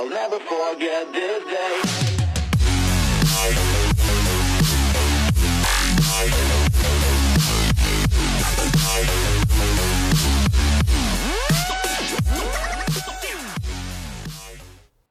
I'll 0.00 0.08
never 0.08 0.38
forget 0.38 1.12
this 1.12 1.44
day. 1.44 1.82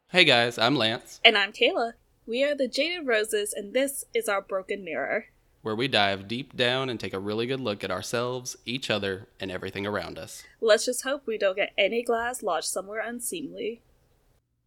Hey 0.07 0.23
guys, 0.23 0.57
I'm 0.57 0.75
Lance, 0.75 1.21
And 1.23 1.37
I'm 1.37 1.53
Kayla. 1.53 1.91
We 2.25 2.43
are 2.43 2.55
the 2.55 2.67
Jaded 2.67 3.05
Roses, 3.05 3.53
and 3.53 3.75
this 3.75 4.05
is 4.15 4.27
our 4.27 4.41
Broken 4.41 4.83
Mirror. 4.83 5.25
where 5.61 5.75
we 5.75 5.87
dive 5.87 6.27
deep 6.27 6.55
down 6.55 6.89
and 6.89 6.99
take 6.99 7.13
a 7.13 7.19
really 7.19 7.45
good 7.45 7.59
look 7.59 7.83
at 7.83 7.91
ourselves, 7.91 8.57
each 8.65 8.89
other, 8.89 9.27
and 9.39 9.51
everything 9.51 9.85
around 9.85 10.17
us. 10.17 10.43
Let's 10.59 10.85
just 10.85 11.03
hope 11.03 11.27
we 11.27 11.37
don't 11.37 11.57
get 11.57 11.73
any 11.77 12.01
glass 12.01 12.41
lodged 12.41 12.69
somewhere 12.69 13.03
unseemly. 13.05 13.83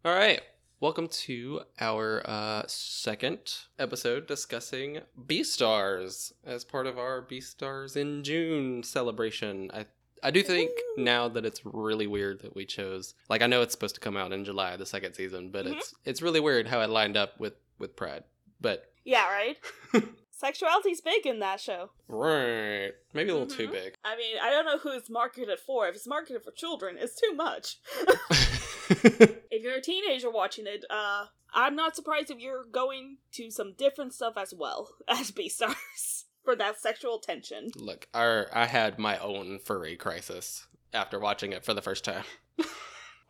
All 0.04 0.14
right, 0.14 0.40
welcome 0.80 1.06
to 1.08 1.60
our 1.80 2.22
uh, 2.24 2.62
second 2.66 3.54
episode 3.78 4.26
discussing 4.26 5.00
Beastars 5.26 6.32
as 6.44 6.64
part 6.64 6.86
of 6.86 6.98
our 6.98 7.22
Beastars 7.22 7.96
in 7.96 8.24
June 8.24 8.82
celebration. 8.82 9.70
I 9.72 9.86
I 10.24 10.30
do 10.30 10.42
think 10.42 10.70
now 10.96 11.26
that 11.28 11.44
it's 11.44 11.62
really 11.64 12.06
weird 12.06 12.42
that 12.42 12.54
we 12.54 12.64
chose. 12.64 13.14
Like 13.28 13.42
I 13.42 13.46
know 13.48 13.62
it's 13.62 13.72
supposed 13.72 13.96
to 13.96 14.00
come 14.00 14.16
out 14.16 14.32
in 14.32 14.44
July, 14.44 14.76
the 14.76 14.86
second 14.86 15.14
season, 15.14 15.50
but 15.50 15.66
Mhm. 15.66 15.76
it's 15.76 15.94
it's 16.04 16.22
really 16.22 16.40
weird 16.40 16.66
how 16.68 16.80
it 16.80 16.90
lined 16.90 17.16
up 17.16 17.38
with 17.40 17.54
with 17.78 17.96
Pride. 17.96 18.24
But 18.60 18.92
Yeah, 19.04 19.28
right? 19.30 19.56
Sexuality's 20.42 21.00
big 21.00 21.24
in 21.26 21.38
that 21.38 21.60
show. 21.60 21.90
right, 22.08 22.92
maybe 23.12 23.30
a 23.30 23.34
little 23.34 23.46
too 23.48 23.68
Mhm. 23.68 23.72
big. 23.72 23.94
I 24.04 24.16
mean, 24.16 24.36
I 24.40 24.50
don't 24.50 24.64
know 24.66 24.78
who 24.78 24.90
it's 24.90 25.08
marketed 25.10 25.58
for. 25.60 25.86
If 25.88 25.94
it's 25.94 26.06
marketed 26.06 26.42
for 26.42 26.50
children, 26.50 26.96
it's 26.98 27.14
too 27.20 27.32
much. 27.32 27.76
if 29.50 29.62
you're 29.62 29.76
a 29.76 29.80
teenager 29.82 30.30
watching 30.30 30.66
it, 30.66 30.84
uh, 30.90 31.26
I'm 31.54 31.76
not 31.76 31.94
surprised 31.96 32.30
if 32.30 32.38
you're 32.38 32.64
going 32.64 33.18
to 33.32 33.50
some 33.50 33.74
different 33.76 34.14
stuff 34.14 34.34
as 34.36 34.54
well 34.56 34.88
as 35.08 35.30
Beastars 35.30 36.24
for 36.44 36.56
that 36.56 36.80
sexual 36.80 37.18
tension. 37.18 37.70
Look, 37.76 38.08
our 38.14 38.48
I 38.52 38.66
had 38.66 38.98
my 38.98 39.18
own 39.18 39.58
furry 39.58 39.96
crisis 39.96 40.66
after 40.92 41.18
watching 41.18 41.52
it 41.52 41.64
for 41.64 41.74
the 41.74 41.82
first 41.82 42.04
time. 42.04 42.24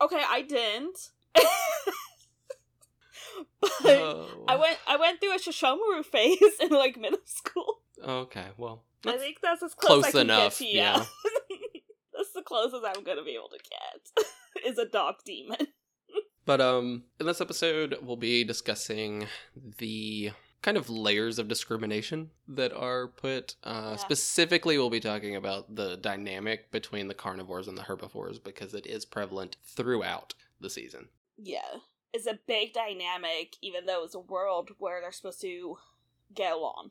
Okay, 0.01 0.21
I 0.29 0.43
didn't. 0.43 1.11
but 1.35 1.45
Oh. 3.85 4.45
I 4.49 4.57
went 4.57 4.79
I 4.87 4.97
went 4.97 5.21
through 5.21 5.35
a 5.35 5.39
Sesshomaru 5.39 6.05
phase 6.05 6.39
in 6.61 6.71
like 6.71 6.97
middle 6.99 7.21
school. 7.25 7.83
Okay, 8.05 8.47
well, 8.57 8.83
I 9.07 9.17
think 9.17 9.39
that's 9.41 9.63
as 9.63 9.75
close, 9.75 10.03
close 10.03 10.07
I 10.07 10.11
can 10.11 10.21
enough. 10.23 10.59
get 10.59 10.67
to 10.67 10.67
you. 10.67 10.83
that's 12.17 12.33
the 12.35 12.43
closest 12.43 12.83
I'm 12.85 13.05
gonna 13.05 13.23
be 13.23 13.37
able 13.37 13.51
to 13.51 13.59
get. 13.59 14.25
Is 14.67 14.79
a 14.79 14.87
dog 14.87 15.17
demon. 15.25 15.59
But 16.45 16.61
um, 16.61 17.05
in 17.21 17.27
this 17.27 17.41
episode, 17.41 17.97
we'll 18.03 18.17
be 18.17 18.43
discussing 18.43 19.29
the 19.79 20.33
kind 20.61 20.77
of 20.77 20.91
layers 20.91 21.39
of 21.39 21.47
discrimination 21.47 22.31
that 22.49 22.73
are 22.73 23.07
put. 23.07 23.55
Uh, 23.63 23.91
Yeah. 23.91 23.97
Specifically, 23.97 24.77
we'll 24.77 24.91
be 24.91 24.99
talking 24.99 25.37
about 25.37 25.77
the 25.77 25.97
dynamic 25.97 26.73
between 26.73 27.07
the 27.07 27.15
carnivores 27.15 27.69
and 27.69 27.79
the 27.79 27.83
herbivores 27.83 28.41
because 28.41 28.75
it 28.75 28.87
is 28.89 29.05
prevalent 29.05 29.57
throughout 29.65 30.35
the 30.61 30.69
season. 30.69 31.11
Yeah. 31.37 31.77
It's 32.13 32.27
a 32.27 32.41
big 32.47 32.73
dynamic, 32.73 33.57
even 33.63 33.87
though 33.87 34.03
it's 34.03 34.17
a 34.17 34.21
world 34.21 34.71
where 34.79 35.01
they're 35.01 35.13
supposed 35.13 35.41
to 35.43 35.79
get 36.35 36.53
along. 36.53 36.91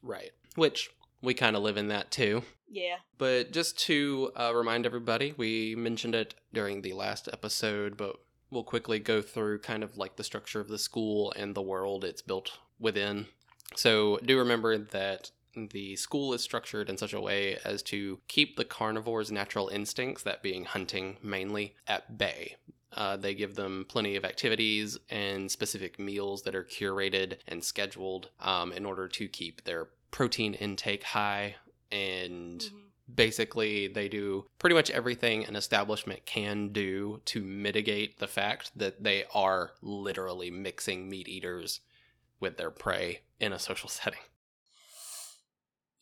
Right. 0.00 0.30
Which 0.54 0.90
we 1.20 1.34
kind 1.34 1.56
of 1.56 1.62
live 1.62 1.76
in 1.76 1.88
that 1.88 2.12
too. 2.12 2.42
Yeah. 2.72 2.96
But 3.18 3.52
just 3.52 3.78
to 3.80 4.32
uh, 4.34 4.52
remind 4.54 4.86
everybody, 4.86 5.34
we 5.36 5.76
mentioned 5.76 6.14
it 6.14 6.34
during 6.54 6.80
the 6.80 6.94
last 6.94 7.28
episode, 7.30 7.98
but 7.98 8.16
we'll 8.50 8.64
quickly 8.64 8.98
go 8.98 9.20
through 9.20 9.58
kind 9.58 9.84
of 9.84 9.98
like 9.98 10.16
the 10.16 10.24
structure 10.24 10.60
of 10.60 10.68
the 10.68 10.78
school 10.78 11.32
and 11.36 11.54
the 11.54 11.62
world 11.62 12.02
it's 12.02 12.22
built 12.22 12.58
within. 12.80 13.26
So 13.76 14.18
do 14.24 14.38
remember 14.38 14.78
that 14.78 15.30
the 15.54 15.96
school 15.96 16.32
is 16.32 16.40
structured 16.40 16.88
in 16.88 16.96
such 16.96 17.12
a 17.12 17.20
way 17.20 17.58
as 17.62 17.82
to 17.82 18.20
keep 18.26 18.56
the 18.56 18.64
carnivore's 18.64 19.30
natural 19.30 19.68
instincts, 19.68 20.22
that 20.22 20.42
being 20.42 20.64
hunting 20.64 21.18
mainly, 21.22 21.74
at 21.86 22.16
bay. 22.16 22.56
Uh, 22.94 23.16
they 23.18 23.34
give 23.34 23.54
them 23.54 23.84
plenty 23.88 24.16
of 24.16 24.24
activities 24.24 24.98
and 25.10 25.50
specific 25.50 25.98
meals 25.98 26.42
that 26.42 26.54
are 26.54 26.64
curated 26.64 27.36
and 27.48 27.62
scheduled 27.62 28.30
um, 28.40 28.72
in 28.72 28.86
order 28.86 29.08
to 29.08 29.28
keep 29.28 29.64
their 29.64 29.88
protein 30.10 30.54
intake 30.54 31.02
high 31.02 31.56
and 31.92 32.60
Mhm. 32.60 32.82
basically 33.14 33.88
they 33.88 34.08
do 34.08 34.46
pretty 34.58 34.74
much 34.74 34.90
everything 34.90 35.44
an 35.44 35.54
establishment 35.54 36.24
can 36.24 36.68
do 36.72 37.20
to 37.26 37.42
mitigate 37.44 38.18
the 38.18 38.26
fact 38.28 38.70
that 38.76 39.02
they 39.04 39.24
are 39.34 39.74
literally 39.82 40.50
mixing 40.50 41.08
meat 41.08 41.28
eaters 41.28 41.80
with 42.40 42.56
their 42.56 42.70
prey 42.70 43.20
in 43.38 43.52
a 43.52 43.58
social 43.58 43.88
setting. 43.98 44.20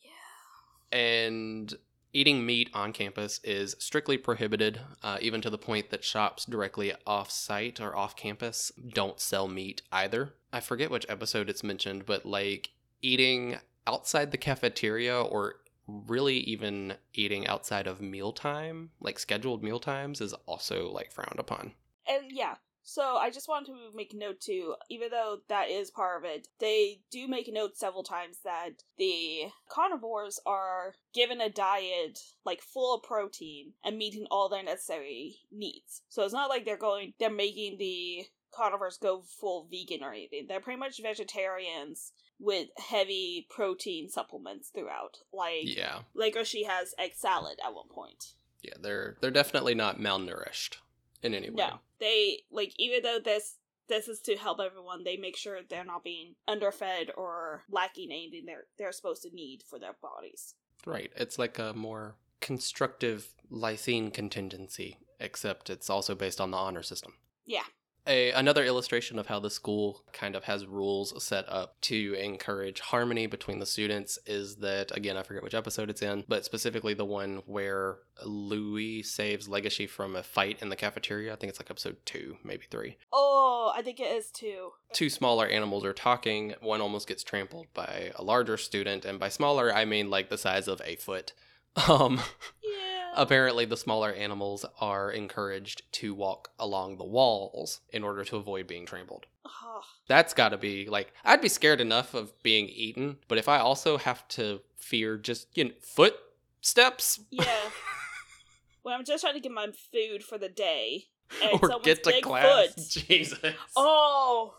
Yeah. 0.01 0.97
And 0.97 1.73
eating 2.13 2.45
meat 2.45 2.69
on 2.73 2.91
campus 2.93 3.39
is 3.43 3.75
strictly 3.79 4.17
prohibited, 4.17 4.81
uh, 5.03 5.17
even 5.21 5.41
to 5.41 5.49
the 5.49 5.57
point 5.57 5.89
that 5.89 6.03
shops 6.03 6.45
directly 6.45 6.93
off 7.07 7.31
site 7.31 7.79
or 7.79 7.95
off 7.95 8.15
campus 8.15 8.71
don't 8.93 9.19
sell 9.19 9.47
meat 9.47 9.81
either. 9.91 10.33
I 10.51 10.59
forget 10.59 10.91
which 10.91 11.05
episode 11.07 11.49
it's 11.49 11.63
mentioned, 11.63 12.05
but 12.05 12.25
like 12.25 12.69
eating 13.01 13.57
outside 13.87 14.31
the 14.31 14.37
cafeteria 14.37 15.19
or 15.21 15.55
really 15.87 16.37
even 16.37 16.95
eating 17.13 17.47
outside 17.47 17.87
of 17.87 18.01
mealtime, 18.01 18.91
like 18.99 19.19
scheduled 19.19 19.63
meal 19.63 19.79
times, 19.79 20.21
is 20.21 20.33
also 20.45 20.91
like 20.91 21.11
frowned 21.11 21.39
upon. 21.39 21.73
And 22.07 22.31
yeah, 22.31 22.55
so 22.83 23.17
I 23.17 23.29
just 23.29 23.47
wanted 23.47 23.67
to 23.67 23.95
make 23.95 24.13
note 24.13 24.41
too, 24.41 24.75
even 24.89 25.11
though 25.11 25.37
that 25.49 25.69
is 25.69 25.91
part 25.91 26.23
of 26.23 26.29
it, 26.29 26.47
they 26.59 27.01
do 27.11 27.27
make 27.27 27.51
note 27.51 27.77
several 27.77 28.03
times 28.03 28.37
that 28.43 28.83
the 28.97 29.49
carnivores 29.69 30.39
are 30.45 30.95
given 31.13 31.41
a 31.41 31.49
diet 31.49 32.19
like 32.43 32.61
full 32.61 32.95
of 32.95 33.03
protein 33.03 33.73
and 33.83 33.97
meeting 33.97 34.25
all 34.31 34.49
their 34.49 34.63
necessary 34.63 35.37
needs. 35.51 36.01
So 36.09 36.23
it's 36.23 36.33
not 36.33 36.49
like 36.49 36.65
they're 36.65 36.77
going 36.77 37.13
they're 37.19 37.29
making 37.29 37.77
the 37.77 38.25
carnivores 38.53 38.97
go 38.97 39.21
full 39.39 39.67
vegan 39.71 40.03
or 40.03 40.11
anything. 40.11 40.45
They're 40.47 40.59
pretty 40.59 40.79
much 40.79 41.01
vegetarians 41.01 42.11
with 42.41 42.69
heavy 42.77 43.45
protein 43.49 44.09
supplements 44.09 44.69
throughout. 44.69 45.19
Like 45.31 45.63
Yeah. 45.77 45.99
like 46.13 46.35
or 46.35 46.43
she 46.43 46.63
has 46.63 46.93
egg 46.97 47.11
salad 47.15 47.59
at 47.63 47.73
one 47.73 47.87
point. 47.87 48.33
Yeah, 48.61 48.73
they're 48.81 49.15
they're 49.21 49.31
definitely 49.31 49.75
not 49.75 49.99
malnourished 49.99 50.77
in 51.21 51.33
any 51.33 51.49
way. 51.49 51.55
No, 51.57 51.79
they 51.99 52.39
like 52.51 52.73
even 52.77 53.03
though 53.03 53.19
this 53.23 53.57
this 53.87 54.07
is 54.07 54.19
to 54.21 54.35
help 54.35 54.59
everyone, 54.59 55.03
they 55.03 55.17
make 55.17 55.35
sure 55.37 55.59
they're 55.69 55.83
not 55.83 56.03
being 56.03 56.35
underfed 56.47 57.11
or 57.15 57.63
lacking 57.69 58.11
anything 58.11 58.45
they're 58.45 58.65
they're 58.77 58.91
supposed 58.91 59.21
to 59.23 59.29
need 59.33 59.63
for 59.67 59.77
their 59.79 59.95
bodies. 60.01 60.55
Right. 60.85 61.11
It's 61.15 61.37
like 61.37 61.59
a 61.59 61.73
more 61.73 62.15
constructive 62.39 63.35
lysine 63.51 64.11
contingency, 64.11 64.97
except 65.19 65.69
it's 65.69 65.89
also 65.89 66.15
based 66.15 66.41
on 66.41 66.49
the 66.51 66.57
honor 66.57 66.81
system. 66.83 67.13
Yeah. 67.45 67.63
A, 68.07 68.31
another 68.31 68.65
illustration 68.65 69.19
of 69.19 69.27
how 69.27 69.39
the 69.39 69.49
school 69.51 70.03
kind 70.11 70.35
of 70.35 70.45
has 70.45 70.65
rules 70.65 71.23
set 71.23 71.47
up 71.47 71.79
to 71.81 72.15
encourage 72.15 72.79
harmony 72.79 73.27
between 73.27 73.59
the 73.59 73.65
students 73.65 74.17
is 74.25 74.55
that, 74.57 74.95
again, 74.97 75.17
I 75.17 75.23
forget 75.23 75.43
which 75.43 75.53
episode 75.53 75.89
it's 75.89 76.01
in, 76.01 76.23
but 76.27 76.43
specifically 76.43 76.95
the 76.95 77.05
one 77.05 77.43
where 77.45 77.97
Louis 78.25 79.03
saves 79.03 79.47
Legoshi 79.47 79.87
from 79.87 80.15
a 80.15 80.23
fight 80.23 80.57
in 80.61 80.69
the 80.69 80.75
cafeteria. 80.75 81.31
I 81.31 81.35
think 81.35 81.51
it's 81.51 81.59
like 81.59 81.69
episode 81.69 81.97
two, 82.05 82.37
maybe 82.43 82.65
three. 82.71 82.97
Oh, 83.13 83.71
I 83.75 83.83
think 83.83 83.99
it 83.99 84.11
is 84.11 84.31
two. 84.31 84.71
Two 84.93 85.09
smaller 85.09 85.45
animals 85.45 85.85
are 85.85 85.93
talking. 85.93 86.55
One 86.59 86.81
almost 86.81 87.07
gets 87.07 87.23
trampled 87.23 87.67
by 87.75 88.11
a 88.15 88.23
larger 88.23 88.57
student, 88.57 89.05
and 89.05 89.19
by 89.19 89.29
smaller, 89.29 89.73
I 89.73 89.85
mean 89.85 90.09
like 90.09 90.29
the 90.29 90.37
size 90.39 90.67
of 90.67 90.81
a 90.85 90.95
foot. 90.95 91.33
Um, 91.87 92.19
Yeah. 92.61 93.00
Apparently, 93.15 93.65
the 93.65 93.77
smaller 93.77 94.11
animals 94.11 94.65
are 94.79 95.11
encouraged 95.11 95.83
to 95.93 96.13
walk 96.13 96.51
along 96.59 96.97
the 96.97 97.03
walls 97.03 97.81
in 97.89 98.03
order 98.03 98.23
to 98.25 98.37
avoid 98.37 98.67
being 98.67 98.85
trampled. 98.85 99.25
Oh, 99.45 99.81
That's 100.07 100.33
got 100.33 100.49
to 100.49 100.57
be 100.57 100.87
like 100.87 101.13
I'd 101.23 101.41
be 101.41 101.49
scared 101.49 101.81
enough 101.81 102.13
of 102.13 102.41
being 102.43 102.67
eaten, 102.67 103.17
but 103.27 103.37
if 103.37 103.47
I 103.47 103.59
also 103.59 103.97
have 103.97 104.27
to 104.29 104.61
fear 104.77 105.17
just 105.17 105.47
you 105.55 105.65
know 105.65 105.71
footsteps 105.79 107.19
yeah. 107.29 107.45
when 108.83 108.95
I'm 108.95 109.05
just 109.05 109.23
trying 109.23 109.35
to 109.35 109.39
get 109.39 109.51
my 109.51 109.67
food 109.91 110.23
for 110.23 110.37
the 110.37 110.49
day, 110.49 111.05
and 111.43 111.59
or 111.61 111.79
get 111.83 112.03
to 112.03 112.21
class, 112.21 112.73
foot. 112.73 113.05
Jesus. 113.07 113.39
Oh, 113.75 114.55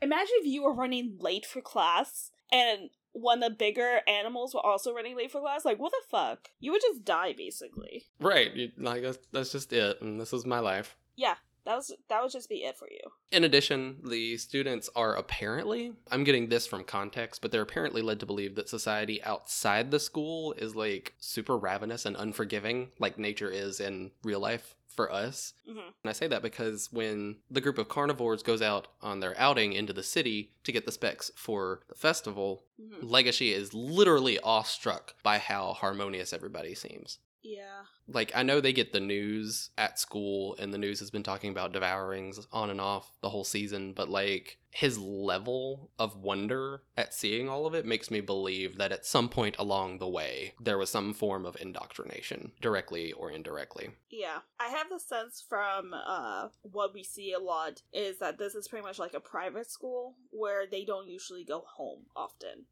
imagine 0.00 0.34
if 0.36 0.46
you 0.46 0.62
were 0.62 0.74
running 0.74 1.16
late 1.18 1.46
for 1.46 1.60
class 1.60 2.30
and 2.52 2.90
of 3.14 3.40
the 3.40 3.50
bigger 3.50 4.00
animals 4.06 4.54
were 4.54 4.64
also 4.64 4.92
running 4.92 5.16
late 5.16 5.30
for 5.30 5.40
class. 5.40 5.64
Like, 5.64 5.78
what 5.78 5.92
the 5.92 6.08
fuck? 6.08 6.50
You 6.60 6.72
would 6.72 6.82
just 6.82 7.04
die, 7.04 7.32
basically. 7.32 8.04
Right, 8.20 8.54
you, 8.54 8.72
like 8.78 9.02
that's, 9.02 9.18
that's 9.32 9.52
just 9.52 9.72
it, 9.72 10.00
and 10.00 10.20
this 10.20 10.32
is 10.32 10.44
my 10.44 10.58
life. 10.58 10.96
Yeah, 11.16 11.34
that 11.64 11.76
was 11.76 11.92
that 12.08 12.22
would 12.22 12.32
just 12.32 12.48
be 12.48 12.56
it 12.56 12.76
for 12.76 12.88
you. 12.90 13.00
In 13.32 13.44
addition, 13.44 13.98
the 14.04 14.36
students 14.36 14.90
are 14.94 15.14
apparently, 15.14 15.92
I'm 16.10 16.24
getting 16.24 16.48
this 16.48 16.66
from 16.66 16.84
context, 16.84 17.40
but 17.40 17.52
they're 17.52 17.62
apparently 17.62 18.02
led 18.02 18.20
to 18.20 18.26
believe 18.26 18.54
that 18.56 18.68
society 18.68 19.22
outside 19.22 19.90
the 19.90 20.00
school 20.00 20.52
is 20.54 20.74
like 20.74 21.14
super 21.18 21.56
ravenous 21.56 22.04
and 22.04 22.16
unforgiving, 22.16 22.90
like 22.98 23.18
nature 23.18 23.50
is 23.50 23.80
in 23.80 24.10
real 24.22 24.40
life 24.40 24.74
for 24.94 25.10
us. 25.12 25.54
hmm 25.66 25.78
And 25.78 26.10
I 26.10 26.12
say 26.12 26.26
that 26.28 26.42
because 26.42 26.88
when 26.92 27.36
the 27.50 27.60
group 27.60 27.78
of 27.78 27.88
carnivores 27.88 28.42
goes 28.42 28.62
out 28.62 28.88
on 29.02 29.20
their 29.20 29.38
outing 29.38 29.72
into 29.72 29.92
the 29.92 30.02
city 30.02 30.50
to 30.64 30.72
get 30.72 30.86
the 30.86 30.92
specs 30.92 31.30
for 31.36 31.80
the 31.88 31.94
festival, 31.94 32.64
hmm 32.80 33.04
Legoshi 33.06 33.52
is 33.52 33.74
literally 33.74 34.38
awestruck 34.40 35.14
by 35.22 35.38
how 35.38 35.72
harmonious 35.74 36.32
everybody 36.32 36.74
seems. 36.74 37.18
Yeah. 37.44 37.82
Like, 38.08 38.32
I 38.34 38.42
know 38.42 38.60
they 38.60 38.72
get 38.72 38.92
the 38.92 39.00
news 39.00 39.70
at 39.76 39.98
school, 39.98 40.56
and 40.58 40.72
the 40.72 40.78
news 40.78 40.98
has 41.00 41.10
been 41.10 41.22
talking 41.22 41.50
about 41.50 41.72
devourings 41.72 42.46
on 42.52 42.70
and 42.70 42.80
off 42.80 43.10
the 43.20 43.28
whole 43.28 43.44
season, 43.44 43.92
but 43.92 44.08
like, 44.08 44.58
his 44.70 44.98
level 44.98 45.90
of 46.00 46.16
wonder 46.16 46.82
at 46.96 47.14
seeing 47.14 47.48
all 47.48 47.64
of 47.64 47.74
it 47.74 47.86
makes 47.86 48.10
me 48.10 48.20
believe 48.20 48.76
that 48.76 48.90
at 48.90 49.06
some 49.06 49.28
point 49.28 49.54
along 49.58 49.98
the 49.98 50.08
way, 50.08 50.54
there 50.60 50.78
was 50.78 50.90
some 50.90 51.14
form 51.14 51.46
of 51.46 51.56
indoctrination, 51.60 52.50
directly 52.60 53.12
or 53.12 53.30
indirectly. 53.30 53.90
Yeah. 54.10 54.38
I 54.58 54.68
have 54.68 54.88
the 54.90 54.98
sense 54.98 55.44
from 55.48 55.94
uh 55.94 56.48
what 56.62 56.92
we 56.92 57.04
see 57.04 57.32
a 57.32 57.38
lot 57.38 57.82
is 57.92 58.18
that 58.18 58.38
this 58.38 58.54
is 58.56 58.66
pretty 58.66 58.84
much 58.84 58.98
like 58.98 59.14
a 59.14 59.20
private 59.20 59.70
school 59.70 60.16
where 60.30 60.66
they 60.66 60.84
don't 60.84 61.08
usually 61.08 61.44
go 61.44 61.64
home 61.76 62.06
often 62.16 62.64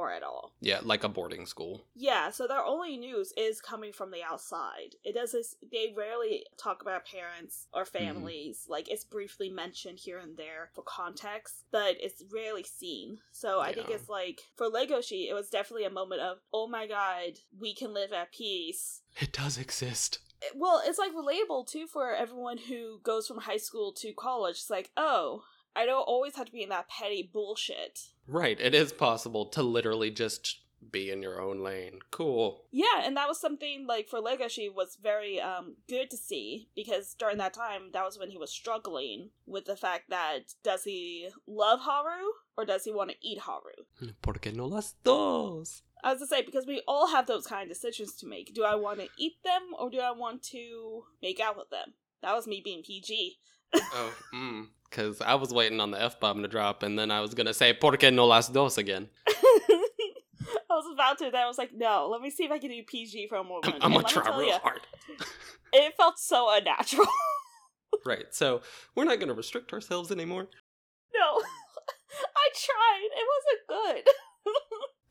or 0.00 0.10
at 0.10 0.22
all. 0.22 0.52
Yeah, 0.60 0.80
like 0.82 1.04
a 1.04 1.08
boarding 1.08 1.44
school. 1.44 1.82
Yeah, 1.94 2.30
so 2.30 2.46
their 2.46 2.64
only 2.64 2.96
news 2.96 3.32
is 3.36 3.60
coming 3.60 3.92
from 3.92 4.10
the 4.10 4.22
outside. 4.22 4.94
It 5.04 5.14
does 5.14 5.32
this 5.32 5.56
they 5.70 5.92
rarely 5.96 6.46
talk 6.56 6.80
about 6.80 7.06
parents 7.06 7.66
or 7.74 7.84
mm-hmm. 7.84 7.98
families. 7.98 8.64
Like 8.68 8.90
it's 8.90 9.04
briefly 9.04 9.50
mentioned 9.50 9.98
here 9.98 10.18
and 10.18 10.36
there 10.36 10.70
for 10.74 10.82
context, 10.82 11.64
but 11.70 11.96
it's 12.00 12.24
rarely 12.32 12.62
seen. 12.62 13.18
So 13.30 13.60
I 13.60 13.74
think 13.74 13.90
it's 13.90 14.08
like 14.08 14.40
for 14.56 14.70
Legoshi, 14.70 15.28
it 15.28 15.34
was 15.34 15.50
definitely 15.50 15.84
a 15.84 15.90
moment 15.90 16.22
of, 16.22 16.38
oh 16.52 16.66
my 16.66 16.86
god, 16.86 17.40
we 17.58 17.74
can 17.74 17.92
live 17.92 18.12
at 18.12 18.32
peace. 18.32 19.02
It 19.20 19.32
does 19.32 19.58
exist. 19.58 20.18
Eh, 20.42 20.46
well, 20.54 20.80
it's 20.84 20.98
like 20.98 21.12
relatable 21.12 21.66
too 21.66 21.86
for 21.86 22.14
everyone 22.14 22.58
who 22.58 23.00
goes 23.02 23.26
from 23.26 23.38
high 23.38 23.58
school 23.58 23.92
to 23.92 24.12
college. 24.12 24.56
It's 24.56 24.70
like, 24.70 24.90
oh, 24.96 25.42
I 25.74 25.86
don't 25.86 26.02
always 26.02 26.36
have 26.36 26.46
to 26.46 26.52
be 26.52 26.62
in 26.62 26.68
that 26.70 26.88
petty 26.88 27.28
bullshit. 27.32 28.00
Right, 28.26 28.60
it 28.60 28.74
is 28.74 28.92
possible 28.92 29.46
to 29.46 29.62
literally 29.62 30.10
just 30.10 30.60
be 30.90 31.10
in 31.10 31.22
your 31.22 31.40
own 31.40 31.62
lane. 31.62 31.98
Cool. 32.10 32.64
Yeah, 32.70 33.02
and 33.04 33.16
that 33.16 33.28
was 33.28 33.40
something 33.40 33.86
like 33.86 34.08
for 34.08 34.20
Legoshi 34.20 34.72
was 34.72 34.96
very 35.00 35.40
um 35.40 35.76
good 35.88 36.10
to 36.10 36.16
see 36.16 36.68
because 36.74 37.14
during 37.18 37.38
that 37.38 37.54
time 37.54 37.90
that 37.92 38.04
was 38.04 38.18
when 38.18 38.30
he 38.30 38.38
was 38.38 38.50
struggling 38.50 39.30
with 39.46 39.66
the 39.66 39.76
fact 39.76 40.10
that 40.10 40.54
does 40.62 40.84
he 40.84 41.28
love 41.46 41.80
Haru 41.82 42.32
or 42.56 42.64
does 42.64 42.84
he 42.84 42.92
want 42.92 43.10
to 43.10 43.16
eat 43.22 43.40
Haru? 43.40 44.12
¿Por 44.22 44.34
qué 44.34 44.54
no 44.54 44.66
las 44.66 44.94
dos? 45.04 45.82
I 46.02 46.12
was 46.12 46.20
to 46.20 46.26
say 46.26 46.42
because 46.42 46.66
we 46.66 46.82
all 46.88 47.08
have 47.08 47.26
those 47.26 47.46
kind 47.46 47.62
of 47.62 47.68
decisions 47.68 48.14
to 48.16 48.26
make. 48.26 48.54
Do 48.54 48.64
I 48.64 48.74
want 48.74 49.00
to 49.00 49.08
eat 49.18 49.42
them 49.44 49.62
or 49.78 49.90
do 49.90 50.00
I 50.00 50.12
want 50.12 50.42
to 50.44 51.04
make 51.22 51.40
out 51.40 51.58
with 51.58 51.68
them? 51.70 51.94
That 52.22 52.34
was 52.34 52.46
me 52.46 52.60
being 52.64 52.82
PG. 52.82 53.38
Oh, 53.74 54.14
mm. 54.34 54.66
Because 54.90 55.20
I 55.20 55.36
was 55.36 55.52
waiting 55.54 55.78
on 55.78 55.92
the 55.92 56.02
F 56.02 56.18
bomb 56.18 56.42
to 56.42 56.48
drop, 56.48 56.82
and 56.82 56.98
then 56.98 57.10
I 57.10 57.20
was 57.20 57.34
going 57.34 57.46
to 57.46 57.54
say, 57.54 57.72
¿Por 57.72 57.92
qué 57.92 58.12
no 58.12 58.26
las 58.26 58.48
dos 58.48 58.76
again? 58.76 59.08
I 59.28 60.74
was 60.74 60.86
about 60.92 61.18
to, 61.18 61.30
then 61.30 61.42
I 61.42 61.46
was 61.46 61.58
like, 61.58 61.70
no, 61.74 62.08
let 62.10 62.20
me 62.20 62.30
see 62.30 62.44
if 62.44 62.50
I 62.50 62.58
can 62.58 62.70
do 62.70 62.82
PG 62.86 63.28
for 63.28 63.38
a 63.38 63.44
moment. 63.44 63.66
I'm, 63.66 63.82
I'm 63.82 63.92
gonna 63.92 64.04
try 64.04 64.36
real 64.36 64.48
ya, 64.48 64.58
hard. 64.60 64.80
It 65.72 65.94
felt 65.96 66.18
so 66.18 66.48
unnatural. 66.52 67.06
right, 68.04 68.26
so 68.30 68.60
we're 68.96 69.04
not 69.04 69.18
going 69.20 69.28
to 69.28 69.34
restrict 69.34 69.72
ourselves 69.72 70.10
anymore. 70.10 70.48
no, 71.14 71.42
I 72.36 72.48
tried. 72.54 73.08
It 73.16 73.26
wasn't 73.30 74.04
good. 74.04 74.12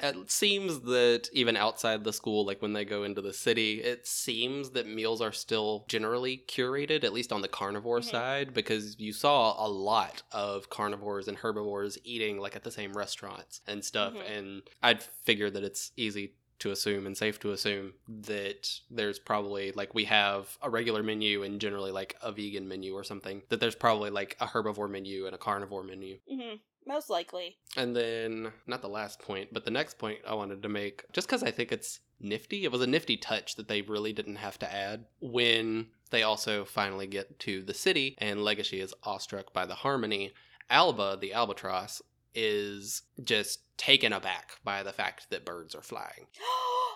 It 0.01 0.31
seems 0.31 0.81
that 0.81 1.29
even 1.33 1.57
outside 1.57 2.03
the 2.03 2.13
school, 2.13 2.45
like 2.45 2.61
when 2.61 2.73
they 2.73 2.85
go 2.85 3.03
into 3.03 3.21
the 3.21 3.33
city, 3.33 3.81
it 3.81 4.07
seems 4.07 4.69
that 4.71 4.87
meals 4.87 5.21
are 5.21 5.31
still 5.31 5.85
generally 5.87 6.43
curated, 6.47 7.03
at 7.03 7.13
least 7.13 7.33
on 7.33 7.41
the 7.41 7.47
carnivore 7.47 7.99
Mhm. 7.99 8.03
side, 8.11 8.53
because 8.53 8.97
you 8.99 9.11
saw 9.11 9.55
a 9.65 9.67
lot 9.67 10.23
of 10.31 10.69
carnivores 10.69 11.27
and 11.27 11.37
herbivores 11.37 11.97
eating 12.03 12.37
like 12.39 12.55
at 12.55 12.63
the 12.63 12.71
same 12.71 12.93
restaurants 12.93 13.61
and 13.67 13.83
stuff. 13.83 14.13
Mhm. 14.13 14.29
And 14.37 14.63
I'd 14.81 15.03
figure 15.03 15.49
that 15.49 15.63
it's 15.63 15.91
easy 15.97 16.35
to 16.59 16.71
assume 16.71 17.05
and 17.07 17.17
safe 17.17 17.39
to 17.39 17.51
assume 17.51 17.93
that 18.07 18.69
there's 18.89 19.17
probably 19.17 19.71
like 19.71 19.93
we 19.93 20.03
have 20.05 20.57
a 20.61 20.69
regular 20.69 21.01
menu 21.01 21.41
and 21.43 21.61
generally 21.61 21.91
like 21.91 22.17
a 22.21 22.33
vegan 22.33 22.67
menu 22.67 22.93
or 22.93 23.03
something, 23.03 23.43
that 23.47 23.61
there's 23.61 23.75
probably 23.75 24.09
like 24.09 24.35
a 24.41 24.45
herbivore 24.47 24.89
menu 24.89 25.25
and 25.25 25.33
a 25.33 25.37
carnivore 25.37 25.83
menu. 25.83 26.19
hmm 26.29 26.55
Most 26.89 27.11
likely. 27.11 27.59
And 27.77 27.95
then, 27.95 28.51
not 28.65 28.81
the 28.81 28.89
last 28.89 29.19
point, 29.19 29.49
but 29.53 29.63
the 29.63 29.69
next 29.69 29.99
point 29.99 30.17
I 30.27 30.33
wanted 30.33 30.63
to 30.63 30.69
make, 30.69 31.03
just 31.13 31.27
because 31.27 31.43
I 31.43 31.51
think 31.51 31.71
it's 31.71 31.99
nifty, 32.19 32.63
it 32.63 32.71
was 32.71 32.81
a 32.81 32.87
nifty 32.87 33.15
touch 33.15 33.57
that 33.57 33.67
they 33.67 33.83
really 33.83 34.11
didn't 34.11 34.37
have 34.37 34.57
to 34.57 34.73
add 34.73 35.05
when 35.21 35.89
they 36.09 36.23
also 36.23 36.65
finally 36.65 37.05
get 37.05 37.37
to 37.41 37.61
the 37.61 37.75
city 37.75 38.15
and 38.17 38.39
Legoshi 38.39 38.81
is 38.81 38.95
awestruck 39.03 39.53
by 39.53 39.67
the 39.67 39.75
harmony. 39.75 40.33
Alba, 40.71 41.19
the 41.21 41.31
albatross, 41.31 42.01
is 42.33 43.03
just 43.23 43.59
taken 43.77 44.11
aback 44.11 44.53
by 44.63 44.81
the 44.81 44.91
fact 44.91 45.29
that 45.29 45.45
birds 45.45 45.75
are 45.75 45.83
flying. 45.83 46.25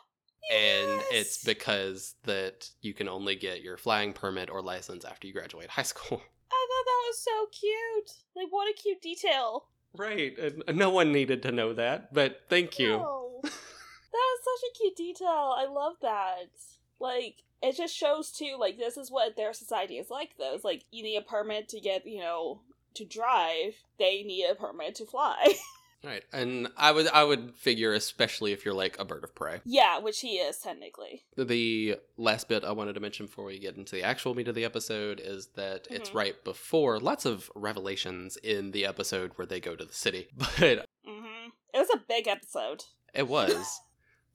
And 0.51 1.01
it's 1.09 1.41
because 1.41 2.15
that 2.23 2.69
you 2.81 2.93
can 2.93 3.07
only 3.07 3.35
get 3.35 3.61
your 3.61 3.77
flying 3.77 4.11
permit 4.11 4.49
or 4.49 4.61
license 4.61 5.05
after 5.05 5.25
you 5.25 5.31
graduate 5.31 5.69
high 5.69 5.83
school. 5.93 6.21
I 6.51 6.67
thought 6.67 6.85
that 6.85 7.03
was 7.07 7.19
so 7.19 7.45
cute. 7.57 8.11
Like, 8.35 8.51
what 8.51 8.69
a 8.69 8.73
cute 8.73 9.01
detail. 9.01 9.67
Right. 9.95 10.37
And 10.37 10.77
no 10.77 10.89
one 10.89 11.11
needed 11.11 11.43
to 11.43 11.51
know 11.51 11.73
that, 11.73 12.13
but 12.13 12.41
thank 12.49 12.79
you. 12.79 12.91
No. 12.97 13.39
that 13.43 13.51
was 13.51 14.39
such 14.43 14.69
a 14.69 14.77
cute 14.77 14.95
detail. 14.95 15.55
I 15.57 15.67
love 15.69 15.95
that. 16.01 16.49
Like, 16.99 17.43
it 17.61 17.77
just 17.77 17.95
shows 17.95 18.31
too, 18.31 18.57
like, 18.59 18.77
this 18.77 18.97
is 18.97 19.11
what 19.11 19.35
their 19.35 19.53
society 19.53 19.97
is 19.97 20.09
like, 20.09 20.31
though. 20.37 20.53
It's 20.55 20.63
like, 20.63 20.83
you 20.91 21.03
need 21.03 21.17
a 21.17 21.21
permit 21.21 21.69
to 21.69 21.79
get, 21.79 22.07
you 22.07 22.19
know, 22.19 22.61
to 22.95 23.05
drive. 23.05 23.75
They 23.99 24.23
need 24.23 24.45
a 24.49 24.55
permit 24.55 24.95
to 24.95 25.05
fly. 25.05 25.53
Right. 26.03 26.23
And 26.33 26.67
I 26.75 26.91
would 26.91 27.07
I 27.07 27.23
would 27.23 27.55
figure 27.55 27.93
especially 27.93 28.51
if 28.51 28.65
you're 28.65 28.73
like 28.73 28.99
a 28.99 29.05
bird 29.05 29.23
of 29.23 29.33
prey. 29.33 29.61
yeah, 29.65 29.99
which 29.99 30.19
he 30.19 30.35
is, 30.37 30.57
technically. 30.57 31.23
The 31.37 31.97
last 32.17 32.47
bit 32.49 32.63
I 32.63 32.71
wanted 32.73 32.93
to 32.93 32.99
mention 32.99 33.25
before 33.27 33.45
we 33.45 33.57
get 33.59 33.77
into 33.77 33.95
the 33.95 34.03
actual 34.03 34.35
meat 34.35 34.47
of 34.47 34.55
the 34.55 34.65
episode 34.65 35.21
is 35.23 35.47
that 35.55 35.87
it's 35.89 36.09
Mhm. 36.09 36.15
right 36.15 36.43
before 36.43 36.99
lots 36.99 37.25
of 37.25 37.49
revelations 37.55 38.35
in 38.37 38.71
the 38.71 38.85
episode 38.85 39.31
where 39.35 39.45
they 39.45 39.59
go 39.59 39.75
to 39.75 39.85
the 39.85 39.93
city. 39.93 40.27
But 40.37 40.87
hmm 41.05 41.49
It 41.73 41.79
was 41.79 41.89
a 41.93 42.01
big 42.07 42.27
episode. 42.27 42.83
it 43.13 43.27
was 43.27 43.79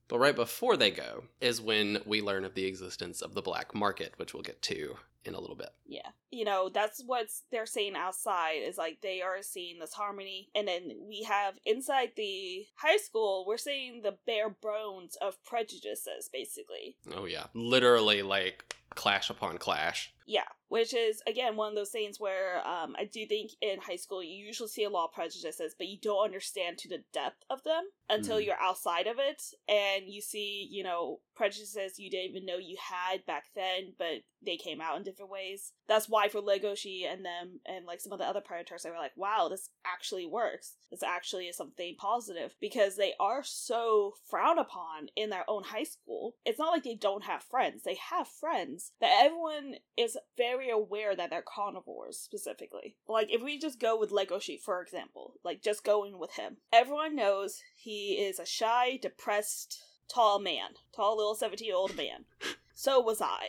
but 0.09 0.19
right 0.19 0.35
before 0.35 0.77
they 0.77 0.91
go 0.91 1.25
is 1.41 1.61
when 1.61 1.99
we 2.07 2.21
learn 2.23 2.45
of 2.45 2.55
the 2.55 2.65
existence 2.65 3.21
of 3.21 3.35
the 3.35 3.43
black 3.43 3.75
market, 3.75 4.15
which 4.17 4.35
we'll 4.35 4.43
get 4.43 4.63
to 4.63 4.97
in 5.25 5.35
a 5.35 5.41
little 5.41 5.57
bit. 5.57 5.71
Yeah. 5.87 6.09
You 6.31 6.45
know, 6.45 6.71
that's 6.73 7.03
what 7.05 7.29
they're 7.51 7.67
saying 7.67 7.95
outside 7.97 8.61
is 8.65 8.79
like 8.79 9.01
they 9.01 9.21
are 9.21 9.43
seeing 9.43 9.79
this 9.79 9.93
harmony. 9.93 10.49
And 10.55 10.67
then 10.67 10.93
we 11.07 11.23
have 11.25 11.55
inside 11.67 12.13
the 12.17 12.67
high 12.77 12.97
school, 12.97 13.45
we're 13.47 13.59
seeing 13.59 14.03
the 14.03 14.17
bare 14.27 14.51
bones 14.51 15.17
of 15.21 15.43
prejudices, 15.45 16.31
basically. 16.33 16.97
Oh 17.15 17.27
yeah. 17.27 17.47
Literally 17.55 18.23
like 18.23 18.77
clash 18.95 19.31
upon 19.31 19.59
clash. 19.59 20.13
Yeah. 20.29 20.45
Which 20.69 20.93
is, 20.93 21.23
again, 21.27 21.57
one 21.57 21.71
of 21.71 21.75
those 21.75 21.89
things 21.89 22.21
where 22.21 22.59
um, 22.69 22.95
I 22.99 23.05
do 23.07 23.25
think 23.25 23.53
in 23.63 23.81
high 23.81 23.97
school 23.97 24.23
you 24.23 24.45
usually 24.45 24.69
see 24.69 24.85
a 24.85 24.91
lot 24.91 25.07
of 25.07 25.13
prejudices, 25.15 25.75
but 25.79 25.89
you 25.89 25.97
don't 26.03 26.23
understand 26.27 26.77
to 26.79 26.89
the 26.91 27.03
depth 27.15 27.43
of 27.49 27.63
them 27.65 27.85
until 28.11 28.37
Mm. 28.37 28.45
you're 28.45 28.61
outside 28.61 29.07
of 29.07 29.17
it 29.19 29.43
and 29.67 30.05
you 30.07 30.21
see, 30.21 30.69
you 30.71 30.85
know, 30.85 31.21
prejudices 31.35 31.99
you 31.99 32.11
didn't 32.11 32.29
even 32.31 32.45
know 32.45 32.59
you 32.59 32.77
had 32.79 33.25
back 33.25 33.45
then, 33.55 33.95
but 33.99 34.23
they 34.43 34.59
came 34.59 34.83
out 34.83 34.99
in 34.99 35.03
different 35.05 35.31
ways. 35.31 35.73
That's 35.89 36.09
why 36.09 36.29
for 36.29 36.43
Legoshi 36.43 37.11
and 37.11 37.25
them 37.25 37.61
and 37.65 37.87
like 37.87 38.01
some 38.03 38.13
of 38.13 38.19
the 38.19 38.27
other 38.27 38.43
predators, 38.43 38.83
they 38.83 38.91
were 38.91 38.97
like, 38.97 39.17
wow, 39.17 39.49
this 39.49 39.71
actually 39.87 40.27
works. 40.27 40.75
This 40.91 41.03
actually 41.03 41.47
is 41.47 41.57
something 41.57 41.95
positive 41.99 42.55
because 42.61 42.97
they 42.97 43.15
are 43.19 43.43
so 43.43 44.13
frowned 44.29 44.59
upon 44.59 45.09
in 45.17 45.31
their 45.31 45.45
own 45.49 45.63
high 45.65 45.85
school. 45.85 46.35
It's 46.45 46.59
not 46.59 46.73
like 46.73 46.85
they 46.85 46.95
don't 46.95 47.25
have 47.25 47.43
friends. 47.43 47.85
They 47.85 47.99
have 48.11 48.29
friends 48.29 48.93
that 49.01 49.23
everyone 49.25 49.77
is 49.97 50.18
very 50.37 50.71
aware 50.71 51.15
that 51.17 51.31
they're 51.31 51.43
carnivores 51.43 52.19
specifically. 52.19 52.97
Like 53.09 53.33
if 53.33 53.43
we 53.43 53.59
just 53.59 53.81
go 53.81 53.99
with 53.99 54.11
Legoshi, 54.11 54.61
for 54.61 54.81
example, 54.83 55.35
like 55.45 55.63
just 55.63 55.85
going 55.85 56.19
with 56.19 56.33
him. 56.35 56.59
Everyone 56.73 57.17
knows 57.17 57.63
he 57.77 58.13
is 58.15 58.39
a 58.39 58.47
shy, 58.47 58.99
depressed, 59.01 59.83
tall 60.13 60.39
man. 60.39 60.71
Tall 60.95 61.17
little 61.17 61.35
17 61.35 61.67
year 61.67 61.77
old 61.77 61.97
man. 61.97 62.25
So 62.81 63.01
was 63.01 63.21
I. 63.21 63.49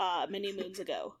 Uh, 0.00 0.26
many 0.28 0.52
moons 0.52 0.80
ago. 0.80 1.14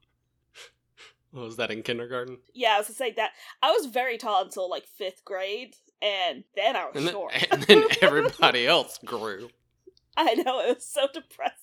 What 1.30 1.44
was 1.44 1.56
that 1.58 1.70
in 1.70 1.82
kindergarten? 1.82 2.38
Yeah, 2.54 2.74
I 2.74 2.78
was 2.78 2.86
to 2.88 2.92
say 2.92 3.12
that 3.12 3.30
I 3.62 3.70
was 3.70 3.86
very 3.86 4.18
tall 4.18 4.42
until 4.42 4.68
like 4.68 4.86
fifth 4.86 5.24
grade, 5.24 5.76
and 6.02 6.42
then 6.56 6.74
I 6.76 6.86
was 6.86 6.96
And 6.96 7.06
then, 7.06 7.12
short. 7.12 7.32
and 7.52 7.62
then 7.62 7.84
everybody 8.02 8.66
else 8.66 8.98
grew. 9.04 9.50
I 10.16 10.34
know 10.34 10.60
it 10.60 10.74
was 10.76 10.84
so 10.84 11.06
depressing. 11.12 11.54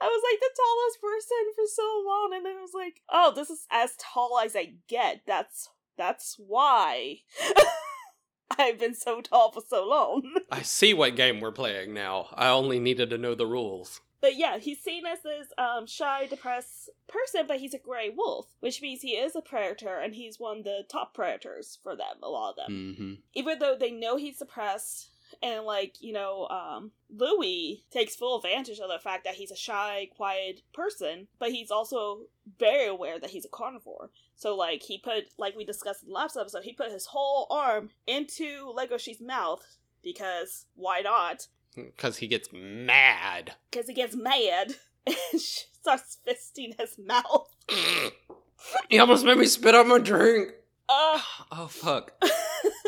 I 0.00 0.06
was 0.06 0.22
like 0.30 0.40
the 0.40 0.56
tallest 0.56 1.00
person 1.00 1.52
for 1.54 1.64
so 1.66 2.04
long, 2.06 2.30
and 2.34 2.46
then 2.46 2.56
I 2.58 2.62
was 2.62 2.74
like, 2.74 3.02
oh, 3.10 3.32
this 3.34 3.50
is 3.50 3.66
as 3.70 3.92
tall 3.98 4.40
as 4.42 4.56
I 4.56 4.74
get. 4.88 5.22
That's 5.26 5.68
that's 5.96 6.36
why 6.38 7.18
I've 8.58 8.78
been 8.78 8.94
so 8.94 9.20
tall 9.20 9.52
for 9.52 9.62
so 9.66 9.86
long. 9.86 10.22
I 10.50 10.62
see 10.62 10.94
what 10.94 11.16
game 11.16 11.40
we're 11.40 11.52
playing 11.52 11.94
now. 11.94 12.28
I 12.34 12.48
only 12.48 12.78
needed 12.80 13.10
to 13.10 13.18
know 13.18 13.34
the 13.34 13.46
rules. 13.46 14.00
But 14.22 14.36
yeah, 14.36 14.58
he's 14.58 14.80
seen 14.80 15.04
as 15.06 15.22
this 15.22 15.46
um, 15.56 15.86
shy, 15.86 16.26
depressed 16.26 16.90
person, 17.08 17.46
but 17.48 17.58
he's 17.58 17.72
a 17.72 17.78
gray 17.78 18.10
wolf, 18.14 18.46
which 18.60 18.82
means 18.82 19.00
he 19.00 19.12
is 19.12 19.34
a 19.34 19.40
predator, 19.40 19.98
and 19.98 20.14
he's 20.14 20.38
one 20.38 20.58
of 20.58 20.64
the 20.64 20.82
top 20.90 21.14
predators 21.14 21.78
for 21.82 21.96
them, 21.96 22.16
a 22.22 22.28
lot 22.28 22.50
of 22.50 22.56
them. 22.56 22.94
hmm 22.98 23.14
Even 23.34 23.58
though 23.58 23.76
they 23.78 23.90
know 23.90 24.16
he's 24.16 24.38
depressed, 24.38 25.08
and 25.42 25.64
like, 25.64 25.94
you 26.00 26.12
know, 26.12 26.46
um, 26.48 26.92
Louis 27.14 27.84
takes 27.90 28.14
full 28.16 28.36
advantage 28.38 28.78
of 28.78 28.88
the 28.88 28.98
fact 29.02 29.24
that 29.24 29.34
he's 29.34 29.50
a 29.50 29.56
shy, 29.56 30.08
quiet 30.16 30.62
person, 30.72 31.28
but 31.38 31.50
he's 31.50 31.70
also 31.70 32.22
very 32.58 32.86
aware 32.86 33.18
that 33.18 33.30
he's 33.30 33.44
a 33.44 33.48
carnivore. 33.48 34.10
So, 34.36 34.56
like, 34.56 34.82
he 34.82 34.98
put, 34.98 35.24
like 35.38 35.56
we 35.56 35.64
discussed 35.64 36.02
in 36.02 36.08
the 36.08 36.14
last 36.14 36.36
episode, 36.36 36.62
he 36.64 36.72
put 36.72 36.90
his 36.92 37.06
whole 37.06 37.46
arm 37.50 37.90
into 38.06 38.72
Legoshi's 38.76 39.20
mouth 39.20 39.76
because 40.02 40.66
why 40.74 41.00
not? 41.00 41.46
Because 41.76 42.16
he 42.16 42.26
gets 42.26 42.48
mad. 42.52 43.54
because 43.70 43.86
he 43.86 43.94
gets 43.94 44.16
mad 44.16 44.74
and 45.06 45.40
she 45.40 45.64
starts 45.80 46.18
fisting 46.26 46.78
his 46.80 46.98
mouth. 46.98 47.48
he 48.88 48.98
almost 48.98 49.24
made 49.24 49.38
me 49.38 49.46
spit 49.46 49.74
out 49.74 49.86
my 49.86 49.98
drink. 49.98 50.52
Uh, 50.88 51.20
Oh, 51.52 51.66
fuck. 51.68 52.12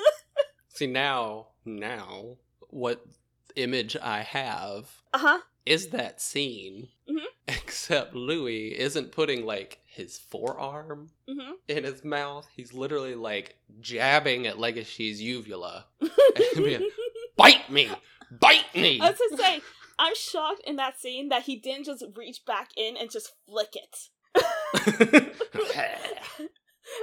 See, 0.82 0.88
now, 0.88 1.46
now, 1.64 2.38
what 2.70 3.06
image 3.54 3.96
I 4.02 4.22
have 4.22 4.90
uh 5.14 5.18
huh. 5.18 5.38
is 5.64 5.90
that 5.90 6.20
scene. 6.20 6.88
Mhm. 7.08 7.22
Except 7.46 8.16
Louis 8.16 8.76
isn't 8.76 9.12
putting, 9.12 9.46
like, 9.46 9.78
his 9.86 10.18
forearm 10.18 11.10
hmm 11.28 11.52
in 11.68 11.84
his 11.84 12.02
mouth. 12.02 12.48
He's 12.52 12.74
literally, 12.74 13.14
like, 13.14 13.58
jabbing 13.78 14.48
at 14.48 14.56
Legoshi's 14.56 15.22
uvula. 15.22 15.86
Bite 17.36 17.70
me! 17.70 17.88
Bite 18.32 18.74
me! 18.74 18.98
I 18.98 19.10
was 19.10 19.18
to 19.18 19.36
say, 19.36 19.60
I'm 20.00 20.16
shocked 20.16 20.62
in 20.66 20.74
that 20.76 20.98
scene 20.98 21.28
that 21.28 21.44
he 21.44 21.54
didn't 21.54 21.84
just 21.84 22.04
reach 22.16 22.44
back 22.44 22.70
in 22.76 22.96
and 22.96 23.08
just 23.08 23.30
flick 23.46 23.76
it. 23.76 24.08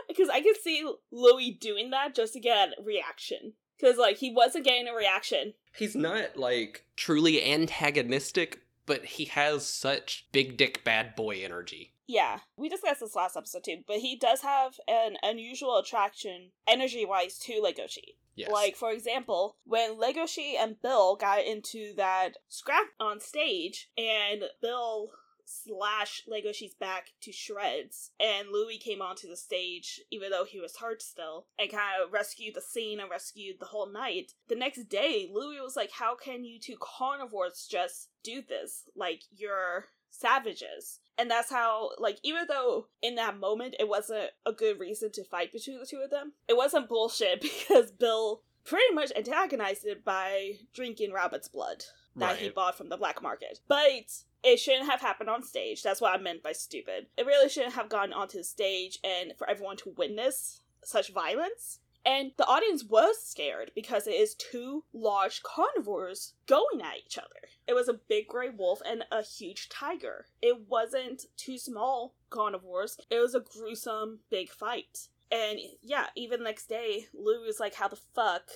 Because 0.08 0.30
I 0.30 0.42
could 0.42 0.58
see 0.58 0.86
Louis 1.12 1.52
doing 1.52 1.92
that 1.92 2.14
just 2.14 2.34
to 2.34 2.40
get 2.40 2.70
a 2.78 2.84
reaction. 2.84 3.54
Because, 3.80 3.98
like, 3.98 4.18
he 4.18 4.32
wasn't 4.32 4.66
getting 4.66 4.88
a 4.88 4.94
reaction. 4.94 5.54
He's 5.76 5.96
not 5.96 6.36
like 6.36 6.86
truly 6.96 7.44
antagonistic, 7.44 8.62
but 8.86 9.06
he 9.06 9.26
has 9.26 9.66
such 9.66 10.28
big 10.32 10.58
dick 10.58 10.84
bad 10.84 11.16
boy 11.16 11.42
energy. 11.44 11.94
Yeah, 12.08 12.40
we 12.58 12.70
discussed 12.70 13.02
this 13.02 13.16
last 13.16 13.38
episode 13.38 13.64
too, 13.64 13.84
but 13.86 13.98
he 13.98 14.16
does 14.16 14.42
have 14.42 14.80
an 14.88 15.18
unusual 15.22 15.78
attraction 15.78 16.50
energy 16.68 17.06
wise 17.06 17.38
to 17.40 17.62
Legoshi. 17.62 18.16
Yes. 18.36 18.50
Like, 18.52 18.76
for 18.76 18.92
example, 18.92 19.58
when 19.64 20.00
Legoshi 20.00 20.56
and 20.60 20.82
Bill 20.82 21.16
got 21.16 21.46
into 21.46 21.94
that 21.98 22.38
scrap 22.48 22.88
on 23.00 23.20
stage, 23.20 23.92
and 23.96 24.44
Bill 24.62 25.12
slashed 25.50 26.30
Legoshi's 26.30 26.76
back 26.76 27.14
to 27.22 27.32
shreds, 27.32 28.12
and 28.20 28.50
Louis 28.52 28.78
came 28.78 29.02
onto 29.02 29.28
the 29.28 29.36
stage, 29.36 30.02
even 30.12 30.30
though 30.30 30.46
he 30.46 30.60
was 30.60 30.78
hurt 30.78 31.02
still, 31.02 31.48
and 31.58 31.72
kind 31.72 32.04
of 32.04 32.14
rescued 32.14 32.56
the 32.56 32.62
scene 32.62 33.00
and 33.00 33.10
rescued 33.10 33.60
the 33.60 33.66
whole 33.66 33.90
night. 33.92 34.34
The 34.48 34.56
next 34.56 34.90
day, 34.90 35.30
Louis 35.32 35.60
was 35.62 35.76
like, 35.76 35.92
How 35.92 36.16
can 36.16 36.44
you 36.44 36.60
two 36.60 36.78
carnivores 36.80 37.68
just 37.70 38.10
do 38.24 38.42
this? 38.42 38.84
Like, 38.96 39.24
you're 39.36 39.86
savages. 40.12 41.00
And 41.18 41.30
that's 41.30 41.50
how, 41.50 41.92
like, 41.98 42.20
even 42.24 42.46
though 42.48 42.88
in 43.02 43.16
that 43.16 43.38
moment 43.38 43.76
it 43.80 43.90
wasn't 43.90 44.32
a 44.46 44.54
good 44.54 44.80
reason 44.80 45.12
to 45.14 45.24
fight 45.24 45.52
between 45.52 45.80
the 45.80 45.86
two 45.86 46.02
of 46.04 46.10
them, 46.10 46.34
it 46.48 46.56
wasn't 46.56 46.90
bullshit 46.90 47.42
because 47.42 47.92
Bill 47.92 48.42
pretty 48.64 48.94
much 48.94 49.12
antagonized 49.16 49.86
it 49.86 50.06
by 50.06 50.60
drinking 50.74 51.12
rabbit's 51.12 51.48
blood 51.48 51.84
that 52.16 52.38
he 52.38 52.50
bought 52.50 52.78
from 52.78 52.90
the 52.90 52.98
black 52.98 53.22
market. 53.22 53.60
But 53.68 54.24
it 54.44 54.60
shouldn't 54.60 54.90
have 54.90 55.02
happened 55.02 55.30
on 55.30 55.44
stage. 55.44 55.84
That's 55.84 56.02
what 56.02 56.18
I 56.18 56.22
meant 56.22 56.44
by 56.44 56.54
stupid. 56.54 57.08
It 57.18 57.26
really 57.26 57.50
shouldn't 57.50 57.76
have 57.76 57.90
gone 57.90 58.14
onto 58.14 58.38
the 58.38 58.44
stage 58.44 59.00
and 59.04 59.34
for 59.38 59.50
everyone 59.50 59.78
to 59.78 59.94
witness 59.98 60.62
such 60.84 61.14
violence. 61.14 61.80
And 62.06 62.32
the 62.38 62.48
audience 62.48 62.84
was 62.84 63.22
scared 63.22 63.72
because 63.76 64.08
it 64.08 64.14
is 64.14 64.34
two 64.34 64.86
large 64.94 65.44
carnivores 65.44 66.34
going 66.48 66.82
at 66.82 66.98
each 67.06 67.18
other. 67.18 67.50
It 67.68 67.74
was 67.74 67.90
a 67.90 68.00
big 68.08 68.28
gray 68.28 68.50
wolf 68.50 68.82
and 68.86 69.04
a 69.12 69.22
huge 69.22 69.68
tiger. 69.70 70.26
It 70.42 70.68
wasn't 70.68 71.26
two 71.36 71.58
small 71.58 72.16
carnivores, 72.30 72.98
it 73.10 73.20
was 73.20 73.36
a 73.36 73.42
gruesome 73.42 74.20
big 74.30 74.50
fight. 74.50 75.10
And 75.32 75.60
yeah, 75.84 76.08
even 76.16 76.44
next 76.44 76.68
day, 76.68 77.06
Lou 77.14 77.42
was 77.42 77.60
like, 77.60 77.76
How 77.76 77.88
the 77.88 78.00
fuck 78.16 78.50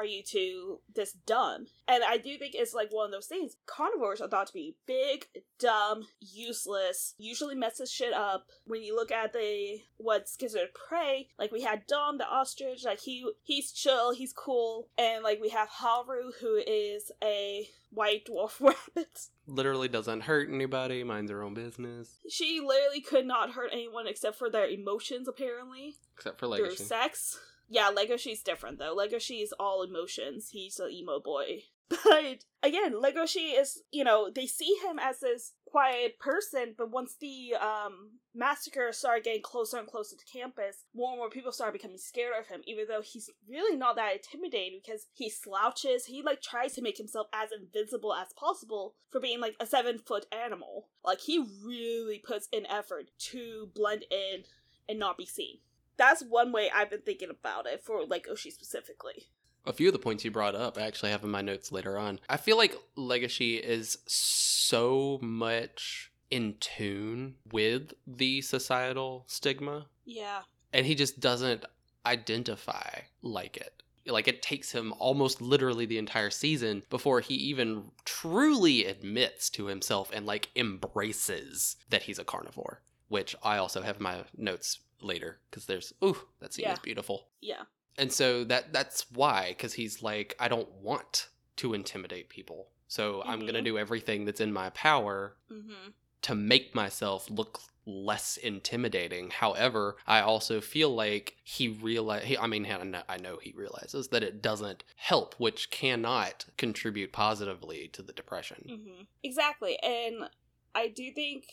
are 0.00 0.04
you 0.06 0.22
two 0.22 0.80
this 0.94 1.12
dumb? 1.12 1.66
And 1.86 2.02
I 2.02 2.16
do 2.16 2.38
think 2.38 2.54
it's 2.54 2.72
like 2.72 2.88
one 2.90 3.06
of 3.06 3.12
those 3.12 3.26
things. 3.26 3.56
Carnivores 3.66 4.20
are 4.20 4.28
thought 4.28 4.46
to 4.46 4.52
be 4.52 4.76
big, 4.86 5.26
dumb, 5.58 6.06
useless, 6.20 7.14
usually 7.18 7.54
messes 7.54 7.90
shit 7.90 8.14
up. 8.14 8.46
When 8.64 8.82
you 8.82 8.96
look 8.96 9.12
at 9.12 9.34
the 9.34 9.80
what's 9.98 10.36
considered 10.36 10.70
prey, 10.74 11.28
like 11.38 11.52
we 11.52 11.60
had 11.60 11.86
Dom 11.86 12.16
the 12.16 12.26
ostrich, 12.26 12.84
like 12.84 13.00
he 13.00 13.30
he's 13.42 13.72
chill, 13.72 14.14
he's 14.14 14.32
cool, 14.32 14.88
and 14.96 15.22
like 15.22 15.38
we 15.40 15.50
have 15.50 15.68
Haru 15.68 16.32
who 16.40 16.56
is 16.66 17.12
a 17.22 17.68
white 17.90 18.26
dwarf 18.26 18.58
rabbit. 18.60 19.26
Literally 19.46 19.88
doesn't 19.88 20.22
hurt 20.22 20.48
anybody, 20.48 21.04
minds 21.04 21.30
her 21.30 21.42
own 21.42 21.54
business. 21.54 22.16
She 22.28 22.60
literally 22.64 23.02
could 23.02 23.26
not 23.26 23.52
hurt 23.52 23.70
anyone 23.72 24.06
except 24.06 24.38
for 24.38 24.48
their 24.48 24.66
emotions, 24.66 25.28
apparently. 25.28 25.96
Except 26.16 26.38
for 26.38 26.46
like 26.46 26.60
through 26.60 26.76
sex. 26.76 27.38
Yeah, 27.72 27.92
Legoshi's 27.96 28.42
different 28.42 28.80
though. 28.80 28.96
Legoshi 28.96 29.42
is 29.42 29.54
all 29.58 29.82
emotions. 29.82 30.50
He's 30.50 30.80
an 30.80 30.90
emo 30.90 31.20
boy. 31.20 31.62
But 32.04 32.44
again, 32.62 32.94
Legoshi 32.94 33.58
is, 33.58 33.82
you 33.90 34.04
know, 34.04 34.30
they 34.32 34.46
see 34.46 34.76
him 34.86 35.00
as 35.00 35.18
this 35.20 35.54
quiet 35.66 36.20
person, 36.20 36.74
but 36.78 36.90
once 36.90 37.16
the 37.20 37.54
um 37.54 38.18
massacre 38.32 38.92
started 38.92 39.24
getting 39.24 39.42
closer 39.42 39.78
and 39.78 39.88
closer 39.88 40.16
to 40.16 40.24
campus, 40.32 40.84
more 40.94 41.10
and 41.10 41.18
more 41.18 41.30
people 41.30 41.50
started 41.50 41.72
becoming 41.72 41.98
scared 41.98 42.34
of 42.38 42.46
him, 42.46 42.60
even 42.64 42.86
though 42.88 43.02
he's 43.02 43.28
really 43.48 43.76
not 43.76 43.96
that 43.96 44.14
intimidating 44.14 44.80
because 44.84 45.06
he 45.14 45.28
slouches, 45.28 46.06
he 46.06 46.22
like 46.22 46.40
tries 46.40 46.74
to 46.74 46.82
make 46.82 46.96
himself 46.96 47.26
as 47.32 47.50
invisible 47.50 48.14
as 48.14 48.32
possible 48.34 48.94
for 49.10 49.20
being 49.20 49.40
like 49.40 49.56
a 49.58 49.66
seven 49.66 49.98
foot 49.98 50.26
animal. 50.32 50.88
Like 51.04 51.20
he 51.20 51.44
really 51.64 52.18
puts 52.24 52.48
in 52.52 52.66
effort 52.66 53.10
to 53.30 53.68
blend 53.74 54.04
in 54.10 54.44
and 54.88 54.98
not 54.98 55.18
be 55.18 55.26
seen 55.26 55.58
that's 56.00 56.22
one 56.24 56.50
way 56.50 56.70
I've 56.74 56.90
been 56.90 57.02
thinking 57.02 57.30
about 57.30 57.66
it 57.66 57.82
for 57.84 58.04
like 58.04 58.26
Oshi 58.26 58.50
specifically. 58.50 59.28
A 59.66 59.72
few 59.74 59.88
of 59.88 59.92
the 59.92 59.98
points 59.98 60.24
you 60.24 60.30
brought 60.30 60.54
up, 60.54 60.78
I 60.78 60.82
actually 60.82 61.10
have 61.10 61.22
in 61.22 61.30
my 61.30 61.42
notes 61.42 61.70
later 61.70 61.98
on. 61.98 62.18
I 62.30 62.38
feel 62.38 62.56
like 62.56 62.74
Legoshi 62.96 63.60
is 63.60 63.98
so 64.06 65.18
much 65.20 66.10
in 66.30 66.54
tune 66.60 67.34
with 67.52 67.92
the 68.06 68.40
societal 68.40 69.24
stigma, 69.26 69.86
Yeah. 70.06 70.42
and 70.72 70.86
he 70.86 70.94
just 70.94 71.20
doesn't 71.20 71.64
identify 72.06 73.00
like 73.20 73.58
it. 73.58 73.82
Like 74.06 74.26
it 74.28 74.40
takes 74.40 74.72
him 74.72 74.94
almost 74.98 75.42
literally 75.42 75.84
the 75.84 75.98
entire 75.98 76.30
season 76.30 76.82
before 76.88 77.20
he 77.20 77.34
even 77.34 77.90
truly 78.06 78.86
admits 78.86 79.50
to 79.50 79.66
himself 79.66 80.10
and 80.14 80.24
like 80.24 80.48
embraces 80.56 81.76
that 81.90 82.04
he's 82.04 82.18
a 82.18 82.24
carnivore, 82.24 82.80
which 83.08 83.36
I 83.42 83.58
also 83.58 83.82
have 83.82 83.96
in 83.98 84.02
my 84.02 84.24
notes 84.36 84.78
later 85.02 85.38
because 85.50 85.66
there's 85.66 85.92
ooh 86.04 86.16
that 86.40 86.52
scene 86.52 86.64
Yeah. 86.64 86.72
is 86.74 86.78
beautiful. 86.78 87.28
Yeah. 87.40 87.62
And 87.98 88.12
so 88.12 88.44
that 88.44 88.72
that's 88.72 89.10
why 89.10 89.54
cuz 89.58 89.74
he's 89.74 90.02
like 90.02 90.34
I 90.38 90.48
don't 90.48 90.70
want 90.72 91.28
to 91.56 91.74
intimidate 91.74 92.28
people. 92.28 92.68
So 92.88 93.22
I'm 93.22 93.40
going 93.40 93.54
to 93.54 93.60
Mhm. 93.60 93.64
do 93.64 93.78
everything 93.78 94.24
that's 94.24 94.40
in 94.40 94.52
my 94.52 94.70
power 94.70 95.36
Mm-hmm. 95.50 95.90
to 96.22 96.34
make 96.34 96.74
myself 96.74 97.28
look 97.30 97.60
less 97.86 98.36
intimidating. 98.36 99.30
However, 99.30 99.96
I 100.06 100.20
also 100.20 100.60
feel 100.60 100.90
like 100.94 101.36
he 101.44 101.68
realize 101.68 102.36
I 102.38 102.46
mean 102.46 102.66
I 102.66 102.82
know, 102.84 103.02
I 103.08 103.16
know 103.16 103.38
he 103.38 103.52
realizes 103.52 104.08
that 104.08 104.22
it 104.22 104.40
doesn't 104.42 104.84
help 104.96 105.34
which 105.38 105.70
cannot 105.70 106.46
contribute 106.56 107.12
positively 107.12 107.88
to 107.88 108.02
the 108.02 108.12
depression. 108.12 108.64
Mm-hmm. 108.68 109.02
Exactly. 109.22 109.78
And 109.82 110.28
I 110.74 110.88
do 110.88 111.10
think 111.12 111.46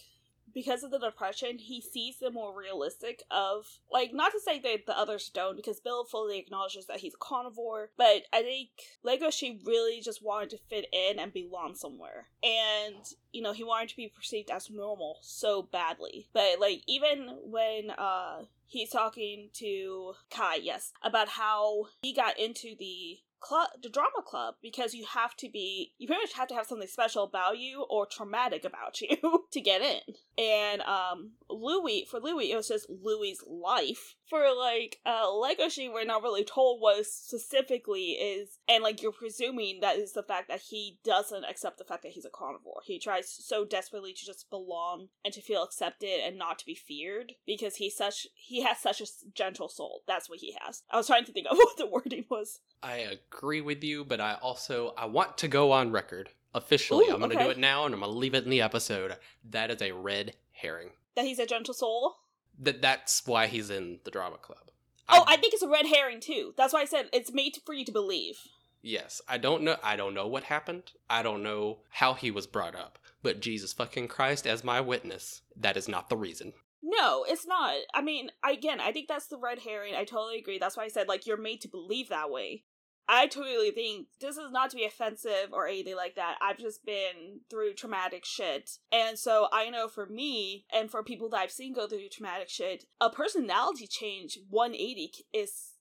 because 0.58 0.82
of 0.82 0.90
the 0.90 0.98
depression, 0.98 1.60
he 1.60 1.80
sees 1.80 2.18
the 2.18 2.32
more 2.32 2.52
realistic 2.58 3.22
of 3.30 3.68
like 3.92 4.12
not 4.12 4.32
to 4.32 4.40
say 4.40 4.58
that 4.58 4.88
the 4.88 4.98
others 4.98 5.30
don't, 5.32 5.56
because 5.56 5.80
Bill 5.80 6.04
fully 6.04 6.40
acknowledges 6.40 6.88
that 6.88 6.98
he's 6.98 7.14
a 7.14 7.24
carnivore, 7.24 7.92
but 7.96 8.24
I 8.34 8.42
think 8.42 8.70
Legoshi 9.06 9.64
really 9.68 10.02
just 10.02 10.26
wanted 10.26 10.50
to 10.50 10.58
fit 10.68 10.88
in 10.92 11.20
and 11.20 11.32
belong 11.32 11.76
somewhere. 11.76 12.30
And, 12.42 13.06
you 13.32 13.44
know, 13.44 13.54
he 13.54 13.64
wanted 13.64 13.90
to 13.90 13.98
be 13.98 14.08
perceived 14.08 14.50
as 14.50 14.72
normal 14.72 15.20
so 15.22 15.62
badly. 15.62 16.28
But 16.34 16.60
like 16.60 16.82
even 16.88 17.38
when 17.44 17.92
uh 17.92 18.46
he's 18.66 18.90
talking 18.90 19.50
to 19.54 20.14
Kai, 20.32 20.56
yes, 20.56 20.92
about 21.04 21.30
how 21.30 21.86
he 22.02 22.16
got 22.16 22.40
into 22.40 22.76
the 22.80 23.20
club, 23.40 23.70
the 23.82 23.90
drama 23.90 24.22
club, 24.26 24.56
because 24.62 24.94
you 24.94 25.06
have 25.06 25.36
to 25.38 25.50
be, 25.50 25.94
you 25.98 26.08
pretty 26.08 26.24
much 26.24 26.34
have 26.34 26.48
to 26.50 26.56
have 26.56 26.68
something 26.68 26.88
special 26.88 27.24
about 27.24 27.58
you 27.58 27.86
or 27.90 28.06
traumatic 28.06 28.66
about 28.66 29.00
you 29.02 29.46
to 29.52 29.62
get 29.62 29.82
in. 29.82 30.16
And 30.38 30.82
um, 30.82 31.32
Louis, 31.50 32.06
for 32.10 32.20
Louis, 32.20 32.52
it 32.52 32.56
was 32.56 32.68
just 32.68 32.90
Louis's 32.90 33.44
life. 33.48 34.16
For 34.30 34.54
like 34.54 35.00
uh, 35.06 35.28
Legoshi, 35.28 35.92
we're 35.92 36.04
not 36.04 36.22
really 36.22 36.44
told 36.44 36.82
what 36.82 37.06
specifically 37.06 38.12
is, 38.12 38.60
and 38.68 38.84
like 38.84 39.02
you're 39.02 39.12
presuming 39.12 39.80
that 39.80 39.98
is 39.98 40.14
the 40.14 40.24
fact 40.24 40.50
that 40.50 40.62
he 40.70 41.00
doesn't 41.04 41.46
accept 41.46 41.78
the 41.78 41.86
fact 41.86 42.04
that 42.04 42.12
he's 42.12 42.26
a 42.26 42.30
carnivore. 42.30 42.82
He 42.84 43.00
tries 43.00 43.30
so 43.30 43.64
desperately 43.64 44.14
to 44.14 44.26
just 44.26 44.50
belong 44.50 45.08
and 45.24 45.34
to 45.34 45.42
feel 45.42 45.64
accepted 45.64 46.20
and 46.26 46.38
not 46.38 46.60
to 46.60 46.66
be 46.66 46.76
feared 46.76 47.34
because 47.46 47.78
he's 47.78 47.96
such 47.96 48.28
he 48.36 48.64
has 48.64 48.80
such 48.80 49.02
a 49.02 49.08
gentle 49.34 49.70
soul. 49.70 50.02
That's 50.08 50.30
what 50.30 50.40
he 50.40 50.56
has. 50.62 50.84
I 50.92 50.98
was 50.98 51.08
trying 51.08 51.26
to 51.26 51.32
think 51.32 51.48
of 51.50 51.58
what 51.58 51.78
the 51.78 51.88
wording 51.88 52.26
was. 52.30 52.60
I 52.84 52.98
agree 52.98 53.62
with 53.62 53.84
you, 53.84 54.04
but 54.04 54.20
I 54.20 54.34
also 54.42 54.94
I 54.98 55.06
want 55.06 55.38
to 55.40 55.48
go 55.48 55.72
on 55.72 55.92
record 55.92 56.30
officially. 56.54 57.06
Ooh, 57.06 57.14
I'm 57.14 57.20
going 57.20 57.32
to 57.32 57.38
okay. 57.38 57.46
do 57.46 57.52
it 57.52 57.58
now, 57.58 57.86
and 57.86 57.94
I'm 57.94 58.02
going 58.02 58.12
to 58.12 58.18
leave 58.18 58.36
it 58.36 58.44
in 58.44 58.50
the 58.50 58.62
episode. 58.62 59.16
That 59.50 59.72
is 59.72 59.82
a 59.82 59.94
red 59.94 60.34
herring. 60.52 60.90
That 61.16 61.26
he's 61.26 61.40
a 61.40 61.46
gentle 61.46 61.74
soul. 61.74 62.18
That 62.60 62.82
that's 62.82 63.26
why 63.26 63.48
he's 63.48 63.70
in 63.70 64.00
the 64.04 64.12
drama 64.12 64.38
club. 64.38 64.72
Oh, 65.10 65.24
I 65.28 65.38
think 65.38 65.54
it's 65.54 65.64
a 65.64 65.70
red 65.70 65.86
herring 65.86 66.20
too. 66.20 66.54
That's 66.58 66.74
why 66.74 66.82
I 66.82 66.86
said 66.86 67.10
it's 67.14 67.32
made 67.32 67.58
for 67.66 67.74
you 67.74 67.86
to 67.86 67.92
believe. 67.92 68.40
Yes, 68.82 69.22
I 69.28 69.38
don't 69.38 69.64
know. 69.64 69.78
I 69.84 69.96
don't 69.96 70.14
know 70.14 70.28
what 70.28 70.44
happened. 70.44 70.92
I 71.10 71.24
don't 71.24 71.44
know 71.44 71.80
how 71.90 72.14
he 72.14 72.32
was 72.32 72.48
brought 72.48 72.76
up. 72.76 73.00
But 73.24 73.40
Jesus 73.40 73.74
fucking 73.74 74.08
Christ, 74.08 74.46
as 74.46 74.64
my 74.64 74.80
witness, 74.82 75.42
that 75.56 75.78
is 75.78 75.88
not 75.88 76.10
the 76.10 76.18
reason. 76.18 76.54
No, 76.84 77.26
it's 77.28 77.48
not. 77.48 77.74
I 77.94 78.02
mean, 78.02 78.30
again, 78.48 78.80
I 78.80 78.92
think 78.92 79.08
that's 79.08 79.28
the 79.28 79.38
red 79.38 79.60
herring. 79.60 79.96
I 79.96 80.04
totally 80.04 80.40
agree. 80.40 80.60
That's 80.60 80.78
why 80.78 80.84
I 80.84 80.90
said 80.90 81.08
like 81.08 81.26
you're 81.26 81.38
made 81.38 81.62
to 81.62 81.68
believe 81.68 82.10
that 82.10 82.30
way. 82.30 82.64
I 83.10 83.28
totally 83.28 83.72
think 83.72 84.08
this 84.20 84.36
is 84.38 84.52
not 84.52 84.70
to 84.72 84.76
be 84.76 84.84
offensive 84.86 85.50
or 85.54 85.68
anything 85.68 85.96
like 85.96 86.16
that. 86.16 86.36
I've 86.42 86.58
just 86.58 86.86
been 86.86 87.40
through 87.50 87.74
traumatic 87.76 88.26
shit. 88.26 88.80
And 88.92 89.18
so 89.18 89.48
I 89.54 89.70
know 89.70 89.88
for 89.88 90.06
me 90.06 90.66
and 90.74 90.92
for 90.92 91.04
people 91.04 91.30
that 91.30 91.38
I've 91.38 91.52
seen 91.52 91.74
go 91.74 91.88
through 91.88 92.10
traumatic 92.12 92.50
shit, 92.50 92.84
a 93.00 93.10
personality 93.10 93.88
change 93.88 94.38
180 94.50 95.12
is 95.34 95.72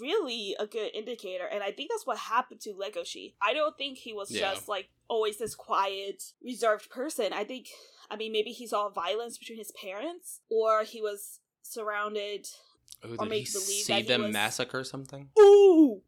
really 0.00 0.56
a 0.58 0.66
good 0.66 0.90
indicator. 0.94 1.44
And 1.46 1.62
I 1.62 1.70
think 1.70 1.90
that's 1.90 2.06
what 2.06 2.18
happened 2.18 2.60
to 2.62 2.70
Legoshi. 2.70 3.34
I 3.40 3.52
don't 3.52 3.76
think 3.76 3.98
he 3.98 4.12
was 4.12 4.30
Yeah. 4.30 4.52
just 4.54 4.66
like 4.68 4.88
always 5.08 5.36
this 5.36 5.54
quiet, 5.54 6.32
reserved 6.42 6.90
person. 6.90 7.32
I 7.32 7.44
think, 7.44 7.68
I 8.10 8.16
mean, 8.16 8.32
maybe 8.32 8.50
he 8.50 8.66
saw 8.66 8.88
violence 8.88 9.38
between 9.38 9.58
his 9.58 9.70
parents 9.72 10.40
or 10.50 10.82
he 10.82 11.00
was 11.00 11.40
surrounded 11.62 12.48
Oh, 13.04 13.10
Or 13.18 13.24
he 13.26 13.28
believe 13.28 13.46
see 13.48 13.92
that 13.92 13.96
he 14.02 14.08
them 14.08 14.22
was- 14.22 14.32
massacre 14.32 14.82
something? 14.82 15.30
ooh, 15.38 16.02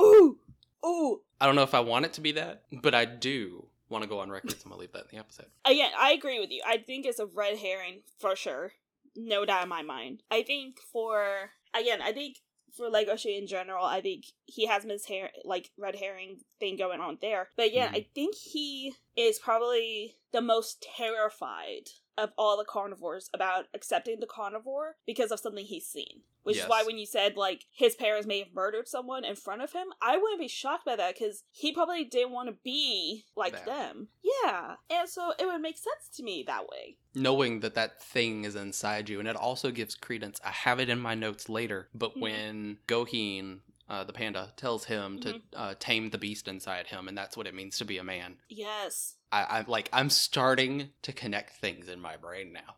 ooh, 0.00 0.38
ooh. 0.84 1.20
I 1.40 1.46
don't 1.46 1.56
know 1.56 1.62
if 1.62 1.74
I 1.74 1.80
want 1.80 2.04
it 2.06 2.12
to 2.14 2.20
be 2.20 2.32
that, 2.32 2.62
but 2.72 2.94
I 2.94 3.04
do 3.04 3.66
want 3.88 4.02
to 4.02 4.08
go 4.08 4.20
on 4.20 4.30
record. 4.30 4.52
So 4.52 4.58
I'm 4.64 4.70
gonna 4.70 4.80
leave 4.80 4.92
that 4.92 5.02
in 5.02 5.08
the 5.12 5.18
episode. 5.18 5.46
Yeah, 5.68 5.90
I 5.98 6.12
agree 6.12 6.40
with 6.40 6.50
you. 6.50 6.62
I 6.66 6.78
think 6.78 7.06
it's 7.06 7.18
a 7.18 7.26
red 7.26 7.58
herring 7.58 8.02
for 8.18 8.34
sure. 8.36 8.72
No 9.16 9.44
doubt 9.44 9.64
in 9.64 9.68
my 9.68 9.82
mind. 9.82 10.22
I 10.30 10.42
think 10.42 10.78
for 10.92 11.50
again, 11.74 12.00
I 12.02 12.12
think 12.12 12.38
for 12.76 12.90
Legoshi 12.90 13.38
in 13.38 13.46
general, 13.46 13.84
I 13.84 14.00
think 14.00 14.24
he 14.46 14.66
has 14.66 14.82
his 14.82 15.06
hair 15.06 15.30
like 15.44 15.70
red 15.78 15.94
herring 15.96 16.40
thing 16.58 16.76
going 16.76 17.00
on 17.00 17.18
there. 17.20 17.50
But 17.56 17.66
again, 17.66 17.92
Mhm. 17.92 17.96
I 17.96 18.06
think 18.14 18.34
he 18.34 18.94
is 19.16 19.38
probably 19.38 20.16
the 20.32 20.40
most 20.40 20.82
terrified 20.96 21.90
of 22.16 22.30
all 22.38 22.56
the 22.56 22.64
carnivores 22.64 23.28
about 23.34 23.66
accepting 23.74 24.20
the 24.20 24.26
carnivore 24.26 24.96
because 25.06 25.30
of 25.30 25.40
something 25.40 25.64
he's 25.64 25.86
seen. 25.86 26.20
Which 26.42 26.58
is 26.58 26.64
why 26.68 26.82
when 26.82 26.98
you 26.98 27.06
said 27.06 27.36
like 27.38 27.64
his 27.72 27.94
parents 27.94 28.26
may 28.26 28.40
have 28.40 28.52
murdered 28.54 28.86
someone 28.86 29.24
in 29.24 29.34
front 29.34 29.62
of 29.62 29.72
him, 29.72 29.86
I 30.02 30.18
wouldn't 30.18 30.40
be 30.40 30.46
shocked 30.48 30.84
by 30.84 30.94
that 30.96 31.14
because 31.14 31.42
he 31.50 31.72
probably 31.72 32.04
didn't 32.04 32.32
want 32.32 32.50
to 32.50 32.56
be 32.62 33.24
like 33.34 33.54
That. 33.54 33.64
them. 33.64 34.08
Yeah, 34.22 34.74
and 34.90 35.08
so 35.08 35.32
it 35.38 35.46
would 35.46 35.62
make 35.62 35.78
sense 35.78 36.14
to 36.16 36.22
me 36.22 36.44
that 36.46 36.68
way. 36.68 36.98
Knowing 37.14 37.60
that 37.60 37.74
that 37.76 38.02
thing 38.02 38.44
is 38.44 38.56
inside 38.56 39.08
you, 39.08 39.20
and 39.20 39.26
it 39.28 39.36
also 39.36 39.70
gives 39.70 39.94
credence. 39.94 40.38
I 40.44 40.50
have 40.50 40.80
it 40.80 40.90
in 40.90 40.98
my 41.00 41.14
notes 41.14 41.48
later, 41.48 41.88
but 41.94 42.14
Mhm. 42.14 42.20
when 42.20 42.78
Gohin, 42.86 43.60
uh, 43.88 44.04
the 44.04 44.12
panda, 44.12 44.52
tells 44.56 44.84
him 44.84 45.18
to 45.20 45.28
Mm-hmm. 45.34 45.38
uh, 45.56 45.74
tame 45.78 46.10
the 46.10 46.18
beast 46.18 46.48
inside 46.48 46.86
him, 46.86 47.08
and 47.08 47.16
that's 47.16 47.36
what 47.36 47.46
it 47.46 47.54
means 47.54 47.78
to 47.78 47.84
be 47.84 47.98
a 47.98 48.04
man. 48.04 48.36
Yes. 48.48 49.16
I, 49.32 49.46
I'm 49.58 49.64
like, 49.68 49.88
I'm 49.92 50.10
starting 50.10 50.90
to 51.02 51.12
connect 51.12 51.56
things 51.56 51.88
in 51.88 52.00
my 52.00 52.16
brain 52.16 52.52
now. 52.52 52.74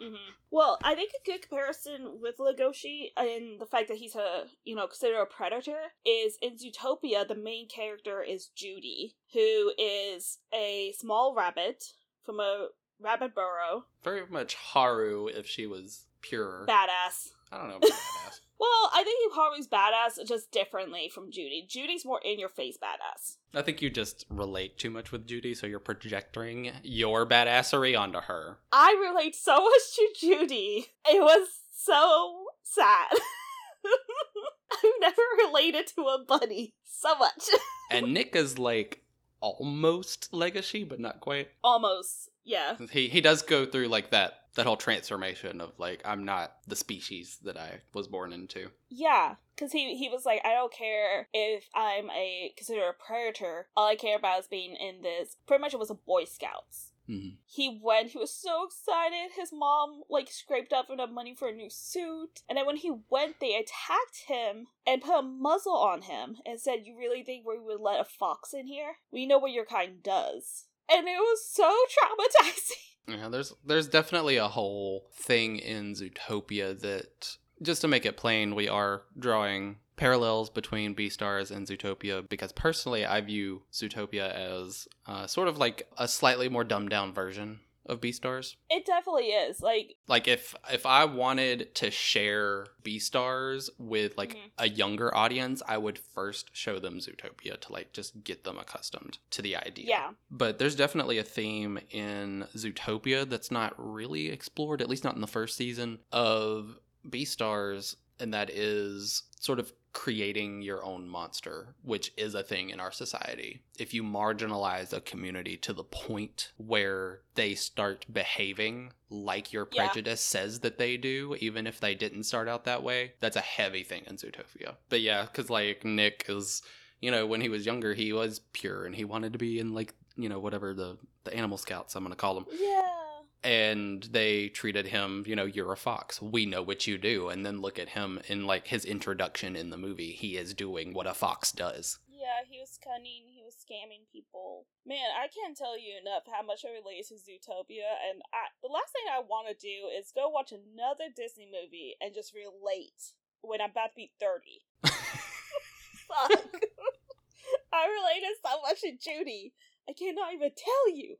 hmm 0.00 0.14
Well, 0.50 0.78
I 0.82 0.94
think 0.94 1.12
a 1.12 1.24
good 1.30 1.42
comparison 1.48 2.20
with 2.20 2.36
Legoshi 2.38 3.10
and 3.16 3.58
the 3.60 3.66
fact 3.66 3.88
that 3.88 3.96
he's 3.96 4.14
a, 4.14 4.44
you 4.64 4.74
know, 4.76 4.86
considered 4.86 5.20
a 5.20 5.26
predator 5.26 5.78
is 6.04 6.36
in 6.42 6.56
Zootopia, 6.56 7.26
the 7.26 7.34
main 7.34 7.68
character 7.68 8.22
is 8.22 8.46
Judy, 8.54 9.16
who 9.32 9.72
is 9.78 10.38
a 10.54 10.92
small 10.98 11.34
rabbit 11.34 11.84
from 12.24 12.38
a 12.38 12.68
rabbit 13.00 13.34
burrow. 13.34 13.86
Very 14.04 14.24
much 14.28 14.54
Haru 14.54 15.26
if 15.28 15.46
she 15.46 15.66
was 15.66 16.04
pure. 16.20 16.64
Badass. 16.68 17.30
I 17.50 17.58
don't 17.58 17.68
know 17.68 17.76
about 17.76 17.90
badass. 17.90 18.40
Well, 18.60 18.90
I 18.92 19.04
think 19.04 19.32
Haru's 19.34 19.68
badass 19.68 20.26
just 20.26 20.50
differently 20.50 21.08
from 21.12 21.30
Judy. 21.30 21.64
Judy's 21.68 22.04
more 22.04 22.20
in 22.24 22.38
your 22.40 22.48
face 22.48 22.76
badass. 22.76 23.36
I 23.54 23.62
think 23.62 23.80
you 23.80 23.88
just 23.88 24.26
relate 24.28 24.78
too 24.78 24.90
much 24.90 25.12
with 25.12 25.26
Judy, 25.26 25.54
so 25.54 25.66
you're 25.66 25.78
projecting 25.78 26.72
your 26.82 27.24
badassery 27.24 27.98
onto 27.98 28.20
her. 28.22 28.58
I 28.72 28.96
relate 29.08 29.36
so 29.36 29.54
much 29.64 29.94
to 29.96 30.08
Judy. 30.18 30.86
It 31.08 31.22
was 31.22 31.48
so 31.72 32.46
sad. 32.64 33.10
I've 34.72 34.92
never 35.00 35.22
related 35.46 35.86
to 35.94 36.02
a 36.02 36.24
bunny 36.26 36.74
so 36.84 37.16
much. 37.16 37.44
And 37.90 38.12
Nick 38.12 38.36
is 38.36 38.58
like 38.58 39.02
almost 39.40 40.30
Legoshi, 40.30 40.86
but 40.86 41.00
not 41.00 41.20
quite. 41.20 41.48
Almost, 41.64 42.28
yeah. 42.44 42.76
He 42.90 43.08
he 43.08 43.22
does 43.22 43.40
go 43.40 43.64
through 43.64 43.88
like 43.88 44.10
that 44.10 44.40
that 44.58 44.66
whole 44.66 44.76
transformation 44.76 45.60
of 45.60 45.70
like 45.78 46.02
I'm 46.04 46.24
not 46.24 46.56
the 46.66 46.74
species 46.74 47.38
that 47.44 47.56
I 47.56 47.80
was 47.94 48.08
born 48.08 48.32
into. 48.32 48.70
Yeah, 48.90 49.36
because 49.54 49.70
he, 49.70 49.96
he 49.96 50.08
was 50.08 50.26
like, 50.26 50.40
I 50.44 50.52
don't 50.52 50.72
care 50.72 51.28
if 51.32 51.68
I'm 51.76 52.10
a 52.10 52.52
considered 52.56 52.88
a 52.88 52.92
predator. 52.92 53.68
All 53.76 53.86
I 53.86 53.94
care 53.94 54.16
about 54.16 54.40
is 54.40 54.46
being 54.48 54.74
in 54.74 55.02
this. 55.02 55.36
Pretty 55.46 55.60
much, 55.60 55.74
it 55.74 55.78
was 55.80 55.90
a 55.90 55.94
Boy 55.94 56.24
Scouts. 56.24 56.90
Mhm. 57.08 57.36
He 57.46 57.78
went. 57.80 58.10
He 58.10 58.18
was 58.18 58.34
so 58.34 58.66
excited. 58.66 59.30
His 59.36 59.52
mom 59.52 60.02
like 60.10 60.28
scraped 60.28 60.72
up 60.72 60.90
enough 60.90 61.10
money 61.10 61.36
for 61.36 61.46
a 61.48 61.54
new 61.54 61.70
suit, 61.70 62.42
and 62.48 62.58
then 62.58 62.66
when 62.66 62.76
he 62.78 62.92
went, 63.08 63.38
they 63.38 63.54
attacked 63.54 64.24
him 64.26 64.66
and 64.84 65.02
put 65.02 65.20
a 65.20 65.22
muzzle 65.22 65.76
on 65.76 66.02
him 66.02 66.38
and 66.44 66.60
said, 66.60 66.80
"You 66.84 66.98
really 66.98 67.22
think 67.22 67.46
we 67.46 67.60
would 67.60 67.80
let 67.80 68.00
a 68.00 68.04
fox 68.04 68.52
in 68.52 68.66
here? 68.66 68.96
We 69.12 69.24
know 69.24 69.38
what 69.38 69.52
your 69.52 69.64
kind 69.66 70.02
does." 70.02 70.64
And 70.90 71.06
it 71.06 71.18
was 71.20 71.46
so 71.48 71.72
traumatizing. 71.94 72.87
Yeah, 73.08 73.28
there's 73.28 73.54
there's 73.64 73.88
definitely 73.88 74.36
a 74.36 74.48
whole 74.48 75.06
thing 75.14 75.58
in 75.58 75.94
Zootopia 75.94 76.78
that 76.80 77.36
just 77.62 77.80
to 77.80 77.88
make 77.88 78.06
it 78.06 78.16
plain, 78.16 78.54
we 78.54 78.68
are 78.68 79.02
drawing 79.18 79.76
parallels 79.96 80.48
between 80.50 80.94
Beastars 80.94 81.50
and 81.50 81.66
Zootopia 81.66 82.28
because 82.28 82.52
personally 82.52 83.04
I 83.04 83.20
view 83.20 83.62
Zootopia 83.72 84.32
as 84.32 84.86
uh, 85.06 85.26
sort 85.26 85.48
of 85.48 85.58
like 85.58 85.88
a 85.96 86.06
slightly 86.06 86.48
more 86.48 86.64
dumbed 86.64 86.90
down 86.90 87.12
version 87.12 87.60
of 87.88 88.00
Beastars. 88.00 88.56
It 88.70 88.84
definitely 88.86 89.26
is. 89.26 89.60
Like, 89.60 89.96
Like 90.06 90.28
if 90.28 90.54
if 90.70 90.84
I 90.86 91.04
wanted 91.04 91.74
to 91.76 91.90
share 91.90 92.66
Beastars 92.82 93.70
with 93.78 94.16
like 94.16 94.34
Mhm. 94.34 94.50
a 94.58 94.68
younger 94.68 95.14
audience, 95.14 95.62
I 95.66 95.78
would 95.78 95.98
first 95.98 96.50
show 96.52 96.78
them 96.78 96.98
Zootopia 96.98 97.58
to 97.60 97.72
like 97.72 97.92
just 97.92 98.22
get 98.24 98.44
them 98.44 98.58
accustomed 98.58 99.18
to 99.30 99.42
the 99.42 99.56
idea. 99.56 99.86
yeah, 99.88 100.12
But 100.30 100.58
there's 100.58 100.76
definitely 100.76 101.18
a 101.18 101.24
theme 101.24 101.78
in 101.90 102.46
Zootopia 102.54 103.28
that's 103.28 103.50
not 103.50 103.74
really 103.76 104.28
explored, 104.28 104.80
at 104.82 104.88
least 104.88 105.04
not 105.04 105.14
in 105.14 105.20
the 105.20 105.26
first 105.26 105.56
season, 105.56 106.00
of 106.12 106.78
Beastars, 107.08 107.96
and 108.20 108.32
that 108.34 108.50
is 108.50 109.22
sort 109.40 109.58
of 109.58 109.72
creating 109.92 110.62
your 110.62 110.84
own 110.84 111.08
monster, 111.08 111.74
which 111.82 112.12
is 112.16 112.34
a 112.34 112.42
thing 112.42 112.70
in 112.70 112.78
our 112.78 112.92
society. 112.92 113.62
If 113.78 113.94
you 113.94 114.02
marginalize 114.02 114.92
a 114.92 115.00
community 115.00 115.56
to 115.58 115.72
the 115.72 115.82
point 115.84 116.52
where 116.56 117.20
they 117.34 117.54
start 117.54 118.04
behaving 118.12 118.92
like 119.10 119.52
your 119.52 119.66
Yeah. 119.72 119.86
prejudice 119.86 120.20
says 120.20 120.60
that 120.60 120.78
they 120.78 120.96
do, 120.96 121.36
even 121.40 121.66
if 121.66 121.80
they 121.80 121.94
didn't 121.94 122.24
start 122.24 122.48
out 122.48 122.64
that 122.64 122.82
way, 122.82 123.14
that's 123.20 123.36
a 123.36 123.40
heavy 123.40 123.82
thing 123.82 124.04
in 124.06 124.16
Zootopia. 124.16 124.76
But 124.88 125.00
yeah, 125.00 125.22
because 125.22 125.50
like 125.50 125.84
Nick 125.84 126.26
is 126.28 126.62
you 127.00 127.12
know, 127.12 127.26
when 127.26 127.40
he 127.40 127.48
was 127.48 127.64
younger, 127.64 127.94
he 127.94 128.12
was 128.12 128.40
pure 128.52 128.84
and 128.84 128.92
he 128.94 129.04
wanted 129.04 129.32
to 129.32 129.38
be 129.38 129.60
in 129.60 129.72
like, 129.72 129.94
you 130.16 130.28
know, 130.28 130.40
whatever 130.40 130.74
the 130.74 130.98
the 131.24 131.32
animal 131.34 131.56
scouts 131.58 131.94
I'm 131.94 132.02
going 132.02 132.12
to 132.12 132.16
call 132.16 132.34
them. 132.34 132.46
yeah. 132.60 132.97
And 133.44 134.02
they 134.02 134.48
treated 134.48 134.88
him, 134.88 135.24
you 135.26 135.36
know, 135.36 135.44
you're 135.44 135.72
a 135.72 135.76
fox. 135.76 136.20
We 136.20 136.44
know 136.44 136.62
what 136.62 136.86
you 136.86 136.98
do. 136.98 137.28
And 137.28 137.46
then 137.46 137.60
look 137.60 137.78
at 137.78 137.90
him 137.90 138.20
in 138.28 138.46
like 138.46 138.66
his 138.66 138.84
introduction 138.84 139.54
in 139.54 139.70
the 139.70 139.78
movie. 139.78 140.12
He 140.12 140.36
is 140.36 140.54
doing 140.54 140.92
what 140.92 141.06
a 141.06 141.14
fox 141.14 141.52
does. 141.52 141.98
Yeah, 142.08 142.42
he 142.50 142.58
was 142.58 142.78
cunning. 142.82 143.30
He 143.30 143.42
was 143.46 143.54
scamming 143.54 144.10
people. 144.10 144.66
Man, 144.84 145.14
I 145.14 145.30
can't 145.30 145.56
tell 145.56 145.78
you 145.78 145.94
enough 146.02 146.24
how 146.26 146.44
much 146.44 146.66
I 146.66 146.74
relate 146.74 147.06
to 147.08 147.14
Zootopia. 147.14 147.86
And 148.10 148.20
I, 148.34 148.50
the 148.60 148.68
last 148.68 148.90
thing 148.90 149.06
I 149.06 149.22
want 149.22 149.46
to 149.48 149.54
do 149.54 149.86
is 149.86 150.10
go 150.10 150.28
watch 150.28 150.50
another 150.50 151.14
Disney 151.14 151.46
movie 151.46 151.94
and 152.02 152.14
just 152.14 152.34
relate 152.34 153.14
when 153.40 153.60
I'm 153.60 153.70
about 153.70 153.94
to 153.94 154.02
be 154.02 154.12
thirty. 154.18 154.66
Fuck. 154.82 156.42
I 157.72 157.86
related 157.86 158.34
so 158.44 158.60
much 158.66 158.80
to 158.82 158.98
Judy. 158.98 159.54
I 159.88 159.92
cannot 159.92 160.34
even 160.34 160.50
tell 160.56 160.90
you. 160.90 161.16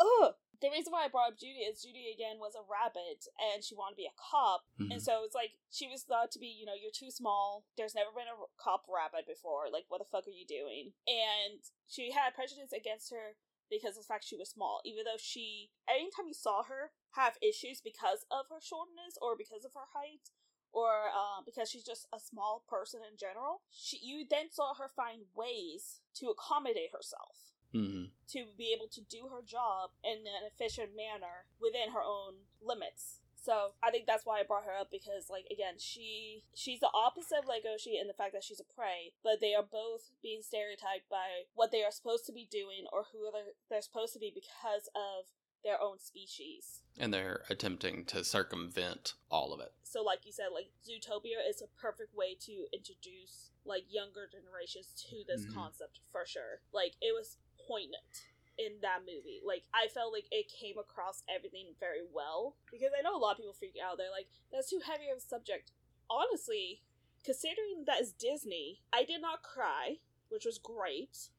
Ugh. 0.00 0.32
The 0.60 0.70
reason 0.70 0.92
why 0.92 1.04
I 1.04 1.08
brought 1.08 1.32
up 1.32 1.38
Judy 1.38 1.62
is 1.62 1.82
Judy 1.82 2.10
again 2.10 2.38
was 2.42 2.54
a 2.58 2.66
rabbit 2.66 3.26
and 3.38 3.62
she 3.62 3.74
wanted 3.78 3.94
to 3.94 4.02
be 4.02 4.10
a 4.10 4.18
cop. 4.18 4.66
Mhm. 4.80 4.90
And 4.90 5.00
so 5.02 5.22
it's 5.22 5.34
like 5.34 5.54
she 5.70 5.86
was 5.86 6.02
thought 6.02 6.30
to 6.32 6.38
be, 6.38 6.48
you 6.48 6.66
know, 6.66 6.74
you're 6.74 6.90
too 6.90 7.10
small. 7.10 7.64
There's 7.76 7.94
never 7.94 8.10
been 8.10 8.26
a 8.26 8.36
cop 8.56 8.84
rabbit 8.88 9.26
before. 9.26 9.70
Like, 9.70 9.86
what 9.88 9.98
the 9.98 10.10
fuck 10.10 10.26
are 10.26 10.30
you 10.34 10.46
doing? 10.46 10.94
And 11.06 11.62
she 11.86 12.10
had 12.10 12.34
prejudice 12.34 12.72
against 12.72 13.10
her 13.10 13.36
because 13.70 13.96
of 13.96 14.02
the 14.02 14.08
fact 14.08 14.24
she 14.24 14.36
was 14.36 14.50
small. 14.50 14.80
Even 14.84 15.04
though 15.04 15.18
she, 15.20 15.70
anytime 15.86 16.26
you 16.26 16.34
saw 16.34 16.64
her 16.64 16.92
have 17.12 17.38
issues 17.40 17.80
because 17.80 18.24
of 18.30 18.48
her 18.48 18.60
shortness 18.60 19.16
or 19.22 19.36
because 19.36 19.64
of 19.64 19.74
her 19.74 19.86
height 19.94 20.30
or 20.72 21.08
uh, 21.14 21.40
because 21.44 21.70
she's 21.70 21.84
just 21.84 22.08
a 22.12 22.18
small 22.18 22.64
person 22.68 23.00
in 23.08 23.16
general, 23.16 23.62
she 23.70 23.98
you 24.02 24.26
then 24.28 24.50
saw 24.50 24.74
her 24.74 24.88
find 24.88 25.22
ways 25.36 26.00
to 26.14 26.28
accommodate 26.28 26.90
herself 26.92 27.54
Mhm. 27.74 28.10
to 28.28 28.46
be 28.56 28.72
able 28.72 28.88
to 28.88 29.00
do 29.02 29.28
her 29.28 29.42
job 29.42 29.90
in 30.02 30.26
an 30.26 30.44
efficient 30.44 30.94
manner 30.94 31.46
within 31.60 31.90
her 31.90 32.02
own 32.02 32.46
limits. 32.60 33.20
So 33.36 33.74
I 33.82 33.90
think 33.90 34.06
that's 34.06 34.26
why 34.26 34.40
I 34.40 34.42
brought 34.42 34.64
her 34.64 34.74
up 34.74 34.90
because, 34.90 35.30
like, 35.30 35.46
again, 35.50 35.78
she 35.78 36.44
she's 36.54 36.80
the 36.80 36.90
opposite 36.92 37.38
of 37.38 37.44
Legoshi 37.46 37.98
in 38.00 38.06
the 38.06 38.12
fact 38.12 38.32
that 38.34 38.44
she's 38.44 38.60
a 38.60 38.64
prey, 38.64 39.14
but 39.22 39.40
they 39.40 39.54
are 39.54 39.62
both 39.62 40.10
being 40.22 40.42
stereotyped 40.42 41.08
by 41.08 41.44
what 41.54 41.70
they 41.70 41.84
are 41.84 41.90
supposed 41.92 42.26
to 42.26 42.32
be 42.32 42.44
doing 42.44 42.86
or 42.92 43.04
who 43.12 43.30
they're, 43.32 43.54
they're 43.70 43.80
supposed 43.82 44.12
to 44.14 44.18
be 44.18 44.30
because 44.34 44.88
of 44.94 45.26
their 45.64 45.80
own 45.80 45.98
species. 45.98 46.82
And 46.98 47.12
they're 47.14 47.44
attempting 47.48 48.04
to 48.06 48.24
circumvent 48.24 49.14
all 49.30 49.52
of 49.52 49.60
it. 49.60 49.72
So, 49.82 50.02
like 50.02 50.26
you 50.26 50.32
said, 50.32 50.48
like 50.52 50.70
Zootopia 50.86 51.48
is 51.48 51.62
a 51.62 51.68
perfect 51.80 52.14
way 52.14 52.34
to 52.40 52.66
introduce 52.72 53.50
like 53.64 53.84
younger 53.88 54.26
generations 54.30 54.92
to 55.08 55.24
this 55.24 55.44
Mhm. 55.46 55.54
concept 55.54 56.00
for 56.10 56.26
sure. 56.26 56.60
Like 56.72 56.96
it 57.00 57.12
was 57.14 57.38
poignant 57.68 58.24
in 58.58 58.80
that 58.82 59.06
movie. 59.06 59.40
Like 59.44 59.62
I 59.76 59.86
felt 59.88 60.12
like 60.12 60.26
it 60.32 60.50
came 60.50 60.78
across 60.78 61.22
everything 61.28 61.76
very 61.78 62.02
well 62.02 62.56
because 62.72 62.90
I 62.96 63.02
know 63.02 63.14
a 63.14 63.20
lot 63.20 63.32
of 63.32 63.38
people 63.38 63.54
freak 63.54 63.76
out. 63.78 63.96
They're 63.96 64.10
like, 64.10 64.28
"That's 64.50 64.70
too 64.70 64.80
heavy 64.84 65.08
of 65.12 65.18
a 65.18 65.20
subject." 65.20 65.70
Honestly, 66.10 66.82
considering 67.24 67.84
that 67.86 68.00
is 68.00 68.12
Disney, 68.12 68.80
I 68.92 69.04
did 69.04 69.20
not 69.20 69.42
cry, 69.42 70.00
which 70.28 70.44
was 70.44 70.58
great, 70.58 71.30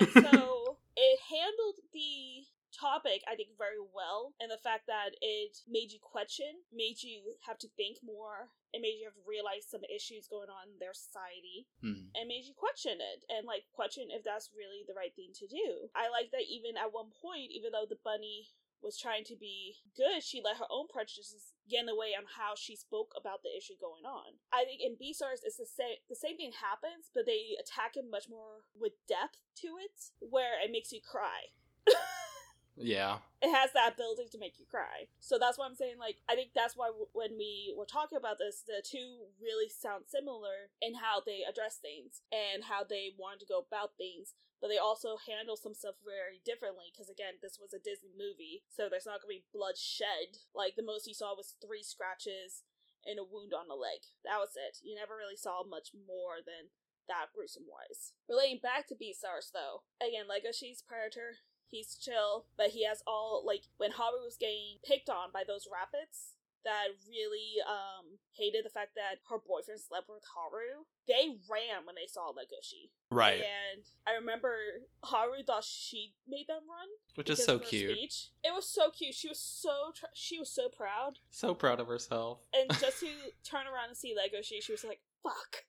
and 0.00 0.08
so 0.10 0.78
it 0.96 1.20
handled 1.30 1.84
the 1.92 2.48
topic 2.74 3.22
I 3.30 3.36
think 3.36 3.50
very 3.56 3.78
well, 3.78 4.34
and 4.40 4.50
the 4.50 4.58
fact 4.58 4.86
that 4.88 5.14
it 5.20 5.62
made 5.68 5.92
you 5.92 6.00
question, 6.02 6.66
made 6.72 7.02
you 7.02 7.36
have 7.46 7.58
to 7.58 7.68
think 7.76 7.98
more, 8.02 8.50
it 8.74 8.82
made 8.82 8.98
you 8.98 9.04
have 9.06 9.14
to 9.14 9.22
realize 9.26 9.64
some 9.64 9.84
issues 9.88 10.26
going 10.26 10.50
on 10.50 10.68
in 10.68 10.78
their 10.78 10.92
society, 10.94 11.66
Mhm. 11.82 12.10
and 12.14 12.28
made 12.28 12.44
you 12.44 12.54
question 12.54 13.00
it 13.00 13.24
and 13.28 13.46
like 13.46 13.70
question 13.72 14.10
if 14.10 14.22
that's 14.24 14.50
really 14.52 14.82
the 14.82 14.94
right 14.94 15.14
thing 15.14 15.32
to 15.34 15.46
do. 15.46 15.90
I 15.94 16.08
like 16.08 16.30
that 16.32 16.42
even 16.50 16.76
at 16.76 16.92
one 16.92 17.10
point, 17.12 17.52
even 17.52 17.72
though 17.72 17.86
the 17.86 17.96
bunny 18.02 18.50
was 18.82 18.98
trying 18.98 19.24
to 19.24 19.34
be 19.36 19.78
good, 19.96 20.22
she 20.22 20.42
let 20.42 20.58
her 20.58 20.66
own 20.68 20.86
prejudices 20.88 21.54
get 21.66 21.80
in 21.80 21.86
the 21.86 21.94
way 21.94 22.14
on 22.14 22.26
how 22.26 22.54
she 22.54 22.76
spoke 22.76 23.14
about 23.16 23.42
the 23.42 23.56
issue 23.56 23.76
going 23.80 24.04
on. 24.04 24.38
I 24.52 24.66
think 24.66 24.82
in 24.82 24.96
Beastars, 24.96 25.40
it's 25.42 25.56
the 25.56 25.64
same 25.64 25.96
the 26.08 26.14
same 26.16 26.36
thing 26.36 26.52
happens, 26.52 27.10
but 27.14 27.24
they 27.24 27.56
attack 27.58 27.96
it 27.96 28.04
much 28.04 28.28
more 28.28 28.64
with 28.74 28.92
depth 29.06 29.38
to 29.62 29.78
it, 29.78 30.10
where 30.20 30.60
it 30.60 30.70
makes 30.70 30.92
you 30.92 31.00
cry. 31.00 31.52
Yeah. 32.76 33.18
it 33.42 33.52
has 33.54 33.72
that 33.72 33.94
ability 33.94 34.28
to 34.32 34.38
make 34.38 34.58
you 34.58 34.66
cry. 34.66 35.06
So 35.20 35.38
that's 35.38 35.58
why 35.58 35.66
I'm 35.66 35.76
saying, 35.76 35.98
like, 35.98 36.18
I 36.28 36.34
think 36.34 36.50
that's 36.54 36.76
why 36.76 36.88
w- 36.88 37.12
when 37.12 37.36
we 37.38 37.74
were 37.76 37.86
talking 37.86 38.18
about 38.18 38.38
this, 38.38 38.64
the 38.66 38.82
two 38.82 39.30
really 39.40 39.68
sound 39.68 40.04
similar 40.08 40.72
in 40.82 40.96
how 40.98 41.20
they 41.20 41.44
address 41.46 41.76
things 41.78 42.22
and 42.32 42.64
how 42.64 42.82
they 42.82 43.12
wanted 43.14 43.44
to 43.44 43.52
go 43.52 43.60
about 43.62 43.94
things, 44.00 44.34
but 44.60 44.68
they 44.72 44.78
also 44.80 45.20
handle 45.28 45.56
some 45.60 45.74
stuff 45.76 46.00
very 46.02 46.40
differently. 46.42 46.88
Because 46.90 47.12
again, 47.12 47.38
this 47.44 47.60
was 47.60 47.70
a 47.76 47.82
Disney 47.82 48.16
movie, 48.16 48.64
so 48.72 48.88
there's 48.88 49.06
not 49.06 49.20
gonna 49.20 49.38
be 49.38 49.50
bloodshed. 49.52 50.40
Like 50.56 50.74
the 50.74 50.82
most 50.86 51.06
you 51.06 51.14
saw 51.14 51.36
was 51.36 51.54
three 51.60 51.84
scratches 51.84 52.64
and 53.04 53.20
a 53.20 53.24
wound 53.28 53.52
on 53.52 53.68
the 53.68 53.76
leg. 53.76 54.08
That 54.24 54.40
was 54.40 54.56
it. 54.56 54.80
You 54.80 54.96
never 54.96 55.14
really 55.14 55.36
saw 55.36 55.62
much 55.62 55.92
more 55.92 56.40
than 56.40 56.72
that 57.06 57.28
gruesome 57.36 57.68
wise. 57.68 58.16
Relating 58.26 58.58
back 58.64 58.88
to 58.88 58.96
Beastars 58.96 59.52
though, 59.52 59.84
again, 60.00 60.24
Legoshi's 60.24 60.80
Predator, 60.80 61.44
he's 61.70 61.94
chill, 61.96 62.46
but 62.56 62.68
he 62.70 62.84
has 62.86 63.02
all 63.06 63.42
like 63.46 63.62
when 63.76 63.92
Haru 63.92 64.24
was 64.24 64.36
getting 64.38 64.78
picked 64.84 65.08
on 65.08 65.30
by 65.32 65.42
those 65.46 65.66
rabbits 65.70 66.34
that 66.64 66.88
really 67.08 67.60
um 67.68 68.16
hated 68.32 68.64
the 68.64 68.70
fact 68.70 68.96
that 68.96 69.20
her 69.28 69.36
boyfriend 69.38 69.80
slept 69.80 70.08
with 70.08 70.24
Haru. 70.34 70.84
They 71.06 71.36
ran 71.48 71.84
when 71.84 71.94
they 71.94 72.08
saw 72.08 72.32
Legoshi. 72.32 72.88
Right. 73.10 73.44
And 73.44 73.84
I 74.06 74.14
remember 74.18 74.56
Haru 75.04 75.42
thought 75.46 75.64
she 75.64 76.14
made 76.26 76.46
them 76.48 76.64
run. 76.68 76.88
Which 77.14 77.30
is 77.30 77.44
so 77.44 77.58
cute. 77.58 77.92
Speech. 77.92 78.28
It 78.42 78.54
was 78.54 78.66
so 78.66 78.90
cute. 78.90 79.14
She 79.14 79.28
was 79.28 79.38
so 79.38 79.92
tr- 79.94 80.06
she 80.14 80.38
was 80.38 80.50
so 80.50 80.68
proud. 80.68 81.18
So 81.30 81.54
proud 81.54 81.80
of 81.80 81.86
herself. 81.86 82.38
And 82.54 82.70
just 82.80 83.00
to 83.04 83.08
turn 83.44 83.66
around 83.66 83.88
and 83.88 83.96
see 83.96 84.14
Legoshi, 84.16 84.62
she 84.62 84.72
was 84.72 84.84
like, 84.84 85.00
"Fuck." 85.24 85.64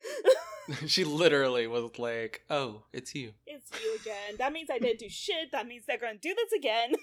she 0.88 1.04
literally 1.04 1.66
was 1.68 1.98
like, 1.98 2.44
"Oh, 2.50 2.84
it's 2.94 3.16
you." 3.16 3.32
It's 3.48 3.72
you 3.84 3.96
again. 3.96 4.36
That 4.38 4.54
means 4.54 4.70
I 4.72 4.78
didn't 4.78 5.00
do 5.00 5.10
shit. 5.10 5.52
That 5.52 5.66
means 5.68 5.86
they're 5.88 5.98
gonna 5.98 6.18
do 6.20 6.36
this 6.36 6.52
again. 6.58 6.94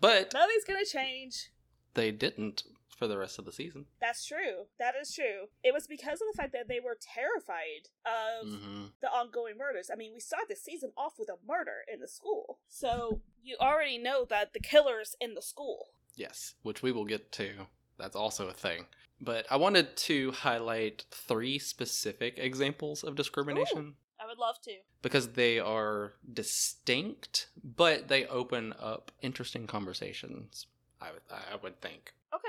But 0.00 0.32
Nothing's 0.32 0.64
gonna 0.64 0.84
change. 0.84 1.50
they 1.94 2.10
didn't 2.12 2.62
for 2.96 3.06
the 3.08 3.18
rest 3.18 3.38
of 3.38 3.44
the 3.44 3.52
season. 3.52 3.86
That's 4.00 4.24
true. 4.26 4.66
That 4.78 4.94
is 5.00 5.12
true. 5.14 5.48
It 5.62 5.72
was 5.74 5.86
because 5.86 6.20
of 6.20 6.26
the 6.32 6.36
fact 6.36 6.52
that 6.52 6.66
they 6.68 6.80
were 6.80 6.96
terrified 7.00 7.88
of 8.06 8.48
hmm 8.48 8.84
the 9.00 9.08
ongoing 9.08 9.56
murders. 9.56 9.90
I 9.92 9.96
mean, 9.96 10.12
we 10.14 10.20
started 10.20 10.48
the 10.50 10.56
season 10.56 10.90
off 10.96 11.14
with 11.18 11.28
a 11.28 11.36
murder 11.46 11.84
in 11.92 12.00
the 12.00 12.08
school. 12.08 12.58
So 12.68 13.20
you 13.42 13.56
already 13.60 13.98
know 13.98 14.24
that 14.28 14.52
the 14.52 14.60
killer's 14.60 15.14
in 15.20 15.34
the 15.34 15.42
school. 15.42 15.86
Yes, 16.16 16.54
which 16.62 16.82
we 16.82 16.90
will 16.92 17.04
get 17.04 17.30
to. 17.32 17.50
That's 17.96 18.16
also 18.16 18.48
a 18.48 18.52
thing. 18.52 18.86
But 19.20 19.46
I 19.50 19.56
wanted 19.56 19.96
to 19.96 20.32
highlight 20.32 21.04
three 21.10 21.58
specific 21.58 22.38
examples 22.38 23.02
of 23.02 23.16
discrimination 23.16 23.94
I 24.20 24.26
would 24.26 24.38
love 24.38 24.60
to. 24.62 24.72
because 25.02 25.28
they 25.32 25.58
are 25.58 26.14
distinct, 26.32 27.48
but 27.62 28.08
they 28.08 28.26
open 28.26 28.74
up 28.80 29.10
interesting 29.22 29.66
conversations. 29.66 30.66
I 31.00 31.10
would, 31.12 31.22
I 31.30 31.56
would 31.62 31.80
think. 31.80 32.12
Okay. 32.34 32.48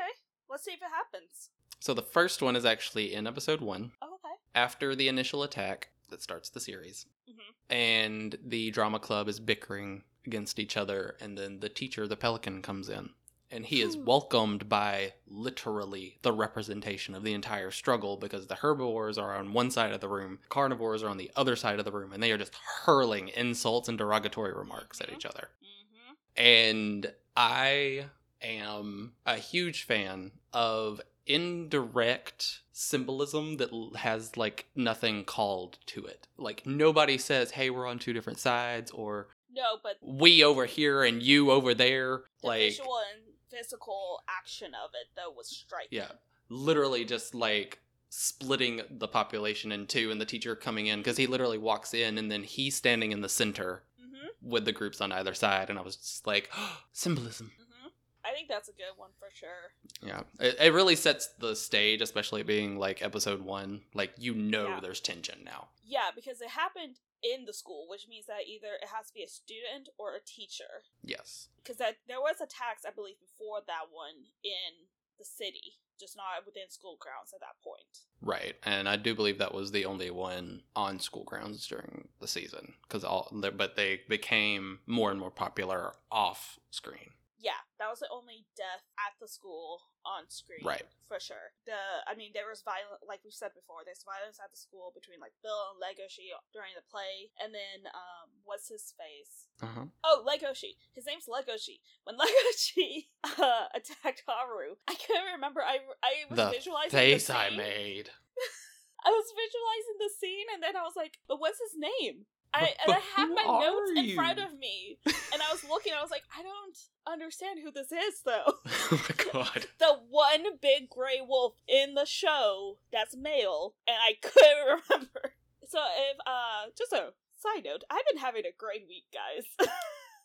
Let's 0.49 0.63
see 0.63 0.71
if 0.71 0.81
it 0.81 0.89
happens. 0.93 1.49
So 1.79 1.93
the 1.93 2.01
first 2.01 2.41
one 2.41 2.55
is 2.55 2.65
actually 2.65 3.13
in 3.13 3.25
episode 3.27 3.61
one, 3.61 3.91
Oh, 4.01 4.15
okay. 4.15 4.33
after 4.55 4.95
the 4.95 5.07
initial 5.07 5.43
attack 5.43 5.89
that 6.09 6.21
starts 6.21 6.49
the 6.49 6.59
series, 6.59 7.05
hmm 7.27 7.33
and 7.71 8.35
the 8.43 8.71
drama 8.71 8.97
club 8.99 9.27
is 9.29 9.39
bickering 9.39 10.03
against 10.25 10.57
each 10.57 10.75
other, 10.75 11.15
and 11.21 11.37
then 11.37 11.59
the 11.59 11.69
teacher, 11.69 12.07
the 12.07 12.17
pelican, 12.17 12.63
comes 12.63 12.89
in. 12.89 13.11
And 13.51 13.65
he 13.65 13.81
is 13.81 13.95
Hmm. 13.95 14.05
welcomed 14.05 14.69
by 14.69 15.13
literally 15.27 16.19
the 16.21 16.31
representation 16.31 17.15
of 17.15 17.23
the 17.23 17.33
entire 17.33 17.71
struggle 17.71 18.15
because 18.17 18.45
the 18.47 18.55
herbivores 18.55 19.17
are 19.17 19.35
on 19.35 19.53
one 19.53 19.71
side 19.71 19.91
of 19.91 20.01
the 20.01 20.07
room, 20.07 20.39
carnivores 20.49 21.01
are 21.01 21.09
on 21.09 21.17
the 21.17 21.31
other 21.35 21.55
side 21.55 21.79
of 21.79 21.85
the 21.85 21.91
room, 21.91 22.13
and 22.13 22.21
they 22.21 22.31
are 22.31 22.37
just 22.37 22.53
hurling 22.83 23.29
insults 23.29 23.89
and 23.89 23.97
derogatory 23.97 24.53
remarks 24.53 25.01
at 25.01 25.11
each 25.11 25.25
other. 25.25 25.49
hmm 25.61 26.13
And 26.35 27.13
I 27.35 28.09
am 28.41 29.13
a 29.25 29.37
huge 29.37 29.83
fan 29.83 30.31
of 30.53 31.01
indirect 31.25 32.61
symbolism 32.71 33.57
that 33.57 33.69
has 33.97 34.37
like 34.37 34.65
nothing 34.75 35.25
called 35.25 35.77
to 35.87 36.05
it. 36.05 36.27
Like 36.37 36.65
nobody 36.65 37.17
says, 37.17 37.51
"Hey, 37.51 37.69
we're 37.69 37.87
on 37.87 37.99
two 37.99 38.13
different 38.13 38.39
sides," 38.39 38.91
or 38.91 39.27
No, 39.51 39.77
but 39.81 39.97
"We 40.01 40.43
over 40.43 40.65
here 40.65 41.03
and 41.03 41.21
you 41.21 41.51
over 41.51 41.73
there." 41.73 42.23
the 42.41 42.47
like 42.47 42.61
visual 42.61 42.97
and 42.99 43.21
physical 43.49 44.21
action 44.29 44.71
of 44.75 44.91
it, 44.93 45.07
though, 45.15 45.31
was 45.35 45.47
striking. 45.49 45.89
yeah, 45.97 46.11
literally 46.49 47.05
just 47.05 47.33
like 47.35 47.79
splitting 48.09 48.81
the 48.89 49.07
population 49.07 49.71
in 49.71 49.85
two 49.85 50.09
and 50.11 50.19
the 50.19 50.25
teacher 50.25 50.55
coming 50.55 50.87
in 50.87 50.99
because 50.99 51.17
he 51.17 51.27
literally 51.27 51.57
walks 51.59 51.93
in 51.93 52.17
and 52.17 52.31
then 52.31 52.41
he's 52.43 52.75
standing 52.75 53.11
in 53.11 53.21
the 53.21 53.29
center 53.29 53.83
hmm 53.99 54.27
with 54.41 54.65
the 54.65 54.71
groups 54.71 54.99
on 54.99 55.11
either 55.11 55.33
side 55.35 55.69
and 55.69 55.77
i 55.77 55.81
was 55.83 55.95
just 55.97 56.25
like 56.25 56.49
symbolism 56.91 57.51
hmm 57.57 57.89
I 58.25 58.31
think 58.33 58.47
that's 58.49 58.67
a 58.67 58.73
good 58.73 58.97
one 58.97 59.11
for 59.17 59.29
sure. 59.33 59.71
Yeah, 60.05 60.21
it, 60.39 60.55
it 60.59 60.73
really 60.73 60.95
sets 60.97 61.27
the 61.39 61.55
stage, 61.55 62.01
especially 62.01 62.43
being 62.43 62.77
like 62.77 63.01
episode 63.01 63.41
one. 63.41 63.81
Like 63.93 64.11
you 64.17 64.33
know, 64.35 64.67
Yeah. 64.67 64.79
there's 64.81 64.99
tension 64.99 65.39
now. 65.45 65.69
Yeah, 65.85 66.09
because 66.13 66.41
it 66.41 66.49
happened 66.49 66.97
in 67.23 67.45
the 67.45 67.53
school, 67.53 67.85
which 67.89 68.07
means 68.07 68.25
that 68.27 68.47
either 68.47 68.75
it 68.81 68.89
has 68.95 69.07
to 69.07 69.13
be 69.13 69.23
a 69.23 69.27
student 69.27 69.89
or 69.97 70.15
a 70.15 70.23
teacher. 70.25 70.87
Yes, 71.03 71.49
Because 71.57 71.77
that 71.77 71.97
there 72.07 72.21
was 72.21 72.37
a 72.41 72.47
tax, 72.47 72.83
I 72.87 72.91
believe, 72.91 73.19
before 73.19 73.59
that 73.67 73.91
one 73.91 74.31
in 74.43 74.87
the 75.17 75.25
city, 75.25 75.79
just 75.99 76.15
not 76.15 76.45
within 76.45 76.69
school 76.69 76.97
grounds 76.99 77.33
at 77.33 77.41
that 77.41 77.59
point. 77.63 78.07
right. 78.21 78.55
And 78.63 78.87
I 78.87 78.95
do 78.95 79.13
believe 79.13 79.37
that 79.39 79.53
was 79.53 79.71
the 79.71 79.85
only 79.85 80.09
one 80.11 80.61
on 80.75 80.99
school 80.99 81.25
grounds 81.25 81.67
during 81.67 82.07
the 82.21 82.27
season 82.27 82.73
because 82.83 83.03
all, 83.03 83.29
but 83.33 83.75
they 83.75 84.01
became 84.07 84.79
more 84.87 85.11
and 85.11 85.19
more 85.19 85.31
popular 85.31 85.93
off 86.11 86.57
screen. 86.71 87.11
Yeah, 87.39 87.55
that 87.79 87.87
was 87.87 88.03
the 88.03 88.11
only 88.11 88.43
death 88.59 88.83
at 88.99 89.15
the 89.15 89.27
school 89.31 89.79
on 90.03 90.27
screen, 90.27 90.59
Right. 90.67 90.83
For 91.07 91.23
sure. 91.23 91.55
The 91.63 91.79
I 92.03 92.13
mean, 92.19 92.35
there 92.35 92.51
was 92.51 92.59
violence, 92.67 92.99
like 93.07 93.23
we 93.23 93.31
said 93.31 93.55
before. 93.55 93.87
There's 93.87 94.03
violence 94.03 94.43
at 94.43 94.51
the 94.51 94.59
school 94.59 94.91
between 94.91 95.23
like 95.23 95.31
Bill 95.39 95.71
and 95.71 95.79
Legoshi 95.79 96.35
during 96.51 96.75
the 96.75 96.83
play, 96.91 97.31
and 97.39 97.55
then 97.55 97.87
um, 97.95 98.27
what's 98.43 98.67
his 98.67 98.91
face? 98.99 99.47
Uh-huh. 99.63 99.87
Oh, 100.03 100.19
Legoshi. 100.27 100.75
His 100.91 101.07
name's 101.07 101.31
Legoshi. 101.31 101.79
When 102.03 102.19
Legoshi 102.21 103.07
uh, 103.23 103.71
attacked 103.71 104.27
Haru, 104.27 104.75
I 104.91 104.99
couldn't 104.99 105.31
remember. 105.39 105.63
I 105.63 105.79
I 106.03 106.27
was 106.27 106.35
The 106.35 106.51
visualizing 106.51 106.91
face 106.91 107.27
the 107.31 107.39
I 107.39 107.49
scene. 107.49 107.57
made. 107.57 108.11
I 109.07 109.15
was 109.15 109.31
visualizing 109.31 109.97
the 110.03 110.11
scene, 110.11 110.47
and 110.51 110.59
then 110.59 110.75
I 110.75 110.83
was 110.83 110.99
like, 110.99 111.23
"But 111.23 111.39
what's 111.39 111.59
his 111.63 111.79
name?" 111.79 112.27
I 112.53 112.73
and 112.85 112.95
I 112.95 112.99
have 113.15 113.29
my 113.29 113.43
notes 113.43 113.91
are 113.95 114.03
in 114.03 114.15
front 114.15 114.39
of 114.39 114.57
me, 114.57 114.97
and 115.05 115.41
I 115.41 115.51
was 115.51 115.63
looking. 115.69 115.93
I 115.97 116.01
was 116.01 116.11
like, 116.11 116.23
"I 116.37 116.41
don't 116.41 116.77
understand 117.07 117.59
who 117.63 117.71
this 117.71 117.91
is, 117.91 118.21
though." 118.25 118.53
oh 118.91 119.05
my 119.09 119.31
god. 119.31 119.65
the 119.79 119.99
one 120.09 120.43
big 120.61 120.89
gray 120.89 121.19
wolf 121.25 121.53
in 121.67 121.93
the 121.93 122.05
show 122.05 122.77
that's 122.91 123.15
male, 123.15 123.75
and 123.87 123.97
I 124.01 124.13
couldn't 124.21 124.81
remember. 124.89 125.33
So 125.67 125.79
if 126.11 126.17
uh, 126.25 126.69
just 126.77 126.91
a 126.93 127.13
side 127.39 127.65
note, 127.65 127.83
I've 127.91 128.05
been 128.11 128.21
having 128.21 128.45
a 128.45 128.55
great 128.57 128.87
week, 128.87 129.05
guys. 129.13 129.45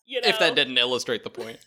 you 0.07 0.21
know, 0.23 0.29
If 0.29 0.39
that 0.39 0.55
didn't 0.55 0.79
illustrate 0.79 1.25
the 1.25 1.31
point. 1.31 1.59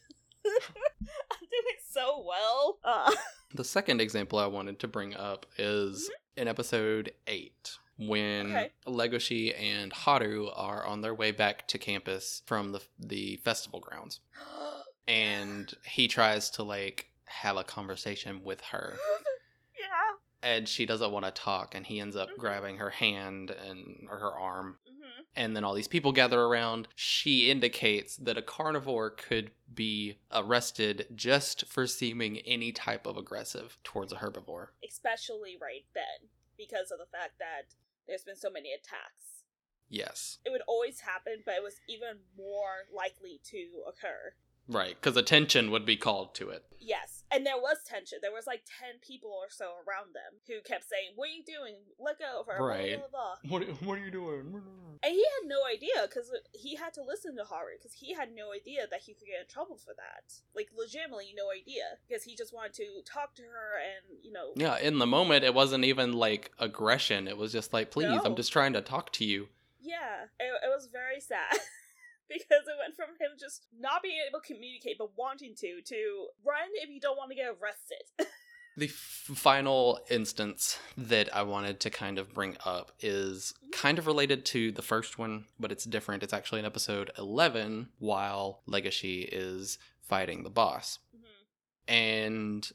I'm 0.45 1.39
doing 1.41 1.77
so 1.89 2.25
well. 2.27 2.79
Uh, 2.83 3.11
The 3.53 3.63
second 3.63 4.01
example 4.01 4.39
I 4.39 4.47
wanted 4.47 4.79
to 4.79 4.87
bring 4.87 5.15
up 5.15 5.45
is 5.57 6.09
in 6.35 6.47
episode 6.47 7.11
8 7.27 7.77
when 7.97 8.51
Okay. 8.55 8.71
Legoshi 8.85 9.59
and 9.59 9.91
Haru 9.91 10.49
are 10.49 10.85
on 10.85 11.01
their 11.01 11.13
way 11.13 11.31
back 11.31 11.67
to 11.69 11.77
campus 11.77 12.43
from 12.45 12.71
the 12.71 12.81
the 12.99 13.37
festival 13.37 13.79
grounds 13.79 14.19
and 15.07 15.73
he 15.85 16.07
tries 16.07 16.49
to 16.51 16.63
like 16.63 17.09
have 17.25 17.57
a 17.57 17.63
conversation 17.63 18.43
with 18.43 18.61
her 18.61 18.95
yeah. 19.79 20.49
and 20.49 20.67
she 20.69 20.85
doesn't 20.85 21.11
want 21.11 21.25
to 21.25 21.31
talk 21.31 21.75
and 21.75 21.85
he 21.85 21.99
ends 21.99 22.15
up 22.15 22.29
Mhm. 22.29 22.37
grabbing 22.37 22.77
her 22.77 22.89
hand 22.91 23.49
and 23.51 24.07
or 24.09 24.17
her 24.19 24.31
arm 24.31 24.77
hmm 24.85 24.93
and 25.35 25.55
then 25.55 25.63
all 25.63 25.75
these 25.75 25.87
people 25.87 26.11
gather 26.13 26.41
around. 26.41 26.87
She 26.95 27.51
indicates 27.51 28.15
that 28.17 28.37
a 28.37 28.41
carnivore 28.41 29.11
could 29.11 29.51
be 29.71 30.17
arrested 30.31 31.05
just 31.13 31.65
for 31.67 31.85
seeming 31.85 32.39
any 32.39 32.71
type 32.71 33.05
of 33.05 33.17
aggressive 33.17 33.77
towards 33.83 34.11
a 34.11 34.15
herbivore. 34.15 34.69
Especially 34.83 35.55
right 35.61 35.85
then, 35.93 36.29
because 36.57 36.89
of 36.89 36.97
the 36.97 37.05
fact 37.05 37.33
that 37.37 37.75
there's 38.07 38.23
been 38.23 38.35
so 38.35 38.49
many 38.49 38.71
attacks. 38.73 39.43
Yes. 39.89 40.39
It 40.45 40.49
would 40.49 40.63
always 40.67 41.01
happen, 41.01 41.43
but 41.45 41.55
it 41.55 41.63
was 41.63 41.79
even 41.87 42.19
more 42.37 42.87
likely 42.93 43.39
to 43.51 43.83
occur. 43.87 44.33
Right, 44.67 44.95
because 44.95 45.17
attention 45.17 45.71
would 45.71 45.85
be 45.85 45.97
called 45.97 46.35
to 46.35 46.49
it. 46.49 46.63
Yes, 46.79 47.23
and 47.31 47.45
there 47.45 47.57
was 47.57 47.77
tension. 47.85 48.19
There 48.21 48.31
was 48.31 48.47
like 48.47 48.63
ten 48.65 48.99
people 49.05 49.29
or 49.29 49.49
so 49.49 49.65
around 49.85 50.15
them 50.15 50.39
who 50.47 50.61
kept 50.61 50.87
saying, 50.87 51.11
"What 51.15 51.29
are 51.29 51.33
you 51.33 51.43
doing? 51.43 51.75
Let 51.99 52.19
go 52.19 52.39
of 52.39 52.47
her." 52.47 52.63
Right. 52.63 52.97
Blah, 52.97 53.07
blah, 53.07 53.35
blah. 53.41 53.51
What, 53.51 53.81
what 53.83 53.97
are 53.97 54.05
you 54.05 54.11
doing? 54.11 54.61
And 55.03 55.13
he 55.13 55.23
had 55.23 55.47
no 55.47 55.57
idea 55.63 56.07
because 56.07 56.31
he 56.53 56.75
had 56.75 56.91
to 56.95 57.03
listen 57.03 57.35
to 57.35 57.43
Haru 57.43 57.77
because 57.77 57.93
he 57.93 58.15
had 58.15 58.29
no 58.33 58.51
idea 58.51 58.87
that 58.89 59.01
he 59.01 59.13
could 59.13 59.27
get 59.27 59.41
in 59.41 59.47
trouble 59.47 59.77
for 59.77 59.93
that. 59.95 60.41
Like 60.55 60.69
legitimately, 60.75 61.35
no 61.37 61.51
idea 61.51 61.83
because 62.07 62.23
he 62.23 62.35
just 62.35 62.51
wanted 62.51 62.73
to 62.75 63.01
talk 63.05 63.35
to 63.35 63.43
her 63.43 63.77
and 63.77 64.17
you 64.23 64.31
know. 64.31 64.53
Yeah, 64.55 64.79
in 64.79 64.97
the 64.97 65.05
moment, 65.05 65.43
it 65.43 65.53
wasn't 65.53 65.85
even 65.85 66.13
like 66.13 66.51
aggression. 66.57 67.27
It 67.27 67.37
was 67.37 67.51
just 67.51 67.73
like, 67.73 67.91
please, 67.91 68.09
No. 68.09 68.21
I'm 68.25 68.35
just 68.35 68.51
trying 68.51 68.73
to 68.73 68.81
talk 68.81 69.13
to 69.13 69.23
you. 69.23 69.49
Yeah, 69.79 70.23
it, 70.39 70.51
it 70.63 70.69
was 70.75 70.89
very 70.91 71.21
sad. 71.21 71.53
because 72.29 72.63
it 72.67 72.77
went 72.79 72.95
from 72.95 73.09
him 73.19 73.37
just 73.39 73.67
not 73.77 74.01
being 74.03 74.17
able 74.29 74.39
to 74.39 74.45
communicate 74.53 74.97
but 74.97 75.17
wanting 75.17 75.55
to 75.55 75.81
to 75.85 76.27
run 76.45 76.69
if 76.83 76.89
you 76.89 76.99
don't 76.99 77.17
want 77.17 77.29
to 77.31 77.35
get 77.35 77.47
arrested. 77.49 78.27
The 78.79 78.85
f- 78.85 79.31
final 79.33 79.99
instance 80.11 80.77
that 80.95 81.35
I 81.35 81.41
wanted 81.41 81.79
to 81.79 81.89
kind 81.89 82.19
of 82.19 82.31
bring 82.31 82.57
up 82.63 82.91
is 82.99 83.55
kind 83.71 83.97
of 83.97 84.05
related 84.05 84.45
to 84.45 84.71
the 84.71 84.83
first 84.83 85.17
one, 85.17 85.45
but 85.59 85.71
it's 85.71 85.83
different. 85.83 86.21
It's 86.21 86.31
actually 86.31 86.59
in 86.59 86.65
episode 86.67 87.09
11 87.17 87.89
while 87.97 88.61
Legoshi 88.69 89.27
is 89.31 89.79
fighting 89.99 90.43
the 90.43 90.51
boss. 90.51 90.99
Mhm. 91.15 91.91
And 91.91 92.71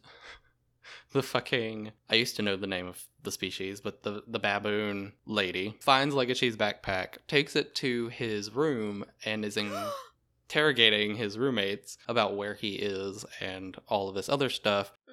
the 1.12 1.22
fucking 1.22 1.92
I 2.10 2.16
used 2.16 2.34
to 2.34 2.42
know 2.42 2.56
the 2.56 2.66
name 2.66 2.88
of 2.88 3.04
the 3.22 3.32
species, 3.32 3.80
but 3.80 4.02
the 4.02 4.22
the 4.26 4.38
baboon 4.38 5.12
lady 5.26 5.76
finds 5.80 6.14
Legoshi's 6.14 6.56
backpack, 6.56 7.18
takes 7.28 7.54
it 7.56 7.74
to 7.76 8.08
his 8.08 8.52
room 8.54 9.04
and 9.24 9.44
is 9.44 9.56
interrogating 10.48 11.16
his 11.16 11.38
roommates 11.38 11.96
about 12.08 12.37
where 12.37 12.54
he 12.54 12.74
is 12.74 13.24
and 13.40 13.76
all 13.88 14.08
of 14.08 14.14
this 14.14 14.28
other 14.28 14.50
stuff 14.50 14.92
Mhm. 15.08 15.12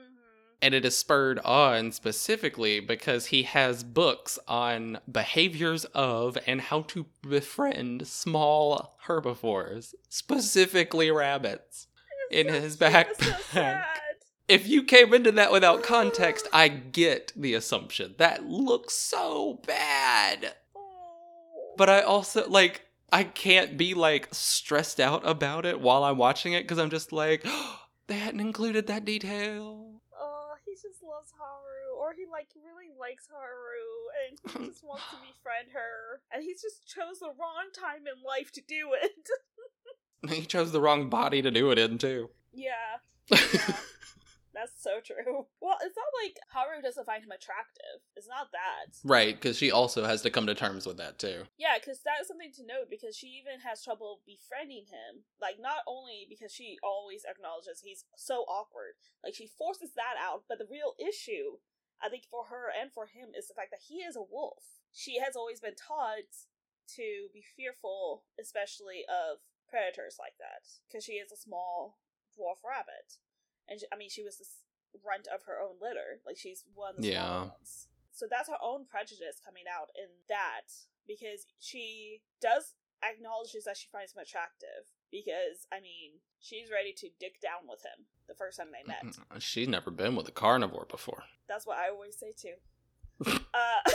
and 0.62 0.74
it 0.74 0.84
is 0.84 0.98
spurred 0.98 1.39
on 1.39 1.91
specifically 1.93 2.80
because 2.82 3.28
he 3.28 3.43
has 3.43 3.84
books 3.84 4.38
on 4.48 5.00
behaviors 5.10 5.86
of 5.93 6.38
and 6.45 6.60
how 6.62 6.82
to 6.82 7.06
befriend 7.22 8.06
small 8.08 8.98
herbivores, 9.04 9.95
specifically 10.10 11.10
rabbits, 11.10 11.88
in 12.32 12.48
So 12.48 12.54
his 12.62 12.76
backpack. 12.78 13.86
If 14.50 14.68
you 14.68 14.84
came 14.84 15.14
into 15.14 15.32
that 15.34 15.52
without 15.52 15.84
context, 15.84 16.48
I 16.52 16.68
get 16.70 17.32
the 17.36 17.54
assumption. 17.54 18.16
That 18.18 18.46
looks 18.46 18.96
so 18.96 19.62
bad. 19.66 20.56
Oh. 20.76 21.74
But 21.78 21.90
I 21.90 22.02
also, 22.02 22.50
like, 22.50 22.88
I 23.12 23.24
can't 23.26 23.78
be, 23.78 23.94
like, 23.94 24.28
stressed 24.32 25.00
out 25.00 25.22
about 25.28 25.66
it 25.68 25.80
while 25.80 26.04
I'm 26.04 26.18
watching 26.18 26.54
it 26.54 26.64
because 26.64 26.80
I'm 26.80 26.90
just 26.90 27.12
like, 27.12 27.46
they 28.08 28.18
hadn't 28.18 28.40
included 28.40 28.88
that 28.88 29.06
detail. 29.06 30.02
Oh, 30.20 30.54
he 30.66 30.72
just 30.74 31.04
loves 31.04 31.32
Haru, 31.38 31.96
or 32.00 32.14
he 32.14 32.26
like 32.32 32.48
really 32.56 32.90
likes 33.00 33.28
Haru, 33.32 34.10
and 34.26 34.64
he 34.64 34.68
just 34.72 34.84
wants 34.84 35.04
to 35.12 35.16
befriend 35.18 35.70
her, 35.74 36.22
and 36.34 36.44
he's 36.44 36.62
just 36.62 36.88
chose 36.88 37.20
the 37.20 37.28
wrong 37.28 37.70
time 37.74 38.08
in 38.08 38.24
life 38.26 38.52
to 38.54 38.62
do 38.62 38.90
it. 39.02 39.12
He 40.30 40.42
chose 40.46 40.74
the 40.74 40.82
wrong 40.82 41.10
body 41.10 41.42
to 41.42 41.50
do 41.50 41.72
it 41.72 41.78
in 41.80 41.98
too. 41.98 42.30
yeah, 42.54 42.98
yeah, 43.32 43.38
that's 44.60 44.76
so 44.84 45.00
true. 45.00 45.48
Well, 45.62 45.78
it's 45.84 45.95
not 45.95 46.12
like 46.24 46.39
Haru 46.52 46.82
doesn't 46.82 47.06
find 47.06 47.24
him 47.24 47.32
attractive. 47.32 48.02
It's 48.15 48.28
not 48.28 48.50
that. 48.52 48.95
right, 49.04 49.36
because 49.36 49.58
she 49.58 49.72
also 49.72 50.04
has 50.06 50.22
to 50.24 50.32
come 50.32 50.48
to 50.48 50.56
terms 50.56 50.88
with 50.88 50.98
that 50.98 51.19
too. 51.19 51.45
Yeah, 51.60 51.78
because 51.78 52.02
that 52.04 52.19
is 52.22 52.28
something 52.28 52.52
to 52.58 52.65
note 52.65 52.89
because 52.89 53.15
she 53.15 53.38
even 53.39 53.60
has 53.62 53.84
trouble 53.84 54.22
befriending 54.26 54.88
him. 54.89 55.28
Like, 55.39 55.60
not 55.60 55.84
only 55.86 56.26
because 56.28 56.52
she 56.52 56.78
always 56.82 57.24
acknowledges 57.30 57.80
he's 57.84 58.06
so 58.17 58.48
awkward, 58.50 58.98
like, 59.24 59.36
she 59.36 59.48
forces 59.48 59.91
that 59.95 60.15
out, 60.19 60.43
but 60.50 60.58
the 60.58 60.69
real 60.72 60.95
issue, 60.98 61.60
I 62.02 62.10
think, 62.10 62.24
for 62.26 62.48
her 62.50 62.72
and 62.74 62.89
for 62.91 63.06
him 63.06 63.36
is 63.38 63.48
the 63.48 63.54
fact 63.56 63.72
that 63.72 63.86
he 63.88 64.02
is 64.02 64.15
a 64.15 64.26
wolf. 64.26 64.82
She 64.91 65.19
has 65.19 65.36
always 65.36 65.60
been 65.60 65.76
taught 65.78 66.50
to 66.98 67.30
be 67.36 67.43
fearful, 67.45 68.26
especially 68.41 69.06
of 69.06 69.43
predators 69.69 70.17
like 70.17 70.39
that, 70.41 70.65
because 70.88 71.06
she 71.06 71.22
is 71.22 71.32
a 71.32 71.38
small 71.38 72.00
dwarf 72.34 72.65
rabbit. 72.65 73.22
And 73.69 73.79
she, 73.79 73.86
I 73.93 73.95
mean, 73.97 74.10
she 74.10 74.23
was 74.23 74.38
the 74.38 74.99
runt 75.05 75.27
of 75.27 75.43
her 75.43 75.60
own 75.62 75.75
litter. 75.82 76.19
Like, 76.25 76.38
she's 76.38 76.65
one 76.73 76.95
of 76.97 77.03
the 77.03 77.10
Yeah. 77.12 77.41
ones. 77.53 77.88
So 78.12 78.25
that's 78.29 78.49
her 78.49 78.58
own 78.62 78.86
prejudice 78.86 79.39
coming 79.43 79.63
out 79.71 79.89
in 79.95 80.10
that 80.27 80.67
because 81.08 81.45
she 81.60 82.21
does 82.41 82.73
acknowledges 83.01 83.63
that 83.63 83.77
she 83.77 83.88
finds 83.91 84.13
him 84.13 84.21
attractive 84.21 84.91
because 85.10 85.65
I 85.71 85.79
mean 85.79 86.19
she's 86.41 86.69
ready 86.69 86.91
to 86.97 87.08
dick 87.17 87.39
down 87.39 87.65
with 87.69 87.82
him 87.86 88.08
the 88.27 88.34
first 88.34 88.58
time 88.58 88.67
they 88.73 88.86
met. 88.86 89.41
She's 89.41 89.69
never 89.69 89.89
been 89.89 90.17
with 90.17 90.27
a 90.27 90.32
carnivore 90.34 90.86
before. 90.89 91.23
That's 91.47 91.65
what 91.65 91.77
I 91.77 91.88
always 91.89 92.17
say 92.17 92.34
too. 92.38 92.55
uh, 93.53 93.91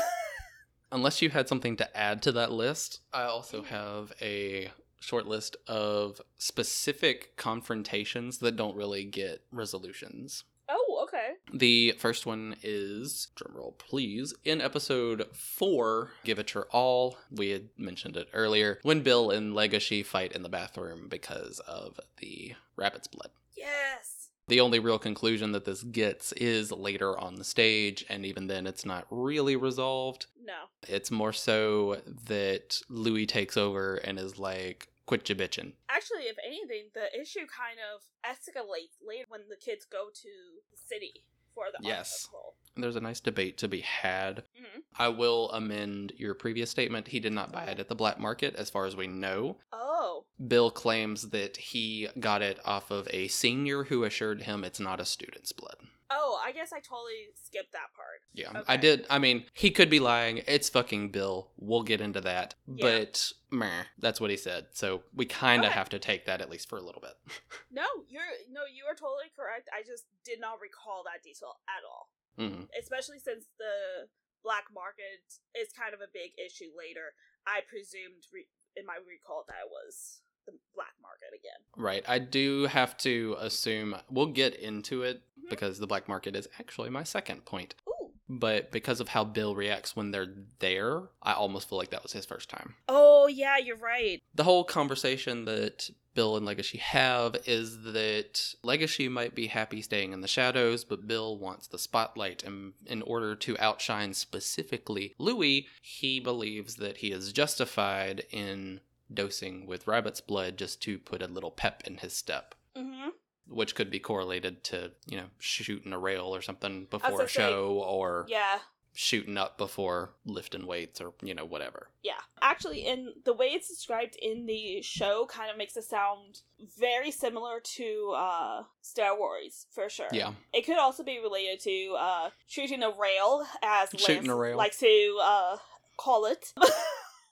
Unless 0.92 1.20
you 1.20 1.28
had 1.28 1.48
something 1.48 1.76
to 1.76 1.96
add 1.96 2.22
to 2.22 2.32
that 2.32 2.50
list, 2.52 3.00
I 3.12 3.24
also 3.24 3.62
have 3.62 4.12
a 4.22 4.70
short 5.04 5.26
list 5.26 5.56
of 5.68 6.20
specific 6.38 7.36
confrontations 7.36 8.38
that 8.38 8.56
don't 8.56 8.76
really 8.76 9.04
get 9.04 9.42
resolutions. 9.52 10.44
oh, 10.68 11.00
okay. 11.02 11.34
The 11.52 11.92
first 11.98 12.24
one 12.24 12.56
is, 12.62 13.28
drumroll 13.36 13.76
please, 13.76 14.32
in 14.44 14.60
episode 14.62 15.26
4, 15.34 16.10
Give 16.24 16.38
It 16.38 16.54
Your 16.54 16.66
All. 16.72 17.18
We 17.30 17.50
had 17.50 17.68
mentioned 17.76 18.16
it 18.16 18.28
earlier, 18.32 18.78
when 18.82 19.02
Bill 19.02 19.30
and 19.30 19.52
Legoshi 19.54 20.04
fight 20.04 20.32
in 20.32 20.42
the 20.42 20.48
bathroom 20.48 21.08
because 21.08 21.58
of 21.60 22.00
the 22.18 22.54
rabbit's 22.76 23.08
blood. 23.08 23.30
Yes. 23.54 24.30
The 24.48 24.60
only 24.60 24.78
real 24.78 24.98
conclusion 24.98 25.52
that 25.52 25.64
this 25.64 25.82
gets 25.82 26.32
is 26.32 26.70
later 26.72 27.18
on 27.18 27.36
the 27.36 27.44
stage, 27.44 28.04
and 28.08 28.26
even 28.26 28.46
then 28.46 28.66
it's 28.66 28.84
not 28.84 29.06
really 29.10 29.56
resolved. 29.56 30.26
No. 30.44 30.54
It's 30.86 31.10
more 31.10 31.32
so 31.32 32.00
that 32.26 32.80
Louis 32.88 33.26
takes 33.26 33.56
over 33.56 33.96
and 33.96 34.18
is 34.18 34.38
like, 34.38 34.88
quit 35.06 35.28
your 35.28 35.36
bitching. 35.36 35.72
Actually, 35.88 36.22
if 36.24 36.36
anything, 36.44 36.90
the 36.94 37.08
issue 37.18 37.46
kind 37.46 37.78
of 37.92 38.02
escalates 38.28 38.96
later 39.06 39.26
when 39.28 39.42
the 39.48 39.56
kids 39.56 39.84
go 39.84 40.06
to 40.14 40.28
the 40.70 40.76
city 40.76 41.24
for 41.54 41.66
the 41.72 41.86
Yes. 41.86 42.10
festival. 42.10 42.56
There's 42.76 42.96
a 42.96 43.00
nice 43.00 43.20
debate 43.20 43.56
to 43.58 43.68
be 43.68 43.80
had. 43.82 44.44
Mhm. 44.58 44.82
I 44.96 45.08
will 45.08 45.50
amend 45.52 46.12
your 46.16 46.34
previous 46.34 46.70
statement. 46.70 47.08
He 47.08 47.20
did 47.20 47.32
not 47.32 47.52
buy 47.52 47.66
it 47.66 47.78
at 47.78 47.88
the 47.88 47.94
black 47.94 48.18
market, 48.18 48.56
as 48.56 48.70
far 48.70 48.86
as 48.86 48.96
we 48.96 49.06
know. 49.06 49.60
Oh. 49.72 50.26
Bill 50.44 50.72
claims 50.72 51.30
that 51.30 51.56
he 51.56 52.08
got 52.18 52.42
it 52.42 52.58
off 52.66 52.90
of 52.90 53.06
a 53.12 53.28
senior 53.28 53.84
who 53.84 54.02
assured 54.02 54.42
him 54.42 54.64
it's 54.64 54.80
not 54.80 54.98
a 55.00 55.04
student's 55.04 55.52
blood. 55.52 55.86
Oh, 56.16 56.38
I 56.44 56.52
guess 56.52 56.72
I 56.72 56.78
totally 56.78 57.34
skipped 57.42 57.72
that 57.72 57.90
part. 57.96 58.20
Yeah, 58.34 58.50
Okay. 58.50 58.62
I 58.68 58.76
did. 58.76 59.04
I 59.10 59.18
mean, 59.18 59.44
he 59.52 59.70
could 59.72 59.90
be 59.90 59.98
lying. 59.98 60.42
It's 60.46 60.68
fucking 60.68 61.10
Bill. 61.10 61.50
We'll 61.56 61.82
get 61.82 62.00
into 62.00 62.20
that. 62.20 62.54
Yeah. 62.66 62.82
But, 62.86 63.32
meh, 63.50 63.82
that's 63.98 64.20
what 64.20 64.30
he 64.30 64.36
said. 64.36 64.66
So 64.72 65.02
we 65.12 65.26
kind 65.26 65.64
of 65.64 65.70
Okay. 65.70 65.78
have 65.78 65.88
to 65.90 65.98
take 65.98 66.26
that 66.26 66.40
at 66.40 66.48
least 66.50 66.68
for 66.68 66.78
a 66.78 66.82
little 66.82 67.02
bit. 67.02 67.16
No, 67.74 67.82
you're 68.06 68.22
no, 68.54 68.62
you 68.70 68.86
are 68.86 68.94
totally 68.94 69.34
correct. 69.34 69.66
I 69.74 69.82
just 69.82 70.04
did 70.24 70.38
not 70.38 70.60
recall 70.62 71.02
that 71.10 71.24
detail 71.26 71.58
at 71.66 71.82
all. 71.82 72.06
hmm 72.38 72.70
Especially 72.78 73.18
since 73.18 73.46
the 73.58 74.06
black 74.46 74.70
market 74.72 75.26
is 75.58 75.74
kind 75.74 75.90
of 75.90 75.98
a 75.98 76.06
big 76.14 76.38
issue 76.38 76.70
later. 76.78 77.18
I 77.50 77.66
presumed 77.66 78.30
re- 78.30 78.46
in 78.78 78.86
my 78.86 79.02
recall 79.02 79.42
that 79.50 79.66
it 79.66 79.70
was 79.74 80.22
the 80.46 80.52
black 80.74 80.94
market 81.02 81.28
again. 81.34 81.60
Right. 81.76 82.04
I 82.08 82.18
do 82.18 82.66
have 82.66 82.96
to 82.98 83.36
assume 83.38 83.96
we'll 84.10 84.26
get 84.26 84.54
into 84.54 85.02
it 85.02 85.22
Mhm. 85.38 85.50
because 85.50 85.78
the 85.78 85.86
black 85.86 86.08
market 86.08 86.34
is 86.36 86.48
actually 86.58 86.90
my 86.90 87.02
second 87.04 87.44
point. 87.44 87.74
Ooh. 87.88 88.10
But 88.28 88.72
because 88.72 89.00
of 89.00 89.08
how 89.08 89.24
Bill 89.24 89.54
reacts 89.54 89.94
when 89.94 90.10
they're 90.10 90.34
there, 90.58 91.08
I 91.22 91.34
almost 91.34 91.68
feel 91.68 91.76
like 91.78 91.90
that 91.90 92.02
was 92.02 92.12
his 92.12 92.24
first 92.24 92.48
time. 92.48 92.74
Oh 92.88 93.26
yeah, 93.26 93.58
you're 93.58 93.76
right. 93.76 94.22
The 94.34 94.44
whole 94.44 94.64
conversation 94.64 95.44
that 95.44 95.90
Bill 96.14 96.36
and 96.36 96.46
Legoshi 96.46 96.78
have 96.78 97.36
is 97.44 97.82
that 97.82 98.54
Legoshi 98.64 99.10
might 99.10 99.34
be 99.34 99.48
happy 99.48 99.82
staying 99.82 100.12
in 100.12 100.20
the 100.20 100.28
shadows, 100.28 100.84
but 100.84 101.06
Bill 101.08 101.36
wants 101.36 101.66
the 101.66 101.78
spotlight. 101.78 102.42
And 102.44 102.72
in 102.86 103.02
order 103.02 103.34
to 103.34 103.58
outshine 103.58 104.14
specifically 104.14 105.14
Louis, 105.18 105.66
he 105.82 106.20
believes 106.20 106.76
that 106.76 106.98
he 106.98 107.10
is 107.12 107.32
justified 107.32 108.24
in 108.30 108.80
dosing 109.14 109.66
with 109.66 109.86
rabbit's 109.86 110.20
blood 110.20 110.56
just 110.56 110.82
to 110.82 110.98
put 110.98 111.22
a 111.22 111.26
little 111.26 111.50
pep 111.50 111.82
in 111.86 111.98
his 111.98 112.12
step. 112.12 112.54
Mm-hmm. 112.76 113.10
Which 113.48 113.74
could 113.74 113.90
be 113.90 113.98
correlated 113.98 114.64
to, 114.64 114.92
you 115.06 115.16
know, 115.18 115.26
shooting 115.38 115.92
a 115.92 115.98
rail 115.98 116.34
or 116.34 116.40
something 116.42 116.86
before 116.90 117.22
a 117.22 117.28
say, 117.28 117.42
show 117.42 117.72
or 117.86 118.24
Yeah, 118.28 118.58
shooting 118.94 119.36
up 119.36 119.58
before 119.58 120.14
lifting 120.24 120.66
weights 120.66 120.98
or, 121.00 121.12
you 121.22 121.34
know, 121.34 121.44
whatever. 121.44 121.88
yeah. 122.02 122.12
Actually, 122.40 122.86
in 122.86 123.12
the 123.24 123.32
way 123.34 123.46
it's 123.48 123.68
described 123.68 124.16
in 124.20 124.46
the 124.46 124.80
show, 124.82 125.26
kind 125.26 125.50
of 125.50 125.56
makes 125.58 125.76
it 125.76 125.84
sound 125.84 126.40
very 126.78 127.10
similar 127.10 127.58
to 127.60 128.14
uh 128.16 128.62
Star 128.82 129.16
Wars 129.18 129.66
for 129.70 129.88
sure. 129.88 130.08
Yeah. 130.12 130.32
It 130.52 130.64
could 130.66 130.78
also 130.78 131.02
be 131.02 131.18
related 131.20 131.60
to 131.60 131.96
uh 131.98 132.30
shooting 132.46 132.82
a 132.82 132.90
rail, 132.90 133.46
as 133.62 133.88
Shooting 133.96 134.16
Lance 134.16 134.28
a 134.28 134.34
rail. 134.34 134.56
likes 134.56 134.78
to 134.80 135.18
uh 135.22 135.56
call 135.98 136.24
it. 136.26 136.52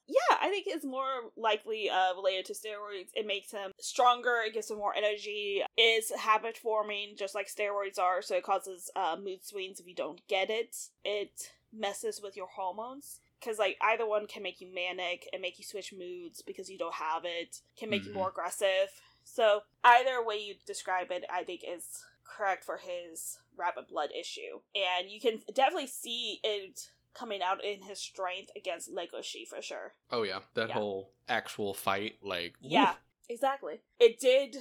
yeah, 0.08 0.36
I 0.40 0.48
think 0.48 0.66
it's 0.68 0.84
more 0.84 1.30
likely 1.36 1.88
uh 1.90 2.14
related 2.14 2.46
to 2.46 2.52
steroids. 2.54 3.08
It 3.14 3.26
makes 3.26 3.50
him 3.50 3.72
stronger. 3.80 4.40
It 4.46 4.54
gives 4.54 4.70
him 4.70 4.78
more 4.78 4.94
energy. 4.94 5.62
Is 5.76 6.10
habit 6.18 6.56
forming, 6.58 7.14
just 7.16 7.34
like 7.34 7.48
steroids 7.48 7.98
are. 7.98 8.22
So 8.22 8.36
it 8.36 8.44
causes 8.44 8.90
uh 8.96 9.16
mood 9.22 9.44
swings 9.44 9.80
if 9.80 9.86
you 9.86 9.94
don't 9.94 10.20
get 10.28 10.50
it. 10.50 10.76
It 11.04 11.50
messes 11.72 12.20
with 12.22 12.36
your 12.36 12.48
hormones. 12.48 13.20
Because 13.40 13.58
like 13.58 13.76
either 13.82 14.06
one 14.06 14.26
can 14.26 14.42
make 14.42 14.60
you 14.60 14.72
manic 14.72 15.28
and 15.32 15.42
make 15.42 15.58
you 15.58 15.64
switch 15.64 15.92
moods 15.92 16.42
because 16.42 16.70
you 16.70 16.78
don't 16.78 16.94
have 16.94 17.22
it. 17.24 17.60
Can 17.76 17.90
make 17.90 18.04
you 18.04 18.12
Mhm. 18.12 18.14
more 18.14 18.28
aggressive. 18.28 18.88
So 19.24 19.62
either 19.82 20.22
way 20.24 20.36
you 20.38 20.54
describe 20.66 21.10
it, 21.10 21.24
I 21.28 21.42
think 21.44 21.62
is 21.66 22.04
correct 22.24 22.64
for 22.64 22.76
his 22.76 23.38
rabbit 23.56 23.88
blood 23.88 24.10
issue. 24.18 24.60
And 24.74 25.10
you 25.10 25.20
can 25.20 25.42
definitely 25.52 25.88
see 25.88 26.38
it 26.44 26.90
coming 27.14 27.42
out 27.42 27.64
in 27.64 27.82
his 27.82 27.98
strength 28.00 28.50
against 28.56 28.90
Legoshi 28.92 29.46
for 29.48 29.60
sure. 29.62 29.94
Oh 30.10 30.22
yeah, 30.22 30.40
that 30.54 30.68
Yeah. 30.68 30.74
whole 30.74 31.12
actual 31.28 31.74
fight, 31.74 32.16
like 32.22 32.54
Yeah, 32.60 32.90
woof, 32.92 33.00
exactly. 33.28 33.80
It 33.98 34.18
did 34.20 34.56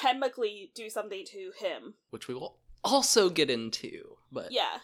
chemically 0.00 0.72
do 0.74 0.90
something 0.90 1.24
to 1.26 1.52
him. 1.58 1.94
which 2.10 2.28
we 2.28 2.34
will 2.34 2.58
also 2.84 3.28
get 3.30 3.50
into. 3.50 4.16
But 4.30 4.52
Yeah. 4.52 4.80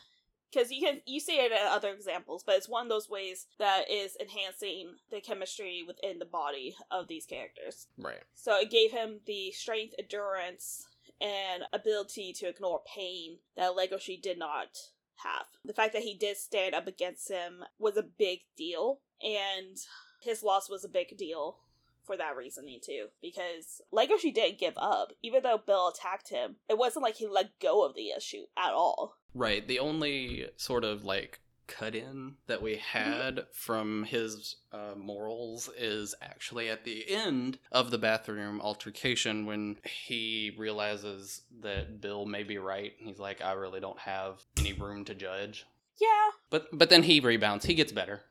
Because 0.50 0.70
you 0.70 0.86
can 0.86 1.00
you 1.06 1.18
see 1.18 1.38
it 1.38 1.50
in 1.50 1.58
other 1.66 1.90
examples, 1.94 2.42
but 2.44 2.56
it's 2.56 2.68
one 2.68 2.82
of 2.82 2.88
those 2.90 3.08
ways 3.08 3.46
that 3.58 3.90
is 3.90 4.16
enhancing 4.20 4.96
the 5.10 5.20
chemistry 5.20 5.82
within 5.86 6.18
the 6.18 6.26
body 6.26 6.76
of 6.90 7.08
these 7.08 7.24
characters. 7.24 7.86
right, 7.96 8.22
So 8.34 8.58
it 8.60 8.70
gave 8.70 8.92
him 8.92 9.20
the 9.24 9.50
strength, 9.52 9.94
endurance, 9.98 10.86
and 11.22 11.62
ability 11.72 12.34
to 12.34 12.48
ignore 12.48 12.82
pain 12.84 13.38
that 13.56 13.72
Legoshi 13.76 14.20
did 14.20 14.38
not 14.38 14.76
have. 15.16 15.46
The 15.64 15.72
fact 15.72 15.92
that 15.92 16.02
he 16.02 16.14
did 16.14 16.36
stand 16.36 16.74
up 16.74 16.86
against 16.86 17.30
him 17.30 17.64
was 17.78 17.96
a 17.96 18.02
big 18.02 18.40
deal, 18.56 19.00
and 19.22 19.76
his 20.20 20.42
loss 20.42 20.68
was 20.68 20.84
a 20.84 20.88
big 20.88 21.16
deal 21.16 21.58
for 22.04 22.16
that 22.16 22.36
reasoning 22.36 22.80
too. 22.84 23.06
Because 23.20 23.80
Legoshi 23.92 24.34
didn't 24.34 24.58
give 24.58 24.74
up. 24.76 25.12
Even 25.22 25.42
though 25.42 25.58
Bill 25.58 25.88
attacked 25.88 26.30
him, 26.30 26.56
it 26.68 26.78
wasn't 26.78 27.04
like 27.04 27.16
he 27.16 27.26
let 27.26 27.58
go 27.60 27.84
of 27.84 27.94
the 27.94 28.10
issue 28.10 28.44
at 28.56 28.72
all. 28.72 29.16
right. 29.34 29.66
The 29.66 29.78
only 29.78 30.48
sort 30.56 30.84
of 30.84 31.04
like 31.04 31.40
cut 31.78 31.94
in 31.94 32.34
that 32.46 32.62
we 32.62 32.76
had 32.76 33.46
from 33.52 34.04
his 34.04 34.56
uh, 34.72 34.94
morals 34.96 35.68
is 35.78 36.14
actually 36.20 36.68
at 36.68 36.84
the 36.84 37.04
end 37.10 37.58
of 37.70 37.90
the 37.90 37.98
bathroom 37.98 38.60
altercation 38.60 39.46
when 39.46 39.76
he 39.84 40.54
realizes 40.58 41.42
that 41.60 42.00
Bill 42.00 42.26
may 42.26 42.42
be 42.42 42.58
right. 42.58 42.92
He's 42.98 43.18
like, 43.18 43.40
I 43.42 43.52
really 43.52 43.80
don't 43.80 43.98
have 44.00 44.42
any 44.58 44.72
room 44.72 45.04
to 45.06 45.14
judge. 45.14 45.66
Yeah, 46.00 46.30
But 46.50 46.68
but 46.72 46.90
then 46.90 47.02
he 47.04 47.20
rebounds. 47.20 47.64
He 47.66 47.74
gets 47.74 47.92
better. 47.92 48.22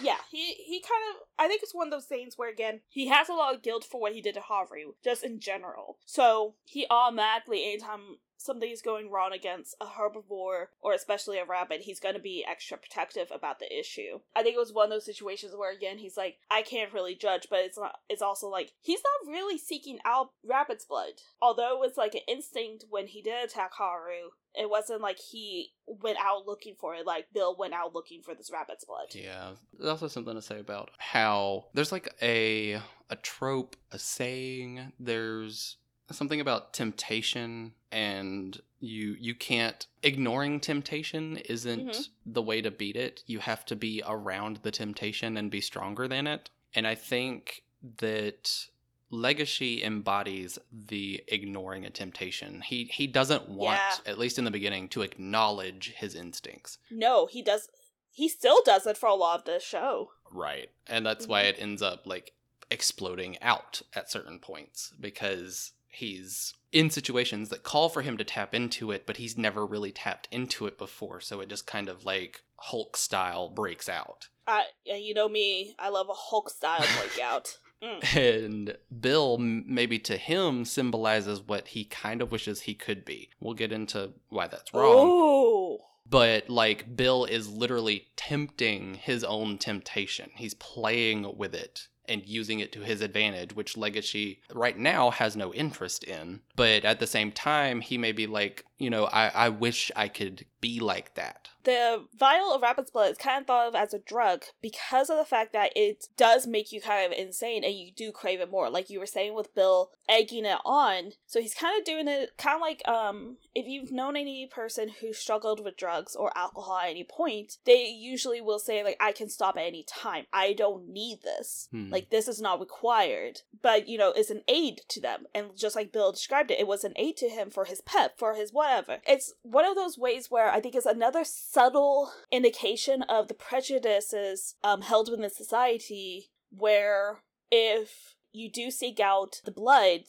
yeah, 0.00 0.16
he 0.30 0.54
he 0.54 0.80
kind 0.80 1.02
of 1.14 1.22
I 1.38 1.48
think 1.48 1.62
it's 1.62 1.74
one 1.74 1.86
of 1.88 1.92
those 1.92 2.06
things 2.06 2.34
where 2.36 2.50
again 2.50 2.80
he 2.88 3.08
has 3.08 3.28
a 3.28 3.32
lot 3.34 3.54
of 3.54 3.62
guilt 3.62 3.84
for 3.84 4.00
what 4.00 4.12
he 4.14 4.20
did 4.20 4.34
to 4.34 4.40
Harvey, 4.40 4.84
just 5.04 5.22
in 5.24 5.38
general. 5.40 5.98
So 6.06 6.54
he 6.64 6.86
automatically, 6.90 7.64
anytime 7.64 8.18
something's 8.44 8.82
going 8.82 9.10
wrong 9.10 9.32
against 9.32 9.74
a 9.80 9.86
herbivore 9.86 10.66
or 10.80 10.92
especially 10.92 11.38
a 11.38 11.44
rabbit, 11.44 11.82
he's 11.82 12.00
gonna 12.00 12.18
be 12.18 12.44
extra 12.48 12.76
protective 12.76 13.28
about 13.32 13.58
the 13.58 13.78
issue. 13.78 14.20
I 14.34 14.42
think 14.42 14.56
it 14.56 14.60
was 14.60 14.72
one 14.72 14.86
of 14.86 14.90
those 14.90 15.04
situations 15.04 15.54
where 15.56 15.72
again 15.72 15.98
he's 15.98 16.16
like, 16.16 16.38
I 16.50 16.62
can't 16.62 16.92
really 16.92 17.14
judge, 17.14 17.46
but 17.50 17.60
it's 17.60 17.78
not. 17.78 17.98
It's 18.08 18.22
also 18.22 18.48
like 18.48 18.72
he's 18.80 19.00
not 19.24 19.32
really 19.32 19.58
seeking 19.58 19.98
out 20.04 20.30
rabbit's 20.44 20.84
blood, 20.84 21.12
although 21.40 21.74
it 21.74 21.80
was 21.80 21.96
like 21.96 22.14
an 22.14 22.22
instinct 22.28 22.84
when 22.90 23.06
he 23.06 23.22
did 23.22 23.44
attack 23.44 23.72
Haru. 23.74 24.30
It 24.54 24.68
wasn't 24.68 25.00
like 25.00 25.18
he 25.18 25.72
went 25.86 26.18
out 26.22 26.46
looking 26.46 26.74
for 26.78 26.94
it, 26.94 27.06
like 27.06 27.26
Bill 27.32 27.56
went 27.58 27.72
out 27.72 27.94
looking 27.94 28.20
for 28.22 28.34
this 28.34 28.50
rabbit's 28.52 28.84
blood. 28.84 29.06
Yeah. 29.14 29.52
There's 29.72 29.88
also 29.88 30.08
something 30.08 30.34
to 30.34 30.42
say 30.42 30.60
about 30.60 30.90
how 30.98 31.66
there's 31.72 31.92
like 31.92 32.14
a 32.20 32.80
a 33.08 33.16
trope, 33.16 33.76
a 33.92 33.98
saying, 33.98 34.92
there's 34.98 35.76
something 36.10 36.40
about 36.40 36.72
temptation 36.72 37.72
and 37.90 38.60
you 38.80 39.16
you 39.20 39.34
can't 39.34 39.86
ignoring 40.02 40.58
temptation 40.60 41.36
isn't 41.38 41.88
Mhm. 41.90 42.08
the 42.26 42.42
way 42.42 42.60
to 42.60 42.70
beat 42.70 42.96
it. 42.96 43.22
You 43.26 43.38
have 43.40 43.64
to 43.66 43.76
be 43.76 44.02
around 44.06 44.58
the 44.62 44.70
temptation 44.70 45.36
and 45.36 45.50
be 45.50 45.60
stronger 45.60 46.08
than 46.08 46.26
it. 46.26 46.50
And 46.74 46.86
I 46.86 46.94
think 46.94 47.62
that 47.98 48.66
Legoshi 49.10 49.82
embodies 49.84 50.58
the 50.72 51.22
ignoring 51.28 51.84
a 51.84 51.90
temptation. 51.90 52.62
He 52.62 52.84
he 52.84 53.06
doesn't 53.06 53.48
want, 53.48 53.78
Yeah. 53.78 54.10
at 54.12 54.18
least 54.18 54.38
in 54.38 54.44
the 54.44 54.50
beginning, 54.50 54.88
to 54.90 55.02
acknowledge 55.02 55.92
his 55.96 56.14
instincts. 56.14 56.78
No, 56.90 57.26
he 57.26 57.42
does. 57.42 57.68
He 58.10 58.28
still 58.28 58.62
does 58.64 58.86
it 58.86 58.96
for 58.98 59.08
a 59.08 59.14
lot 59.14 59.38
of 59.40 59.44
the 59.44 59.60
show. 59.60 60.12
Right. 60.30 60.70
And 60.86 61.04
that's 61.06 61.26
why 61.26 61.42
it 61.42 61.56
ends 61.58 61.82
up 61.82 62.06
like 62.06 62.32
exploding 62.70 63.38
out 63.42 63.82
at 63.94 64.10
certain 64.10 64.38
points 64.38 64.92
because 64.98 65.72
he's 65.92 66.54
in 66.72 66.90
situations 66.90 67.50
that 67.50 67.62
call 67.62 67.88
for 67.88 68.02
him 68.02 68.16
to 68.16 68.24
tap 68.24 68.54
into 68.54 68.90
it, 68.90 69.06
but 69.06 69.18
he's 69.18 69.36
never 69.36 69.66
really 69.66 69.92
tapped 69.92 70.28
into 70.30 70.66
it 70.66 70.78
before. 70.78 71.20
So 71.20 71.40
it 71.40 71.48
just 71.48 71.66
kind 71.66 71.88
of 71.88 72.04
like 72.04 72.42
Hulk 72.56 72.96
style 72.96 73.50
breaks 73.50 73.88
out. 73.88 74.28
I, 74.46 74.64
you 74.84 75.14
know 75.14 75.28
me, 75.28 75.74
I 75.78 75.90
love 75.90 76.08
a 76.08 76.14
Hulk 76.14 76.50
style 76.50 76.84
breakout. 76.98 77.58
Mm. 77.82 78.16
And 78.16 78.76
Bill, 79.00 79.38
maybe 79.38 79.98
to 79.98 80.16
him, 80.16 80.64
symbolizes 80.64 81.40
what 81.40 81.66
he 81.66 81.84
kind 81.84 82.22
of 82.22 82.30
wishes 82.30 82.60
he 82.60 82.74
could 82.74 83.04
be. 83.04 83.30
We'll 83.40 83.54
get 83.54 83.72
into 83.72 84.12
why 84.28 84.46
that's 84.46 84.72
wrong. 84.72 85.08
Ooh, 85.08 85.78
but 86.08 86.48
like 86.48 86.94
Bill 86.94 87.24
is 87.24 87.48
literally 87.48 88.08
tempting 88.16 88.94
his 88.94 89.24
own 89.24 89.58
temptation. 89.58 90.30
He's 90.36 90.54
playing 90.54 91.36
with 91.36 91.56
it 91.56 91.88
and 92.08 92.26
using 92.26 92.60
it 92.60 92.72
to 92.72 92.80
his 92.80 93.00
advantage, 93.00 93.54
which 93.54 93.74
Legoshi 93.74 94.38
right 94.52 94.76
now 94.76 95.10
has 95.10 95.36
no 95.36 95.52
interest 95.54 96.04
in. 96.04 96.40
But 96.56 96.84
at 96.84 97.00
the 97.00 97.06
same 97.06 97.32
time, 97.32 97.80
he 97.80 97.96
may 97.98 98.12
be 98.12 98.26
like, 98.26 98.64
you 98.82 98.90
know, 98.90 99.04
I, 99.06 99.28
I 99.28 99.48
wish 99.48 99.90
I 99.94 100.08
could 100.08 100.44
be 100.60 100.78
like 100.80 101.14
that. 101.14 101.48
the 101.64 102.04
vial 102.16 102.52
of 102.54 102.62
rabbit's 102.62 102.90
blood 102.90 103.10
is 103.12 103.18
kind 103.18 103.40
of 103.40 103.46
thought 103.46 103.68
of 103.68 103.74
as 103.74 103.92
a 103.92 103.98
drug 103.98 104.44
because 104.60 105.10
of 105.10 105.16
the 105.16 105.24
fact 105.24 105.52
that 105.52 105.70
it 105.76 106.06
does 106.16 106.46
make 106.46 106.72
you 106.72 106.80
kind 106.80 107.04
of 107.12 107.18
insane 107.18 107.64
and 107.64 107.74
you 107.74 107.90
do 107.94 108.10
crave 108.12 108.40
it 108.40 108.50
more. 108.50 108.70
Like 108.70 108.90
you 108.90 108.98
were 108.98 109.06
saying 109.06 109.34
with 109.34 109.54
Bill 109.54 109.90
egging 110.08 110.44
it 110.44 110.58
on. 110.64 111.12
So 111.26 111.40
he's 111.40 111.54
kind 111.54 111.78
of 111.78 111.84
doing 111.84 112.08
it 112.08 112.30
kind 112.38 112.56
of 112.56 112.60
like 112.60 112.82
um 112.88 113.36
if 113.54 113.66
you've 113.66 113.92
known 113.92 114.16
any 114.16 114.46
person 114.46 114.88
who 115.00 115.12
struggled 115.12 115.62
with 115.64 115.76
drugs 115.76 116.14
or 116.16 116.36
alcohol 116.36 116.78
at 116.78 116.90
any 116.90 117.04
point, 117.04 117.58
they 117.64 117.86
usually 117.88 118.40
will 118.40 118.58
say 118.58 118.82
like 118.84 118.96
I 119.00 119.12
can 119.12 119.28
stop 119.28 119.56
at 119.56 119.64
any 119.66 119.84
time. 119.84 120.26
I 120.32 120.52
don't 120.52 120.88
need 120.88 121.22
this. 121.22 121.68
Hmm. 121.70 121.90
Like 121.90 122.10
this 122.10 122.28
is 122.28 122.40
not 122.40 122.60
required. 122.60 123.42
But 123.62 123.88
you 123.88 123.98
know, 123.98 124.12
it's 124.14 124.30
an 124.30 124.42
aid 124.48 124.82
to 124.88 125.00
them. 125.00 125.26
And 125.34 125.56
just 125.56 125.76
like 125.76 125.92
Bill 125.92 126.12
described 126.12 126.50
it, 126.50 126.60
it 126.60 126.66
was 126.66 126.84
an 126.84 126.94
aid 126.96 127.16
to 127.18 127.28
him 127.28 127.50
for 127.50 127.64
his 127.64 127.80
pet, 127.80 128.18
for 128.18 128.34
his 128.34 128.52
whatever. 128.72 129.02
It's 129.06 129.34
one 129.42 129.64
of 129.64 129.74
those 129.74 129.98
ways 129.98 130.30
where 130.30 130.50
I 130.50 130.60
think 130.60 130.74
it's 130.74 130.86
another 130.86 131.24
subtle 131.24 132.12
indication 132.30 133.02
of 133.02 133.28
the 133.28 133.34
prejudices 133.34 134.56
um, 134.64 134.82
held 134.82 135.10
within 135.10 135.28
society 135.30 136.30
where 136.50 137.22
if 137.50 138.14
you 138.32 138.50
do 138.50 138.70
seek 138.70 139.00
out 139.00 139.40
the 139.44 139.50
blood, 139.50 140.02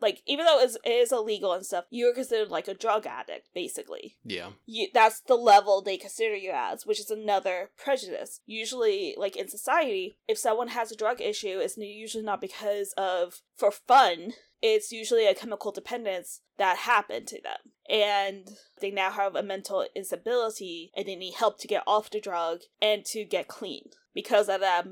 like 0.00 0.22
even 0.26 0.46
though 0.46 0.60
it 0.60 0.76
is 0.86 1.12
illegal 1.12 1.52
and 1.52 1.64
stuff, 1.64 1.84
you're 1.90 2.14
considered 2.14 2.50
like 2.50 2.68
a 2.68 2.74
drug 2.74 3.06
addict, 3.06 3.48
basically. 3.54 4.16
Yeah. 4.24 4.50
You, 4.66 4.88
that's 4.92 5.20
the 5.20 5.34
level 5.34 5.82
they 5.82 5.96
consider 5.96 6.36
you 6.36 6.52
as, 6.54 6.86
which 6.86 7.00
is 7.00 7.10
another 7.10 7.70
prejudice. 7.76 8.40
Usually, 8.46 9.14
like 9.16 9.36
in 9.36 9.48
society, 9.48 10.16
if 10.28 10.38
someone 10.38 10.68
has 10.68 10.90
a 10.90 10.96
drug 10.96 11.20
issue, 11.20 11.58
it's 11.58 11.76
usually 11.76 12.24
not 12.24 12.40
because 12.40 12.94
of 12.96 13.40
for 13.56 13.70
fun. 13.70 14.32
It's 14.62 14.92
usually 14.92 15.26
a 15.26 15.34
chemical 15.34 15.72
dependence 15.72 16.40
that 16.58 16.78
happened 16.78 17.26
to 17.28 17.40
them. 17.40 17.72
And 17.88 18.48
they 18.80 18.90
now 18.90 19.10
have 19.10 19.34
a 19.34 19.42
mental 19.42 19.86
instability 19.94 20.92
and 20.96 21.06
they 21.06 21.16
need 21.16 21.34
help 21.34 21.58
to 21.60 21.68
get 21.68 21.82
off 21.86 22.10
the 22.10 22.20
drug 22.20 22.60
and 22.80 23.04
to 23.06 23.24
get 23.24 23.48
clean 23.48 23.90
because 24.14 24.48
of 24.48 24.60
that 24.60 24.86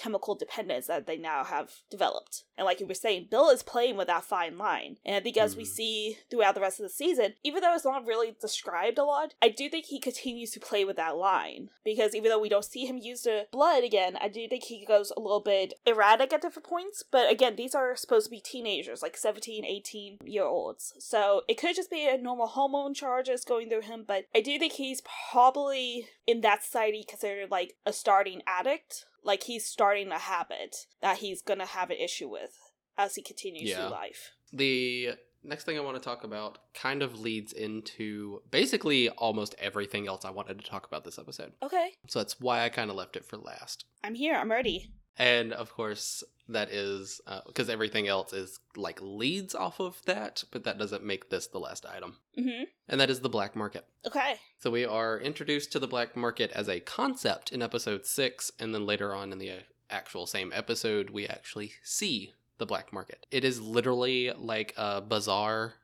chemical 0.00 0.34
dependence 0.34 0.86
that 0.86 1.06
they 1.06 1.16
now 1.18 1.44
have 1.44 1.72
developed. 1.90 2.44
And 2.56 2.64
like 2.64 2.80
you 2.80 2.86
were 2.86 2.94
saying, 2.94 3.28
Bill 3.30 3.50
is 3.50 3.62
playing 3.62 3.96
with 3.96 4.06
that 4.06 4.24
fine 4.24 4.56
line. 4.56 4.96
And 5.04 5.16
I 5.16 5.20
think 5.20 5.36
as 5.36 5.56
we 5.56 5.64
Mhm. 5.64 5.66
see 5.66 6.18
throughout 6.30 6.54
the 6.54 6.60
rest 6.60 6.80
of 6.80 6.84
the 6.84 6.90
season, 6.90 7.34
even 7.42 7.60
though 7.60 7.74
it's 7.74 7.84
not 7.84 8.06
really 8.06 8.32
described 8.40 8.98
a 8.98 9.04
lot, 9.04 9.34
I 9.42 9.50
do 9.50 9.68
think 9.68 9.86
he 9.86 10.00
continues 10.00 10.52
to 10.52 10.60
play 10.60 10.84
with 10.84 10.96
that 10.96 11.16
line. 11.16 11.70
Because 11.84 12.14
even 12.14 12.30
though 12.30 12.38
we 12.38 12.48
don't 12.48 12.64
see 12.64 12.86
him 12.86 12.98
use 12.98 13.22
the 13.22 13.46
blood 13.50 13.84
again, 13.84 14.16
I 14.20 14.28
do 14.28 14.48
think 14.48 14.64
he 14.64 14.84
goes 14.84 15.12
a 15.16 15.20
little 15.20 15.40
bit 15.40 15.74
erratic 15.86 16.32
at 16.32 16.42
different 16.42 16.68
points. 16.68 17.02
But 17.02 17.30
again, 17.30 17.56
these 17.56 17.74
are 17.74 17.94
supposed 17.96 18.26
to 18.26 18.30
be 18.30 18.40
teenagers, 18.40 19.02
like 19.02 19.16
17, 19.16 19.64
18 19.64 20.18
year 20.24 20.44
olds. 20.44 20.94
So 20.98 21.42
it 21.48 21.58
could 21.58 21.76
just 21.76 21.90
be 21.90 22.08
a 22.08 22.16
normal 22.16 22.46
hormone 22.46 22.94
charges 22.94 23.44
going 23.44 23.68
through 23.68 23.82
him, 23.82 24.04
but 24.06 24.26
I 24.34 24.40
do 24.40 24.58
think 24.58 24.74
he's 24.74 25.02
probably 25.30 26.08
in 26.26 26.40
that 26.40 26.64
society 26.64 27.04
considered 27.04 27.50
like 27.50 27.76
a 27.84 27.92
starting 27.92 28.42
addict. 28.46 29.06
Like 29.22 29.44
he's 29.44 29.66
starting 29.66 30.10
a 30.12 30.18
habit 30.18 30.76
that 31.00 31.18
he's 31.18 31.42
gonna 31.42 31.66
have 31.66 31.90
an 31.90 31.96
issue 31.98 32.28
with 32.28 32.58
as 32.96 33.14
he 33.14 33.22
continues 33.22 33.70
Yeah. 33.70 33.82
through 33.82 33.90
life. 33.90 34.32
The 34.52 35.10
next 35.42 35.64
thing 35.64 35.78
I 35.78 35.80
want 35.80 35.96
to 35.96 36.02
talk 36.02 36.22
about 36.24 36.58
kind 36.74 37.02
of 37.02 37.18
leads 37.18 37.52
into 37.52 38.42
basically 38.50 39.08
almost 39.08 39.54
everything 39.58 40.06
else 40.06 40.24
I 40.24 40.30
wanted 40.30 40.58
to 40.58 40.64
talk 40.68 40.86
about 40.86 41.04
this 41.04 41.18
episode. 41.18 41.52
Okay, 41.62 41.92
So 42.08 42.18
that's 42.18 42.40
why 42.40 42.62
I 42.64 42.68
kind 42.68 42.90
of 42.90 42.96
left 42.96 43.16
it 43.16 43.24
for 43.24 43.36
last. 43.38 43.84
I'm 44.04 44.14
here. 44.14 44.34
I'm 44.34 44.50
ready. 44.50 44.90
And 45.20 45.52
of 45.52 45.70
course, 45.74 46.24
that 46.48 46.70
is 46.70 47.20
because 47.46 47.68
everything 47.68 48.08
else 48.08 48.32
is 48.32 48.58
like 48.74 48.98
leads 49.02 49.54
off 49.54 49.78
of 49.78 50.00
that, 50.06 50.42
but 50.50 50.64
that 50.64 50.78
doesn't 50.78 51.04
make 51.04 51.28
this 51.28 51.46
the 51.46 51.60
last 51.60 51.84
item. 51.84 52.16
Mm-hmm. 52.38 52.64
And 52.88 53.00
that 53.02 53.10
is 53.10 53.20
the 53.20 53.28
black 53.28 53.54
market. 53.54 53.84
Okay. 54.06 54.36
So 54.60 54.70
we 54.70 54.86
are 54.86 55.20
introduced 55.20 55.72
to 55.72 55.78
the 55.78 55.86
black 55.86 56.16
market 56.16 56.50
as 56.52 56.70
a 56.70 56.80
concept 56.80 57.52
in 57.52 57.60
episode 57.60 58.06
six, 58.06 58.50
and 58.58 58.74
then 58.74 58.86
later 58.86 59.14
on 59.14 59.30
in 59.30 59.36
the 59.36 59.52
actual 59.90 60.26
same 60.26 60.52
episode, 60.54 61.10
we 61.10 61.26
actually 61.26 61.72
see 61.82 62.32
the 62.56 62.64
black 62.64 62.90
market. 62.90 63.26
It 63.30 63.44
is 63.44 63.60
literally 63.60 64.32
like 64.34 64.72
a 64.78 65.02
bazaar, 65.02 65.74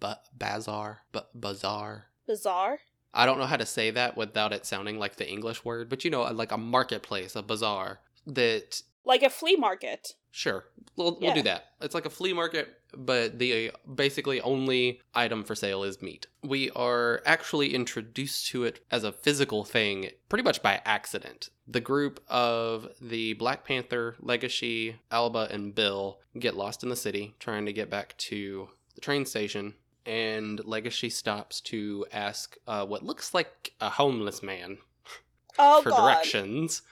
ba- 0.00 0.20
bazaar, 0.36 1.00
ba- 1.12 1.28
bazaar. 1.34 2.08
Bizarre. 2.26 2.80
I 3.14 3.24
don't 3.24 3.38
know 3.38 3.46
how 3.46 3.56
to 3.56 3.64
say 3.64 3.90
that 3.92 4.18
without 4.18 4.52
it 4.52 4.66
sounding 4.66 4.98
like 4.98 5.16
the 5.16 5.30
English 5.30 5.64
word, 5.64 5.88
but 5.88 6.04
you 6.04 6.10
know, 6.10 6.24
like 6.24 6.52
a 6.52 6.58
marketplace, 6.58 7.36
a 7.36 7.42
bazaar 7.42 8.00
that 8.26 8.82
Like 9.04 9.22
a 9.22 9.30
flea 9.30 9.56
market. 9.56 10.14
Sure, 10.30 10.64
we'll, 10.96 11.16
we'll 11.20 11.32
do 11.34 11.42
that. 11.42 11.66
It's 11.80 11.94
like 11.94 12.06
a 12.06 12.10
flea 12.10 12.32
market, 12.32 12.68
but 12.96 13.38
the 13.38 13.70
basically 13.94 14.40
only 14.40 15.00
item 15.14 15.44
for 15.44 15.54
sale 15.54 15.84
is 15.84 16.02
meat. 16.02 16.26
We 16.42 16.70
are 16.70 17.22
actually 17.24 17.72
introduced 17.72 18.48
to 18.48 18.64
it 18.64 18.84
as 18.90 19.04
a 19.04 19.12
physical 19.12 19.62
thing 19.62 20.10
pretty 20.28 20.42
much 20.42 20.60
by 20.60 20.80
accident. 20.84 21.50
The 21.68 21.80
group 21.80 22.20
of 22.28 22.88
the 23.00 23.34
Black 23.34 23.64
Panther, 23.64 24.16
Legoshi, 24.20 24.96
Aoba, 25.12 25.48
and 25.50 25.72
Bill 25.72 26.18
get 26.36 26.56
lost 26.56 26.82
in 26.82 26.88
the 26.88 26.96
city 26.96 27.36
trying 27.38 27.64
to 27.66 27.72
get 27.72 27.88
back 27.88 28.16
to 28.18 28.68
the 28.96 29.00
train 29.00 29.26
station. 29.26 29.74
And 30.04 30.58
Legoshi 30.64 31.12
stops 31.12 31.60
to 31.62 32.06
ask 32.12 32.56
uh, 32.66 32.84
what 32.84 33.04
looks 33.04 33.34
like 33.34 33.72
a 33.80 33.88
homeless 33.88 34.42
man 34.42 34.78
Oh 35.60 35.80
for 35.80 35.90
god. 35.90 36.06
directions. 36.14 36.82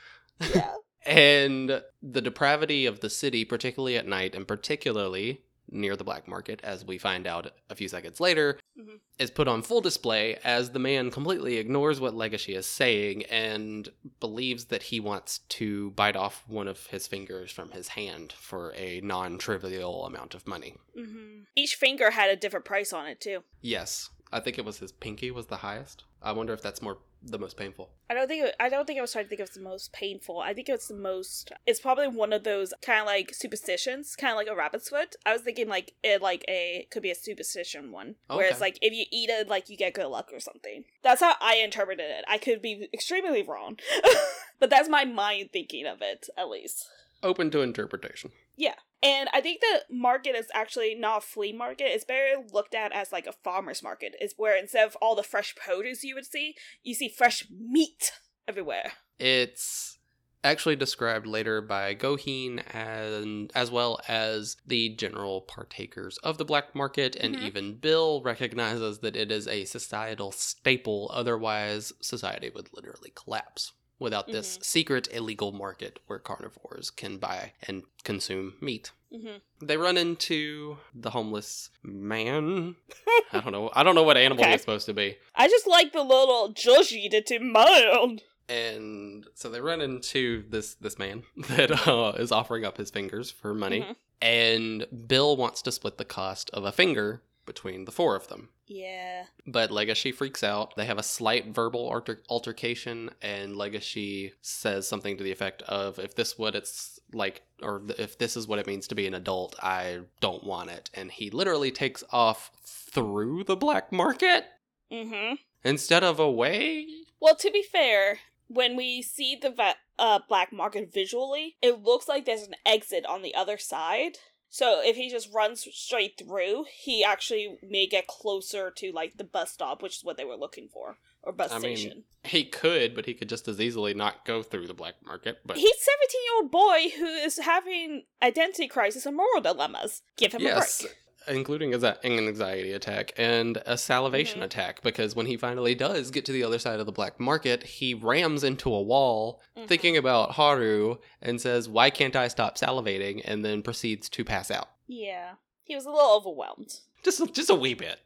Yeah. 0.55 0.75
And 1.05 1.83
the 2.03 2.21
depravity 2.21 2.87
of 2.87 3.01
the 3.01 3.11
city, 3.11 3.45
particularly 3.45 3.97
at 3.97 4.07
night, 4.07 4.35
and 4.35 4.47
particularly 4.47 5.43
near 5.71 5.97
the 5.97 6.05
black 6.05 6.29
market, 6.29 6.61
as 6.63 6.85
we 6.85 6.99
find 6.99 7.27
out 7.27 7.53
a 7.71 7.75
few 7.75 7.89
seconds 7.89 8.21
later, 8.21 8.59
Mhm. 8.79 9.01
is 9.19 9.31
put 9.31 9.49
on 9.49 9.63
full 9.63 9.81
display 9.81 10.37
as 10.45 10.73
the 10.73 10.79
man 10.79 11.11
completely 11.11 11.57
ignores 11.57 11.99
what 11.99 12.13
Legoshi 12.15 12.55
is 12.55 12.67
saying 12.67 13.25
and 13.27 13.89
believes 14.21 14.67
that 14.67 14.85
he 14.85 15.01
wants 15.01 15.39
to 15.49 15.91
bite 15.93 16.17
off 16.17 16.47
one 16.47 16.69
of 16.69 16.87
his 16.89 17.07
fingers 17.07 17.51
from 17.51 17.71
his 17.71 17.89
hand 17.89 18.33
for 18.33 18.75
a 18.77 19.01
non 19.01 19.39
trivial 19.39 20.05
amount 20.05 20.35
of 20.35 20.47
money. 20.47 20.75
hmm 20.95 21.45
Each 21.57 21.75
finger 21.75 22.11
had 22.11 22.29
a 22.31 22.37
different 22.37 22.67
price 22.67 22.93
on 22.93 23.07
it 23.07 23.21
too. 23.21 23.43
Yes, 23.63 24.11
I 24.31 24.41
think 24.41 24.59
it 24.59 24.65
was 24.67 24.79
his 24.79 24.93
pinky 24.93 25.31
was 25.31 25.47
the 25.47 25.59
highest. 25.59 26.05
I 26.23 26.33
wonder 26.33 26.53
if 26.53 26.63
that's 26.63 26.83
more 26.83 26.99
the 27.25 27.39
most 27.39 27.57
painful. 27.57 27.91
I 28.11 28.15
don't 28.15 28.29
think 28.29 28.45
it, 28.45 28.55
I 28.59 28.69
don't 28.69 28.87
think 28.87 28.99
I 28.99 29.03
was 29.03 29.13
trying 29.13 29.25
to 29.25 29.29
think 29.29 29.41
of 29.41 29.53
the 29.53 29.61
most 29.61 29.93
painful. 29.93 30.41
I 30.41 30.55
think 30.55 30.69
it's 30.69 30.89
the 30.89 30.95
most. 30.95 31.53
It's 31.67 31.81
probably 31.81 32.09
one 32.09 32.33
of 32.33 32.45
those 32.45 32.73
kind 32.83 33.01
of 33.01 33.07
like 33.07 33.35
superstitions, 33.35 34.17
kind 34.17 34.33
of 34.33 34.37
like 34.37 34.49
a 34.49 34.57
rabbit's 34.57 34.89
foot. 34.89 35.17
I 35.25 35.33
was 35.33 35.43
thinking 35.43 35.69
like 35.69 35.95
it 36.03 36.23
like 36.23 36.45
a 36.49 36.87
could 36.91 37.03
be 37.03 37.11
a 37.11 37.15
superstition 37.15 37.93
one, 37.93 38.17
oh, 38.29 38.37
where 38.37 38.47
it's 38.47 38.61
like 38.61 38.79
if 38.83 38.93
you 38.93 39.05
eat 39.11 39.31
it, 39.31 39.49
like 39.49 39.69
you 39.69 39.77
get 39.77 39.95
good 39.95 40.07
luck 40.07 40.31
or 40.33 40.41
something. 40.41 40.85
That's 41.03 41.21
how 41.21 41.35
I 41.41 41.57
interpreted 41.57 42.11
it. 42.11 42.25
I 42.29 42.39
could 42.39 42.63
be 42.63 42.89
extremely 42.93 43.43
wrong, 43.43 43.79
but 44.61 44.71
that's 44.71 44.89
my 44.89 45.05
mind 45.05 45.51
thinking 45.53 45.87
of 45.87 46.03
it 46.03 46.29
at 46.37 46.49
least. 46.49 46.89
Open 47.23 47.51
to 47.51 47.61
interpretation. 47.61 48.33
Yeah. 48.57 48.75
And 49.03 49.29
I 49.33 49.41
think 49.41 49.61
the 49.61 49.83
market 49.95 50.37
is 50.37 50.47
actually 50.55 50.95
not 50.95 51.19
a 51.19 51.27
flea 51.27 51.53
market. 51.53 51.87
It's 51.89 52.05
very 52.05 52.35
looked 52.53 52.75
at 52.75 52.93
as 52.93 53.11
like 53.13 53.27
a 53.27 53.33
farmer's 53.33 53.83
market. 53.83 54.15
It's 54.21 54.35
where 54.37 54.57
instead 54.57 54.87
of 54.87 54.97
all 55.03 55.15
the 55.15 55.23
fresh 55.23 55.55
produce 55.57 56.05
you 56.05 56.15
would 56.15 56.27
see, 56.27 56.55
you 56.83 56.95
see 56.95 57.09
fresh 57.09 57.47
meat 57.51 58.13
everywhere. 58.47 58.93
It's 59.19 59.99
actually 60.45 60.75
described 60.77 61.27
later 61.27 61.61
by 61.61 61.95
Gohin 61.95 62.63
and 62.75 63.53
as 63.55 63.71
well 63.71 64.01
as 64.09 64.57
the 64.67 64.91
general 64.97 65.43
partakers 65.43 66.19
of 66.19 66.39
the 66.39 66.45
black 66.45 66.75
market 66.75 67.15
and 67.17 67.37
Mhm. 67.37 67.43
even 67.43 67.75
Bill 67.77 68.21
recognizes 68.23 68.99
that 69.01 69.15
it 69.15 69.31
is 69.31 69.47
a 69.47 69.65
societal 69.65 70.33
staple 70.33 71.09
otherwise 71.15 71.93
society 72.01 72.51
would 72.51 72.73
literally 72.73 73.13
collapse 73.15 73.73
without 74.03 74.27
this 74.27 74.59
secret 74.63 75.09
illegal 75.13 75.53
market 75.53 75.99
where 76.07 76.19
carnivores 76.19 76.91
can 76.91 77.19
buy 77.19 77.53
and 77.67 77.85
consume 78.05 78.55
meat. 78.61 78.91
hmm 79.11 79.37
They 79.63 79.77
run 79.77 79.97
into 79.97 80.79
the 80.95 81.11
homeless 81.11 81.71
man. 81.83 82.77
I 83.33 83.41
don't 83.41 83.53
know. 83.53 83.71
I 83.75 83.83
don't 83.83 83.95
know 83.95 84.03
what 84.03 84.17
animal 84.17 84.43
Okay. 84.45 84.53
he's 84.53 84.61
supposed 84.61 84.87
to 84.87 84.95
be. 84.95 85.17
I 85.35 85.49
just 85.49 85.67
like 85.67 85.93
the 85.93 86.03
little 86.03 86.53
Joshi 86.53 87.11
that 87.11 87.27
to 87.27 87.39
mild. 87.39 88.21
and 88.49 89.27
so 89.35 89.49
they 89.49 89.61
run 89.61 89.81
into 89.81 90.45
this 90.51 90.75
this 90.75 90.99
man 90.99 91.23
that 91.49 91.87
uh, 91.89 92.13
is 92.19 92.33
offering 92.33 92.65
up 92.65 92.77
his 92.77 92.91
fingers 92.91 93.31
for 93.31 93.55
money 93.55 93.81
Mhm. 93.83 93.97
and 94.21 94.87
bill 95.07 95.37
wants 95.37 95.63
to 95.63 95.73
split 95.73 95.97
the 95.97 96.05
cost 96.05 96.51
of 96.51 96.65
a 96.65 96.73
finger 96.73 97.23
between 97.47 97.85
the 97.85 97.93
four 97.93 98.17
of 98.17 98.27
them 98.29 98.49
Yeah. 98.75 99.25
but 99.47 99.71
Legoshi 99.71 100.15
freaks 100.15 100.43
out 100.43 100.75
they 100.77 100.87
have 100.87 100.99
a 100.99 101.03
slight 101.03 101.49
verbal 101.55 101.81
alter- 101.89 102.23
altercation 102.29 103.11
and 103.21 103.55
Legoshi 103.55 104.33
says 104.41 104.87
something 104.89 105.17
to 105.19 105.25
the 105.25 105.33
effect 105.33 105.63
of 105.63 105.99
if 105.99 106.15
this 106.15 106.39
what 106.39 106.55
it's 106.55 106.99
like 107.13 107.43
or 107.63 107.83
if 107.99 108.19
this 108.19 108.37
is 108.37 108.47
what 108.49 108.59
it 108.59 108.67
means 108.67 108.89
to 108.89 108.95
be 108.95 109.07
an 109.07 109.15
adult 109.15 109.55
i 109.63 110.01
don't 110.21 110.45
want 110.45 110.71
it 110.71 110.89
and 110.95 111.11
he 111.11 111.29
literally 111.31 111.71
takes 111.71 112.03
off 112.11 112.51
through 112.65 113.45
the 113.45 113.57
black 113.57 113.93
market 113.93 114.45
Mm-hmm. 114.91 115.35
instead 115.65 116.05
of 116.05 116.19
away 116.19 116.87
Well, 117.21 117.37
to 117.37 117.51
be 117.51 117.63
fair, 117.63 118.19
when 118.49 118.77
we 118.77 119.01
see 119.01 119.37
the 119.41 119.51
va- 119.51 119.77
uh, 119.99 120.19
black 120.29 120.53
market 120.53 120.93
visually, 120.93 121.57
it 121.63 121.83
looks 121.83 122.09
like 122.09 122.25
there's 122.27 122.43
an 122.43 122.57
exit 122.67 123.07
on 123.07 123.23
the 123.23 123.35
other 123.35 123.57
side. 123.57 124.19
So 124.53 124.83
if 124.85 124.97
he 124.97 125.09
just 125.09 125.33
runs 125.33 125.67
straight 125.73 126.19
through, 126.19 126.67
he 126.71 127.03
actually 127.03 127.57
may 127.67 127.87
get 127.87 128.07
closer 128.07 128.71
to 128.71 128.93
like 128.93 129.17
the 129.17 129.25
bus 129.25 129.51
stop, 129.51 129.83
which 129.83 129.97
is 129.97 130.05
what 130.05 130.19
they 130.19 130.27
were 130.27 130.37
looking 130.37 130.69
for, 130.69 130.99
or 131.23 131.33
bus 131.33 131.53
I 131.53 131.59
mean, 131.59 131.75
station. 131.75 132.05
He 132.23 132.45
could, 132.45 132.95
but 132.95 133.07
he 133.07 133.15
could 133.15 133.31
just 133.31 133.49
as 133.49 133.59
easily 133.59 133.95
not 133.95 134.27
go 134.27 134.43
through 134.43 134.67
the 134.67 134.75
black 134.75 134.97
market. 135.07 135.39
But 135.47 135.57
He's 135.57 135.79
seventeen 135.79 136.21
year 136.27 136.43
old 136.43 136.51
boy 136.51 136.93
who 136.99 137.07
is 137.25 137.39
having 137.39 138.03
identity 138.23 138.69
crisis 138.69 139.07
and 139.07 139.17
moral 139.17 139.41
dilemmas. 139.41 140.03
Give 140.19 140.35
him 140.35 140.43
yes, 140.43 140.81
a 140.81 140.83
break. 140.83 140.97
Including 141.29 141.73
as 141.75 141.83
an 141.83 141.97
anxiety 142.05 142.73
attack 142.73 143.13
and 143.17 143.63
a 143.67 143.77
salivation 143.79 144.41
Mhm. 144.41 144.45
attack, 144.45 144.83
because 144.83 145.15
when 145.15 145.27
he 145.27 145.37
finally 145.37 145.75
does 145.75 146.11
get 146.11 146.25
to 146.27 146.33
the 146.33 146.43
other 146.45 146.59
side 146.59 146.81
of 146.81 146.87
the 146.87 146.93
black 146.93 147.19
market, 147.21 147.63
he 147.63 147.95
rams 147.95 148.45
into 148.45 148.73
a 148.73 148.81
wall, 148.83 149.41
Mhm. 149.57 149.69
thinking 149.69 149.97
about 149.97 150.33
Haru, 150.33 150.99
and 151.21 151.41
says, 151.41 151.69
"Why 151.69 151.91
can't 151.91 152.17
I 152.17 152.29
stop 152.29 152.57
salivating?" 152.59 153.23
and 153.25 153.45
then 153.45 153.63
proceeds 153.63 154.09
to 154.11 154.25
pass 154.25 154.51
out. 154.51 154.71
Yeah, 154.87 155.35
he 155.65 155.75
was 155.75 155.87
a 155.87 155.91
little 155.91 156.13
overwhelmed. 156.13 156.81
Just, 157.03 157.33
just 157.35 157.51
a 157.51 157.55
wee 157.55 157.75
bit. 157.75 157.99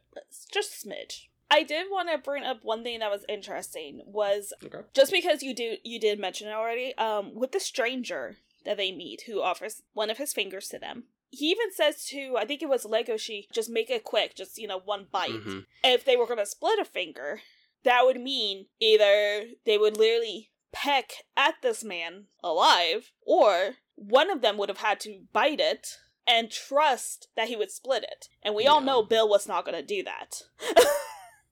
Just 0.51 0.83
a 0.85 0.87
smidge. 0.87 1.27
I 1.49 1.63
did 1.63 1.87
want 1.89 2.09
to 2.09 2.17
bring 2.17 2.43
up 2.43 2.63
one 2.63 2.83
thing 2.83 2.99
that 2.99 3.09
was 3.11 3.23
interesting 3.29 4.01
was 4.05 4.51
Okay. 4.65 4.79
just 4.93 5.11
because 5.11 5.41
you 5.43 5.53
do 5.53 5.77
you 5.83 5.97
did 5.99 6.19
mention 6.19 6.47
it 6.47 6.51
already 6.51 6.93
um 6.97 7.33
with 7.35 7.53
the 7.53 7.59
stranger 7.59 8.37
that 8.65 8.75
they 8.75 8.91
meet 8.91 9.21
who 9.27 9.41
offers 9.41 9.81
one 9.93 10.09
of 10.09 10.17
his 10.17 10.33
fingers 10.33 10.67
to 10.69 10.77
them 10.79 11.05
he 11.29 11.49
even 11.51 11.71
says 11.73 12.05
to 12.05 12.35
i 12.37 12.45
think 12.45 12.61
it 12.61 12.69
was 12.69 12.85
legoshi 12.85 13.43
just 13.53 13.69
make 13.69 13.89
it 13.89 14.03
quick 14.03 14.35
just 14.35 14.57
you 14.57 14.67
know 14.67 14.79
one 14.79 15.07
bite 15.11 15.29
Mhm. 15.31 15.65
if 15.83 16.05
they 16.05 16.15
were 16.15 16.25
going 16.25 16.37
to 16.39 16.45
split 16.45 16.79
a 16.79 16.85
finger 16.85 17.41
that 17.83 18.05
would 18.05 18.19
mean 18.19 18.67
either 18.79 19.45
they 19.65 19.77
would 19.77 19.97
literally 19.97 20.51
peck 20.71 21.11
at 21.35 21.55
this 21.61 21.83
man 21.83 22.25
alive 22.43 23.11
or 23.21 23.75
one 23.95 24.29
of 24.29 24.41
them 24.41 24.57
would 24.57 24.69
have 24.69 24.77
had 24.79 24.99
to 25.01 25.21
bite 25.33 25.59
it 25.59 25.97
and 26.27 26.51
trust 26.51 27.29
that 27.35 27.47
he 27.47 27.55
would 27.55 27.71
split 27.71 28.03
it 28.03 28.27
and 28.43 28.53
we 28.55 28.67
all 28.67 28.81
know 28.81 29.01
bill 29.03 29.27
was 29.27 29.47
not 29.47 29.65
going 29.65 29.75
to 29.77 29.81
do 29.85 30.03
that 30.03 30.43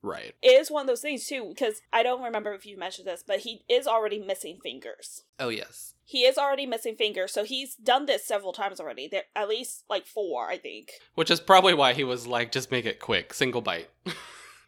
Right. 0.01 0.35
it 0.43 0.49
is 0.49 0.69
one 0.69 0.81
of 0.81 0.87
those 0.87 1.01
things 1.01 1.25
too 1.25 1.49
because 1.49 1.81
i 1.91 2.03
don't 2.03 2.21
remember 2.21 2.53
if 2.53 2.63
you 2.67 2.77
mentioned 2.77 3.07
this 3.07 3.23
but 3.25 3.39
he 3.39 3.61
is 3.67 3.87
already 3.87 4.19
missing 4.19 4.59
fingers 4.61 5.23
Oh 5.39 5.49
yes. 5.49 5.94
He 6.05 6.19
is 6.19 6.37
already 6.37 6.65
missing 6.65 6.95
fingers 6.95 7.33
so 7.33 7.43
he's 7.43 7.75
done 7.75 8.05
this 8.05 8.25
several 8.25 8.53
times 8.53 8.79
already. 8.79 9.07
There 9.07 9.23
at 9.35 9.49
least 9.49 9.83
like 9.89 10.05
four 10.05 10.47
i 10.49 10.57
think. 10.57 10.91
Which 11.15 11.31
is 11.31 11.39
probably 11.39 11.73
why 11.73 11.93
he 11.93 12.03
was 12.03 12.27
like, 12.27 12.51
"Just 12.51 12.71
make 12.71 12.85
it 12.85 12.99
quick, 12.99 13.33
single 13.33 13.61
bite." 13.61 13.89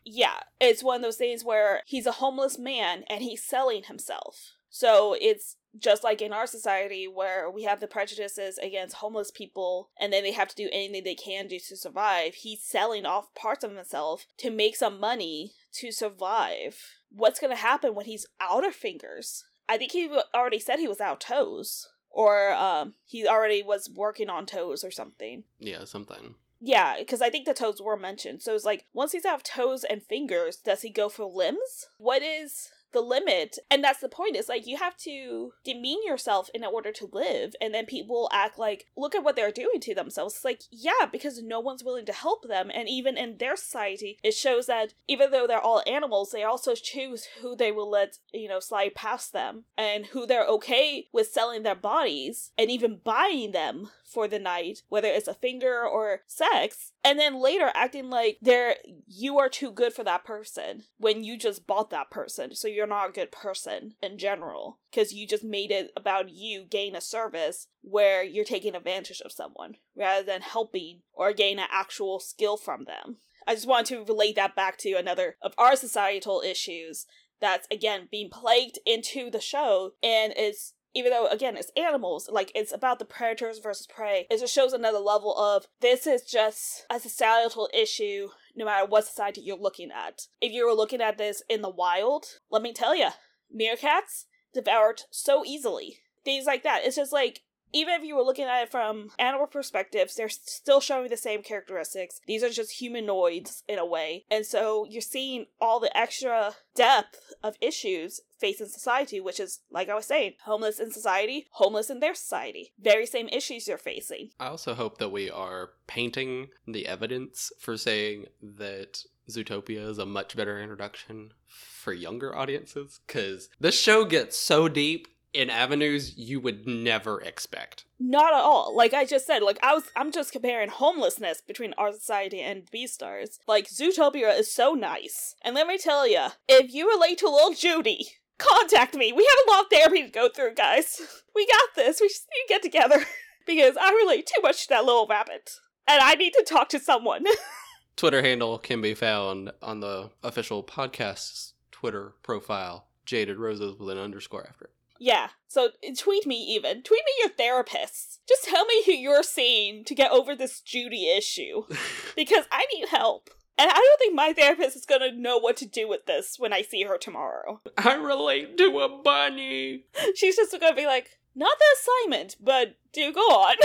yeah 0.09 0.39
it's 0.61 0.83
one 0.83 0.97
of 0.97 1.01
those 1.01 1.17
things 1.17 1.43
where 1.43 1.81
he's 1.85 2.05
a 2.05 2.13
homeless 2.13 2.57
man 2.57 3.03
and 3.09 3.21
he's 3.21 3.43
selling 3.43 3.83
himself. 3.83 4.53
So 4.69 5.15
it's 5.19 5.55
just 5.79 6.03
like 6.03 6.21
in 6.21 6.33
our 6.33 6.47
society 6.47 7.07
where 7.07 7.49
we 7.49 7.63
have 7.63 7.79
the 7.79 7.88
prejudices 7.88 8.57
against 8.57 8.95
homeless 8.95 9.31
people 9.31 9.89
and 9.99 10.11
then 10.11 10.23
they 10.23 10.31
have 10.31 10.47
to 10.47 10.55
do 10.55 10.69
anything 10.71 11.03
they 11.03 11.15
can 11.15 11.47
do 11.47 11.59
to 11.59 11.77
survive 11.77 12.35
he's 12.35 12.63
selling 12.63 13.05
off 13.05 13.33
parts 13.35 13.63
of 13.63 13.75
himself 13.75 14.25
to 14.38 14.49
make 14.49 14.75
some 14.75 14.99
money 14.99 15.53
to 15.73 15.91
survive. 15.91 16.79
What's 17.09 17.39
going 17.39 17.55
to 17.55 17.61
happen 17.61 17.95
when 17.95 18.05
he's 18.05 18.25
out 18.41 18.65
of 18.65 18.73
fingers 18.73 19.45
i 19.70 19.78
think 19.78 19.91
he 19.91 20.09
already 20.34 20.59
said 20.59 20.80
he 20.80 20.88
was 20.88 21.01
out 21.01 21.20
toes 21.22 21.89
or 22.09 22.51
um 22.53 22.93
he 23.05 23.28
already 23.28 23.61
was 23.61 23.89
working 23.93 24.30
on 24.30 24.45
toes 24.45 24.84
or 24.84 24.91
something 24.91 25.43
yeah, 25.59 25.84
something. 25.86 26.36
yeah, 26.59 26.95
because 26.97 27.22
I 27.22 27.30
think 27.30 27.45
the 27.45 27.53
toes 27.53 27.82
were 27.82 27.97
mentioned. 27.97 28.41
So 28.41 28.55
it's 28.55 28.65
like, 28.65 28.86
once 28.93 29.11
he's 29.11 29.26
out 29.26 29.36
of 29.36 29.43
toes 29.43 29.84
and 29.84 30.01
fingers, 30.01 30.57
does 30.57 30.82
he 30.82 30.89
go 30.89 31.09
for 31.09 31.26
limbs? 31.26 31.88
What 31.97 32.24
is 32.24 32.70
the 32.93 33.01
limit? 33.01 33.57
And 33.69 33.83
that's 33.83 33.99
the 33.99 34.09
point. 34.09 34.35
Is 34.35 34.49
like, 34.49 34.67
you 34.67 34.77
have 34.77 34.97
to 34.97 35.51
demean 35.63 36.05
yourself 36.05 36.49
in 36.53 36.63
order 36.63 36.91
to 36.93 37.09
live. 37.11 37.53
And 37.61 37.73
then 37.73 37.85
people 37.85 38.29
act 38.31 38.57
like, 38.59 38.85
look 38.95 39.15
at 39.15 39.23
what 39.23 39.35
they're 39.35 39.51
doing 39.51 39.79
to 39.81 39.95
themselves. 39.95 40.35
It's 40.35 40.45
like, 40.45 40.61
yeah, 40.71 41.05
because 41.11 41.41
no 41.41 41.59
one's 41.59 41.83
willing 41.83 42.05
to 42.05 42.13
help 42.13 42.47
them. 42.47 42.71
And 42.73 42.89
even 42.89 43.17
in 43.17 43.38
their 43.38 43.55
society, 43.55 44.17
it 44.23 44.33
shows 44.33 44.67
that 44.67 44.93
even 45.07 45.31
though 45.31 45.47
they're 45.47 45.59
all 45.59 45.83
animals, 45.88 46.31
they 46.31 46.43
also 46.43 46.75
choose 46.75 47.27
who 47.41 47.55
they 47.55 47.71
will 47.71 47.89
let, 47.89 48.17
you 48.33 48.47
know, 48.47 48.59
slide 48.59 48.95
past 48.95 49.33
them 49.33 49.65
and 49.77 50.07
who 50.07 50.25
they're 50.25 50.45
okay 50.45 51.07
with 51.11 51.27
selling 51.27 51.63
their 51.63 51.75
bodies 51.75 52.51
and 52.57 52.69
even 52.69 52.99
buying 53.03 53.51
them 53.51 53.89
for 54.08 54.28
the 54.28 54.39
night, 54.39 54.82
whether 54.88 55.10
it's 55.10 55.28
a 55.28 55.34
finger 55.34 55.86
or 55.86 56.22
sex, 56.26 56.93
and 57.03 57.20
then 57.20 57.41
later 57.41 57.72
acting 57.76 58.10
like 58.10 58.38
they're 58.41 58.76
you 59.05 59.38
are 59.38 59.49
too 59.49 59.72
good 59.72 59.93
for 59.93 60.03
that 60.03 60.24
person 60.24 60.84
when 60.97 61.24
you 61.24 61.38
just 61.38 61.68
bought 61.68 61.89
that 61.89 62.10
person, 62.10 62.55
so 62.55 62.68
you're 62.68 62.88
not 62.88 63.10
a 63.10 63.14
good 63.14 63.32
person 63.32 63.93
in 64.01 64.18
general 64.18 64.80
because 64.89 65.14
you 65.14 65.28
just 65.28 65.43
made 65.43 65.72
it 65.72 65.91
about 65.95 66.30
you 66.30 66.64
gain 66.64 66.95
a 66.95 67.01
service 67.01 67.68
where 67.82 68.24
you're 68.24 68.45
taking 68.45 68.76
advantage 68.76 69.22
of 69.22 69.32
someone 69.32 69.76
rather 69.95 70.26
than 70.26 70.41
helping 70.41 71.01
or 71.14 71.34
gain 71.34 71.60
an 71.60 71.68
actual 71.72 72.20
skill 72.20 72.58
from 72.58 72.86
them. 72.86 73.18
I 73.45 73.55
just 73.55 73.68
want 73.68 73.88
to 73.88 74.03
relate 74.03 74.36
that 74.36 74.55
back 74.55 74.78
to 74.80 74.93
another 74.93 75.38
of 75.41 75.53
our 75.58 75.76
societal 75.76 76.41
issues 76.45 77.05
that's 77.39 77.68
again 77.72 78.08
being 78.10 78.30
plagued 78.30 78.80
into 78.86 79.30
the 79.30 79.39
show 79.39 79.91
and 80.01 80.34
it's 80.36 80.74
even 80.98 81.12
though 81.12 81.28
again 81.28 81.56
it's 81.56 81.72
animals 81.78 82.28
like 82.32 82.52
it's 82.56 82.74
about 82.74 82.98
the 82.98 83.06
predators 83.06 83.60
versus 83.60 83.86
prey 83.86 84.26
it 84.32 84.39
just 84.39 84.54
shows 84.54 84.74
another 84.74 84.98
level 84.98 85.38
of 85.38 85.68
this 85.80 86.08
is 86.08 86.24
just 86.24 86.86
a 86.89 87.00
societal 87.00 87.70
issue 87.72 88.30
no 88.56 88.66
matter 88.66 88.88
what 88.88 89.06
society 89.06 89.39
you're 89.41 89.56
looking 89.56 89.91
at. 89.91 90.24
If 90.41 90.52
you 90.52 90.66
were 90.66 90.74
looking 90.74 91.02
at 91.02 91.20
this 91.20 91.43
in 91.48 91.62
the 91.62 91.70
wild 91.70 92.39
let 92.50 92.64
me 92.64 92.74
tell 92.74 92.95
you 92.95 93.10
meerkats 93.56 94.26
devoured 94.54 95.04
so 95.12 95.45
easily. 95.45 96.00
Things 96.26 96.45
like 96.45 96.64
that. 96.64 96.82
It's 96.84 96.95
just 96.95 97.14
like 97.14 97.41
even 97.74 97.93
if 97.93 98.03
you 98.03 98.15
were 98.15 98.24
looking 98.24 98.45
at 98.45 98.63
it 98.63 98.72
from 98.72 99.09
animal 99.20 99.47
perspectives, 99.47 100.15
they're 100.15 100.30
still 100.30 100.80
showing 100.80 101.09
the 101.09 101.18
same 101.18 101.43
characteristics. 101.43 102.22
These 102.28 102.43
are 102.43 102.49
just 102.49 102.80
humanoids 102.80 103.63
in 103.68 103.80
a 103.80 103.86
way. 103.86 104.26
And 104.30 104.45
so 104.45 104.86
you're 104.89 105.01
seeing 105.01 105.47
all 105.59 105.80
the 105.80 105.95
extra 105.97 106.55
depth 106.76 107.34
of 107.43 107.55
issues 107.61 108.22
facing 108.39 108.68
society, 108.68 109.20
which 109.20 109.39
is, 109.39 109.61
like 109.72 109.89
I 109.89 109.95
was 109.95 110.05
saying, 110.05 110.34
homeless 110.43 110.80
in 110.80 110.91
society, 110.91 111.47
homeless 111.51 111.89
in 111.89 111.99
their 111.99 112.15
society. 112.15 112.74
Very 112.80 113.05
same 113.05 113.28
issues 113.30 113.68
you're 113.68 113.78
facing. 113.78 114.30
I 114.39 114.47
also 114.47 114.74
hope 114.74 114.97
that 114.99 115.09
we 115.09 115.30
are 115.30 115.72
painting 115.88 116.49
the 116.68 116.88
evidence 116.88 117.51
for 117.59 117.78
saying 117.78 118.26
that 118.41 119.03
Zootopia 119.30 119.89
is 119.89 119.97
a 119.97 120.05
much 120.05 120.36
better 120.36 120.59
introduction 120.59 121.34
for 121.47 121.93
younger 121.93 122.36
audiences 122.36 122.99
because 123.05 123.49
this 123.59 123.80
show 123.80 124.05
gets 124.05 124.38
so 124.38 124.68
deep 124.68 125.07
in 125.34 125.49
avenues 125.49 126.17
you 126.17 126.39
would 126.39 126.67
never 126.67 127.21
expect. 127.21 127.86
Not 127.99 128.34
at 128.34 128.39
all. 128.39 128.75
Like 128.75 128.93
I 128.93 129.05
just 129.05 129.25
said, 129.28 129.41
like 129.43 129.59
I 129.61 129.73
was 129.73 129.86
I'm 129.95 130.11
just 130.11 130.32
comparing 130.32 130.69
homelessness 130.69 131.41
between 131.41 131.73
our 131.78 131.91
society 131.91 132.41
and 132.41 132.69
Beastars. 132.71 133.39
Like 133.47 133.67
Zootopia 133.67 134.38
is 134.38 134.51
so 134.51 134.73
nice. 134.73 135.36
And 135.43 135.55
let 135.55 135.67
me 135.67 135.78
tell 135.78 136.07
you, 136.07 136.28
if 136.47 136.73
you 136.73 136.89
relate 136.89 137.17
to 137.19 137.30
little 137.30 137.53
Judy, 137.53 138.07
contact 138.38 138.95
me. 138.95 139.11
We 139.11 139.25
have 139.25 139.47
a 139.47 139.51
lot 139.51 139.63
of 139.65 139.69
therapy 139.71 140.03
to 140.03 140.09
go 140.09 140.30
through, 140.30 140.55
guys. 140.55 141.01
We 141.36 141.45
got 141.45 141.75
this. 141.75 142.01
We 142.01 142.07
just 142.07 142.25
need 142.34 142.47
to 142.47 142.53
get 142.53 142.63
together. 142.63 143.05
because 143.47 143.78
I 143.80 143.91
relate 143.91 144.28
too 144.28 144.41
much 144.43 144.63
to 144.63 144.69
that 144.69 144.86
little 144.86 145.07
rabbit. 145.07 145.51
And 145.88 146.01
I 146.01 146.13
need 146.15 146.34
to 146.34 146.43
talk 146.43 146.69
to 146.69 146.80
someone. 146.80 147.23
Twitter 147.95 148.21
handle 148.21 148.59
can 148.59 148.82
be 148.82 148.93
found 148.93 149.51
on 149.63 149.80
the 149.80 150.11
official 150.21 150.63
podcast's 150.63 151.53
Twitter 151.71 152.13
profile, 152.21 152.88
Jaded 153.05 153.38
Roses 153.38 153.75
with 153.80 153.89
an 153.89 153.97
underscore 153.97 154.45
after 154.47 154.65
it. 154.65 154.71
Yeah, 155.00 155.30
so 155.48 155.70
tweet 155.98 156.26
me 156.26 156.36
even. 156.36 156.84
Tweet 156.84 157.04
me 157.06 157.12
your 157.20 157.30
therapist. 157.30 158.22
Just 158.28 158.43
tell 158.45 158.66
me 158.66 158.84
who 158.86 158.91
you're 158.91 159.24
seeing 159.24 159.84
to 159.86 159.95
get 159.95 160.12
over 160.12 160.36
this 160.36 160.62
Judy 160.62 161.10
issue. 161.10 161.64
Because 162.16 162.45
I 162.52 162.66
need 162.74 162.88
help. 162.89 163.30
And 163.60 163.70
I 163.70 163.74
don't 163.74 164.00
think 164.00 164.16
my 164.16 164.34
therapist 164.34 164.76
is 164.76 164.88
gonna 164.88 165.12
know 165.12 165.38
what 165.38 165.56
to 165.58 165.68
do 165.68 165.88
with 165.88 166.08
this 166.08 166.38
when 166.39 166.52
I 166.52 166.64
see 166.64 166.84
her 166.84 166.98
tomorrow. 166.98 167.62
I 167.78 167.93
relate 167.93 168.58
to 168.58 168.80
a 168.80 169.02
bunny. 169.04 169.86
She's 170.16 170.36
just 170.36 170.60
gonna 170.60 170.76
be 170.76 170.88
like, 170.88 171.20
not 171.36 171.56
the 171.60 171.66
assignment, 171.78 172.38
but 172.39 172.76
do 172.91 173.14
go 173.14 173.22
on. 173.22 173.56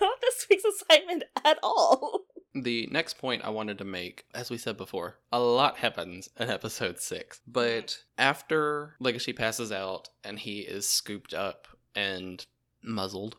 not 0.00 0.20
this 0.22 0.46
week's 0.48 0.64
assignment 0.64 1.24
at 1.44 1.58
all. 1.62 2.22
The 2.62 2.86
next 2.90 3.18
point 3.18 3.44
I 3.44 3.50
wanted 3.50 3.78
to 3.78 3.84
make, 3.84 4.24
as 4.34 4.48
we 4.50 4.56
said 4.58 4.76
before, 4.76 5.18
a 5.30 5.38
lot 5.40 5.76
happens 5.78 6.30
in 6.38 6.48
episode 6.48 6.98
six. 7.00 7.40
But 7.46 8.02
after 8.16 8.94
Legoshi 9.00 9.36
passes 9.36 9.70
out 9.70 10.08
and 10.24 10.38
he 10.38 10.60
is 10.60 10.88
scooped 10.88 11.34
up 11.34 11.68
and 11.94 12.44
muzzled 12.82 13.36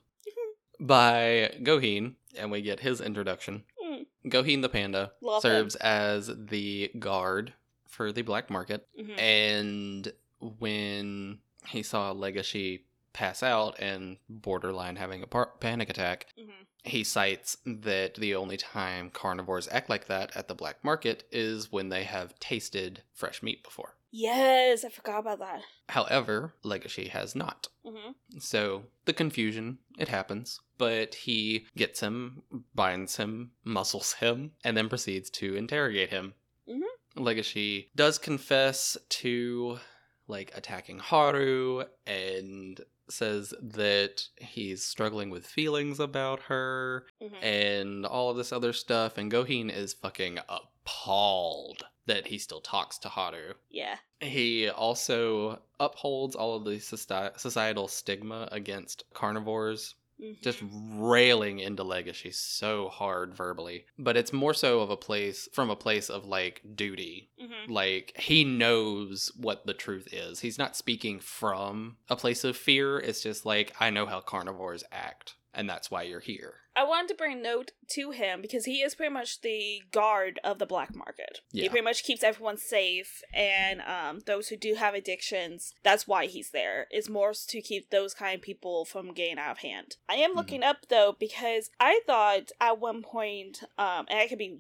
by 0.80 1.56
Gohin, 1.64 2.16
and 2.38 2.52
we 2.52 2.62
get 2.62 2.82
his 2.82 3.02
introduction, 3.02 3.64
Mm, 3.84 4.06
Gohin 4.28 4.62
the 4.62 4.70
panda 4.70 5.14
Love 5.22 5.42
serves 5.42 5.76
as 5.78 6.30
the 6.36 6.92
guard 7.00 7.54
for 7.88 8.12
the 8.12 8.22
black 8.22 8.50
market. 8.50 8.88
mhm. 9.00 9.18
And 9.20 10.14
when 10.40 11.40
he 11.70 11.82
saw 11.82 12.14
Legoshi 12.14 12.82
pass 13.14 13.42
out 13.42 13.80
and 13.80 14.18
borderline 14.30 14.98
having 14.98 15.24
a 15.24 15.28
par- 15.28 15.54
panic 15.60 15.90
attack, 15.90 16.28
Mhm. 16.38 16.67
He 16.88 17.04
cites 17.04 17.58
that 17.66 18.16
the 18.16 18.36
only 18.36 18.58
time 18.58 19.10
carnivores 19.10 19.68
act 19.72 19.90
like 19.90 20.08
that 20.08 20.36
at 20.36 20.48
the 20.48 20.56
black 20.56 20.84
market 20.84 21.24
is 21.32 21.72
when 21.72 21.90
they 21.90 22.04
have 22.04 22.38
tasted 22.40 23.04
fresh 23.14 23.44
meat 23.44 23.64
before. 23.64 23.96
Yes, 24.12 24.86
I 24.86 24.90
forgot 24.90 25.20
about 25.20 25.40
that. 25.40 25.62
However, 25.90 26.54
Legoshi 26.64 27.10
has 27.10 27.36
not. 27.36 27.68
hmm 27.86 28.12
So 28.40 28.84
the 29.06 29.14
confusion, 29.14 29.80
it 29.98 30.08
happens. 30.08 30.60
But 30.78 31.16
he 31.16 31.66
gets 31.76 32.00
him, 32.00 32.44
binds 32.74 33.18
him, 33.18 33.52
muscles 33.64 34.14
him, 34.14 34.52
and 34.64 34.78
then 34.78 34.90
proceeds 34.90 35.30
to 35.32 35.56
interrogate 35.56 36.10
him. 36.10 36.36
Mhm. 36.70 36.82
Legoshi 37.18 37.88
does 37.96 38.18
confess 38.18 38.96
to 39.10 39.80
like 40.28 40.52
attacking 40.56 41.00
Haru 41.00 41.84
and 42.06 42.80
says 43.10 43.54
that 43.62 44.28
he's 44.40 44.84
struggling 44.84 45.30
with 45.30 45.46
feelings 45.48 46.00
about 46.00 46.42
her 46.44 47.06
Mhm. 47.22 47.44
and 47.44 48.06
all 48.06 48.30
of 48.30 48.38
this 48.38 48.52
other 48.52 48.74
stuff. 48.74 49.18
And 49.18 49.32
Gohin 49.32 49.70
is 49.70 49.94
fucking 49.94 50.40
appalled 50.50 51.86
that 52.06 52.28
he 52.28 52.38
still 52.38 52.62
talks 52.62 52.98
to 53.00 53.10
Haru. 53.10 53.54
Yeah. 53.70 53.98
He 54.22 54.70
also 54.70 55.62
upholds 55.80 56.36
all 56.36 56.56
of 56.56 56.64
the 56.66 56.80
societal 56.80 57.88
stigma 57.88 58.48
against 58.52 59.04
carnivores, 59.14 59.96
Mhm. 60.22 60.42
just 60.42 60.60
railing 60.64 61.60
into 61.60 61.84
Legoshi 61.84 62.34
so 62.34 62.90
hard 62.90 63.36
verbally. 63.36 63.86
But 64.00 64.18
it's 64.18 64.34
more 64.34 64.54
so 64.54 64.80
of 64.82 64.90
a 64.90 64.98
place 64.98 65.48
from 65.54 65.70
a 65.70 65.76
place 65.76 66.10
of 66.10 66.26
like 66.26 66.62
duty. 66.76 67.30
Mhm. 67.42 67.70
Like 67.70 68.14
he 68.20 68.44
knows 68.44 69.32
what 69.36 69.66
the 69.66 69.74
truth 69.74 70.08
is. 70.12 70.40
He's 70.40 70.58
not 70.58 70.76
speaking 70.76 71.20
from 71.20 71.98
a 72.10 72.16
place 72.16 72.44
of 72.44 72.58
fear. 72.58 73.00
It's 73.00 73.22
just 73.22 73.46
like 73.46 73.74
I 73.80 73.90
know 73.90 74.06
how 74.08 74.22
carnivores 74.22 74.84
act, 74.92 75.36
and 75.54 75.70
that's 75.70 75.92
why 75.92 76.04
you're 76.04 76.20
here. 76.20 76.56
I 76.78 76.84
wanted 76.84 77.08
to 77.10 77.16
bring 77.16 77.42
note 77.42 77.72
to 77.94 78.12
him 78.12 78.40
because 78.42 78.66
he 78.66 78.82
is 78.84 78.94
pretty 78.94 79.12
much 79.12 79.42
the 79.42 79.82
guard 79.92 80.40
of 80.44 80.60
the 80.60 80.68
black 80.68 80.96
market. 80.96 81.40
He 81.52 81.68
pretty 81.70 81.84
much 81.84 82.04
keeps 82.04 82.24
everyone 82.24 82.58
safe, 82.58 83.24
and 83.34 83.82
um, 83.82 84.20
those 84.28 84.50
who 84.50 84.58
do 84.58 84.76
have 84.76 84.94
addictions, 84.94 85.74
that's 85.84 86.08
why 86.08 86.28
he's 86.28 86.52
there. 86.52 86.86
Is 86.92 87.10
more 87.10 87.34
to 87.34 87.62
keep 87.62 87.90
those 87.90 88.14
kind 88.14 88.36
of 88.36 88.42
people 88.44 88.86
from 88.86 89.12
getting 89.14 89.40
out 89.40 89.52
of 89.54 89.58
hand. 89.60 89.98
I 90.08 90.16
am 90.18 90.34
Mhm. 90.34 90.36
looking 90.36 90.64
up 90.64 90.86
though 90.88 91.14
because 91.20 91.72
I 91.80 92.02
thought 92.06 92.52
at 92.62 92.80
one 92.80 93.02
point, 93.02 93.64
um, 93.80 94.06
and 94.08 94.20
I 94.20 94.28
could 94.28 94.38
be 94.38 94.60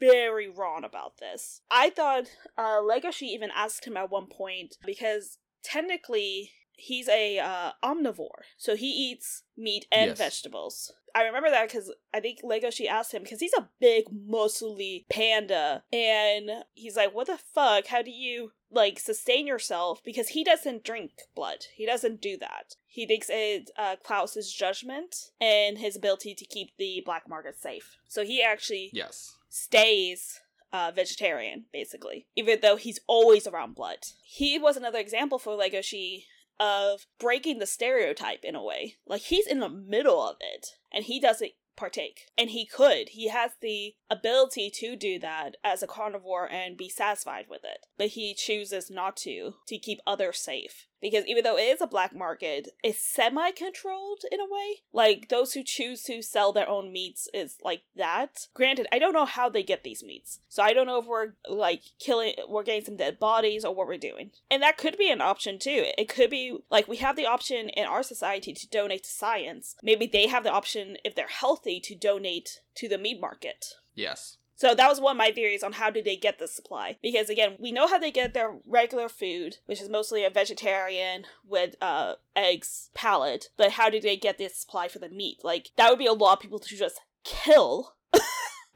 very 0.00 0.48
wrong 0.48 0.84
about 0.84 1.18
this. 1.18 1.60
I 1.70 1.90
thought 1.90 2.30
uh, 2.56 2.80
Legoshi 2.80 3.24
even 3.24 3.50
asked 3.54 3.84
him 3.84 3.96
at 3.96 4.10
one 4.10 4.26
point 4.26 4.78
because 4.86 5.38
technically 5.62 6.52
he's 6.72 7.08
a 7.08 7.38
uh, 7.38 7.72
omnivore, 7.82 8.44
so 8.56 8.74
he 8.76 8.86
eats 8.86 9.42
meat 9.56 9.86
and 9.92 10.10
Yes. 10.10 10.18
vegetables. 10.18 10.92
I 11.14 11.24
remember 11.24 11.50
that 11.50 11.68
because 11.68 11.92
I 12.12 12.20
think 12.20 12.40
Legoshi 12.42 12.86
asked 12.86 13.12
him 13.12 13.22
because 13.22 13.40
he's 13.40 13.54
a 13.56 13.68
big, 13.80 14.04
muscly 14.06 15.06
panda, 15.08 15.82
and 15.92 16.50
he's 16.74 16.96
like, 16.96 17.14
"What 17.14 17.26
the 17.26 17.38
fuck? 17.38 17.86
How 17.86 18.02
do 18.02 18.10
you 18.10 18.52
like 18.70 18.98
sustain 18.98 19.46
yourself?" 19.46 20.02
Because 20.04 20.28
he 20.28 20.44
doesn't 20.44 20.84
drink 20.84 21.12
blood. 21.34 21.66
He 21.74 21.86
doesn't 21.86 22.20
do 22.20 22.36
that. 22.38 22.76
He 22.86 23.06
thinks 23.06 23.28
it 23.30 23.70
uh, 23.76 23.96
clouds 24.02 24.34
his 24.34 24.52
judgment 24.52 25.30
and 25.40 25.78
his 25.78 25.96
ability 25.96 26.34
to 26.34 26.44
keep 26.46 26.70
the 26.78 27.02
black 27.04 27.28
market 27.28 27.60
safe. 27.60 27.96
So 28.08 28.24
he 28.24 28.42
actually 28.42 28.90
Yes. 28.92 29.36
stays 29.48 30.40
uh, 30.72 30.92
vegetarian, 30.94 31.64
basically, 31.72 32.26
even 32.36 32.58
though 32.60 32.76
he's 32.76 33.00
always 33.06 33.46
around 33.46 33.74
blood. 33.74 33.98
He 34.22 34.58
was 34.58 34.76
another 34.76 34.98
example 34.98 35.38
for 35.38 35.52
Legoshi 35.56 36.24
of 36.60 37.06
breaking 37.18 37.58
the 37.58 37.66
stereotype 37.66 38.44
in 38.44 38.54
a 38.54 38.62
way. 38.62 38.96
Like, 39.06 39.22
he's 39.22 39.46
in 39.46 39.60
the 39.60 39.68
middle 39.68 40.22
of 40.22 40.36
it, 40.40 40.66
and 40.92 41.04
he 41.04 41.20
doesn't 41.20 41.52
partake. 41.78 42.26
And 42.36 42.50
he 42.50 42.66
could. 42.66 43.10
He 43.10 43.28
has 43.28 43.52
the 43.62 43.94
ability 44.10 44.70
to 44.80 44.96
do 44.96 45.18
that 45.20 45.56
as 45.62 45.82
a 45.82 45.86
carnivore 45.86 46.50
and 46.50 46.76
be 46.76 46.88
satisfied 46.88 47.46
with 47.48 47.62
it. 47.64 47.86
But 47.96 48.08
he 48.08 48.34
chooses 48.34 48.90
not 48.90 49.16
to, 49.18 49.54
to 49.68 49.78
keep 49.78 50.00
others 50.06 50.38
safe. 50.38 50.86
Because 51.00 51.24
even 51.26 51.44
though 51.44 51.56
it 51.56 51.62
is 51.62 51.80
a 51.80 51.86
black 51.86 52.14
market, 52.14 52.68
it's 52.82 53.04
semi 53.04 53.50
controlled 53.52 54.22
in 54.30 54.40
a 54.40 54.44
way. 54.44 54.82
Like, 54.92 55.28
those 55.28 55.52
who 55.52 55.62
choose 55.62 56.02
to 56.04 56.22
sell 56.22 56.52
their 56.52 56.68
own 56.68 56.92
meats 56.92 57.28
is 57.32 57.56
like 57.62 57.82
that. 57.96 58.48
Granted, 58.54 58.86
I 58.92 58.98
don't 58.98 59.12
know 59.12 59.26
how 59.26 59.48
they 59.48 59.62
get 59.62 59.84
these 59.84 60.02
meats. 60.02 60.40
So 60.48 60.62
I 60.62 60.72
don't 60.72 60.86
know 60.86 60.98
if 60.98 61.06
we're 61.06 61.34
like 61.48 61.82
killing, 61.98 62.34
we're 62.48 62.62
getting 62.62 62.84
some 62.84 62.96
dead 62.96 63.18
bodies 63.18 63.64
or 63.64 63.74
what 63.74 63.86
we're 63.86 63.98
doing. 63.98 64.30
And 64.50 64.62
that 64.62 64.78
could 64.78 64.96
be 64.96 65.10
an 65.10 65.20
option 65.20 65.58
too. 65.58 65.84
It 65.96 66.08
could 66.08 66.30
be 66.30 66.58
like 66.70 66.88
we 66.88 66.96
have 66.96 67.16
the 67.16 67.26
option 67.26 67.68
in 67.68 67.86
our 67.86 68.02
society 68.02 68.52
to 68.52 68.68
donate 68.68 69.04
to 69.04 69.10
science. 69.10 69.76
Maybe 69.82 70.06
they 70.06 70.26
have 70.26 70.44
the 70.44 70.52
option, 70.52 70.96
if 71.04 71.14
they're 71.14 71.28
healthy, 71.28 71.80
to 71.80 71.94
donate 71.94 72.60
to 72.76 72.88
the 72.88 72.98
meat 72.98 73.20
market. 73.20 73.74
Yes. 73.94 74.37
So 74.58 74.74
that 74.74 74.88
was 74.88 75.00
one 75.00 75.12
of 75.12 75.18
my 75.18 75.30
theories 75.30 75.62
on 75.62 75.74
how 75.74 75.88
did 75.88 76.04
they 76.04 76.16
get 76.16 76.40
this 76.40 76.52
supply. 76.52 76.98
Because 77.00 77.30
again, 77.30 77.56
we 77.60 77.70
know 77.70 77.86
how 77.86 77.96
they 77.96 78.10
get 78.10 78.34
their 78.34 78.56
regular 78.66 79.08
food, 79.08 79.58
which 79.66 79.80
is 79.80 79.88
mostly 79.88 80.24
a 80.24 80.30
vegetarian 80.30 81.24
with 81.46 81.76
uh 81.80 82.14
eggs 82.34 82.90
palette, 82.92 83.46
but 83.56 83.72
how 83.72 83.88
did 83.88 84.02
they 84.02 84.16
get 84.16 84.36
this 84.36 84.56
supply 84.56 84.88
for 84.88 84.98
the 84.98 85.08
meat? 85.08 85.38
Like 85.44 85.70
that 85.76 85.88
would 85.90 85.98
be 85.98 86.06
a 86.06 86.12
lot 86.12 86.34
of 86.34 86.40
people 86.40 86.58
to 86.58 86.76
just 86.76 87.00
kill 87.22 87.94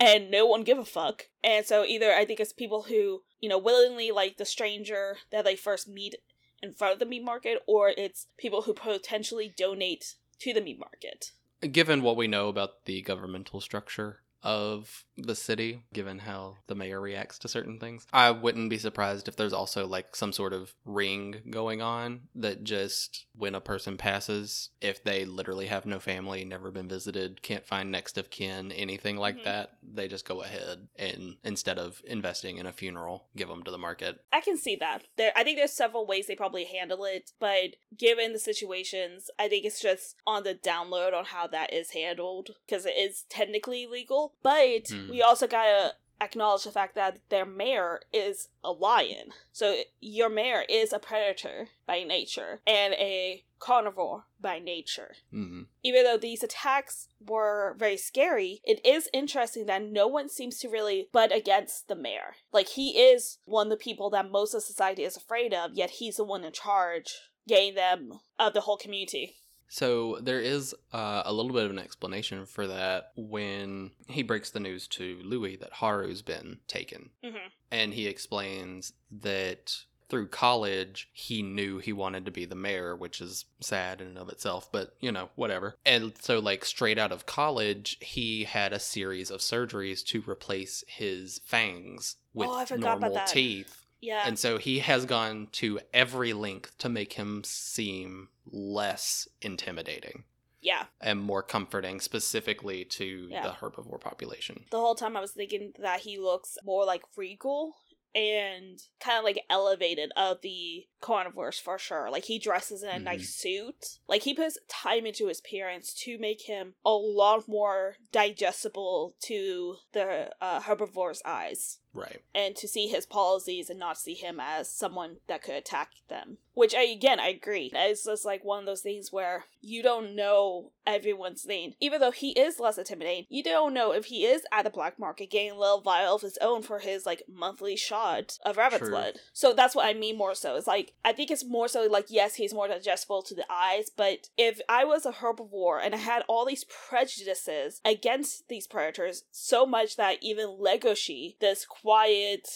and 0.01 0.31
no 0.31 0.47
one 0.47 0.63
give 0.63 0.79
a 0.79 0.85
fuck. 0.85 1.27
And 1.43 1.67
so 1.67 1.85
either 1.85 2.13
I 2.13 2.25
think 2.25 2.39
it's 2.39 2.53
people 2.53 2.83
who, 2.83 3.23
you 3.41 3.49
know, 3.49 3.59
willingly 3.59 4.13
like 4.13 4.37
the 4.37 4.45
stranger 4.45 5.17
that 5.33 5.45
they 5.45 5.57
first 5.57 5.89
meet 5.89 6.15
in 6.63 6.73
front 6.73 6.93
of 6.93 7.01
the 7.01 7.07
meat 7.07 7.25
market, 7.25 7.59
or 7.67 7.89
it's 7.89 8.29
people 8.39 8.63
who 8.63 8.73
potentially 8.73 9.53
donate 9.57 10.15
to 10.39 10.53
the 10.53 10.61
meat 10.61 10.79
market. 10.79 11.33
Given 11.73 12.03
what 12.03 12.17
we 12.17 12.29
know 12.29 12.49
about 12.49 12.85
the 12.85 13.03
governmental 13.03 13.61
structure 13.61 14.21
of 14.43 15.05
the 15.17 15.35
city, 15.35 15.83
given 15.93 16.21
how 16.21 16.57
the 16.67 16.75
mayor 16.75 17.01
reacts 17.01 17.39
to 17.41 17.49
certain 17.49 17.79
things, 17.79 18.07
I 18.13 18.31
wouldn't 18.31 18.71
be 18.71 18.79
surprised 18.79 19.29
if 19.29 19.37
there's 19.37 19.53
also 19.53 19.87
like 19.87 20.17
some 20.17 20.33
sort 20.33 20.53
of 20.53 20.73
ring 20.85 21.43
going 21.51 21.83
on 21.83 22.23
that 22.35 22.65
just 22.65 23.27
when 23.37 23.55
a 23.55 23.61
person 23.61 23.97
passes, 23.97 24.71
if 24.81 25.05
they 25.05 25.25
literally 25.25 25.67
have 25.67 25.87
no 25.87 25.99
family, 25.99 26.45
never 26.45 26.71
been 26.71 26.89
visited, 26.89 27.43
can't 27.43 27.67
find 27.67 27.91
next 27.91 28.17
of 28.17 28.31
kin, 28.31 28.73
anything 28.73 29.17
like 29.17 29.39
Mhm. 29.39 29.45
that, 29.45 29.77
they 29.83 30.09
just 30.09 30.25
go 30.25 30.43
ahead 30.43 30.89
and 30.97 31.37
instead 31.45 31.79
of 31.79 32.01
investing 32.07 32.57
in 32.59 32.67
a 32.67 32.73
funeral, 32.73 33.27
give 33.37 33.49
them 33.49 33.63
to 33.65 33.71
the 33.71 33.79
market. 33.79 34.21
I 34.33 34.41
can 34.41 34.57
see 34.57 34.77
that. 34.77 35.05
There, 35.17 35.33
I 35.37 35.45
think 35.45 35.59
there's 35.59 35.73
several 35.73 36.07
ways 36.07 36.27
they 36.27 36.37
probably 36.37 36.65
handle 36.65 37.05
it, 37.05 37.33
but 37.39 37.77
given 37.97 38.33
the 38.33 38.39
situations, 38.39 39.31
I 39.39 39.49
think 39.49 39.65
it's 39.65 39.81
just 39.81 40.17
on 40.27 40.45
the 40.45 40.55
download 40.55 41.13
on 41.15 41.27
how 41.27 41.47
that 41.49 41.73
is 41.73 41.91
handled 41.91 42.51
because 42.67 42.87
it 42.87 42.97
is 42.97 43.25
technically 43.29 43.87
legal. 43.87 44.35
But 44.43 44.89
Hmm. 44.89 45.12
We 45.13 45.23
also 45.23 45.47
gotta 45.47 45.95
acknowledge 46.21 46.65
the 46.65 46.71
fact 46.71 46.95
that 46.95 47.19
their 47.31 47.45
mayor 47.45 48.01
is 48.13 48.49
a 48.63 48.71
lion, 48.71 49.31
so 49.53 49.83
your 50.01 50.29
mayor 50.29 50.65
is 50.69 50.93
a 50.93 50.99
predator 50.99 51.69
by 51.87 52.05
nature 52.05 52.61
and 52.67 52.95
a 52.95 53.45
carnivore 53.59 54.25
by 54.41 54.59
nature 54.59 55.15
hmm 55.31 55.63
even 55.85 56.05
though 56.05 56.17
these 56.17 56.43
attacks 56.43 57.09
were 57.21 57.75
very 57.79 57.97
scary, 57.97 58.61
it 58.65 58.85
is 58.85 59.09
interesting 59.13 59.67
that 59.67 59.83
no 59.83 60.07
one 60.07 60.29
seems 60.29 60.59
to 60.59 60.69
really 60.69 61.09
butt 61.13 61.35
against 61.35 61.89
the 61.89 61.97
mayor. 61.97 62.37
Like, 62.53 62.69
he 62.69 62.91
is 62.91 63.39
one 63.45 63.67
of 63.67 63.71
the 63.71 63.77
people 63.77 64.09
that 64.11 64.31
most 64.31 64.55
of 64.55 64.63
society 64.63 65.03
is 65.03 65.17
afraid 65.17 65.53
of, 65.53 65.73
yet 65.75 65.91
he's 65.91 66.17
the 66.17 66.25
one 66.25 66.45
in 66.45 66.53
charge, 66.53 67.15
getting 67.49 67.75
them 67.75 68.21
of 68.39 68.55
the 68.55 68.61
whole 68.61 68.77
community. 68.77 69.37
So 69.69 70.19
there 70.21 70.41
is 70.41 70.75
uh, 70.93 71.23
a 71.25 71.33
little 71.33 71.53
bit 71.53 71.65
of 71.65 71.71
an 71.71 71.79
explanation 71.79 72.45
for 72.47 72.67
that 72.67 73.13
when 73.17 73.93
he 74.07 74.23
breaks 74.23 74.51
the 74.51 74.61
news 74.61 74.87
to 74.89 75.19
Louis 75.25 75.57
that 75.57 75.73
Haru's 75.75 76.23
been 76.23 76.59
taken. 76.67 77.11
hmm 77.25 77.37
And 77.71 77.95
he 77.95 78.07
explains 78.07 78.93
that 79.11 79.85
through 80.09 80.29
college, 80.29 81.09
he 81.15 81.41
knew 81.41 81.79
he 81.79 81.91
wanted 81.95 82.27
to 82.27 82.31
be 82.31 82.45
the 82.45 82.55
mayor, 82.55 82.95
which 82.95 83.23
is 83.23 83.47
sad 83.61 84.03
in 84.03 84.09
and 84.09 84.19
of 84.19 84.29
itself, 84.29 84.71
but 84.71 84.95
you 85.01 85.11
know, 85.11 85.31
whatever. 85.37 85.75
And 85.87 86.13
so, 86.21 86.39
like, 86.39 86.67
straight 86.67 86.99
out 86.99 87.13
of 87.13 87.25
college, 87.25 87.97
he 88.01 88.45
had 88.45 88.75
a 88.75 88.79
series 88.79 89.31
of 89.31 89.41
surgeries 89.41 90.05
to 90.09 90.23
replace 90.29 90.85
his 90.87 91.41
fangs 91.47 92.17
with 92.35 92.51
Oh, 92.53 92.67
forgot 92.67 92.99
about 92.99 93.01
normal 93.01 93.23
teeth. 93.27 93.82
Yeah. 94.03 94.25
And 94.27 94.39
so 94.39 94.59
he 94.59 94.81
has 94.81 95.07
gone 95.07 95.49
to 95.53 95.81
every 95.95 96.35
length 96.35 96.77
to 96.79 96.89
make 96.89 97.15
him 97.15 97.43
seem 97.45 98.29
less 98.51 99.29
intimidating 99.41 100.25
yeah. 100.61 100.87
and 101.01 101.21
more 101.21 101.43
comforting, 101.43 102.01
specifically 102.01 102.85
to 102.85 103.29
Yeah. 103.31 103.43
the 103.43 103.53
herbivore 103.53 104.01
population. 104.01 104.65
The 104.71 104.81
whole 104.81 104.97
time 104.97 105.17
I 105.17 105.21
was 105.21 105.31
thinking 105.31 105.73
that 105.79 106.01
he 106.01 106.19
looks 106.19 106.59
more 106.65 106.85
like 106.85 107.03
regal 107.17 107.77
and 108.15 108.83
kind 109.01 109.19
of 109.19 109.25
like 109.25 109.45
elevated 109.49 110.13
of 110.17 110.41
the 110.43 110.87
carnivores 111.03 111.59
for 111.59 111.79
sure. 111.79 112.09
Like 112.11 112.25
he 112.25 112.39
dresses 112.39 112.83
in 112.83 112.89
a 112.89 112.93
Mhm. 112.93 113.03
nice 113.03 113.35
suit. 113.35 113.99
Like 114.09 114.23
he 114.23 114.33
puts 114.35 114.57
time 114.69 115.05
into 115.05 115.27
his 115.27 115.41
appearance 115.41 115.93
to 116.05 116.17
make 116.19 116.43
him 116.43 116.75
a 116.85 116.95
lot 116.95 117.47
more 117.49 117.97
digestible 118.13 119.15
to 119.25 119.77
the 119.93 120.31
uh, 120.41 120.61
herbivore's 120.61 121.21
eyes. 121.25 121.79
Right. 121.95 122.23
and 122.35 122.57
to 122.57 122.67
see 122.67 122.87
his 122.89 123.05
policies 123.05 123.69
and 123.69 123.79
not 123.79 123.99
see 123.99 124.15
him 124.15 124.41
as 124.41 124.73
someone 124.73 125.19
that 125.27 125.43
could 125.43 125.57
attack 125.57 125.91
them. 126.09 126.39
Which 126.55 126.75
I 126.75 126.85
again 126.85 127.21
I 127.21 127.29
agree. 127.29 127.71
It's 127.75 128.05
just 128.07 128.25
like 128.25 128.43
one 128.43 128.61
of 128.61 128.65
those 128.65 128.81
things 128.81 129.13
where 129.13 129.45
you 129.61 129.83
don't 129.83 130.17
know 130.17 130.73
everyone's 130.87 131.45
name. 131.45 131.75
Even 131.81 132.01
though 132.01 132.11
he 132.11 132.31
is 132.31 132.59
less 132.59 132.79
intimidating, 132.79 133.27
you 133.29 133.43
don't 133.43 133.75
know 133.75 133.93
if 133.93 134.07
he 134.07 134.25
is 134.25 134.43
at 134.51 134.63
the 134.65 134.71
black 134.71 134.99
market 134.99 135.31
getting 135.31 135.51
a 135.51 135.59
little 135.59 135.83
vial 135.83 136.15
of 136.15 136.23
his 136.23 136.39
own 136.41 136.63
for 136.63 136.79
his 136.79 137.05
like 137.05 137.25
monthly 137.29 137.77
shot 137.77 138.39
of 138.43 138.57
rabbit's 138.57 138.81
True. 138.85 138.89
blood. 138.91 139.21
So 139.35 139.53
that's 139.53 139.75
what 139.75 139.85
I 139.85 139.93
mean 139.93 140.17
more 140.17 140.35
so. 140.35 140.57
It's 140.57 140.67
like 140.67 140.92
I 141.05 141.13
think 141.13 141.31
it's 141.31 141.45
more 141.45 141.69
so 141.69 141.87
like 141.87 142.07
yes, 142.09 142.37
he's 142.37 142.55
more 142.55 142.69
digestible 142.69 143.23
to 143.23 143.35
the 143.35 143.47
eyes, 143.51 143.91
but 143.95 144.29
if 144.37 144.61
I 144.69 144.85
was 144.85 145.05
a 145.05 145.13
herbivore 145.13 145.81
and 145.83 145.95
I 145.95 145.99
had 145.99 146.23
all 146.29 146.47
these 146.47 146.65
prejudices 146.65 147.81
against 147.85 148.49
these 148.49 148.67
predators 148.67 149.25
so 149.31 149.67
much 149.67 149.97
that 149.97 150.19
even 150.23 150.57
Legoshi, 150.61 151.39
this 151.41 151.65
quiet 151.67 152.49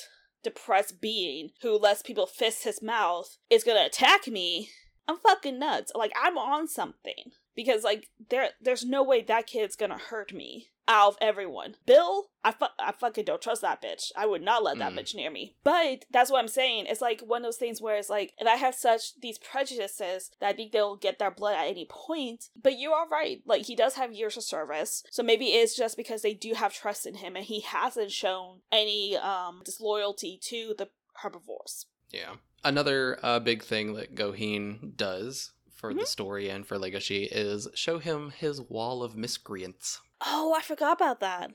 depressed 0.42 1.00
being 1.00 1.50
who 1.62 1.76
lets 1.76 2.02
people 2.02 2.26
fist 2.26 2.62
his 2.62 2.80
mouth 2.80 3.36
is 3.50 3.64
gonna 3.64 3.84
attack 3.84 4.28
me, 4.28 4.70
I'm 5.08 5.16
fucking 5.18 5.58
nuts. 5.58 5.92
Like 5.94 6.12
I'm 6.20 6.38
on 6.38 6.68
something. 6.68 7.32
Because 7.54 7.82
like 7.82 8.08
there 8.30 8.50
there's 8.60 8.84
no 8.84 9.02
way 9.02 9.22
that 9.22 9.46
kid's 9.46 9.76
gonna 9.76 9.98
hurt 9.98 10.32
me 10.32 10.68
out 10.88 11.08
of 11.08 11.16
everyone. 11.20 11.74
Bill, 11.86 12.26
I, 12.44 12.52
fu- 12.52 12.66
I 12.78 12.92
fucking 12.92 13.24
don't 13.24 13.42
trust 13.42 13.62
that 13.62 13.82
bitch. 13.82 14.12
I 14.16 14.26
would 14.26 14.42
not 14.42 14.62
let 14.62 14.78
that 14.78 14.92
Mm. 14.92 14.98
bitch 15.00 15.14
near 15.14 15.30
me. 15.30 15.54
But 15.64 16.04
that's 16.10 16.30
what 16.30 16.38
I'm 16.38 16.48
saying. 16.48 16.86
It's 16.88 17.00
like 17.00 17.20
one 17.20 17.42
of 17.42 17.44
those 17.46 17.56
things 17.56 17.82
where 17.82 17.96
it's 17.96 18.08
like, 18.10 18.34
if 18.38 18.46
I 18.46 18.54
have 18.56 18.74
such 18.74 19.18
these 19.20 19.38
prejudices 19.38 20.30
that 20.40 20.48
I 20.48 20.52
think 20.52 20.72
they'll 20.72 20.96
get 20.96 21.18
their 21.18 21.30
blood 21.30 21.56
at 21.56 21.66
any 21.68 21.86
point. 21.90 22.50
But 22.60 22.78
you 22.78 22.92
are 22.92 23.08
right. 23.08 23.42
Like 23.44 23.66
he 23.66 23.74
does 23.74 23.94
have 23.94 24.12
years 24.12 24.36
of 24.36 24.44
service, 24.44 25.02
so 25.10 25.22
maybe 25.22 25.46
it's 25.46 25.76
just 25.76 25.96
because 25.96 26.22
they 26.22 26.34
do 26.34 26.54
have 26.54 26.72
trust 26.72 27.04
in 27.06 27.16
him, 27.16 27.36
and 27.36 27.44
he 27.44 27.60
hasn't 27.60 28.12
shown 28.12 28.60
any 28.70 29.16
um 29.16 29.62
disloyalty 29.64 30.38
to 30.44 30.74
the 30.78 30.88
herbivores. 31.22 31.86
Yeah. 32.10 32.34
Another 32.64 33.18
uh, 33.22 33.38
big 33.40 33.62
thing 33.62 33.94
that 33.94 34.14
Gohin 34.14 34.96
does 34.96 35.52
for 35.76 35.94
the 35.94 36.02
Mhm. 36.02 36.06
story 36.06 36.48
and 36.50 36.66
for 36.66 36.78
Legoshi 36.78 37.28
is 37.30 37.68
show 37.74 37.98
him 37.98 38.30
his 38.30 38.60
wall 38.60 39.02
of 39.02 39.14
miscreants. 39.14 40.00
Oh, 40.20 40.54
I 40.54 40.62
forgot 40.62 40.94
about 40.94 41.20
that. 41.20 41.52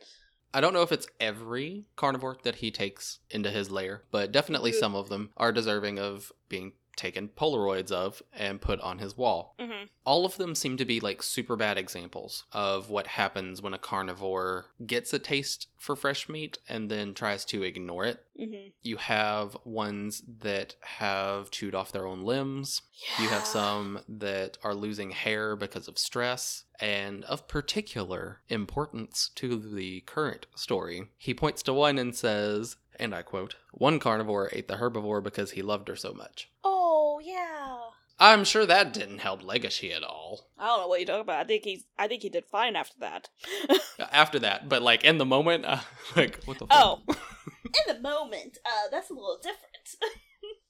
I 0.53 0.61
don't 0.61 0.73
know 0.73 0.81
if 0.81 0.91
it's 0.91 1.07
every 1.19 1.85
carnivore 1.95 2.37
that 2.43 2.55
he 2.55 2.71
takes 2.71 3.19
into 3.29 3.49
his 3.49 3.71
lair, 3.71 4.03
but 4.11 4.31
definitely 4.31 4.71
some 4.71 4.95
of 4.95 5.09
them 5.09 5.31
are 5.37 5.51
deserving 5.51 5.97
of 5.97 6.31
being 6.49 6.73
taken 6.95 7.29
Polaroids 7.29 7.91
of 7.91 8.21
and 8.33 8.61
put 8.61 8.79
on 8.81 8.99
his 8.99 9.17
wall. 9.17 9.55
Mm-hmm. 9.59 9.85
All 10.05 10.25
of 10.25 10.37
them 10.37 10.55
seem 10.55 10.77
to 10.77 10.85
be 10.85 10.99
like 10.99 11.23
super 11.23 11.55
bad 11.55 11.77
examples 11.77 12.45
of 12.51 12.89
what 12.89 13.07
happens 13.07 13.61
when 13.61 13.73
a 13.73 13.79
carnivore 13.79 14.65
gets 14.85 15.13
a 15.13 15.19
taste 15.19 15.67
for 15.77 15.95
fresh 15.95 16.29
meat 16.29 16.57
and 16.67 16.89
then 16.89 17.13
tries 17.13 17.45
to 17.45 17.63
ignore 17.63 18.05
it. 18.05 18.23
Mm-hmm. 18.39 18.69
You 18.81 18.97
have 18.97 19.57
ones 19.63 20.23
that 20.39 20.75
have 20.81 21.51
chewed 21.51 21.75
off 21.75 21.91
their 21.91 22.07
own 22.07 22.23
limbs. 22.23 22.81
You 23.19 23.29
have 23.29 23.45
some 23.45 23.99
that 24.07 24.57
are 24.63 24.75
losing 24.75 25.11
hair 25.11 25.55
because 25.55 25.87
of 25.87 25.97
stress. 25.97 26.63
And 26.79 27.23
of 27.25 27.47
particular 27.47 28.41
importance 28.49 29.29
to 29.35 29.57
the 29.57 30.01
current 30.01 30.47
story, 30.55 31.09
he 31.17 31.33
points 31.35 31.61
to 31.63 31.73
one 31.73 31.99
and 31.99 32.15
says, 32.15 32.77
and 33.01 33.15
I 33.15 33.23
quote, 33.23 33.55
One 33.71 33.99
carnivore 33.99 34.49
ate 34.51 34.67
the 34.67 34.75
herbivore 34.75 35.23
because 35.23 35.51
he 35.51 35.61
loved 35.61 35.87
her 35.87 35.95
so 35.95 36.13
much. 36.13 36.49
Oh 36.63 36.80
yeah. 37.23 37.77
I'm 38.19 38.43
sure 38.43 38.67
that 38.67 38.93
didn't 38.93 39.17
help 39.19 39.41
Legoshi 39.41 39.91
at 39.95 40.03
all. 40.03 40.47
I 40.59 40.67
don't 40.67 40.81
know 40.81 40.87
what 40.87 40.99
you're 40.99 41.07
talking 41.07 41.21
about. 41.21 41.39
I 41.39 41.43
think 41.45 41.63
he's. 41.63 41.85
I 41.97 42.07
think 42.07 42.21
he 42.21 42.29
did 42.29 42.45
fine 42.45 42.75
after 42.75 42.99
that. 42.99 43.29
After 44.11 44.37
that, 44.39 44.69
but 44.69 44.81
like 44.83 45.03
in 45.03 45.17
the 45.17 45.25
moment, 45.25 45.65
uh, 45.65 45.79
like, 46.15 46.43
what 46.45 46.59
the 46.59 46.67
Oh. 46.69 47.01
In 47.87 47.95
the 47.95 48.01
moment, 48.01 48.57
uh, 48.65 48.89
that's 48.91 49.09
a 49.09 49.13
little 49.13 49.37
different. 49.41 49.95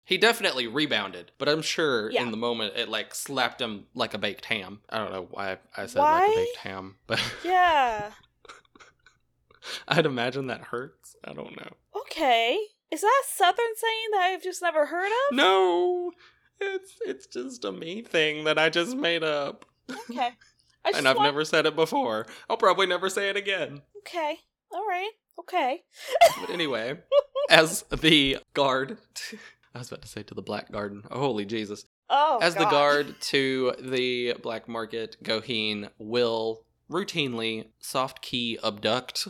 He 0.04 0.18
definitely 0.18 0.68
rebounded, 0.68 1.32
but 1.38 1.47
I'm 1.47 1.62
sure 1.62 2.12
Yeah. 2.12 2.24
in 2.24 2.32
the 2.32 2.38
moment 2.38 2.74
it 2.76 2.89
like 2.89 3.16
slapped 3.16 3.62
him 3.62 3.86
like 3.95 4.14
a 4.14 4.18
baked 4.18 4.45
ham. 4.45 4.82
I 4.89 4.97
don't 4.97 5.12
know 5.14 5.28
why 5.32 5.58
I 5.78 5.86
said 5.86 5.99
Why? 5.99 6.20
like 6.20 6.32
a 6.32 6.36
baked 6.36 6.58
ham, 6.58 6.95
but 7.08 7.22
yeah. 7.45 8.12
I'd 9.88 10.06
imagine 10.06 10.47
that 10.47 10.62
hurts. 10.66 11.16
I 11.24 11.34
don't 11.34 11.56
know. 11.56 11.72
Okay. 12.02 12.60
Is 12.91 13.02
that 13.02 13.24
a 13.24 13.32
southern 13.34 13.76
saying 13.78 14.08
that 14.12 14.22
I've 14.34 14.43
just 14.43 14.62
never 14.62 14.88
heard 14.88 15.06
of? 15.12 15.36
No, 15.36 16.12
it's 16.62 16.93
it's 17.05 17.28
just 17.28 17.66
a 17.66 17.72
me 17.72 18.01
thing 18.01 18.43
that 18.45 18.57
I 18.57 18.70
just 18.70 18.95
made 18.95 19.24
up, 19.24 19.66
Okay. 20.09 20.32
And 20.95 21.07
I've 21.07 21.18
want- 21.18 21.28
never 21.28 21.45
said 21.45 21.66
it 21.68 21.76
before. 21.76 22.26
I'll 22.49 22.57
probably 22.57 22.88
never 22.88 23.07
say 23.09 23.30
it 23.30 23.38
again. 23.38 23.82
Okay. 23.99 24.39
All 24.72 24.86
right. 24.88 25.12
Okay. 25.39 25.84
But 26.39 26.49
anyway, 26.49 26.97
as 27.51 27.84
the 27.91 28.38
guard, 28.53 28.97
I 29.76 29.78
was 29.80 29.89
about 29.89 30.01
to 30.01 30.07
say 30.07 30.24
to 30.24 30.34
the 30.34 30.41
black 30.41 30.72
garden. 30.72 31.03
Oh, 31.12 31.20
holy 31.20 31.45
Jesus! 31.45 31.86
Oh. 32.14 32.39
As 32.41 32.55
the 32.55 32.66
guard 32.66 33.16
to 33.22 33.74
the 33.80 34.34
black 34.43 34.68
market, 34.68 35.16
Gohin 35.24 35.88
will 35.97 36.66
routinely 36.89 37.68
soft 37.80 38.22
key 38.22 38.59
abduct 38.62 39.30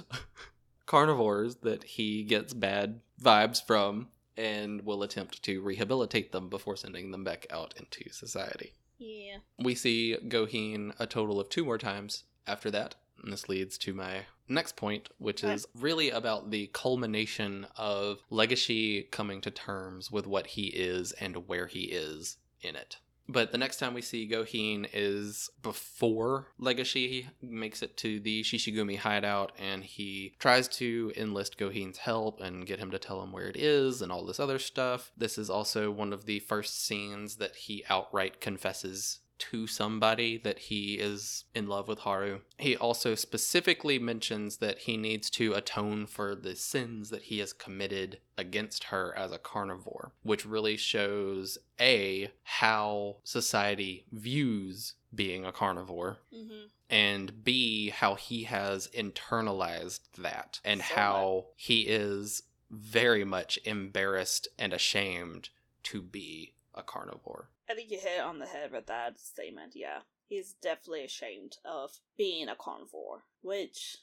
carnivores 0.88 1.58
that 1.58 1.84
he 1.84 2.24
gets 2.24 2.54
bad 2.56 3.02
vibes 3.22 3.64
from 3.64 4.08
and 4.38 4.86
will 4.86 5.04
attempt 5.04 5.44
to 5.44 5.62
rehabilitate 5.62 6.32
them 6.32 6.50
before 6.50 6.76
sending 6.76 7.12
them 7.12 7.24
back 7.24 7.46
out 7.50 7.74
into 7.78 8.12
society. 8.12 8.74
Yeah. 8.98 9.38
We 9.60 9.76
see 9.76 10.18
Gohin 10.28 10.94
a 11.00 11.08
total 11.08 11.40
of 11.40 11.50
two 11.50 11.66
more 11.66 11.78
times 11.78 12.24
after 12.46 12.70
that. 12.72 12.96
And 13.24 13.32
this 13.32 13.50
leads 13.50 13.78
to 13.80 13.94
my 13.94 14.26
next 14.48 14.76
point, 14.76 15.10
which 15.18 15.44
is 15.44 15.68
really 15.76 16.10
about 16.10 16.50
the 16.50 16.68
culmination 16.74 17.68
of 17.78 18.20
Legoshi 18.32 19.10
coming 19.12 19.42
to 19.42 19.52
terms 19.52 20.12
with 20.12 20.26
what 20.26 20.48
he 20.48 20.68
is 20.68 21.12
and 21.14 21.48
where 21.48 21.68
he 21.68 21.82
is 21.82 22.38
in 22.62 22.76
it. 22.76 22.98
But 23.32 23.54
the 23.54 23.58
next 23.58 23.78
time 23.78 23.94
we 23.94 24.02
see 24.02 24.28
Gohin 24.28 24.86
is 24.92 25.50
before 25.64 26.48
Legoshi 26.60 27.28
makes 27.42 27.82
it 27.82 27.96
to 27.98 28.20
the 28.20 28.44
Shishigumi 28.44 28.98
hideout 28.98 29.54
and 29.58 29.86
he 29.86 30.34
tries 30.38 30.68
to 30.80 31.14
enlist 31.16 31.58
Gohin's 31.58 32.00
help 32.00 32.42
and 32.42 32.66
get 32.66 32.80
him 32.80 32.92
to 32.92 33.00
tell 33.00 33.24
him 33.24 33.32
where 33.32 33.48
it 33.48 33.56
is 33.56 34.02
and 34.02 34.12
all 34.12 34.26
this 34.26 34.40
other 34.40 34.60
stuff. 34.60 35.14
This 35.16 35.38
is 35.38 35.50
also 35.50 35.92
one 35.92 36.12
of 36.12 36.26
the 36.26 36.40
first 36.40 36.84
scenes 36.86 37.38
that 37.38 37.56
he 37.56 37.86
outright 37.90 38.42
confesses 38.42 39.21
to 39.52 39.66
somebody 39.68 40.38
that 40.38 40.60
he 40.60 40.96
is 40.96 41.46
in 41.56 41.68
love 41.68 41.88
with 41.88 42.00
Haru. 42.00 42.40
He 42.58 42.76
also 42.78 43.16
specifically 43.16 43.98
mentions 44.00 44.58
that 44.58 44.80
he 44.80 44.98
needs 44.98 45.30
to 45.32 45.54
atone 45.54 46.06
for 46.06 46.36
the 46.36 46.56
sins 46.56 47.10
that 47.10 47.24
he 47.24 47.40
has 47.40 47.52
committed 47.54 48.20
against 48.38 48.86
her 48.86 49.14
as 49.18 49.32
a 49.32 49.38
carnivore, 49.38 50.12
which 50.24 50.46
really 50.46 50.78
shows 50.78 51.58
A, 51.80 52.32
how 52.44 53.18
society 53.24 54.06
views 54.12 54.94
being 55.14 55.44
a 55.46 55.52
carnivore, 55.52 56.18
Mm-hmm. 56.34 56.66
and 56.90 57.44
B, 57.44 57.90
how 57.90 58.16
he 58.16 58.44
has 58.44 58.88
internalized 58.90 60.02
that, 60.18 60.60
and 60.64 60.82
So 60.82 60.94
how 60.96 61.46
he 61.56 61.82
is 61.82 62.44
very 62.70 63.26
much 63.26 63.60
embarrassed 63.66 64.48
and 64.58 64.72
ashamed 64.74 65.50
to 65.84 66.02
be 66.02 66.54
a 66.74 66.82
carnivore. 66.84 67.50
I 67.72 67.74
think 67.74 67.90
you 67.90 68.00
hit 68.00 68.20
on 68.20 68.40
the 68.40 68.46
head 68.46 68.72
with 68.74 68.88
that 68.88 69.18
statement. 69.20 69.74
Yeah. 69.76 70.00
He's 70.28 70.56
definitely 70.62 71.06
ashamed 71.06 71.58
of 71.64 71.92
being 72.18 72.50
a 72.50 72.56
carnivore, 72.56 73.24
which 73.42 73.98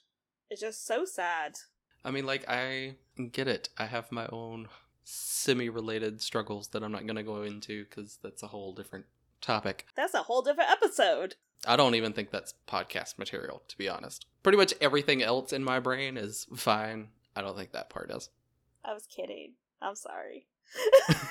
is 0.50 0.60
just 0.60 0.86
so 0.86 1.04
sad. 1.04 1.56
I 2.02 2.10
mean, 2.10 2.24
like, 2.24 2.48
I 2.48 2.94
get 3.32 3.46
it. 3.46 3.68
I 3.76 3.86
have 3.86 4.10
my 4.10 4.26
own 4.28 4.68
semi 5.04 5.68
related 5.68 6.22
struggles 6.22 6.68
that 6.68 6.82
I'm 6.82 6.92
not 6.92 7.06
going 7.06 7.16
to 7.16 7.22
go 7.22 7.42
into 7.42 7.84
because 7.84 8.18
that's 8.22 8.42
a 8.42 8.48
whole 8.48 8.72
different 8.72 9.04
topic. 9.42 9.86
That's 9.94 10.14
a 10.14 10.22
whole 10.22 10.40
different 10.40 10.70
episode. 10.70 11.34
I 11.66 11.76
don't 11.76 11.94
even 11.94 12.12
think 12.12 12.30
that's 12.30 12.54
podcast 12.66 13.18
material, 13.18 13.62
to 13.68 13.76
be 13.76 13.88
honest. 13.88 14.26
Pretty 14.42 14.58
much 14.58 14.72
everything 14.80 15.22
else 15.22 15.52
in 15.52 15.62
my 15.62 15.78
brain 15.80 16.16
is 16.16 16.46
fine. 16.54 17.08
I 17.36 17.42
don't 17.42 17.56
think 17.56 17.72
that 17.72 17.90
part 17.90 18.10
is. 18.10 18.30
I 18.84 18.94
was 18.94 19.06
kidding. 19.06 19.54
I'm 19.82 19.96
sorry. 19.96 20.46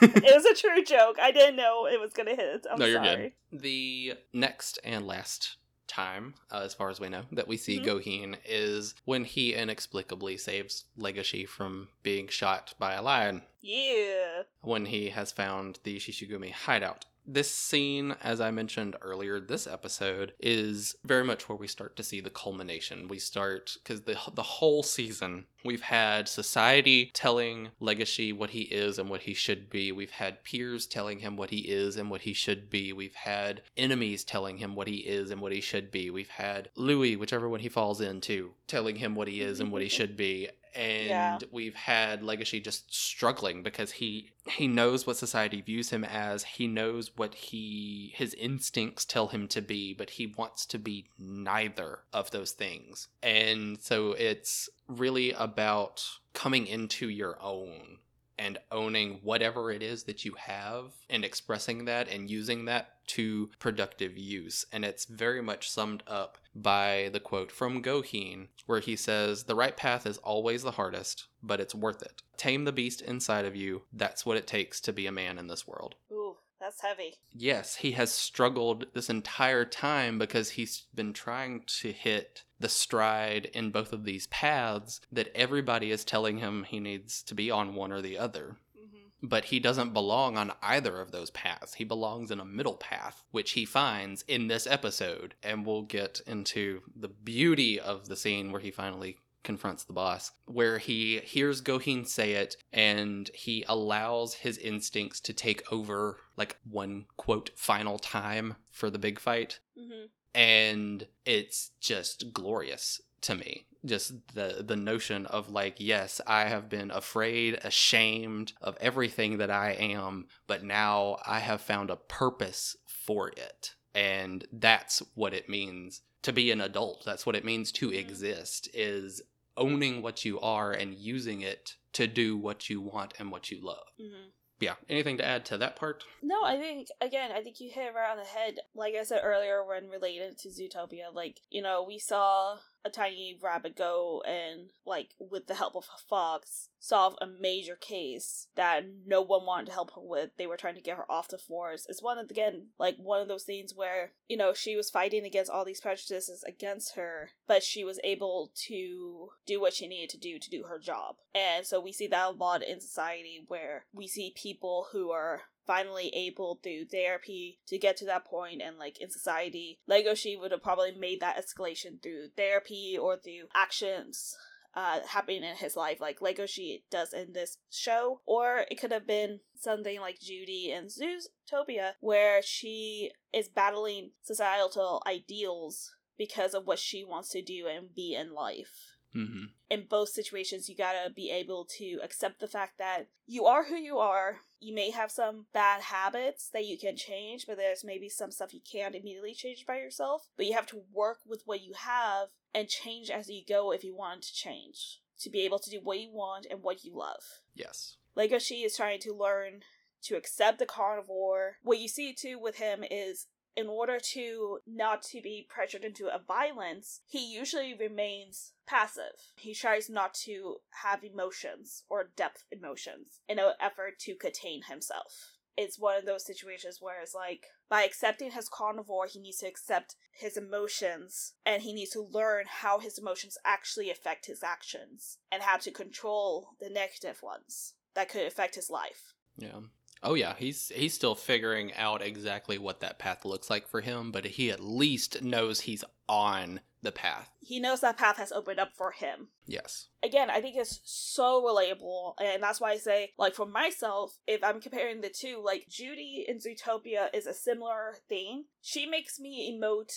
It 0.02 0.36
was 0.36 0.46
a 0.46 0.54
true 0.54 0.84
joke. 0.84 1.18
I 1.22 1.32
didn't 1.32 1.56
know 1.56 1.88
it 1.88 2.00
was 2.00 2.14
gonna 2.14 2.36
hit. 2.36 2.66
I'm 2.72 2.80
no, 2.80 2.86
you're 2.86 3.04
sorry. 3.04 3.34
good. 3.52 3.62
The 3.62 4.14
next 4.34 4.80
and 4.84 5.06
last 5.08 5.58
time, 5.88 6.36
uh, 6.52 6.62
as 6.64 6.74
far 6.74 6.90
as 6.90 7.00
we 7.00 7.08
know, 7.10 7.24
that 7.32 7.48
we 7.48 7.56
see 7.58 7.80
Mhm. 7.80 7.86
Gohin 7.86 8.38
is 8.46 8.94
when 9.06 9.24
he 9.24 9.54
inexplicably 9.54 10.38
saves 10.38 10.86
Legoshi 11.00 11.48
from 11.48 11.90
being 12.04 12.28
shot 12.28 12.74
by 12.78 12.94
a 12.94 13.02
lion 13.02 13.44
Yeah. 13.62 14.44
when 14.62 14.86
he 14.88 15.10
has 15.12 15.32
found 15.32 15.80
the 15.84 15.98
Shishigumi 15.98 16.52
hideout. 16.52 17.06
This 17.30 17.54
scene, 17.54 18.16
as 18.24 18.40
I 18.40 18.52
mentioned 18.52 18.96
earlier, 19.02 19.42
this 19.42 19.68
episode 19.68 20.32
is 20.40 20.96
very 21.04 21.26
much 21.26 21.50
where 21.50 21.58
we 21.58 21.68
start 21.68 21.98
to 21.98 22.04
see 22.04 22.22
the 22.22 22.30
culmination. 22.30 23.10
We 23.10 23.20
start 23.20 23.76
because 23.84 24.02
the 24.02 24.18
the 24.34 24.44
whole 24.44 24.82
season 24.82 25.46
we've 25.66 25.82
had 25.82 26.30
society 26.30 27.12
telling 27.14 27.70
Legoshi 27.82 28.36
what 28.36 28.52
he 28.52 28.62
is 28.62 28.98
and 28.98 29.10
what 29.10 29.24
he 29.24 29.34
should 29.34 29.70
be. 29.70 29.92
We've 29.92 30.12
had 30.12 30.44
peers 30.46 30.88
telling 30.88 31.20
him 31.20 31.36
what 31.36 31.50
he 31.50 31.60
is 31.60 31.98
and 31.98 32.10
what 32.10 32.22
he 32.22 32.32
should 32.32 32.70
be. 32.70 32.94
We've 32.94 33.14
had 33.14 33.62
enemies 33.76 34.24
telling 34.24 34.58
him 34.58 34.74
what 34.74 34.88
he 34.88 35.00
is 35.00 35.30
and 35.30 35.42
what 35.42 35.52
he 35.52 35.60
should 35.60 35.92
be. 35.92 36.10
We've 36.10 36.30
had 36.30 36.70
Louis, 36.76 37.18
whichever 37.18 37.50
one 37.50 37.60
he 37.60 37.70
falls 37.70 38.00
into, 38.00 38.54
telling 38.68 38.96
him 38.96 39.14
what 39.16 39.28
he 39.28 39.42
is 39.42 39.60
and 39.60 39.70
what 39.72 39.82
he 39.82 39.90
should 39.98 40.16
be. 40.16 40.48
And 40.76 41.09
Yeah. 41.09 41.39
we've 41.51 41.76
had 41.76 42.22
Legoshi 42.22 42.63
just 42.63 42.93
struggling 42.93 43.63
because 43.63 43.93
he 43.93 44.32
he 44.45 44.68
knows 44.68 45.05
what 45.05 45.18
society 45.18 45.61
views 45.61 45.89
him 45.89 46.03
as. 46.03 46.43
He 46.43 46.68
knows 46.68 47.11
what 47.18 47.34
he 47.36 48.13
his 48.15 48.34
instincts 48.36 49.03
tell 49.05 49.28
him 49.28 49.47
to 49.49 49.61
be, 49.61 49.93
but 49.93 50.11
he 50.11 50.28
wants 50.28 50.65
to 50.68 50.80
be 50.80 51.09
neither 51.18 51.99
of 52.13 52.32
those 52.32 52.51
things. 52.51 53.07
And 53.22 53.82
so 53.82 54.13
it's 54.13 54.70
really 54.88 55.32
about 55.32 56.05
coming 56.34 56.68
into 56.68 57.09
your 57.09 57.38
own 57.41 57.97
and 58.38 58.58
owning 58.72 59.20
whatever 59.24 59.72
it 59.72 59.82
is 59.82 60.04
that 60.04 60.26
you 60.26 60.34
have 60.38 60.92
and 61.10 61.24
expressing 61.24 61.86
that 61.86 62.08
and 62.08 62.30
using 62.30 62.66
that 62.66 63.06
to 63.08 63.50
productive 63.60 64.18
use. 64.18 64.66
And 64.72 64.84
it's 64.84 65.06
very 65.06 65.42
much 65.42 65.70
summed 65.70 66.04
up 66.08 66.38
by 66.56 67.10
the 67.14 67.20
quote 67.20 67.52
from 67.52 67.82
Gohin, 67.82 68.48
where 68.66 68.80
he 68.80 68.96
says, 68.96 69.44
The 69.44 69.56
right 69.56 69.76
path 69.76 70.06
is 70.06 70.18
always 70.20 70.64
the 70.64 70.72
hardest, 70.72 71.26
but 71.42 71.60
it's 71.60 71.76
worth 71.76 72.02
it. 72.02 72.22
Tame 72.36 72.66
the 72.66 72.72
beast 72.72 73.02
inside 73.02 73.46
of 73.46 73.56
you. 73.56 73.84
That's 73.94 74.26
what 74.26 74.38
it 74.38 74.48
takes 74.48 74.82
to 74.82 74.94
be 74.94 75.08
a 75.08 75.12
man 75.12 75.38
in 75.38 75.48
this 75.48 75.68
world. 75.68 75.96
Ooh, 76.12 76.38
that's 76.60 76.82
heavy. 76.82 77.16
Yes, 77.32 77.76
he 77.78 77.92
has 77.94 78.12
struggled 78.12 78.88
this 78.94 79.10
entire 79.10 79.66
time 79.66 80.20
because 80.20 80.52
he's 80.52 80.86
been 80.94 81.14
trying 81.14 81.64
to 81.80 81.92
hit 81.92 82.44
the 82.60 82.70
stride 82.70 83.45
in 83.53 83.72
both 83.72 83.93
of 83.93 84.03
these 84.03 84.28
paths 84.28 85.01
that 85.12 85.32
everybody 85.36 85.91
is 85.91 86.03
telling 86.03 86.39
him 86.39 86.64
he 86.64 86.80
needs 86.80 87.22
to 87.24 87.36
be 87.36 87.51
on 87.51 87.76
one 87.76 87.91
or 87.91 88.01
the 88.01 88.18
other. 88.18 88.58
hmm 88.76 89.08
But 89.22 89.45
he 89.45 89.60
doesn't 89.60 89.93
belong 89.93 90.38
on 90.38 90.53
either 90.62 90.99
of 91.01 91.12
those 91.12 91.30
paths. 91.32 91.76
He 91.76 91.84
belongs 91.84 92.32
in 92.32 92.39
a 92.39 92.45
middle 92.45 92.78
path, 92.78 93.24
which 93.32 93.51
he 93.51 93.66
finds 93.66 94.24
in 94.24 94.47
this 94.47 94.66
episode. 94.68 95.36
And 95.43 95.66
we'll 95.66 95.84
get 95.84 96.22
into 96.26 96.82
the 96.95 97.10
beauty 97.10 97.80
of 97.80 98.08
the 98.08 98.16
scene 98.16 98.51
where 98.51 98.62
he 98.62 98.72
finally 98.72 99.18
confronts 99.43 99.86
the 99.86 99.93
boss, 99.93 100.32
where 100.45 100.78
he 100.78 101.20
hears 101.20 101.62
Gohin 101.62 102.05
say 102.05 102.34
it 102.34 102.58
and 102.74 103.32
he 103.34 103.64
allows 103.70 104.34
his 104.34 104.58
instincts 104.58 105.22
to 105.22 105.32
take 105.34 105.64
over, 105.72 106.18
like 106.36 106.58
one 106.70 107.05
quote, 107.16 107.51
final 107.55 107.97
time 107.97 108.55
for 108.72 108.89
the 108.89 108.99
big 108.99 109.20
fight 109.20 109.60
hmm 109.78 110.05
and 110.34 111.08
it's 111.26 111.72
just 111.80 112.34
glorious 112.34 113.02
to 113.22 113.36
me. 113.36 113.66
Just 113.86 114.14
the 114.34 114.64
the 114.66 114.76
notion 114.76 115.26
of 115.28 115.50
like 115.50 115.76
yes 115.78 116.20
i 116.28 116.46
have 116.46 116.68
been 116.68 116.92
afraid 116.92 117.60
ashamed 117.64 118.52
of 118.62 118.76
everything 118.82 119.38
that 119.38 119.52
i 119.52 119.72
am 119.72 120.28
but 120.48 120.64
now 120.64 121.18
i 121.26 121.40
have 121.40 121.62
found 121.62 121.90
a 121.90 121.96
purpose 121.96 122.76
for 122.88 123.30
it. 123.30 123.76
And 123.94 124.46
that's 124.52 125.02
what 125.16 125.34
it 125.34 125.48
means 125.48 126.02
to 126.24 126.34
be 126.34 126.52
an 126.52 126.60
adult. 126.62 127.04
That's 127.06 127.26
what 127.26 127.36
it 127.36 127.46
means 127.46 127.72
to 127.74 127.90
Mhm. 127.90 127.98
exist 127.98 128.68
is 128.74 129.22
owning 129.56 130.02
what 130.02 130.26
you 130.26 130.40
are 130.40 130.72
and 130.72 130.94
using 130.94 131.42
it 131.42 131.76
to 131.94 132.06
do 132.08 132.36
what 132.38 132.70
you 132.70 132.82
want 132.82 133.14
and 133.18 133.32
what 133.32 133.50
you 133.50 133.60
love. 133.64 133.88
Hmm 134.00 134.30
yeah 134.60 134.74
anything 134.89 135.18
to 135.18 135.26
add 135.26 135.45
to 135.45 135.58
that 135.58 135.76
part 135.76 136.03
No, 136.22 136.43
I 136.43 136.58
think 136.58 136.88
again, 137.01 137.32
I 137.32 137.41
think 137.41 137.60
you 137.60 137.70
hit 137.70 137.88
it 137.88 137.93
right 137.95 138.12
on 138.12 138.18
the 138.18 138.24
head. 138.24 138.55
Like 138.76 138.95
I 138.95 139.03
said 139.03 139.22
earlier, 139.24 139.64
when 139.64 139.89
related 139.89 140.38
to 140.39 140.49
Zootopia, 140.49 141.14
like 141.14 141.38
you 141.49 141.62
know, 141.62 141.84
we 141.88 141.99
saw 141.99 142.58
a 142.88 142.90
tiny 142.90 143.38
rabbit 143.42 143.76
go 143.76 144.24
and 144.28 144.72
like 144.86 145.10
with 145.20 145.48
the 145.48 145.56
help 145.56 145.76
of 145.76 145.86
a 145.94 146.02
fox 146.10 146.70
solve 146.80 147.16
a 147.22 147.28
major 147.28 147.76
case 147.76 148.48
that 148.56 148.86
no 149.06 149.22
one 149.22 149.46
wanted 149.46 149.68
to 149.68 149.74
help 149.74 149.94
her 149.94 150.02
with. 150.02 150.32
They 150.38 150.48
were 150.48 150.58
trying 150.58 150.76
to 150.76 150.82
get 150.82 150.98
her 150.98 151.10
off 151.12 151.28
the 151.28 151.38
force. 151.38 151.86
It's 151.90 152.02
one 152.02 152.18
of 152.18 152.30
again 152.30 152.68
like 152.80 152.96
one 152.98 153.22
of 153.22 153.28
those 153.28 153.44
things 153.44 153.74
where 153.76 154.12
you 154.28 154.38
know 154.38 154.54
she 154.54 154.76
was 154.76 154.90
fighting 154.90 155.26
against 155.26 155.52
all 155.52 155.66
these 155.66 155.82
prejudices 155.82 156.44
against 156.48 156.96
her, 156.96 157.32
but 157.48 157.64
she 157.64 157.84
was 157.84 158.00
able 158.04 158.52
to 158.68 159.30
do 159.46 159.60
what 159.60 159.74
she 159.74 159.88
needed 159.88 160.10
to 160.12 160.18
do 160.18 160.40
to 160.40 160.50
do 160.50 160.64
her 160.64 160.80
job. 160.80 161.16
And 161.36 161.66
so 161.66 161.80
we 161.80 161.92
see 161.92 162.08
that 162.08 162.30
a 162.30 162.32
lot 162.32 162.64
in 162.64 162.80
society 162.80 163.44
where 163.48 163.86
we 163.94 164.08
see 164.08 164.34
people 164.36 164.88
who 164.92 165.12
are 165.12 165.42
finally 165.68 166.09
able 166.15 166.59
through 166.63 166.86
therapy 166.86 167.59
to 167.68 167.78
get 167.78 167.97
to 167.97 168.05
that 168.05 168.26
point 168.26 168.61
and 168.61 168.78
like 168.78 168.99
in 168.99 169.11
society 169.11 169.80
Legoshi 169.89 170.39
would 170.39 170.51
have 170.51 170.63
probably 170.63 170.93
made 170.97 171.20
that 171.20 171.38
escalation 171.38 172.01
through 172.01 172.30
therapy 172.36 172.97
or 172.99 173.18
through 173.18 173.47
actions 173.53 174.36
uh 174.76 174.99
happening 175.07 175.43
in 175.43 175.55
his 175.57 175.76
life 175.76 175.99
like 175.99 176.20
Legoshi 176.20 176.84
does 176.89 177.13
in 177.13 177.34
this 177.34 177.57
show 177.70 178.22
or 178.26 178.65
it 178.72 178.80
could 178.80 178.91
have 178.91 179.05
been 179.05 179.41
something 179.59 179.99
like 179.99 180.20
judy 180.20 180.72
in 180.72 180.86
zootopia 180.86 181.91
where 181.99 182.41
she 182.41 183.11
is 183.34 183.49
battling 183.49 184.11
societal 184.24 185.03
ideals 185.05 185.93
because 186.18 186.53
of 186.53 186.65
what 186.65 186.80
she 186.80 187.03
wants 187.03 187.30
to 187.30 187.41
do 187.41 187.68
and 187.68 187.93
be 187.93 188.15
in 188.15 188.34
life 188.34 188.97
mm-hmm. 189.15 189.45
in 189.70 189.86
both 189.89 190.09
situations, 190.09 190.70
you 190.70 190.76
gotta 190.76 191.09
be 191.09 191.32
able 191.32 191.65
to 191.78 191.99
accept 192.03 192.39
the 192.39 192.47
fact 192.47 192.78
that 192.78 193.07
you 193.26 193.45
are 193.45 193.65
who 193.65 193.76
you 193.76 193.97
are. 193.97 194.38
You 194.60 194.74
may 194.74 194.91
have 194.91 195.12
some 195.12 195.45
bad 195.53 195.84
habits 195.84 196.49
that 196.49 196.66
you 196.66 196.78
can 196.78 196.95
change, 196.95 197.45
but 197.47 197.58
there's 197.58 197.84
maybe 197.84 198.10
some 198.10 198.32
stuff 198.32 198.53
you 198.53 198.62
can't 198.70 198.95
immediately 198.95 199.34
change 199.34 199.66
by 199.66 199.78
yourself. 199.78 200.30
But 200.36 200.47
you 200.47 200.53
have 200.53 200.68
to 200.68 200.84
work 200.91 201.20
with 201.26 201.43
what 201.45 201.62
you 201.62 201.74
have 201.74 202.30
and 202.53 202.68
change 202.68 203.10
as 203.10 203.30
you 203.30 203.43
go 203.47 203.72
if 203.72 203.84
you 203.84 203.95
want 203.95 204.24
to 204.24 204.34
change 204.34 205.01
to 205.20 205.30
be 205.30 205.41
able 205.41 205.60
to 205.60 205.70
do 205.70 205.80
what 205.82 205.99
you 205.99 206.12
want 206.12 206.47
and 206.49 206.62
what 206.62 206.84
you 206.84 206.95
love. 206.95 207.41
yes 207.55 207.97
Legoshi 208.16 208.66
is 208.66 208.76
trying 208.76 208.99
to 209.01 209.14
learn 209.14 209.62
to 210.03 210.16
accept 210.16 210.60
the 210.60 210.66
carnivore. 210.66 211.58
What 211.62 211.80
you 211.80 211.88
see 211.88 212.14
too 212.14 212.39
with 212.39 212.58
him 212.58 212.84
is 212.89 213.28
in 213.58 213.68
order 213.68 213.99
to 213.99 214.60
not 214.68 215.01
to 215.01 215.20
be 215.20 215.47
pressured 215.49 215.84
into 215.84 216.14
a 216.14 216.20
violence, 216.20 217.01
he 217.08 217.34
usually 217.34 217.74
remains 217.74 218.53
passive. 218.68 219.34
He 219.36 219.55
tries 219.55 219.89
not 219.89 220.14
to 220.26 220.58
have 220.84 221.03
emotions 221.03 221.84
or 221.89 222.12
depth 222.16 222.43
emotions 222.51 223.20
in 223.28 223.39
an 223.39 223.53
effort 223.60 223.97
to 224.01 224.14
contain 224.14 224.62
himself. 224.70 225.34
It's 225.58 225.80
one 225.80 225.97
of 225.97 226.05
those 226.05 226.24
situations 226.24 226.78
where 226.80 227.01
it's 227.01 227.16
like 227.16 227.47
by 227.68 227.84
accepting 227.84 228.30
his 228.30 228.47
carnivore, 228.47 229.08
he 229.08 229.20
needs 229.20 229.39
to 229.39 229.47
accept 229.47 229.95
his 230.12 230.38
emotions 230.38 231.34
and 231.43 231.64
he 231.64 231.74
needs 231.74 231.89
to 231.91 232.01
learn 232.01 232.45
how 232.47 232.78
his 232.78 232.99
emotions 232.99 233.39
actually 233.43 233.89
affect 233.89 234.28
his 234.28 234.43
actions 234.43 235.18
and 235.32 235.41
how 235.41 235.58
to 235.58 235.72
control 235.72 236.49
the 236.60 236.70
negative 236.70 237.24
ones 237.24 237.74
that 237.95 238.08
could 238.08 238.28
affect 238.28 238.53
his 238.53 238.70
life. 238.70 239.16
Yeah. 239.36 239.62
Oh 240.04 240.14
yeah, 240.14 240.36
he's 240.38 240.72
he's 240.74 240.93
still 240.93 241.16
figuring 241.16 241.74
out 241.74 242.02
exactly 242.02 242.58
what 242.58 242.80
that 242.82 243.00
path 243.00 243.26
looks 243.26 243.50
like 243.50 243.68
for 243.68 243.82
him, 243.82 244.12
but 244.12 244.26
he 244.26 244.52
at 244.52 244.60
least 244.60 245.22
knows 245.22 245.62
he's 245.62 245.84
on 246.08 246.62
the 246.82 246.91
path. 246.91 247.30
He 247.39 247.60
knows 247.60 247.82
that 247.82 247.98
path 247.98 248.18
has 248.18 248.32
opened 248.32 248.60
up 248.60 248.72
for 248.76 248.91
him. 248.91 249.30
Yes. 249.45 249.88
Again, 250.04 250.30
I 250.30 250.41
think 250.41 250.56
it's 250.56 250.80
so 250.84 251.41
relatable, 251.41 252.14
and 252.22 252.41
that's 252.41 252.62
why 252.62 252.72
I 252.72 252.78
say, 252.78 253.14
like, 253.18 253.34
for 253.34 253.45
myself, 253.45 254.20
if 254.28 254.43
I'm 254.43 254.62
comparing 254.62 255.02
the 255.02 255.10
two, 255.10 255.41
like, 255.43 255.66
Judy 255.68 256.26
in 256.28 256.38
Zootopia 256.38 257.08
is 257.14 257.26
a 257.26 257.34
similar 257.34 257.95
thing. 258.08 258.45
She 258.62 258.86
makes 258.86 259.20
me 259.20 259.52
emote 259.52 259.91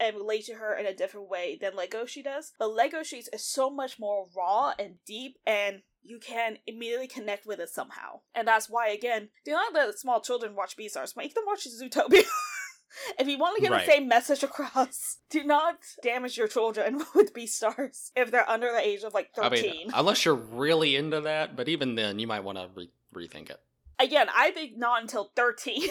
and 0.00 0.16
relate 0.16 0.44
to 0.46 0.54
her 0.54 0.76
in 0.76 0.86
a 0.86 0.94
different 0.94 1.28
way 1.28 1.58
than 1.60 1.72
Legoshi 1.72 2.22
does. 2.22 2.52
But 2.58 2.70
Legoshi's 2.70 3.28
is 3.32 3.44
so 3.44 3.68
much 3.70 3.98
more 3.98 4.28
raw 4.36 4.74
and 4.78 4.96
deep 5.06 5.38
and 5.46 5.82
you 6.02 6.18
can 6.18 6.58
immediately 6.66 7.06
connect 7.06 7.46
with 7.46 7.60
it 7.60 7.68
somehow. 7.68 8.20
And 8.34 8.46
that's 8.48 8.68
why 8.70 8.88
again, 8.88 9.28
do 9.44 9.52
not 9.52 9.72
let 9.74 9.98
small 9.98 10.20
children 10.20 10.54
watch 10.54 10.76
Beastars, 10.76 11.16
make 11.16 11.34
them 11.34 11.44
watch 11.46 11.66
Zootopia. 11.66 12.24
if 13.18 13.28
you 13.28 13.38
want 13.38 13.56
to 13.56 13.62
get 13.62 13.70
Right. 13.70 13.84
the 13.86 13.92
same 13.92 14.08
message 14.08 14.42
across, 14.42 15.18
do 15.30 15.44
not 15.44 15.76
damage 16.02 16.36
your 16.38 16.48
children 16.48 17.02
with 17.14 17.32
Beastars 17.34 18.10
if 18.16 18.30
they're 18.30 18.48
under 18.48 18.70
the 18.72 18.80
age 18.80 19.02
of 19.02 19.14
like 19.14 19.30
I 19.38 19.48
13. 19.48 19.62
mean, 19.70 19.90
unless 19.94 20.24
you're 20.24 20.34
really 20.34 20.96
into 20.96 21.20
that, 21.22 21.56
but 21.56 21.68
even 21.68 21.94
then, 21.94 22.18
you 22.18 22.26
might 22.26 22.44
want 22.44 22.58
to 22.58 22.68
re- 22.74 22.90
rethink 23.14 23.50
it. 23.50 23.60
Again, 23.98 24.28
I 24.34 24.50
think 24.52 24.76
not 24.78 25.02
until 25.02 25.30
13. 25.36 25.88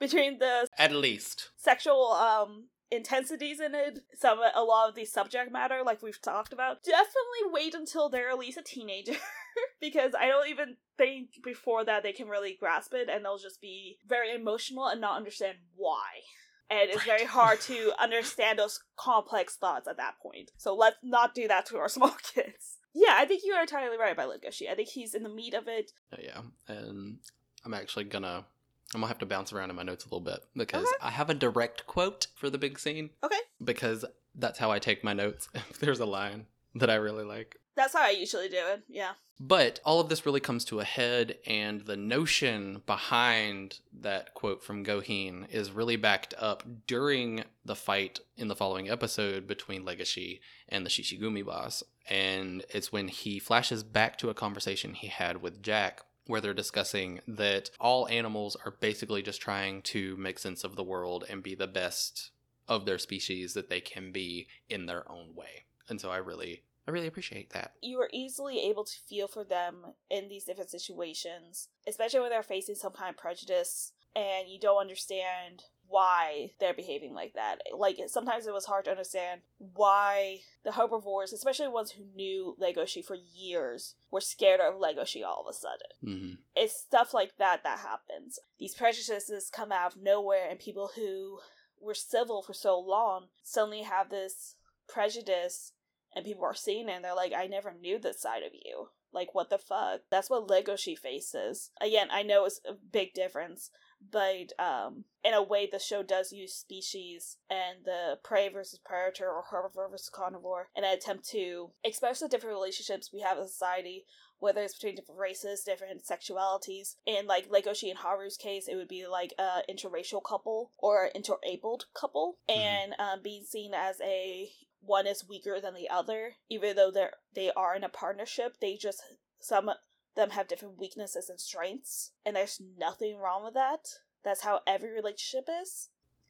Between 0.00 0.38
the 0.38 0.66
At 0.78 0.92
least. 0.92 1.50
sexual 1.58 2.12
um 2.12 2.68
intensities 2.90 3.60
in 3.60 3.74
it, 3.74 4.00
some 4.18 4.38
a 4.54 4.62
lot 4.62 4.88
of 4.88 4.94
the 4.94 5.04
subject 5.04 5.52
matter, 5.52 5.82
like 5.84 6.02
we've 6.02 6.20
talked 6.20 6.52
about, 6.52 6.82
definitely 6.82 7.52
wait 7.52 7.74
until 7.74 8.08
they're 8.08 8.30
at 8.30 8.38
least 8.38 8.58
a 8.58 8.62
teenager. 8.62 9.16
because 9.80 10.12
I 10.18 10.26
don't 10.28 10.48
even 10.48 10.76
think 10.98 11.42
before 11.42 11.84
that 11.84 12.02
they 12.02 12.12
can 12.12 12.28
really 12.28 12.56
grasp 12.58 12.94
it 12.94 13.08
and 13.08 13.24
they'll 13.24 13.38
just 13.38 13.60
be 13.60 13.98
very 14.06 14.34
emotional 14.34 14.86
and 14.86 15.00
not 15.00 15.16
understand 15.16 15.58
why. 15.76 16.20
And 16.68 16.88
it's 16.88 17.04
very 17.04 17.24
hard 17.24 17.60
to 17.62 17.92
understand 17.98 18.58
those 18.58 18.80
complex 18.96 19.56
thoughts 19.56 19.88
at 19.88 19.96
that 19.96 20.14
point. 20.22 20.52
So 20.56 20.74
let's 20.74 20.96
not 21.02 21.34
do 21.34 21.48
that 21.48 21.66
to 21.66 21.78
our 21.78 21.88
small 21.88 22.14
kids. 22.22 22.78
Yeah, 22.94 23.14
I 23.14 23.24
think 23.24 23.42
you 23.44 23.52
are 23.52 23.62
entirely 23.62 23.96
right 23.96 24.12
about 24.12 24.30
Legoshi. 24.30 24.70
I 24.70 24.74
think 24.74 24.88
he's 24.88 25.14
in 25.14 25.22
the 25.22 25.28
meat 25.28 25.54
of 25.54 25.68
it. 25.68 25.92
Uh, 26.12 26.16
yeah, 26.22 26.40
and 26.66 27.18
I'm 27.64 27.74
actually 27.74 28.04
gonna. 28.04 28.46
I'm 28.94 29.00
gonna 29.00 29.08
have 29.08 29.18
to 29.18 29.26
bounce 29.26 29.52
around 29.52 29.70
in 29.70 29.76
my 29.76 29.82
notes 29.82 30.04
a 30.04 30.08
little 30.08 30.20
bit 30.20 30.40
because 30.56 30.82
Okay. 30.84 30.92
I 31.00 31.10
have 31.10 31.30
a 31.30 31.34
direct 31.34 31.86
quote 31.86 32.26
for 32.34 32.50
the 32.50 32.58
big 32.58 32.78
scene 32.78 33.10
Okay. 33.22 33.38
because 33.62 34.04
that's 34.34 34.58
how 34.58 34.70
I 34.70 34.78
take 34.78 35.04
my 35.04 35.12
notes. 35.12 35.48
If 35.70 35.78
there's 35.78 36.00
a 36.00 36.06
line 36.06 36.46
that 36.74 36.90
I 36.90 36.94
really 36.96 37.24
like, 37.24 37.56
That's 37.76 37.94
how 37.94 38.02
I 38.02 38.10
usually 38.10 38.48
do 38.48 38.56
it. 38.58 38.82
Yeah. 38.88 39.12
But 39.42 39.80
all 39.86 40.00
of 40.00 40.08
this 40.10 40.26
really 40.26 40.40
comes 40.40 40.66
to 40.66 40.80
a 40.80 40.84
head, 40.84 41.38
and 41.46 41.80
the 41.80 41.96
notion 41.96 42.82
behind 42.84 43.78
that 44.00 44.34
quote 44.34 44.62
from 44.62 44.84
Gohin 44.84 45.48
is 45.50 45.70
really 45.70 45.96
backed 45.96 46.34
up 46.38 46.62
during 46.86 47.44
the 47.64 47.74
fight 47.74 48.20
in 48.36 48.48
the 48.48 48.54
following 48.56 48.90
episode 48.90 49.46
between 49.46 49.82
Legoshi 49.86 50.40
and 50.68 50.84
the 50.84 50.90
Shishigumi 50.90 51.42
boss. 51.44 51.82
And 52.08 52.64
it's 52.68 52.92
when 52.92 53.08
he 53.08 53.38
flashes 53.38 53.82
back 53.82 54.18
to 54.18 54.28
a 54.28 54.34
conversation 54.34 54.92
he 54.92 55.06
had 55.06 55.40
with 55.40 55.62
Jack, 55.62 56.02
where 56.30 56.40
they're 56.40 56.54
discussing 56.54 57.20
that 57.26 57.70
all 57.78 58.08
animals 58.08 58.56
are 58.64 58.70
basically 58.70 59.20
just 59.20 59.40
trying 59.42 59.82
to 59.82 60.16
make 60.16 60.38
sense 60.38 60.64
of 60.64 60.76
the 60.76 60.84
world 60.84 61.24
and 61.28 61.42
be 61.42 61.54
the 61.54 61.66
best 61.66 62.30
of 62.68 62.86
their 62.86 62.98
species 62.98 63.52
that 63.54 63.68
they 63.68 63.80
can 63.80 64.12
be 64.12 64.46
in 64.68 64.86
their 64.86 65.10
own 65.10 65.34
way. 65.34 65.64
And 65.88 66.00
so 66.00 66.10
I 66.10 66.18
really, 66.18 66.62
I 66.86 66.92
really 66.92 67.08
appreciate 67.08 67.50
that. 67.50 67.72
You 67.82 67.98
are 68.00 68.08
easily 68.12 68.60
able 68.60 68.84
to 68.84 68.96
feel 69.08 69.26
for 69.26 69.44
them 69.44 69.94
in 70.08 70.28
these 70.28 70.44
different 70.44 70.70
situations, 70.70 71.68
especially 71.86 72.20
when 72.20 72.30
they're 72.30 72.42
facing 72.42 72.76
some 72.76 72.92
kind 72.92 73.10
of 73.10 73.16
prejudice 73.16 73.92
and 74.14 74.48
you 74.48 74.58
don't 74.58 74.80
understand 74.80 75.64
why 75.90 76.52
they're 76.60 76.72
behaving 76.72 77.12
like 77.12 77.34
that. 77.34 77.58
Like 77.76 77.98
sometimes 78.06 78.46
it 78.46 78.54
was 78.54 78.64
hard 78.64 78.84
to 78.86 78.92
understand 78.92 79.42
why 79.58 80.38
the 80.64 80.72
herbivores, 80.72 81.32
especially 81.32 81.68
ones 81.68 81.90
who 81.90 82.04
knew 82.14 82.56
Legoshi 82.60 83.04
for 83.04 83.16
years, 83.16 83.96
were 84.10 84.20
scared 84.20 84.60
of 84.60 84.80
Legoshi 84.80 85.24
all 85.24 85.44
of 85.46 85.50
a 85.50 85.52
sudden. 85.52 85.90
hmm 86.02 86.34
It's 86.54 86.80
stuff 86.80 87.12
like 87.12 87.32
that 87.38 87.62
that 87.64 87.80
happens. 87.80 88.38
These 88.58 88.74
prejudices 88.74 89.50
come 89.52 89.72
out 89.72 89.96
of 89.96 90.02
nowhere, 90.02 90.48
and 90.48 90.58
people 90.58 90.92
who 90.94 91.40
were 91.80 91.94
civil 91.94 92.42
for 92.42 92.54
so 92.54 92.78
long 92.78 93.26
suddenly 93.42 93.82
have 93.82 94.10
this 94.10 94.54
prejudice, 94.88 95.72
and 96.14 96.24
people 96.24 96.44
are 96.44 96.54
seeing 96.54 96.88
it 96.88 96.92
and 96.92 97.04
they're 97.04 97.14
like, 97.14 97.32
I 97.36 97.46
never 97.46 97.72
knew 97.72 97.98
this 97.98 98.20
side 98.20 98.42
of 98.42 98.52
you. 98.52 98.88
Like, 99.12 99.34
what 99.34 99.50
the 99.50 99.58
fuck? 99.58 100.02
That's 100.10 100.30
what 100.30 100.46
Legoshi 100.46 100.96
faces. 100.96 101.70
Again, 101.80 102.08
I 102.12 102.22
know 102.22 102.44
it's 102.44 102.60
a 102.68 102.74
big 102.74 103.12
difference, 103.12 103.70
but 104.00 104.52
um, 104.58 105.04
in 105.24 105.34
a 105.34 105.42
way, 105.42 105.68
the 105.70 105.78
show 105.78 106.02
does 106.02 106.32
use 106.32 106.54
species 106.54 107.36
and 107.48 107.84
the 107.84 108.18
prey 108.22 108.48
versus 108.48 108.78
predator 108.84 109.28
or 109.30 109.44
herbivore 109.50 109.90
versus 109.90 110.10
carnivore 110.12 110.68
in 110.74 110.84
an 110.84 110.92
attempt 110.92 111.28
to 111.30 111.70
express 111.84 112.20
the 112.20 112.28
different 112.28 112.54
relationships 112.56 113.10
we 113.12 113.20
have 113.20 113.38
in 113.38 113.46
society, 113.46 114.06
whether 114.38 114.62
it's 114.62 114.74
between 114.74 114.94
different 114.96 115.20
races, 115.20 115.62
different 115.62 116.02
sexualities. 116.04 116.96
In 117.06 117.26
like 117.26 117.50
Legoshi 117.50 117.90
and 117.90 117.98
Haru's 117.98 118.36
case, 118.36 118.68
it 118.68 118.76
would 118.76 118.88
be 118.88 119.06
like 119.06 119.34
a 119.38 119.62
interracial 119.70 120.22
couple 120.22 120.72
or 120.78 121.04
an 121.04 121.10
interabled 121.14 121.86
couple, 121.94 122.38
Mhm. 122.48 122.56
and 122.56 122.94
um, 122.98 123.22
being 123.22 123.44
seen 123.44 123.74
as 123.74 124.00
a 124.00 124.52
one 124.80 125.06
is 125.06 125.28
weaker 125.28 125.60
than 125.60 125.74
the 125.74 125.90
other, 125.90 126.36
even 126.48 126.74
though 126.74 126.90
they're 126.90 127.12
they 127.34 127.50
are 127.52 127.76
in 127.76 127.84
a 127.84 127.88
partnership. 127.90 128.56
They 128.60 128.76
just 128.76 129.02
some 129.38 129.70
them 130.16 130.30
have 130.30 130.48
different 130.48 130.78
weaknesses 130.78 131.28
and 131.28 131.40
strengths, 131.40 132.12
and 132.24 132.36
there's 132.36 132.60
nothing 132.78 133.16
wrong 133.18 133.44
with 133.44 133.54
that. 133.54 133.88
That's 134.24 134.42
how 134.42 134.60
every 134.66 134.92
relationship 134.92 135.48
is. 135.62 135.88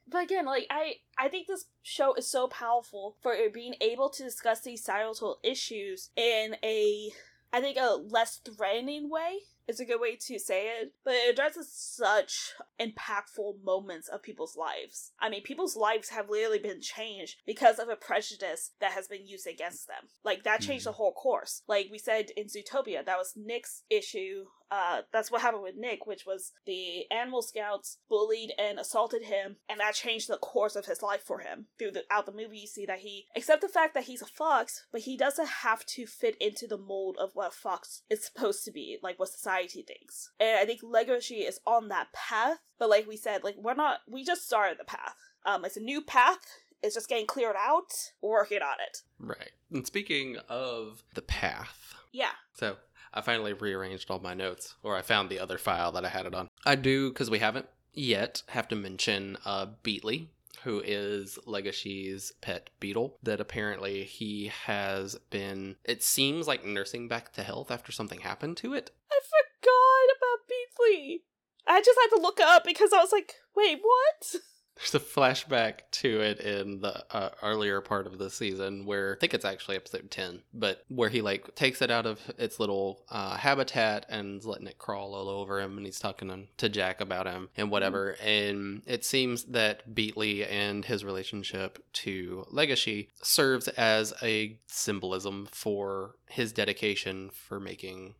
But 0.09 0.24
again, 0.24 0.47
like 0.47 0.66
I, 0.70 0.95
I 1.18 1.28
think 1.28 1.47
this 1.47 1.66
show 1.83 2.14
is 2.14 2.26
so 2.26 2.49
powerful 2.49 3.16
for 3.22 3.33
it 3.33 3.55
being 3.55 3.74
able 3.81 4.11
to 4.11 4.24
discuss 4.24 4.61
these 4.61 4.81
societal 4.81 5.39
issues 5.43 6.11
in 6.16 6.57
a, 6.64 7.11
I 7.53 7.61
think, 7.61 7.76
a 7.81 7.95
less 7.95 8.39
threatening 8.39 9.09
way. 9.09 9.41
Is 9.70 9.78
a 9.78 9.84
good 9.84 10.00
way 10.00 10.16
to 10.16 10.38
say 10.40 10.66
it, 10.66 10.94
but 11.04 11.14
it 11.14 11.30
addresses 11.30 11.72
such 11.72 12.54
impactful 12.80 13.62
moments 13.62 14.08
of 14.08 14.20
people's 14.20 14.56
lives. 14.56 15.12
I 15.20 15.28
mean, 15.28 15.44
people's 15.44 15.76
lives 15.76 16.08
have 16.08 16.28
literally 16.28 16.58
been 16.58 16.80
changed 16.80 17.36
because 17.46 17.78
of 17.78 17.88
a 17.88 17.94
prejudice 17.94 18.72
that 18.80 18.90
has 18.92 19.06
been 19.06 19.28
used 19.28 19.46
against 19.46 19.86
them. 19.86 20.08
Like 20.24 20.42
that 20.42 20.60
changed 20.60 20.86
the 20.86 20.90
hmm. 20.90 20.96
whole 20.96 21.12
course. 21.12 21.62
Like 21.68 21.86
we 21.88 21.98
said 21.98 22.30
in 22.36 22.46
Zootopia, 22.46 23.06
that 23.06 23.16
was 23.16 23.34
Nick's 23.36 23.84
issue 23.88 24.46
uh, 24.70 25.02
that's 25.12 25.30
what 25.30 25.42
happened 25.42 25.62
with 25.62 25.76
Nick, 25.76 26.06
which 26.06 26.24
was 26.26 26.52
the 26.66 27.10
animal 27.10 27.42
scouts 27.42 27.98
bullied 28.08 28.52
and 28.58 28.78
assaulted 28.78 29.22
him, 29.24 29.56
and 29.68 29.80
that 29.80 29.94
changed 29.94 30.28
the 30.28 30.36
course 30.36 30.76
of 30.76 30.86
his 30.86 31.02
life 31.02 31.22
for 31.22 31.40
him. 31.40 31.66
Throughout 31.78 32.26
the 32.26 32.32
movie, 32.32 32.58
you 32.58 32.66
see 32.66 32.86
that 32.86 33.00
he, 33.00 33.26
except 33.34 33.62
the 33.62 33.68
fact 33.68 33.94
that 33.94 34.04
he's 34.04 34.22
a 34.22 34.26
fox, 34.26 34.86
but 34.92 35.02
he 35.02 35.16
doesn't 35.16 35.48
have 35.62 35.84
to 35.86 36.06
fit 36.06 36.36
into 36.40 36.66
the 36.66 36.78
mold 36.78 37.16
of 37.20 37.30
what 37.34 37.48
a 37.48 37.50
fox 37.56 38.02
is 38.10 38.24
supposed 38.24 38.64
to 38.64 38.70
be, 38.72 38.98
like 39.02 39.18
what 39.18 39.28
society 39.30 39.82
thinks. 39.82 40.30
And 40.38 40.58
I 40.58 40.64
think 40.66 40.82
Legoshi 40.82 41.46
is 41.48 41.60
on 41.66 41.88
that 41.88 42.12
path, 42.12 42.58
but 42.78 42.88
like 42.90 43.06
we 43.08 43.16
said, 43.16 43.42
like 43.44 43.56
we're 43.58 43.74
not, 43.74 43.98
we 44.08 44.24
just 44.24 44.46
started 44.46 44.78
the 44.78 44.84
path. 44.84 45.16
Um, 45.44 45.64
it's 45.64 45.76
a 45.76 45.80
new 45.80 46.00
path. 46.02 46.38
It's 46.82 46.94
just 46.94 47.08
getting 47.08 47.26
cleared 47.26 47.56
out. 47.58 47.90
We're 48.22 48.30
working 48.30 48.62
on 48.62 48.76
it. 48.86 48.98
Right. 49.18 49.50
And 49.70 49.86
speaking 49.86 50.38
of 50.48 51.02
the 51.14 51.22
path, 51.22 51.94
Yeah. 52.12 52.30
so 52.54 52.76
I 53.12 53.20
finally 53.20 53.52
rearranged 53.52 54.11
all 54.11 54.20
my 54.20 54.34
notes, 54.34 54.74
or 54.82 54.96
I 54.96 55.02
found 55.02 55.28
the 55.28 55.40
other 55.40 55.58
file 55.58 55.92
that 55.92 56.04
I 56.04 56.08
had 56.08 56.26
it 56.26 56.34
on. 56.34 56.48
I 56.64 56.76
do, 56.76 57.11
because 57.11 57.30
we 57.30 57.38
haven't 57.38 57.66
yet, 57.92 58.42
have 58.48 58.68
to 58.68 58.76
mention 58.76 59.36
uh, 59.44 59.66
Beatley, 59.82 60.28
who 60.64 60.80
is 60.84 61.38
Legoshi's 61.46 62.32
pet 62.40 62.70
beetle, 62.78 63.16
that 63.22 63.40
apparently 63.40 64.04
he 64.04 64.52
has 64.64 65.16
been, 65.30 65.76
it 65.84 66.02
seems 66.02 66.46
like 66.46 66.64
nursing 66.64 67.08
back 67.08 67.32
to 67.32 67.42
health 67.42 67.70
after 67.70 67.92
something 67.92 68.20
happened 68.20 68.56
to 68.58 68.74
it. 68.74 68.90
I 69.11 69.18
forgot 69.20 70.16
about 70.16 70.46
Beatley. 70.48 71.20
I 71.66 71.80
just 71.80 71.98
had 72.02 72.16
to 72.16 72.22
look 72.22 72.40
up 72.40 72.64
because 72.64 72.92
I 72.92 72.98
was 72.98 73.12
like, 73.12 73.34
wait, 73.56 73.80
what? 73.82 74.34
There's 74.76 74.94
a 74.94 74.98
flashback 74.98 75.80
to 75.92 76.20
it 76.20 76.40
in 76.40 76.80
the 76.80 77.04
uh, 77.14 77.30
earlier 77.42 77.82
part 77.82 78.06
of 78.06 78.16
the 78.16 78.30
season 78.30 78.86
where 78.86 79.14
I 79.14 79.18
think 79.18 79.34
it's 79.34 79.44
actually 79.44 79.76
episode 79.76 80.10
10, 80.10 80.40
but 80.54 80.84
where 80.88 81.10
he 81.10 81.20
like 81.20 81.54
takes 81.54 81.82
it 81.82 81.90
out 81.90 82.06
of 82.06 82.18
its 82.38 82.58
little 82.58 83.04
uh, 83.10 83.36
habitat 83.36 84.06
and 84.08 84.42
letting 84.42 84.66
it 84.66 84.78
crawl 84.78 85.14
all 85.14 85.28
over 85.28 85.60
him 85.60 85.76
and 85.76 85.84
he's 85.84 85.98
talking 85.98 86.48
to 86.56 86.68
Jack 86.70 87.02
about 87.02 87.26
him 87.26 87.50
and 87.58 87.70
whatever. 87.70 88.16
And 88.24 88.80
it 88.86 89.04
seems 89.04 89.44
that 89.44 89.94
Beatley 89.94 90.50
and 90.50 90.84
his 90.86 91.04
relationship 91.04 91.84
to 91.94 92.46
Legoshi 92.50 93.08
serves 93.22 93.68
as 93.68 94.14
a 94.22 94.58
symbolism 94.66 95.46
for 95.52 96.16
his 96.26 96.52
dedication 96.52 97.28
for 97.30 97.60
making 97.60 98.14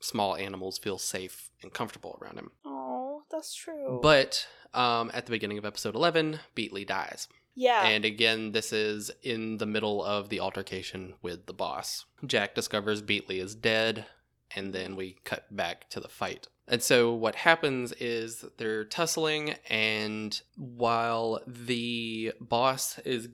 small 0.00 0.36
animals 0.36 0.78
feel 0.78 0.98
safe 0.98 1.50
and 1.62 1.72
comfortable 1.72 2.18
around 2.20 2.38
him. 2.38 2.50
Oh, 2.64 3.22
that's 3.30 3.54
true. 3.54 4.00
But 4.02 4.46
um, 4.74 5.10
at 5.14 5.26
the 5.26 5.30
beginning 5.32 5.58
of 5.58 5.64
episode 5.64 5.94
11, 5.94 6.40
Beatley 6.56 6.86
dies. 6.86 7.28
yeah, 7.54 7.82
And 7.82 8.04
again, 8.04 8.52
this 8.52 8.72
is 8.72 9.10
in 9.22 9.58
the 9.58 9.66
middle 9.66 10.02
of 10.02 10.28
the 10.28 10.40
altercation 10.40 11.14
with 11.22 11.46
the 11.46 11.52
boss. 11.52 12.04
Jack 12.26 12.54
discovers 12.54 13.02
Beatley 13.02 13.40
is 13.42 13.54
dead, 13.54 14.06
and 14.54 14.72
then 14.72 14.96
we 14.96 15.16
cut 15.24 15.54
back 15.54 15.88
to 15.90 16.00
the 16.00 16.08
fight. 16.08 16.48
And 16.68 16.82
so 16.82 17.12
what 17.12 17.34
happens 17.34 17.92
is 17.92 18.44
they're 18.56 18.84
tussling, 18.84 19.56
and 19.68 20.40
while 20.56 21.40
the 21.46 22.32
boss 22.40 22.98
is 23.00 23.28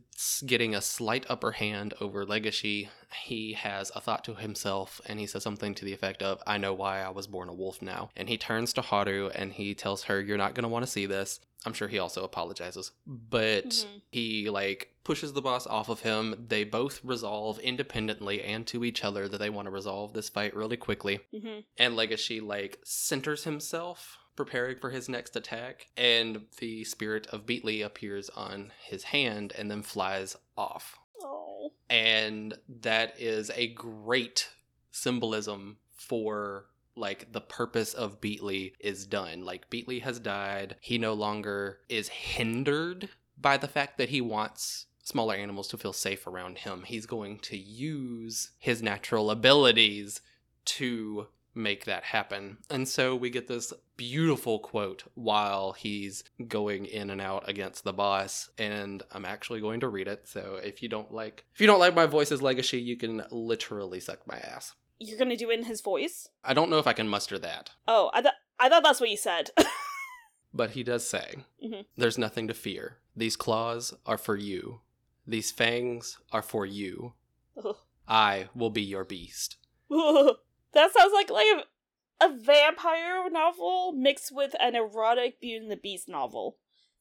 getting 0.47 0.75
a 0.75 0.81
slight 0.81 1.25
upper 1.29 1.53
hand 1.53 1.95
over 2.01 2.25
Legoshi, 2.27 2.89
he 3.25 3.53
has 3.53 3.91
a 3.95 4.01
thought 4.01 4.25
to 4.25 4.35
himself, 4.35 5.01
and 5.07 5.19
he 5.21 5.27
says 5.27 5.43
something 5.43 5.75
to 5.77 5.85
the 5.85 5.93
effect 5.93 6.23
of, 6.23 6.43
I 6.47 6.59
know 6.59 6.75
why 6.75 7.01
I 7.03 7.11
was 7.11 7.27
born 7.27 7.49
a 7.49 7.55
wolf 7.55 7.81
now. 7.81 8.11
And 8.17 8.29
he 8.29 8.37
turns 8.37 8.73
to 8.75 8.83
Haru 8.83 9.29
and 9.29 9.53
he 9.53 9.75
tells 9.75 10.05
her, 10.05 10.21
You're 10.21 10.37
not 10.39 10.55
going 10.55 10.63
to 10.65 10.69
want 10.69 10.85
to 10.85 10.91
see 10.91 11.07
this. 11.07 11.41
I'm 11.67 11.73
sure 11.73 11.89
he 11.89 11.99
also 11.99 12.23
apologizes. 12.25 12.93
But 13.07 13.71
Mhm. 13.71 14.01
he 14.11 14.51
like 14.51 14.95
pushes 15.05 15.33
the 15.33 15.43
boss 15.43 15.67
off 15.67 15.89
of 15.89 16.01
him. 16.01 16.47
They 16.49 16.63
both 16.65 17.03
resolve 17.05 17.59
independently 17.61 18.43
and 18.43 18.67
to 18.69 18.85
each 18.85 19.03
other 19.05 19.27
that 19.29 19.39
they 19.39 19.51
want 19.51 19.67
to 19.67 19.73
resolve 19.73 20.13
this 20.13 20.29
fight 20.29 20.55
really 20.55 20.77
quickly. 20.77 21.21
hmm 21.33 21.61
And 21.77 21.95
Legoshi 21.97 22.41
like 22.41 22.79
centers 22.85 23.45
himself, 23.45 24.19
preparing 24.39 24.79
for 24.79 24.91
his 24.91 25.09
next 25.09 25.35
attack, 25.35 25.89
and 25.97 26.43
the 26.59 26.85
spirit 26.85 27.27
of 27.33 27.45
Beatley 27.45 27.85
appears 27.85 28.31
on 28.31 28.73
his 28.81 29.03
hand 29.03 29.53
and 29.59 29.69
then 29.69 29.83
flies 29.83 30.37
off. 30.57 30.97
Oh, 31.21 31.73
And 31.91 32.55
that 32.69 33.15
is 33.19 33.51
a 33.57 33.67
great 33.67 34.49
symbolism 34.93 35.79
for 35.91 36.67
like 36.95 37.33
the 37.33 37.41
purpose 37.41 37.95
of 37.95 38.21
Beatley 38.21 38.75
is 38.79 39.07
done. 39.07 39.45
Like 39.45 39.71
Beatley 39.71 40.03
has 40.03 40.21
died. 40.21 40.77
He 40.81 40.99
no 40.99 41.15
longer 41.15 41.81
is 41.89 42.07
hindered 42.09 43.09
by 43.37 43.57
the 43.57 43.67
fact 43.67 43.99
that 43.99 44.11
he 44.11 44.21
wants 44.21 44.87
smaller 45.03 45.35
animals 45.35 45.67
to 45.69 45.79
feel 45.79 45.93
safe 45.93 46.29
around 46.29 46.59
him. 46.59 46.85
He's 46.87 47.07
going 47.07 47.41
to 47.41 47.57
use 47.57 48.53
his 48.61 48.83
natural 48.83 49.33
abilities 49.33 50.21
to 50.67 51.27
make 51.59 51.85
that 51.87 52.05
happen. 52.05 52.59
And 52.71 52.89
so 52.89 53.15
we 53.17 53.29
get 53.31 53.49
this 53.49 53.73
beautiful 53.97 54.61
quote 54.61 55.03
while 55.15 55.73
he's 55.73 56.23
going 56.47 56.87
in 56.87 57.11
and 57.11 57.21
out 57.21 57.49
against 57.49 57.83
the 57.85 57.93
boss 57.93 58.49
and 58.57 59.03
I'm 59.13 59.25
actually 59.25 59.61
going 59.61 59.81
to 59.81 59.89
read 59.89 60.07
it. 60.09 60.29
So 60.29 60.59
if 60.63 60.83
you 60.83 60.89
don't 60.89 61.13
like 61.13 61.45
if 61.55 61.61
you 61.61 61.67
don't 61.67 61.81
like 61.81 61.95
my 61.97 62.07
voice's 62.07 62.41
Legoshi, 62.41 62.83
you 62.83 62.97
can 62.97 63.25
literally 63.31 64.01
suck 64.01 64.27
my 64.27 64.39
ass. 64.39 64.75
you're 65.01 65.19
gonna 65.19 65.37
do 65.37 65.51
it 65.51 65.59
in 65.59 65.65
his 65.65 65.81
voice? 65.81 66.29
I 66.45 66.55
don't 66.55 66.71
know 66.71 66.79
if 66.79 66.87
I 66.87 66.93
can 66.93 67.09
muster 67.09 67.39
that, 67.41 67.71
Oh, 67.87 68.11
I 68.15 68.23
thought 68.23 68.35
I 68.61 68.69
thought 68.69 68.83
that's 68.85 69.01
what 69.01 69.11
you 69.11 69.17
said. 69.17 69.51
but 70.55 70.71
he 70.71 70.83
does 70.83 71.07
say, 71.07 71.37
Mhm. 71.65 71.85
"There's 71.97 72.19
nothing 72.19 72.49
to 72.49 72.55
fear. 72.55 72.99
These 73.17 73.37
claws 73.37 73.95
are 74.07 74.19
for 74.19 74.37
you. 74.37 74.81
These 75.27 75.51
fangs 75.53 76.19
are 76.33 76.43
for 76.43 76.65
you. 76.65 77.15
Ugh. 77.63 77.77
I 78.09 78.49
will 78.55 78.71
be 78.71 78.83
your 78.83 79.05
beast. 79.05 79.57
that 80.73 80.93
sounds 80.93 81.13
like 81.13 81.31
like 81.31 81.47
a, 81.47 82.27
a 82.27 82.37
vampire 82.37 83.31
novel 83.31 83.93
mixed 83.93 84.35
with 84.35 84.55
an 84.61 84.75
erotic 84.75 85.41
Beauty 85.41 85.57
and 85.57 85.71
the 85.71 85.77
Beast 85.77 86.09
novel. 86.09 86.57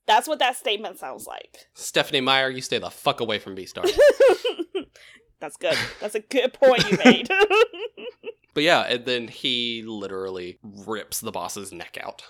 That's 0.05 0.27
what 0.27 0.39
that 0.39 0.55
statement 0.55 0.99
sounds 0.99 1.27
like. 1.27 1.67
Stephanie 1.73 2.21
Meyer, 2.21 2.49
you 2.49 2.61
stay 2.61 2.79
the 2.79 2.89
fuck 2.89 3.19
away 3.19 3.39
from 3.39 3.55
Beastars. 3.55 3.97
That's 5.39 5.57
good. 5.57 5.77
That's 5.99 6.15
a 6.15 6.21
good 6.21 6.53
point 6.53 6.89
you 6.89 6.97
made. 7.03 7.29
but 8.53 8.63
yeah, 8.63 8.81
and 8.83 9.05
then 9.05 9.27
he 9.27 9.83
literally 9.85 10.59
rips 10.63 11.19
the 11.19 11.31
boss's 11.31 11.71
neck 11.71 11.97
out. 12.01 12.23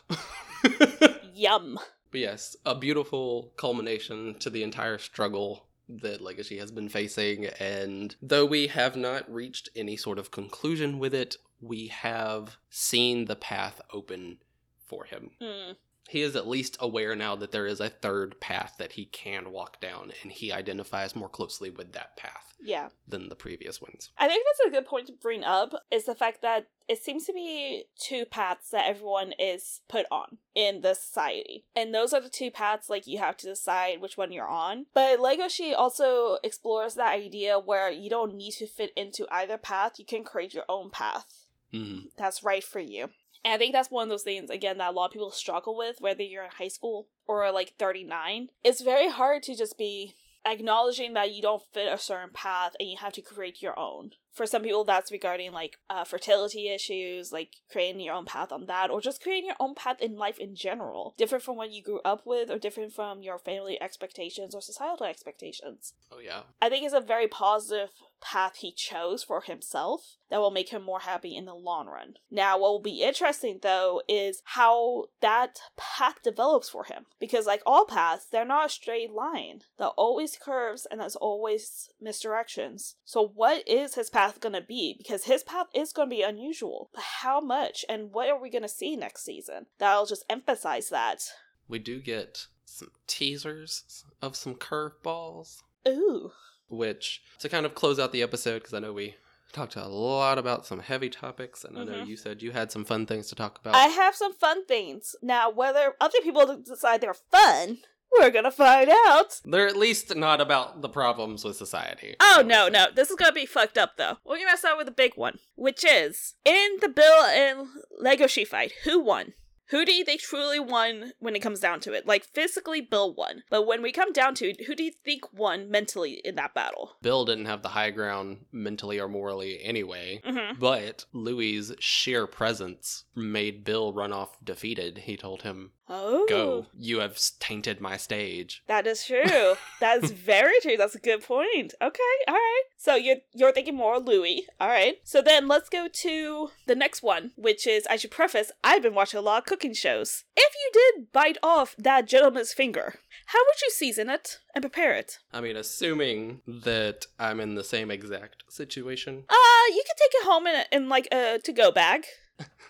Yum. 1.34 1.80
But 2.12 2.20
yes, 2.20 2.56
a 2.66 2.76
beautiful 2.76 3.54
culmination 3.58 4.36
to 4.40 4.50
the 4.50 4.64
entire 4.64 4.98
struggle 4.98 5.67
that 5.90 6.22
Legoshi 6.22 6.60
has 6.60 6.72
been 6.72 6.90
facing. 6.90 7.46
And 7.60 8.16
though 8.22 8.46
we 8.46 8.68
have 8.68 8.96
not 8.96 9.32
reached 9.32 9.70
any 9.76 9.98
sort 9.98 10.20
of 10.20 10.32
conclusion 10.32 11.00
with 11.00 11.14
it, 11.14 11.38
we 11.62 11.88
have 11.88 12.58
seen 12.70 13.26
the 13.26 13.36
path 13.36 13.82
open 13.92 14.38
for 14.86 15.06
him. 15.06 15.32
Mm. 15.42 15.76
He 16.10 16.22
is 16.22 16.36
at 16.36 16.48
least 16.48 16.78
aware 16.80 17.16
now 17.16 17.36
that 17.36 17.52
there 17.52 17.66
is 17.68 17.80
a 17.80 17.90
third 17.90 18.40
path 18.40 18.76
that 18.80 18.94
he 18.94 19.06
can 19.06 19.52
walk 19.52 19.82
down, 19.82 20.12
and 20.24 20.32
he 20.32 20.52
identifies 20.52 21.16
more 21.16 21.30
closely 21.30 21.70
with 21.70 21.92
that 21.94 22.16
path 22.16 22.54
Yeah. 22.62 22.90
than 23.08 23.30
the 23.30 23.36
previous 23.36 23.82
ones. 23.82 24.12
I 24.18 24.28
think 24.28 24.46
that's 24.46 24.68
a 24.68 24.72
good 24.72 24.86
point 24.88 25.08
to 25.08 25.14
bring 25.14 25.44
up 25.44 25.74
is 25.92 26.06
the 26.06 26.16
fact 26.16 26.42
that 26.42 26.68
it 26.88 27.04
seems 27.04 27.26
to 27.26 27.34
be 27.34 27.86
two 28.00 28.26
paths 28.26 28.70
that 28.70 28.88
everyone 28.88 29.34
is 29.38 29.82
put 29.90 30.06
on 30.10 30.38
in 30.56 30.80
the 30.82 30.94
society. 30.94 31.66
And 31.76 31.94
those 31.94 32.14
are 32.14 32.22
the 32.22 32.30
two 32.30 32.50
paths 32.50 32.90
like 32.90 33.06
you 33.06 33.18
have 33.18 33.36
to 33.38 33.48
decide 33.48 34.00
which 34.00 34.18
one 34.18 34.32
you're 34.32 34.48
on. 34.48 34.86
But 34.94 35.20
Legoshi 35.20 35.74
also 35.78 36.38
explores 36.44 36.96
that 36.96 37.14
idea 37.14 37.60
where 37.60 37.92
you 37.92 38.10
don't 38.10 38.36
need 38.36 38.52
to 38.54 38.68
fit 38.68 38.92
into 38.96 39.28
either 39.30 39.58
path, 39.58 40.00
you 40.00 40.06
can 40.06 40.24
create 40.24 40.54
your 40.54 40.66
own 40.70 40.90
path 40.90 41.44
Mm. 41.74 42.04
that's 42.16 42.44
right 42.44 42.64
for 42.64 42.80
you. 42.80 43.10
And 43.48 43.54
I 43.54 43.58
think 43.58 43.72
that's 43.72 43.90
one 43.90 44.04
of 44.04 44.10
those 44.10 44.24
things 44.24 44.50
again 44.50 44.78
that 44.80 44.90
a 44.90 44.92
lot 44.92 45.06
of 45.06 45.14
people 45.14 45.32
struggle 45.32 45.78
with, 45.78 46.02
whether 46.02 46.22
you're 46.22 46.44
in 46.44 46.50
high 46.50 46.68
school 46.68 47.08
or 47.26 47.50
like 47.50 47.76
39. 47.80 48.50
It's 48.62 48.82
very 48.82 49.10
hard 49.10 49.42
to 49.44 49.56
just 49.56 49.78
be 49.78 50.16
acknowledging 50.46 51.14
that 51.14 51.32
you 51.32 51.42
don't 51.42 51.64
fit 51.74 51.92
a 51.92 51.98
certain 51.98 52.32
path 52.34 52.76
and 52.78 52.90
you 52.90 52.98
have 52.98 53.14
to 53.14 53.22
create 53.22 53.62
your 53.62 53.80
own. 53.80 54.12
For 54.34 54.46
some 54.46 54.64
people, 54.64 54.84
that's 54.84 55.14
regarding 55.14 55.54
like 55.54 55.78
uh, 55.90 56.04
fertility 56.04 56.68
issues, 56.68 57.32
like 57.32 57.54
creating 57.72 58.02
your 58.02 58.16
own 58.16 58.26
path 58.26 58.52
on 58.52 58.66
that, 58.66 58.90
or 58.90 59.00
just 59.00 59.24
creating 59.24 59.46
your 59.46 59.56
own 59.62 59.76
path 59.76 60.02
in 60.02 60.18
life 60.18 60.38
in 60.40 60.54
general. 60.54 61.16
Different 61.18 61.44
from 61.44 61.56
what 61.56 61.72
you 61.72 61.82
grew 61.82 62.02
up 62.04 62.24
with, 62.26 62.52
or 62.52 62.60
different 62.60 62.92
from 62.92 63.22
your 63.22 63.40
family 63.40 63.82
expectations 63.82 64.54
or 64.54 64.62
societal 64.62 65.06
expectations. 65.06 65.94
Oh, 66.12 66.20
yeah. 66.20 66.42
I 66.62 66.68
think 66.68 66.84
it's 66.84 66.94
a 66.94 67.00
very 67.00 67.30
positive 67.30 67.92
path 68.22 68.58
he 68.58 68.72
chose 68.72 69.24
for 69.24 69.42
himself 69.42 70.18
that 70.30 70.40
will 70.40 70.52
make 70.52 70.70
him 70.70 70.84
more 70.84 71.02
happy 71.02 71.36
in 71.36 71.46
the 71.46 71.54
long 71.54 71.88
run. 71.88 72.16
Now, 72.30 72.58
what 72.58 72.72
will 72.72 72.82
be 72.82 73.04
interesting 73.04 73.60
though 73.62 74.02
is 74.08 74.42
how 74.44 75.06
that 75.22 75.60
path 75.78 76.22
develops 76.24 76.70
for 76.70 76.84
him. 76.84 77.06
Because, 77.20 77.46
like 77.46 77.62
all 77.66 77.86
paths, 77.86 78.26
they're 78.26 78.46
not 78.46 78.68
a 78.68 78.70
straight 78.70 79.12
line, 79.12 79.62
they're 79.78 79.88
always 79.90 80.38
curves 80.38 80.88
and 80.90 81.00
there's 81.00 81.16
always 81.16 81.90
misdirections. 82.04 82.96
So, 83.06 83.28
what 83.28 83.68
is 83.68 83.96
his 83.96 84.10
path 84.10 84.40
gonna 84.40 84.62
be? 84.62 84.96
Because 84.98 85.26
his 85.26 85.44
path 85.44 85.68
is 85.74 85.94
gonna 85.94 86.10
be 86.10 86.22
unusual. 86.22 86.90
But 86.94 87.04
how 87.22 87.40
much 87.40 87.86
and 87.88 88.12
what 88.12 88.30
are 88.30 88.40
we 88.40 88.50
gonna 88.50 88.68
see 88.68 88.96
next 88.96 89.24
season? 89.24 89.68
That'll 89.80 90.06
just 90.06 90.26
emphasize 90.30 90.90
that. 90.90 91.24
We 91.68 91.80
do 91.80 92.00
get 92.00 92.48
some 92.66 92.92
teasers 93.08 94.04
of 94.22 94.36
some 94.36 94.56
curveballs. 94.56 95.64
Ooh. 95.88 96.32
Which 96.70 97.22
to 97.40 97.50
kind 97.50 97.66
of 97.66 97.76
close 97.76 98.00
out 98.00 98.12
the 98.12 98.22
episode 98.24 98.60
because 98.60 98.74
I 98.74 98.80
know 98.80 98.94
we 98.94 99.16
talked 99.54 99.76
a 99.78 99.88
lot 99.88 100.38
about 100.38 100.66
some 100.66 100.80
heavy 100.80 101.10
topics 101.10 101.64
and 101.64 101.78
I 101.80 101.84
know 101.86 101.94
Mhm. 101.94 102.08
you 102.08 102.18
said 102.18 102.42
you 102.42 102.52
had 102.52 102.72
some 102.72 102.84
fun 102.84 103.06
things 103.06 103.28
to 103.30 103.36
talk 103.36 103.58
about. 103.60 103.76
I 103.76 103.88
have 103.88 104.16
some 104.16 104.34
fun 104.34 104.66
things. 104.66 105.16
Now, 105.22 105.50
whether 105.50 105.96
other 106.02 106.20
people 106.22 106.58
decide 106.58 107.00
they're 107.00 107.14
fun, 107.14 107.80
we're 108.12 108.30
gonna 108.30 108.52
find 108.52 108.90
out. 109.08 109.40
They're 109.46 109.68
at 109.68 109.78
least 109.78 110.16
not 110.16 110.42
about 110.42 110.82
the 110.82 110.90
problems 110.90 111.46
with 111.46 111.56
society. 111.56 112.18
Oh, 112.20 112.44
no, 112.46 112.68
no. 112.68 112.88
This 112.94 113.10
is 113.10 113.16
gonna 113.16 113.32
be 113.32 113.46
fucked 113.46 113.78
up, 113.78 113.96
though. 113.98 114.18
We're 114.26 114.38
gonna 114.40 114.58
start 114.58 114.78
with 114.78 114.88
a 114.90 114.92
big 114.92 115.14
one, 115.16 115.40
which 115.56 115.86
is 115.86 116.34
in 116.44 116.78
the 116.82 116.90
Bill 116.90 117.24
and 117.24 117.68
Legoshi 118.04 118.46
fight, 118.46 118.74
who 118.84 119.00
won? 119.00 119.34
Who 119.70 119.86
do 119.86 119.94
you 119.94 120.06
think 120.06 120.22
truly 120.22 120.60
won 120.60 121.12
when 121.20 121.36
it 121.36 121.42
comes 121.42 121.60
down 121.60 121.80
to 121.82 121.94
it? 121.94 122.06
Like, 122.06 122.26
physically, 122.26 122.82
Bill 122.82 123.14
won. 123.14 123.44
But 123.50 123.68
when 123.68 123.82
we 123.82 123.92
come 123.92 124.14
down 124.14 124.34
to 124.36 124.50
it, 124.50 124.66
who 124.66 124.76
do 124.76 124.84
you 124.84 124.92
think 125.04 125.34
won 125.34 125.70
mentally 125.70 126.22
in 126.24 126.36
that 126.36 126.54
battle? 126.54 126.92
Bill 127.02 127.26
didn't 127.26 127.46
have 127.46 127.64
the 127.64 127.70
high 127.70 127.92
ground 127.92 128.46
mentally 128.52 129.00
or 129.00 129.08
morally 129.08 129.62
anyway. 129.62 130.22
Mm-hmm. 130.26 130.60
But 130.60 131.06
Louis's 131.12 131.76
sheer 131.80 132.28
presence 132.28 133.04
made 133.16 133.64
Bill 133.64 133.92
run 133.92 134.14
off 134.14 134.38
defeated. 134.44 135.00
He 135.00 135.18
told 135.18 135.42
him, 135.42 135.72
Oh. 135.90 136.26
Go, 136.28 136.68
you 136.78 137.00
have 137.00 137.20
tainted 137.40 137.80
my 137.80 137.98
stage. 137.98 138.62
That 138.68 138.86
is 138.88 139.06
true. 139.06 139.56
that 139.80 140.04
is 140.04 140.12
very 140.34 140.60
true. 140.62 140.78
That's 140.78 140.96
a 140.96 141.00
good 141.00 141.24
point. 141.24 141.74
Okay, 141.82 142.04
all 142.28 142.34
right. 142.34 142.64
So 142.78 142.96
you're 142.96 143.18
you're 143.34 143.52
thinking 143.52 143.76
more 143.76 144.00
Louis. 144.00 144.46
All 144.60 144.68
right. 144.68 144.96
So 145.04 145.22
then 145.22 145.48
let's 145.48 145.70
go 145.70 145.88
to 145.88 146.50
the 146.66 146.76
next 146.76 147.02
one, 147.04 147.32
which 147.36 147.66
is 147.66 147.88
I 147.90 147.96
should 147.96 148.12
preface 148.12 148.52
I've 148.64 148.82
been 148.84 148.94
watching 148.94 149.18
a 149.18 149.22
lot 149.22 149.40
of 149.40 149.46
cooking 149.46 149.74
shows. 149.74 150.24
If 150.36 150.54
you 150.54 150.72
did 150.74 151.12
bite 151.12 151.38
off 151.42 151.76
that 151.78 152.08
gentleman's 152.08 152.54
finger, 152.54 152.96
how 153.28 153.40
would 153.40 153.62
you 153.62 153.70
season 153.72 154.10
it 154.10 154.40
and 154.54 154.62
prepare 154.62 154.94
it? 154.94 155.20
I 155.34 155.42
mean, 155.42 155.56
assuming 155.56 156.42
that 156.48 157.06
I'm 157.20 157.40
in 157.40 157.56
the 157.56 157.64
same 157.64 157.92
exact 157.92 158.44
situation. 158.50 159.24
Uh, 159.30 159.68
you 159.70 159.84
could 159.86 159.98
take 159.98 160.22
it 160.22 160.26
home 160.26 160.48
in, 160.48 160.56
a, 160.56 160.66
in 160.72 160.90
like 160.90 161.08
a 161.12 161.40
to 161.44 161.52
go 161.54 161.72
bag. 161.72 162.06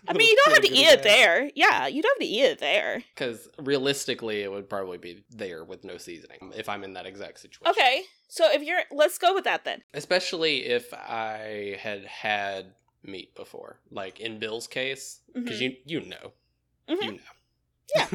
I 0.07 0.13
mean, 0.13 0.29
you 0.29 0.37
don't 0.45 0.53
have 0.53 0.63
to 0.63 0.71
eat 0.73 0.87
it 0.87 1.03
there. 1.03 1.49
Yeah, 1.53 1.87
you 1.87 2.01
don't 2.01 2.13
have 2.21 2.25
to 2.27 2.33
eat 2.33 2.43
it 2.43 2.59
there. 2.59 3.03
Because 3.13 3.49
realistically, 3.59 4.41
it 4.41 4.49
would 4.51 4.69
probably 4.69 4.97
be 4.97 5.25
there 5.29 5.65
with 5.65 5.83
no 5.83 5.97
seasoning 5.97 6.53
if 6.55 6.69
I'm 6.69 6.83
in 6.85 6.93
that 6.93 7.05
exact 7.05 7.39
situation. 7.39 7.67
Okay. 7.71 8.03
So 8.29 8.49
if 8.51 8.63
you're, 8.63 8.81
let's 8.91 9.17
go 9.17 9.33
with 9.33 9.43
that 9.43 9.65
then. 9.65 9.81
Especially 9.93 10.65
if 10.65 10.93
I 10.93 11.77
had 11.81 12.05
had 12.05 12.73
meat 13.03 13.35
before, 13.35 13.79
like 13.91 14.19
in 14.21 14.39
Bill's 14.39 14.67
case, 14.67 15.19
because 15.33 15.59
Mhm. 15.59 15.61
you 15.85 15.99
you 16.01 16.05
know, 16.07 16.31
Mhm. 16.89 17.03
you 17.03 17.11
know, 17.13 17.19
Yeah. 17.95 18.07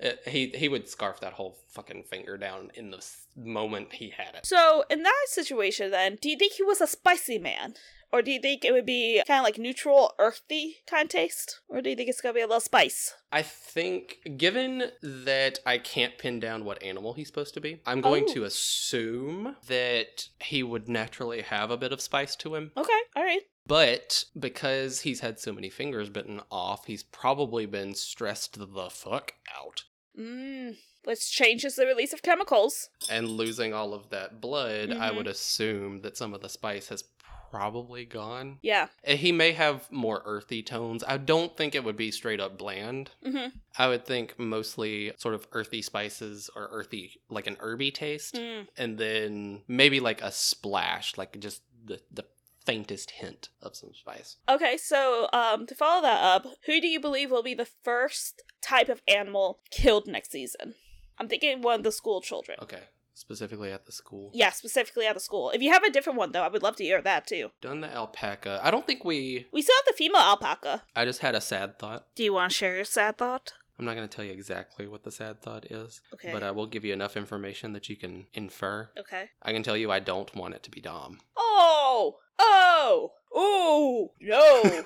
It- 0.00 0.20
he 0.28 0.48
he 0.48 0.68
would 0.68 0.88
scarf 0.88 1.20
that 1.20 1.34
whole 1.34 1.58
fucking 1.68 2.04
finger 2.04 2.36
down 2.38 2.70
in 2.74 2.90
the 2.90 2.96
s- 2.98 3.26
moment 3.36 3.92
he 3.94 4.10
had 4.10 4.34
it. 4.34 4.46
So 4.46 4.84
in 4.90 5.02
that 5.02 5.24
situation, 5.28 5.90
then, 5.90 6.16
do 6.20 6.28
you 6.30 6.36
think 6.36 6.54
he 6.54 6.62
was 6.62 6.80
a 6.80 6.86
spicy 6.86 7.38
man, 7.38 7.74
or 8.12 8.22
do 8.22 8.30
you 8.30 8.40
think 8.40 8.64
it 8.64 8.72
would 8.72 8.86
be 8.86 9.22
kind 9.26 9.40
of 9.40 9.44
like 9.44 9.58
neutral, 9.58 10.14
earthy 10.18 10.78
kind 10.88 11.04
of 11.04 11.10
taste, 11.10 11.60
or 11.68 11.80
do 11.80 11.90
you 11.90 11.96
think 11.96 12.08
it's 12.08 12.20
gonna 12.20 12.34
be 12.34 12.40
a 12.40 12.46
little 12.46 12.60
spice? 12.60 13.14
I 13.32 13.42
think, 13.42 14.18
given 14.36 14.90
that 15.02 15.60
I 15.64 15.78
can't 15.78 16.18
pin 16.18 16.40
down 16.40 16.64
what 16.64 16.82
animal 16.82 17.12
he's 17.14 17.28
supposed 17.28 17.54
to 17.54 17.60
be, 17.60 17.80
I'm 17.86 18.00
going 18.00 18.24
Oh. 18.28 18.34
to 18.34 18.44
assume 18.44 19.56
that 19.66 20.28
he 20.42 20.62
would 20.62 20.88
naturally 20.88 21.42
have 21.42 21.70
a 21.70 21.76
bit 21.76 21.92
of 21.92 22.00
spice 22.00 22.34
to 22.36 22.54
him. 22.54 22.72
Okay, 22.76 22.92
all 23.14 23.22
right. 23.22 23.42
But 23.66 24.24
because 24.38 25.02
he's 25.02 25.20
had 25.20 25.38
so 25.38 25.52
many 25.52 25.70
fingers 25.70 26.08
bitten 26.10 26.40
off, 26.50 26.86
he's 26.86 27.04
probably 27.04 27.66
been 27.66 27.94
stressed 27.94 28.58
the 28.58 28.90
fuck 28.90 29.34
out. 29.56 29.84
Mm, 30.18 30.76
which 31.04 31.30
changes 31.30 31.76
the 31.76 31.86
release 31.86 32.12
of 32.12 32.22
chemicals. 32.22 32.88
And 33.08 33.28
losing 33.28 33.72
all 33.72 33.94
of 33.94 34.10
that 34.10 34.40
blood, 34.40 34.90
I 34.90 35.10
Mhm. 35.10 35.16
would 35.16 35.26
assume 35.28 36.00
that 36.00 36.16
some 36.16 36.34
of 36.34 36.40
the 36.40 36.48
spice 36.48 36.88
has 36.88 37.04
probably 37.50 38.04
gone. 38.04 38.58
Yeah. 38.62 38.88
Uh, 39.06 39.12
He 39.12 39.32
may 39.32 39.52
have 39.52 39.90
more 39.90 40.22
earthy 40.24 40.62
tones. 40.62 41.04
I 41.06 41.16
don't 41.16 41.56
think 41.56 41.74
it 41.74 41.84
would 41.84 41.96
be 41.96 42.10
straight 42.10 42.40
up 42.40 42.56
bland. 42.56 43.10
Mm-hmm. 43.26 43.56
I 43.78 43.88
would 43.88 44.04
think 44.04 44.38
mostly 44.38 45.12
sort 45.16 45.34
of 45.34 45.46
earthy 45.52 45.82
spices 45.82 46.50
or 46.54 46.68
earthy, 46.72 47.20
like 47.28 47.46
an 47.46 47.56
herby 47.60 47.90
taste. 47.90 48.34
Mm. 48.34 48.68
And 48.76 48.98
then 48.98 49.62
maybe 49.68 50.00
like 50.00 50.22
a 50.22 50.32
splash, 50.32 51.16
like 51.16 51.38
just 51.40 51.62
the, 51.84 52.00
the 52.12 52.24
faintest 52.64 53.10
hint 53.12 53.48
of 53.62 53.74
some 53.74 53.92
spice. 53.94 54.36
Okay, 54.48 54.76
so 54.76 55.28
um, 55.32 55.66
to 55.66 55.74
follow 55.74 56.02
that 56.02 56.22
up, 56.22 56.46
who 56.66 56.80
do 56.80 56.86
you 56.86 57.00
believe 57.00 57.30
will 57.30 57.42
be 57.42 57.54
the 57.54 57.68
first 57.82 58.42
type 58.62 58.88
of 58.88 59.02
animal 59.08 59.60
killed 59.70 60.06
next 60.06 60.30
season? 60.30 60.74
I'm 61.18 61.28
thinking 61.28 61.62
one 61.62 61.80
of 61.80 61.82
the 61.82 61.92
school 61.92 62.20
children. 62.20 62.58
Okay. 62.62 62.80
Specifically 63.14 63.70
at 63.72 63.86
the 63.86 63.92
school. 63.92 64.30
Yeah, 64.32 64.50
specifically 64.50 65.06
at 65.06 65.14
the 65.14 65.20
school. 65.20 65.50
If 65.50 65.60
you 65.62 65.70
have 65.72 65.84
a 65.84 65.90
different 65.90 66.18
one, 66.18 66.32
though, 66.32 66.42
I 66.42 66.48
would 66.48 66.62
love 66.62 66.76
to 66.76 66.84
hear 66.84 67.02
that 67.02 67.26
too. 67.26 67.50
Done 67.60 67.80
the 67.82 67.88
alpaca. 67.94 68.60
I 68.62 68.70
don't 68.70 68.86
think 68.86 69.04
we. 69.04 69.46
We 69.52 69.62
still 69.62 69.76
have 69.76 69.92
the 69.94 69.96
female 69.98 70.20
alpaca. 70.22 70.82
I 70.96 71.04
just 71.04 71.20
had 71.20 71.34
a 71.34 71.40
sad 71.40 71.78
thought. 71.78 72.06
Do 72.14 72.22
you 72.24 72.32
want 72.32 72.50
to 72.52 72.56
share 72.56 72.76
your 72.76 72.84
sad 72.84 73.18
thought? 73.18 73.52
I'm 73.78 73.84
not 73.86 73.96
going 73.96 74.06
to 74.08 74.14
tell 74.14 74.24
you 74.26 74.32
exactly 74.32 74.86
what 74.86 75.04
the 75.04 75.10
sad 75.10 75.40
thought 75.40 75.64
is, 75.72 76.02
Okay. 76.12 76.32
but 76.32 76.42
I 76.42 76.50
will 76.50 76.66
give 76.66 76.84
you 76.84 76.92
enough 76.92 77.16
information 77.16 77.72
that 77.72 77.88
you 77.88 77.96
can 77.96 78.26
infer. 78.34 78.90
okay. 78.98 79.30
I 79.42 79.52
can 79.52 79.62
tell 79.62 79.76
you 79.76 79.90
I 79.90 80.00
don't 80.00 80.34
want 80.36 80.54
it 80.54 80.62
to 80.64 80.70
be 80.70 80.80
Dom. 80.82 81.18
Oh! 81.36 82.18
Oh! 82.38 83.12
Oh! 83.34 84.12
No! 84.20 84.84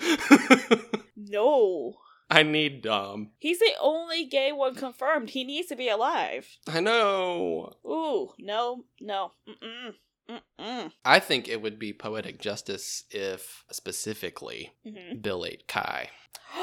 no! 1.16 1.94
I 2.32 2.44
need 2.44 2.80
Dom. 2.80 3.32
He's 3.40 3.58
the 3.58 3.74
only 3.78 4.24
gay 4.24 4.52
one 4.52 4.74
confirmed. 4.74 5.28
He 5.30 5.44
needs 5.44 5.68
to 5.68 5.76
be 5.76 5.90
alive. 5.90 6.48
I 6.66 6.80
know. 6.80 7.74
Ooh, 7.86 8.30
no, 8.38 8.84
no. 9.02 9.32
Mm-mm. 9.46 9.92
Mm-mm. 10.30 10.92
I 11.04 11.18
think 11.18 11.46
it 11.46 11.60
would 11.60 11.78
be 11.78 11.92
poetic 11.92 12.40
justice 12.40 13.04
if 13.10 13.64
specifically 13.70 14.72
hmm 14.82 15.18
Bill 15.20 15.44
ate 15.44 15.68
Kai. 15.68 16.08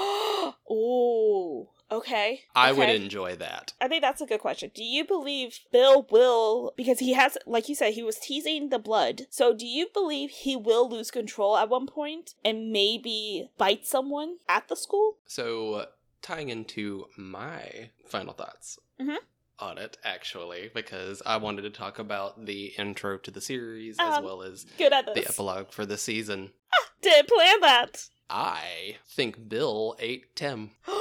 oh, 0.70 1.70
okay. 1.92 2.42
I 2.56 2.72
would 2.72 2.90
enjoy 2.90 3.36
that. 3.38 3.74
I 3.82 3.88
think 3.88 4.02
that's 4.02 4.22
a 4.22 4.26
good 4.26 4.40
question. 4.40 4.72
Do 4.74 4.84
you 4.84 5.06
believe 5.06 5.60
Bill 5.72 6.08
will, 6.10 6.74
because 6.78 7.00
he 7.00 7.14
has, 7.14 7.38
like 7.46 7.70
you 7.70 7.76
said, 7.76 7.94
he 7.94 8.04
was 8.04 8.18
teasing 8.20 8.70
the 8.70 8.80
blood. 8.80 9.24
So 9.30 9.54
do 9.54 9.66
you 9.66 9.88
believe 9.94 10.30
he 10.30 10.56
will 10.56 10.90
lose 10.90 11.12
control 11.12 11.58
at 11.58 11.70
one 11.70 11.88
point 11.88 12.36
and 12.46 12.72
maybe 12.72 13.50
bite 13.58 13.86
someone 13.86 14.38
at 14.48 14.68
the 14.68 14.76
school? 14.76 15.18
So, 15.26 15.88
tying 16.22 16.50
into 16.50 17.06
my 17.18 17.90
final 18.06 18.34
thoughts 18.34 18.78
Mhm. 19.00 19.18
on 19.60 19.78
it, 19.78 19.98
actually, 20.04 20.70
because 20.74 21.22
I 21.26 21.38
wanted 21.38 21.62
to 21.64 21.70
talk 21.70 21.98
about 22.00 22.46
the 22.46 22.68
intro 22.78 23.18
to 23.18 23.32
the 23.32 23.42
series 23.42 23.98
as 24.00 24.18
Um, 24.18 24.24
well 24.24 24.42
as 24.42 24.66
Good 24.78 24.94
at 24.94 25.06
the 25.14 25.26
epilogue 25.28 25.72
for 25.72 25.86
the 25.86 25.98
season. 25.98 26.54
Didn't 27.02 27.30
plan 27.30 27.62
that. 27.62 28.10
I 28.30 28.98
think 29.08 29.50
Bill 29.50 29.96
ate 30.00 30.36
Tim. 30.36 30.72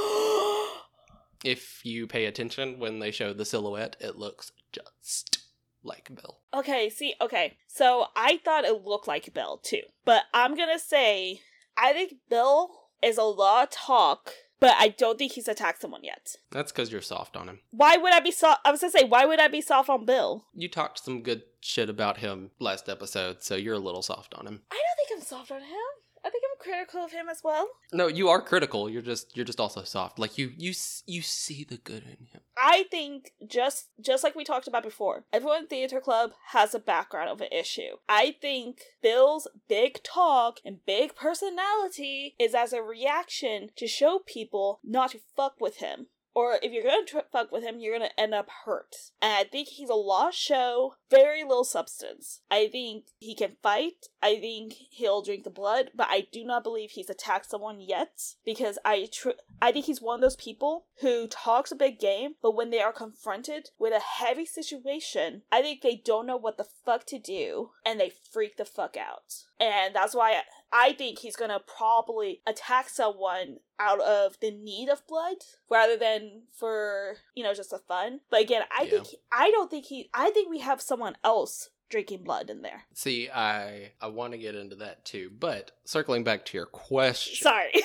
If 1.44 1.84
you 1.86 2.09
pay 2.09 2.24
attention 2.24 2.80
when 2.80 2.98
they 2.98 3.12
show 3.12 3.32
the 3.32 3.44
silhouette, 3.44 3.96
it 4.00 4.16
looks 4.18 4.50
just 4.72 5.38
like 5.84 6.10
Bill. 6.12 6.38
okay, 6.52 6.90
see, 6.90 7.14
okay. 7.20 7.56
So 7.68 8.06
I 8.16 8.38
thought 8.44 8.64
it 8.64 8.84
looked 8.84 9.06
like 9.06 9.32
Bill 9.32 9.59
too. 9.59 9.82
But 10.05 10.24
I'm 10.34 10.56
gonna 10.56 10.80
say, 10.80 11.40
I 11.76 11.92
think 11.92 12.14
Bill 12.28 12.70
is 13.02 13.16
a 13.18 13.22
lot 13.22 13.62
of 13.62 13.70
talk, 13.70 14.32
but 14.59 14.74
I 14.80 14.88
don't 14.88 15.16
think 15.16 15.32
he's 15.32 15.46
attacked 15.46 15.80
someone 15.80 16.02
yet. 16.02 16.34
That's 16.50 16.72
because 16.72 16.90
you're 16.90 17.00
soft 17.00 17.36
on 17.36 17.48
him. 17.48 17.60
Why 17.70 17.96
would 17.96 18.12
I 18.12 18.18
be 18.18 18.32
soft? 18.32 18.60
I 18.64 18.72
was 18.72 18.80
gonna 18.80 18.90
say, 18.90 19.05
why 19.05 19.24
would 19.24 19.38
I 19.38 19.46
be 19.46 19.60
soft 19.60 19.88
on 19.88 20.05
Bill? 20.05 20.44
You 20.52 20.68
talked 20.68 20.98
some 21.05 21.22
good 21.22 21.42
shit 21.60 21.88
about 21.88 22.18
him 22.18 22.50
last 22.59 22.88
episode, 22.88 23.44
so 23.44 23.55
you're 23.55 23.74
a 23.76 23.78
little 23.78 24.02
soft 24.02 24.34
on 24.34 24.44
him. 24.48 24.62
I 24.72 24.74
don't 24.74 25.09
think 25.09 25.20
I'm 25.20 25.24
soft 25.24 25.52
on 25.52 25.60
him. 25.60 25.76
I 26.24 26.30
think 26.30 26.44
I'm 26.50 26.62
critical 26.62 27.04
of 27.04 27.12
him 27.12 27.28
as 27.28 27.42
well. 27.42 27.68
No, 27.92 28.06
you 28.06 28.28
are 28.28 28.40
critical. 28.40 28.88
You're 28.90 29.02
just 29.02 29.36
you're 29.36 29.46
just 29.46 29.60
also 29.60 29.82
soft. 29.84 30.18
Like 30.18 30.38
you 30.38 30.52
you 30.56 30.72
you 31.06 31.22
see 31.22 31.64
the 31.64 31.76
good 31.76 32.02
in 32.02 32.26
him. 32.26 32.40
I 32.56 32.84
think 32.90 33.32
just 33.46 33.88
just 34.00 34.24
like 34.24 34.34
we 34.34 34.44
talked 34.44 34.68
about 34.68 34.82
before, 34.82 35.24
everyone 35.32 35.60
in 35.60 35.66
theater 35.66 36.00
club 36.00 36.32
has 36.48 36.74
a 36.74 36.80
background 36.80 37.30
of 37.30 37.40
an 37.40 37.48
issue. 37.52 37.96
I 38.08 38.36
think 38.40 38.80
Bill's 39.02 39.48
big 39.68 40.02
talk 40.02 40.58
and 40.64 40.84
big 40.84 41.14
personality 41.14 42.34
is 42.38 42.54
as 42.54 42.72
a 42.72 42.82
reaction 42.82 43.70
to 43.76 43.86
show 43.86 44.18
people 44.18 44.80
not 44.84 45.12
to 45.12 45.20
fuck 45.36 45.60
with 45.60 45.78
him. 45.78 46.08
Or 46.39 46.60
if 46.62 46.70
you're 46.70 46.85
gonna 46.85 47.05
tr- 47.05 47.19
fuck 47.32 47.51
with 47.51 47.65
him, 47.65 47.81
you're 47.81 47.98
gonna 47.98 48.12
end 48.16 48.32
up 48.32 48.48
hurt. 48.65 48.94
And 49.20 49.32
I 49.32 49.43
think 49.43 49.66
he's 49.66 49.89
a 49.90 49.94
lost 49.94 50.39
show, 50.39 50.94
very 51.10 51.43
little 51.43 51.65
substance. 51.65 52.43
I 52.48 52.69
think 52.69 53.06
he 53.19 53.35
can 53.35 53.56
fight. 53.60 54.06
I 54.23 54.39
think 54.39 54.73
he'll 54.73 55.20
drink 55.20 55.43
the 55.43 55.51
blood, 55.51 55.90
but 55.97 56.06
I 56.09 56.28
do 56.31 56.44
not 56.44 56.62
believe 56.62 56.93
he's 56.93 57.10
attacked 57.10 57.51
someone 57.51 57.81
yet 57.81 58.36
because 58.44 58.78
I 58.85 59.09
tr- 59.12 59.40
I 59.60 59.73
think 59.73 59.86
he's 59.86 60.01
one 60.01 60.15
of 60.15 60.20
those 60.20 60.36
people 60.36 60.86
who 61.01 61.27
talks 61.27 61.73
a 61.73 61.74
big 61.74 61.98
game, 61.98 62.36
but 62.40 62.55
when 62.55 62.70
they 62.70 62.82
are 62.82 62.93
confronted 62.93 63.70
with 63.77 63.93
a 63.93 63.98
heavy 63.98 64.47
situation, 64.47 65.43
I 65.51 65.60
think 65.60 65.82
they 65.82 65.97
don't 65.97 66.27
know 66.27 66.36
what 66.36 66.56
the 66.56 66.69
fuck 66.85 67.05
to 67.06 67.19
do 67.19 67.70
and 67.85 67.98
they 67.98 68.12
freak 68.31 68.59
the 68.59 68.65
fuck 68.65 68.97
out. 68.97 69.47
And 69.60 69.94
that's 69.94 70.14
why 70.14 70.40
I, 70.72 70.93
think 70.93 71.18
he's 71.18 71.36
gonna 71.36 71.60
probably 71.60 72.40
attack 72.47 72.89
someone 72.89 73.59
out 73.80 74.01
of 74.01 74.39
the 74.40 74.51
need 74.51 74.89
of 74.89 75.06
blood 75.06 75.36
rather 75.70 75.97
than 75.97 76.43
for, 76.52 77.16
you 77.35 77.43
know, 77.43 77.55
just 77.55 77.72
a 77.72 77.78
fun. 77.78 78.20
But 78.30 78.43
again, 78.43 78.62
I 78.76 78.82
Yeah. 78.85 78.90
think 78.90 79.06
I 79.32 79.51
don't 79.51 79.70
think 79.70 79.86
he 79.86 80.10
I 80.14 80.30
think 80.30 80.48
we 80.51 80.60
have 80.60 80.80
someone 80.80 81.16
else 81.24 81.70
drinking 81.89 82.22
blood 82.24 82.51
in 82.51 82.62
there. 82.62 82.85
See, 82.94 83.28
I 83.30 83.93
I 84.01 84.09
want 84.09 84.32
to 84.32 84.39
get 84.39 84.55
into 84.55 84.76
that 84.76 85.05
too, 85.05 85.30
but 85.39 85.72
circling 85.85 86.22
back 86.24 86.44
to 86.47 86.56
your 86.56 86.66
question. 86.66 87.35
Sorry. 87.36 87.72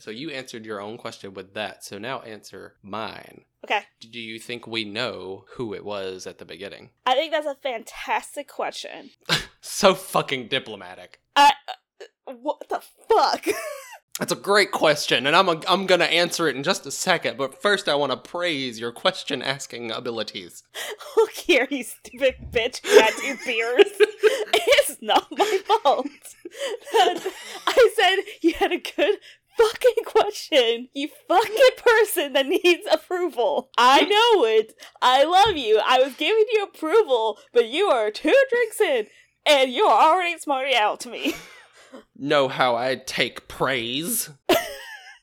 So 0.00 0.12
you 0.12 0.30
answered 0.30 0.64
your 0.64 0.80
own 0.80 0.96
question 0.96 1.34
with 1.34 1.54
that. 1.54 1.82
So 1.84 1.98
now 1.98 2.20
answer 2.20 2.76
mine. 2.82 3.44
okay. 3.64 3.80
Do 4.00 4.20
you 4.20 4.38
think 4.38 4.64
we 4.64 4.84
know 4.84 5.44
who 5.54 5.74
it 5.74 5.84
was 5.84 6.24
at 6.24 6.38
the 6.38 6.44
beginning? 6.44 6.90
I 7.04 7.14
think 7.14 7.32
that's 7.32 7.48
a 7.48 7.56
fantastic 7.56 8.46
question. 8.46 9.10
So 9.60 9.94
fucking 9.94 10.48
diplomatic. 10.48 11.20
I 11.36 11.52
uh, 12.26 12.32
what 12.32 12.68
the 12.68 12.82
fuck? 13.08 13.46
That's 14.18 14.32
a 14.32 14.36
great 14.36 14.72
question, 14.72 15.28
and 15.28 15.36
I'm 15.36 15.48
a, 15.48 15.60
I'm 15.68 15.86
gonna 15.86 16.04
answer 16.04 16.48
it 16.48 16.56
in 16.56 16.64
just 16.64 16.86
a 16.86 16.90
second. 16.90 17.38
But 17.38 17.62
first, 17.62 17.88
I 17.88 17.94
want 17.94 18.10
to 18.10 18.16
praise 18.16 18.80
your 18.80 18.90
question 18.90 19.42
asking 19.42 19.92
abilities. 19.92 20.64
Look 21.16 21.30
here, 21.30 21.68
you 21.70 21.84
stupid 21.84 22.34
bitch 22.50 22.84
who 22.84 22.98
had 22.98 23.12
two 23.14 23.36
beers. 23.46 23.84
it's 24.00 24.98
not 25.00 25.28
my 25.30 25.60
fault. 25.66 26.06
I 26.94 27.92
said 27.94 28.24
you 28.40 28.54
had 28.54 28.72
a 28.72 28.78
good 28.78 29.18
fucking 29.56 30.04
question. 30.04 30.88
You 30.94 31.08
fucking 31.28 31.54
person 31.76 32.32
that 32.32 32.46
needs 32.46 32.88
approval. 32.90 33.70
I 33.78 34.00
know 34.02 34.44
it. 34.46 34.74
I 35.02 35.24
love 35.24 35.56
you. 35.56 35.80
I 35.84 35.98
was 35.98 36.14
giving 36.14 36.44
you 36.52 36.64
approval, 36.64 37.38
but 37.52 37.68
you 37.68 37.86
are 37.86 38.10
two 38.10 38.34
drinks 38.50 38.80
in, 38.80 39.06
and 39.48 39.72
you 39.72 39.86
are 39.86 40.12
already 40.12 40.38
smarting 40.38 40.74
out 40.74 41.00
to 41.00 41.10
me. 41.10 41.34
Know 42.14 42.48
how 42.48 42.76
I 42.76 42.96
take 42.96 43.48
praise? 43.48 44.28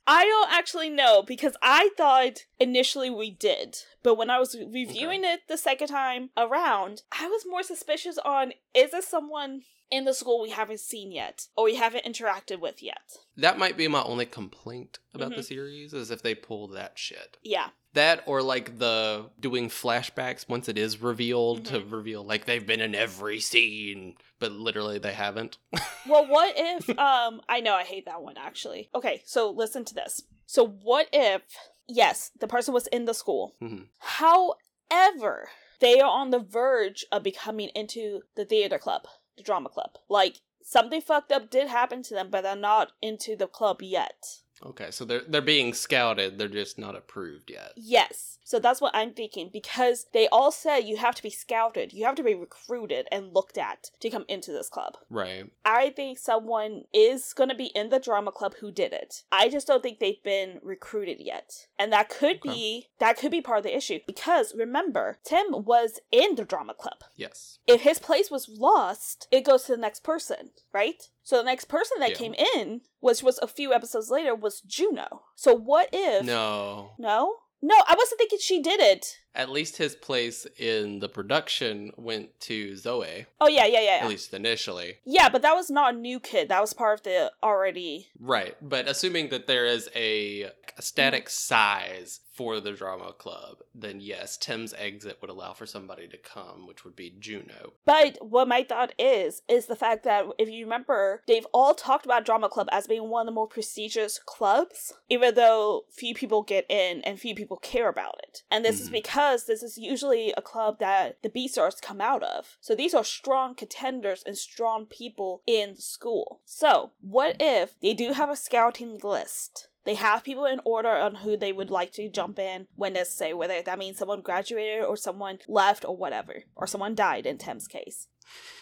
I 0.07 0.25
don't 0.25 0.51
actually 0.51 0.89
know 0.89 1.21
because 1.21 1.55
I 1.61 1.91
thought 1.95 2.39
initially 2.59 3.09
we 3.09 3.29
did, 3.31 3.77
but 4.01 4.15
when 4.15 4.29
I 4.31 4.39
was 4.39 4.55
reviewing 4.55 5.23
it 5.23 5.41
the 5.47 5.57
second 5.57 5.89
time 5.89 6.31
around, 6.35 7.03
I 7.11 7.27
was 7.27 7.43
more 7.47 7.61
suspicious 7.63 8.17
on 8.25 8.53
is 8.75 8.91
this 8.91 9.07
someone 9.07 9.61
in 9.91 10.05
the 10.05 10.13
school 10.13 10.41
we 10.41 10.49
haven't 10.49 10.79
seen 10.79 11.11
yet 11.11 11.47
or 11.55 11.65
we 11.65 11.75
haven't 11.75 12.05
interacted 12.05 12.59
with 12.59 12.81
yet? 12.81 13.17
That 13.37 13.57
might 13.59 13.77
be 13.77 13.87
my 13.87 14.01
only 14.03 14.25
complaint 14.25 14.99
about 15.13 15.31
the 15.31 15.41
Mhm. 15.41 15.45
series 15.45 15.93
is 15.93 16.11
if 16.11 16.21
they 16.21 16.35
pull 16.35 16.67
that 16.69 16.97
shit. 16.97 17.37
Yeah. 17.43 17.69
That 17.93 18.23
or 18.25 18.41
like 18.41 18.77
the 18.79 19.29
doing 19.39 19.69
flashbacks 19.69 20.49
once 20.49 20.67
it 20.67 20.77
is 20.77 21.01
revealed 21.01 21.65
to 21.67 21.79
reveal 21.79 22.23
like 22.23 22.45
they've 22.45 22.65
been 22.65 22.81
in 22.81 22.93
every 22.95 23.39
scene, 23.39 24.17
but 24.39 24.51
literally 24.51 24.99
they 24.99 25.13
haven't. 25.13 25.57
Well, 26.07 26.27
what 26.27 26.53
if 26.57 26.87
um 26.99 27.41
I 27.49 27.61
know 27.61 27.73
I 27.73 27.83
hate 27.83 28.05
that 28.05 28.21
one 28.21 28.35
actually. 28.37 28.89
Okay, 28.93 29.21
so 29.25 29.49
listen 29.49 29.85
to 29.85 29.93
this. 29.95 30.21
So 30.45 30.65
what 30.67 31.07
if 31.13 31.41
yes, 31.87 32.31
the 32.39 32.47
person 32.47 32.73
was 32.73 32.87
in 32.87 33.05
the 33.05 33.13
school. 33.13 33.55
Mhm. 33.61 33.87
However, 33.99 35.49
they 35.79 35.99
are 35.99 36.09
on 36.09 36.29
the 36.31 36.39
verge 36.39 37.05
of 37.11 37.23
becoming 37.23 37.69
into 37.69 38.21
the 38.35 38.45
theater 38.45 38.77
club, 38.77 39.07
the 39.37 39.43
drama 39.43 39.69
club. 39.69 39.97
Like 40.09 40.41
something 40.61 41.01
fucked 41.01 41.31
up 41.31 41.49
did 41.49 41.67
happen 41.67 42.03
to 42.03 42.13
them, 42.13 42.29
but 42.29 42.41
they're 42.43 42.55
not 42.55 42.91
into 43.01 43.35
the 43.35 43.47
club 43.47 43.81
yet. 43.81 44.39
Okay, 44.65 44.89
so 44.91 45.05
they're 45.05 45.21
they're 45.27 45.41
being 45.41 45.73
scouted, 45.73 46.37
they're 46.37 46.47
just 46.47 46.79
not 46.79 46.95
approved 46.95 47.51
yet. 47.51 47.71
Yes. 47.75 48.39
So 48.43 48.59
that's 48.59 48.79
what 48.81 48.95
I'm 48.95 49.11
thinking 49.13 49.49
because 49.51 50.05
they 50.13 50.27
all 50.27 50.51
said 50.51 50.79
you 50.81 50.97
have 50.97 51.15
to 51.15 51.23
be 51.23 51.29
scouted, 51.29 51.93
you 51.93 52.05
have 52.05 52.15
to 52.15 52.23
be 52.23 52.35
recruited 52.35 53.07
and 53.11 53.33
looked 53.33 53.57
at 53.57 53.89
to 53.99 54.09
come 54.09 54.25
into 54.27 54.51
this 54.51 54.69
club. 54.69 54.97
Right. 55.09 55.45
I 55.63 55.89
think 55.91 56.19
someone 56.19 56.83
is 56.93 57.33
going 57.33 57.49
to 57.49 57.55
be 57.55 57.65
in 57.75 57.89
the 57.89 57.99
drama 57.99 58.31
club 58.31 58.55
who 58.59 58.71
did 58.71 58.93
it. 58.93 59.23
I 59.31 59.49
just 59.49 59.65
don't 59.67 59.81
think 59.81 59.99
they've 59.99 60.21
been 60.23 60.59
recruited 60.61 61.19
yet. 61.19 61.67
And 61.79 61.91
that 61.91 62.09
could 62.09 62.37
Okay. 62.37 62.49
be 62.49 62.87
that 62.99 63.17
could 63.17 63.31
be 63.31 63.41
part 63.41 63.59
of 63.59 63.63
the 63.63 63.75
issue 63.75 63.99
because 64.07 64.53
remember, 64.55 65.17
Tim 65.23 65.45
was 65.51 65.99
in 66.11 66.35
the 66.35 66.45
drama 66.45 66.73
club. 66.73 66.99
Yes. 67.15 67.59
If 67.67 67.81
his 67.81 67.99
place 67.99 68.29
was 68.31 68.49
lost, 68.49 69.27
it 69.31 69.45
goes 69.45 69.63
to 69.65 69.73
the 69.73 69.81
next 69.81 70.03
person, 70.03 70.51
right? 70.73 71.09
So 71.25 71.37
the 71.37 71.43
next 71.43 71.65
person 71.65 71.99
that 71.99 72.11
Yeah. 72.11 72.15
came 72.17 72.35
in, 72.35 72.81
which 72.99 73.23
was 73.23 73.39
a 73.41 73.47
few 73.47 73.73
episodes 73.73 74.11
later, 74.11 74.35
was 74.35 74.61
Juno. 74.61 75.23
So 75.35 75.55
what 75.55 75.89
if 75.91 76.23
No. 76.23 76.91
No? 76.99 77.37
No, 77.63 77.75
I 77.87 77.95
wasn't 77.97 78.19
thinking 78.19 78.37
she 78.39 78.61
did 78.61 78.79
it. 78.79 79.17
At 79.35 79.49
least 79.51 79.77
his 79.77 79.95
place 79.95 80.47
in 80.57 80.99
the 80.99 81.09
production 81.09 81.91
went 81.97 82.39
to 82.41 82.75
Zoe, 82.75 83.25
Oh 83.41 83.47
yeah, 83.47 83.65
yeah, 83.65 83.81
yeah. 83.81 83.91
at 83.97 84.01
Yeah, 84.03 84.07
least 84.07 84.33
initially. 84.33 84.97
yeah 85.05 85.29
but 85.29 85.41
that 85.41 85.55
was 85.55 85.69
not 85.69 85.93
a 85.93 85.97
new 85.97 86.19
kid. 86.19 86.49
That 86.49 86.61
was 86.61 86.73
part 86.73 86.99
of 86.99 87.03
the 87.03 87.31
already 87.43 88.07
Right, 88.19 88.55
but 88.61 88.87
assuming 88.87 89.29
that 89.29 89.47
there 89.47 89.65
is 89.65 89.89
a, 89.95 90.43
a 90.77 90.81
static 90.81 91.29
size 91.29 92.21
for 92.33 92.59
the 92.59 92.73
drama 92.73 93.13
club, 93.13 93.59
then 93.73 94.01
yes, 94.01 94.35
Tim's 94.35 94.73
exit 94.73 95.19
would 95.21 95.29
allow 95.29 95.53
for 95.53 95.65
somebody 95.65 96.05
to 96.09 96.17
come, 96.17 96.67
which 96.67 96.83
would 96.83 96.93
be 96.95 97.15
Juno. 97.17 97.71
But 97.85 98.17
what 98.19 98.49
my 98.49 98.63
thought 98.63 98.91
is, 98.99 99.41
is 99.47 99.67
the 99.67 99.75
fact 99.77 100.03
that 100.03 100.25
if 100.37 100.49
you 100.49 100.65
remember, 100.65 101.21
they've 101.27 101.47
all 101.53 101.73
talked 101.73 102.03
about 102.05 102.25
Drama 102.25 102.49
Club 102.49 102.67
as 102.73 102.87
being 102.87 103.09
one 103.09 103.21
of 103.21 103.27
the 103.27 103.31
more 103.35 103.47
prestigious 103.47 104.19
clubs, 104.25 104.91
even 105.09 105.33
though 105.35 105.85
few 105.89 106.13
people 106.13 106.43
get 106.43 106.65
in 106.69 106.99
and 107.03 107.17
few 107.21 107.35
people 107.35 107.55
care 107.55 107.87
about 107.87 108.19
it. 108.27 108.43
And 108.51 108.65
this 108.65 108.81
is 108.81 108.89
Mhm. 108.89 108.93
Because 109.25 109.45
this 109.45 109.63
is 109.63 109.77
usually 109.79 110.33
a 110.37 110.41
club 110.41 110.77
that 110.79 111.17
the 111.23 111.29
Beastars 111.29 111.81
come 111.81 111.99
out 111.99 112.21
of. 112.21 112.57
So 112.61 112.75
these 112.75 112.93
are 112.93 113.03
strong 113.03 113.55
contenders 113.55 114.23
and 114.23 114.37
strong 114.37 114.85
people 114.85 115.41
in 115.47 115.73
the 115.73 115.81
school. 115.81 116.41
So, 116.45 116.91
what 117.01 117.37
if 117.39 117.79
they 117.79 117.95
do 117.95 118.13
have 118.13 118.29
a 118.29 118.35
scouting 118.35 118.99
list? 119.03 119.67
They 119.83 119.95
have 119.95 120.23
people 120.23 120.45
in 120.45 120.61
order 120.63 120.89
on 120.89 121.15
who 121.15 121.35
they 121.37 121.51
would 121.51 121.71
like 121.71 121.91
to 121.93 122.07
jump 122.07 122.37
in 122.37 122.67
when 122.75 122.93
necessary, 122.93 123.33
whether 123.33 123.61
that 123.63 123.79
means 123.79 123.97
someone 123.97 124.21
graduated 124.21 124.83
or 124.83 124.95
someone 124.95 125.39
left 125.47 125.85
or 125.85 125.97
whatever, 125.97 126.43
or 126.55 126.67
someone 126.67 126.93
died 126.93 127.25
in 127.25 127.39
Tim's 127.39 127.67
case. 127.67 128.07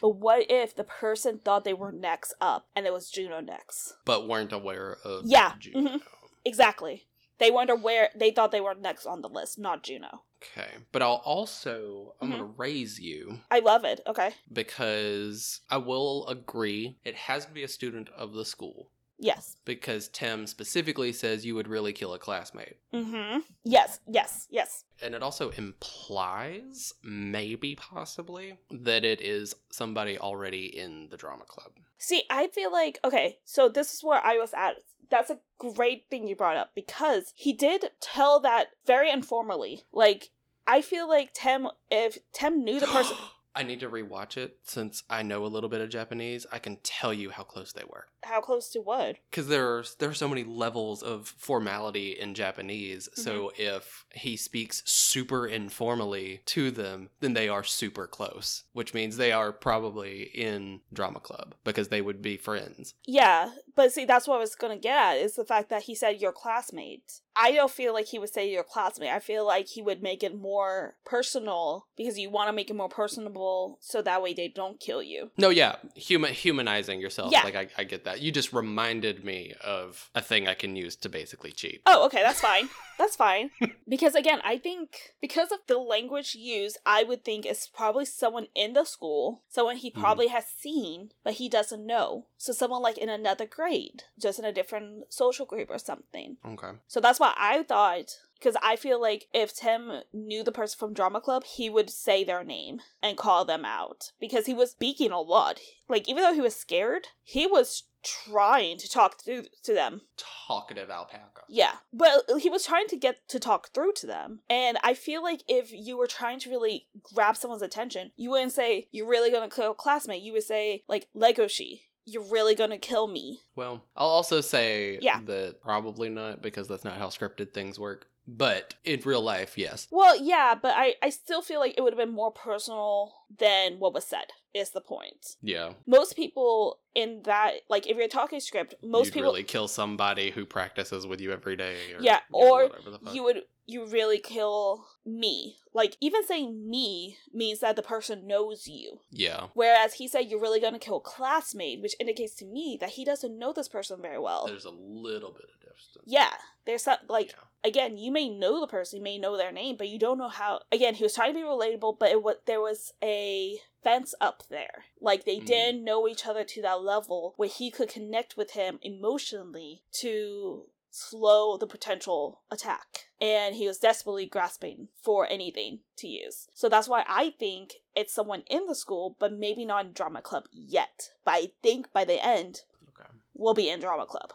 But 0.01 0.15
what 0.15 0.45
if 0.49 0.73
the 0.75 0.83
person 0.85 1.39
thought 1.39 1.65
they 1.65 1.73
were 1.73 1.91
next 1.91 2.33
up 2.39 2.67
and 2.75 2.85
it 2.85 2.93
was 2.93 3.09
Juno 3.09 3.41
next? 3.41 3.95
But 4.05 4.29
weren't 4.29 4.53
aware 4.53 4.97
of 5.03 5.25
Yeah, 5.25 5.53
Juno. 5.59 5.89
mhm. 5.89 6.01
Exactly. 6.45 7.07
They 7.39 7.51
wonder 7.51 7.75
where. 7.75 8.09
They 8.15 8.31
thought 8.31 8.51
they 8.51 8.61
were 8.61 8.75
next 8.75 9.05
on 9.05 9.21
the 9.21 9.29
list, 9.29 9.57
not 9.59 9.83
Juno. 9.83 10.23
Okay. 10.41 10.69
But 10.91 11.01
I'll 11.01 11.21
also 11.25 12.15
I'm 12.21 12.27
Mhm. 12.29 12.31
gonna 12.31 12.43
raise 12.57 12.99
you 12.99 13.39
I 13.49 13.59
love 13.59 13.85
it. 13.85 14.01
Okay. 14.07 14.33
because 14.51 15.61
I 15.69 15.77
will 15.77 16.27
agree 16.27 16.97
it 17.05 17.15
has 17.15 17.45
to 17.45 17.51
be 17.51 17.63
a 17.63 17.67
student 17.67 18.09
of 18.09 18.33
the 18.33 18.45
school. 18.45 18.89
Yes. 19.19 19.55
Because 19.63 20.09
Tim 20.09 20.47
specifically 20.47 21.13
says 21.13 21.45
you 21.45 21.55
would 21.55 21.67
really 21.67 21.93
kill 21.93 22.13
a 22.13 22.19
classmate. 22.19 22.77
Mm-hmm. 22.93 23.39
Yes. 23.63 23.99
Yes. 24.05 24.47
Yes. 24.49 24.83
And 25.01 25.15
it 25.15 25.23
also 25.23 25.49
implies, 25.51 26.93
maybe 27.03 27.75
possibly, 27.75 28.57
that 28.71 29.05
it 29.05 29.21
is 29.21 29.55
somebody 29.71 30.17
already 30.17 30.65
in 30.77 31.07
the 31.09 31.17
drama 31.17 31.45
club. 31.45 31.71
See, 31.97 32.23
I 32.29 32.47
feel 32.47 32.71
like 32.71 32.99
okay. 33.05 33.39
So 33.45 33.69
this 33.69 33.93
is 33.93 34.03
where 34.03 34.19
I 34.23 34.37
was 34.37 34.53
at. 34.53 34.75
That's 35.13 35.29
a 35.29 35.37
great 35.59 36.05
thing 36.09 36.27
you 36.27 36.35
brought 36.35 36.57
up 36.57 36.71
because 36.73 37.33
he 37.35 37.53
did 37.53 37.91
tell 38.01 38.39
that 38.39 38.69
very 38.87 39.11
informally. 39.11 39.83
Like 39.93 40.31
I 40.65 40.81
feel 40.81 41.07
like 41.07 41.33
Tim, 41.33 41.67
if 41.91 42.17
Tim 42.33 42.63
knew 42.63 42.79
the 42.79 42.87
person, 42.87 43.15
I 43.55 43.61
need 43.61 43.81
to 43.81 43.89
rewatch 43.89 44.35
it 44.35 44.57
since 44.63 45.03
I 45.09 45.21
know 45.21 45.45
a 45.45 45.47
little 45.47 45.69
bit 45.69 45.81
of 45.81 45.89
Japanese. 45.89 46.47
I 46.51 46.57
can 46.57 46.77
tell 46.81 47.13
you 47.13 47.29
how 47.29 47.43
close 47.43 47.71
they 47.71 47.83
were. 47.87 48.07
how 48.23 48.41
close 48.41 48.69
to 48.69 48.79
what? 48.79 49.17
Because 49.29 49.47
there's 49.47 49.95
there 49.95 50.09
are 50.09 50.13
so 50.15 50.27
many 50.27 50.43
levels 50.43 51.03
of 51.03 51.27
formality 51.37 52.11
in 52.11 52.33
Japanese. 52.33 53.09
So 53.13 53.51
mm-hmm. 53.59 53.61
if 53.61 54.05
he 54.11 54.37
speaks 54.37 54.81
super 54.85 55.45
informally 55.45 56.41
to 56.45 56.71
them, 56.71 57.09
then 57.19 57.33
they 57.33 57.47
are 57.47 57.63
super 57.63 58.07
close, 58.07 58.63
which 58.73 58.95
means 58.95 59.17
they 59.17 59.31
are 59.31 59.51
probably 59.51 60.23
in 60.33 60.81
drama 60.91 61.19
club 61.19 61.53
because 61.63 61.89
they 61.89 62.01
would 62.01 62.23
be 62.23 62.37
friends. 62.37 62.95
Yeah, 63.05 63.51
but 63.75 63.91
see, 63.91 64.05
that's 64.05 64.27
what 64.27 64.35
I 64.35 64.39
was 64.39 64.55
gonna 64.55 64.77
get 64.77 64.95
at 64.97 65.17
is 65.17 65.35
the 65.35 65.45
fact 65.45 65.69
that 65.69 65.83
he 65.83 65.95
said 65.95 66.21
your 66.21 66.31
classmate. 66.31 67.21
I 67.35 67.51
don't 67.53 67.71
feel 67.71 67.93
like 67.93 68.05
he 68.07 68.19
would 68.19 68.29
say 68.31 68.47
your 68.51 68.63
classmate. 68.63 69.09
I 69.09 69.19
feel 69.19 69.43
like 69.45 69.67
he 69.67 69.81
would 69.81 70.03
make 70.03 70.21
it 70.23 70.37
more 70.37 70.95
personal 71.03 71.87
because 71.97 72.19
you 72.19 72.29
want 72.29 72.47
to 72.49 72.53
make 72.53 72.69
it 72.69 72.75
more 72.75 72.89
personable 72.89 73.79
so 73.81 74.03
that 74.03 74.21
way 74.21 74.35
they 74.35 74.47
don't 74.47 74.79
kill 74.79 75.01
you. 75.01 75.31
No, 75.37 75.49
yeah, 75.49 75.77
human 75.95 76.31
humanizing 76.33 77.01
yourself. 77.01 77.31
Yeah. 77.31 77.41
Like 77.43 77.55
I, 77.55 77.67
I 77.77 77.83
get 77.85 78.03
that. 78.05 78.21
You 78.21 78.31
just 78.31 78.53
reminded 78.53 79.23
me 79.25 79.53
of 79.63 80.11
a 80.13 80.21
thing 80.21 80.47
I 80.47 80.53
can 80.53 80.75
use 80.75 80.95
to 80.97 81.09
basically 81.09 81.51
cheat. 81.51 81.81
Oh, 81.87 82.05
okay, 82.05 82.21
that's 82.21 82.39
fine. 82.41 82.69
That's 82.99 83.15
fine. 83.15 83.49
Because 83.85 84.15
again, 84.15 84.39
I 84.45 84.57
think 84.57 85.13
because 85.21 85.51
of 85.51 85.59
the 85.67 85.77
language 85.77 86.35
used, 86.35 86.77
I 86.85 87.03
would 87.03 87.23
think 87.25 87.45
it's 87.45 87.67
probably 87.67 88.05
someone 88.05 88.47
in 88.55 88.73
the 88.73 88.85
school, 88.85 89.43
someone 89.49 89.75
he 89.77 89.91
Mhm. 89.91 89.99
probably 89.99 90.27
has 90.27 90.45
seen, 90.47 91.11
but 91.23 91.33
he 91.33 91.49
doesn't 91.49 91.85
know. 91.85 92.25
So 92.43 92.51
someone 92.51 92.81
like 92.81 92.97
in 92.97 93.07
another 93.07 93.45
grade, 93.45 94.03
just 94.19 94.37
in 94.37 94.43
a 94.43 94.51
different 94.51 95.13
social 95.13 95.45
group 95.45 95.69
or 95.69 95.77
something. 95.77 96.35
Okay. 96.45 96.71
So 96.89 96.99
that's 96.99 97.17
why 97.17 97.33
I 97.37 97.63
thought 97.63 98.17
because 98.37 98.57
I 98.61 98.75
feel 98.75 98.99
like 98.99 99.29
if 99.33 99.55
Tim 99.55 100.01
knew 100.11 100.43
the 100.43 100.51
person 100.51 100.77
from 100.77 100.93
drama 100.93 101.21
club, 101.21 101.45
he 101.45 101.69
would 101.69 101.89
say 101.89 102.25
their 102.25 102.43
name 102.43 102.81
and 103.01 103.15
call 103.15 103.45
them 103.45 103.63
out 103.63 104.11
because 104.19 104.45
he 104.45 104.53
was 104.53 104.71
speaking 104.71 105.13
a 105.13 105.21
lot. 105.21 105.61
Like 105.87 106.09
even 106.09 106.21
though 106.21 106.33
he 106.33 106.41
was 106.41 106.53
scared, 106.53 107.07
he 107.23 107.47
was 107.47 107.83
trying 108.03 108.77
to 108.79 108.89
talk 108.89 109.19
to 109.19 109.45
to 109.63 109.73
them. 109.73 110.01
Talkative 110.45 110.89
alpaca. 110.89 111.43
Yeah, 111.47 111.75
but 111.93 112.29
he 112.39 112.49
was 112.49 112.65
trying 112.65 112.87
to 112.87 112.97
get 112.97 113.25
to 113.29 113.39
talk 113.39 113.69
through 113.69 113.93
to 113.93 114.07
them. 114.07 114.41
And 114.49 114.77
I 114.83 114.95
feel 114.95 115.23
like 115.23 115.43
if 115.47 115.71
you 115.71 115.97
were 115.97 116.07
trying 116.07 116.39
to 116.41 116.49
really 116.49 116.87
grab 117.01 117.37
someone's 117.37 117.61
attention, 117.61 118.11
you 118.17 118.31
wouldn't 118.31 118.51
say, 118.51 118.89
You're 118.91 119.07
really 119.07 119.31
gonna 119.31 119.49
kill 119.49 119.71
a 119.71 119.75
classmate. 119.75 120.23
You 120.23 120.33
would 120.33 120.43
say, 120.43 120.83
like, 120.89 121.07
Legoshi, 121.15 121.83
you're 122.05 122.23
really 122.23 122.55
gonna 122.55 122.77
kill 122.77 123.07
me. 123.07 123.39
Well, 123.55 123.83
I'll 123.95 124.07
also 124.07 124.41
say 124.41 124.99
Yeah. 125.01 125.19
that 125.25 125.61
probably 125.61 126.09
not 126.09 126.41
because 126.41 126.67
that's 126.67 126.83
not 126.83 126.97
how 126.97 127.07
scripted 127.07 127.53
things 127.53 127.79
work. 127.79 128.07
But 128.25 128.75
in 128.85 129.01
real 129.03 129.21
life, 129.21 129.57
yes. 129.57 129.87
Well, 129.91 130.15
yeah, 130.17 130.55
but 130.55 130.73
I, 130.77 130.95
I 131.03 131.09
still 131.09 131.41
feel 131.41 131.59
like 131.59 131.73
it 131.77 131.81
would 131.81 131.91
have 131.91 131.97
been 131.97 132.15
more 132.15 132.31
personal 132.31 133.13
than 133.37 133.79
what 133.79 133.93
was 133.93 134.05
said, 134.05 134.27
is 134.53 134.69
the 134.69 134.79
point. 134.79 135.35
Yeah. 135.41 135.73
Most 135.85 136.15
people 136.15 136.79
in 136.95 137.23
that, 137.25 137.55
like, 137.67 137.85
if 137.85 137.97
you're 137.97 138.07
talking 138.07 138.39
script, 138.39 138.75
most 138.81 139.07
You'd 139.07 139.13
people, 139.15 139.31
really 139.31 139.43
kill 139.43 139.67
somebody 139.67 140.31
who 140.31 140.45
practices 140.45 141.05
with 141.05 141.19
you 141.19 141.33
every 141.33 141.57
day. 141.57 141.75
Or, 141.97 142.01
Yeah, 142.01 142.19
you 142.33 142.39
know, 142.39 142.49
or 142.49 142.69
the 142.69 143.11
you 143.11 143.23
would, 143.25 143.41
you 143.65 143.85
really 143.85 144.19
kill 144.19 144.85
me. 145.05 145.57
Like, 145.73 145.97
even 146.01 146.25
saying 146.25 146.69
me 146.69 147.17
means 147.33 147.59
that 147.59 147.75
the 147.75 147.81
person 147.81 148.27
knows 148.27 148.67
you. 148.67 148.99
Yeah. 149.11 149.47
Whereas 149.53 149.95
he 149.95 150.07
said 150.07 150.29
you're 150.29 150.39
really 150.41 150.59
gonna 150.59 150.79
kill 150.79 150.97
a 150.97 151.01
classmate, 151.01 151.81
which 151.81 151.95
indicates 151.99 152.35
to 152.35 152.45
me 152.45 152.77
that 152.79 152.91
he 152.91 153.03
doesn't 153.05 153.37
know 153.37 153.53
this 153.53 153.67
person 153.69 154.01
very 154.01 154.19
well. 154.19 154.45
There's 154.47 154.65
a 154.65 154.69
little 154.71 155.31
bit 155.31 155.43
of 155.43 155.59
distance. 155.61 156.03
yeah, 156.05 156.33
there's 156.65 156.83
some 156.83 156.97
like 157.09 157.29
Yeah. 157.31 157.43
again, 157.69 157.97
you 157.97 158.11
may 158.11 158.29
know 158.29 158.59
the 158.59 158.67
person, 158.67 158.97
you 158.97 159.03
may 159.03 159.17
know 159.17 159.35
their 159.37 159.51
name, 159.51 159.75
but 159.77 159.87
you 159.89 159.97
don't 159.97 160.17
know 160.17 160.27
how. 160.29 160.61
Again, 160.71 160.95
he 160.95 161.03
was 161.03 161.15
trying 161.15 161.33
to 161.33 161.39
be 161.39 161.45
relatable, 161.45 161.97
but 161.99 162.11
it 162.11 162.21
was 162.21 162.35
there 162.45 162.61
was 162.61 162.93
a 163.01 163.59
fence 163.83 164.13
up 164.21 164.43
there. 164.49 164.85
Like 165.01 165.25
they 165.25 165.39
Mhm. 165.39 165.45
didn't 165.45 165.83
know 165.83 166.07
each 166.07 166.25
other 166.25 166.43
to 166.45 166.61
that 166.61 166.81
level 166.83 167.33
where 167.37 167.49
he 167.49 167.69
could 167.71 167.89
connect 167.89 168.37
with 168.37 168.51
him 168.51 168.79
emotionally 168.81 169.83
to 169.93 170.67
slow 170.93 171.57
the 171.57 171.65
potential 171.65 172.41
attack. 172.51 173.05
And 173.19 173.55
he 173.55 173.67
was 173.67 173.79
desperately 173.79 174.27
grasping 174.27 174.89
for 175.01 175.27
anything 175.27 175.79
to 175.97 176.07
use. 176.07 176.47
So 176.53 176.69
that's 176.69 176.87
why 176.87 177.03
I 177.07 177.31
think 177.39 177.75
it's 177.95 178.13
someone 178.13 178.43
in 178.47 178.67
the 178.67 178.75
school, 178.75 179.15
but 179.19 179.33
maybe 179.33 179.65
not 179.65 179.85
in 179.85 179.93
drama 179.93 180.21
club 180.21 180.45
yet. 180.51 181.09
But 181.25 181.31
I 181.31 181.51
think 181.63 181.91
by 181.91 182.05
the 182.05 182.23
end, 182.23 182.61
Okay. 182.89 183.09
we'll 183.33 183.55
be 183.55 183.69
in 183.69 183.79
drama 183.79 184.05
club. 184.05 184.33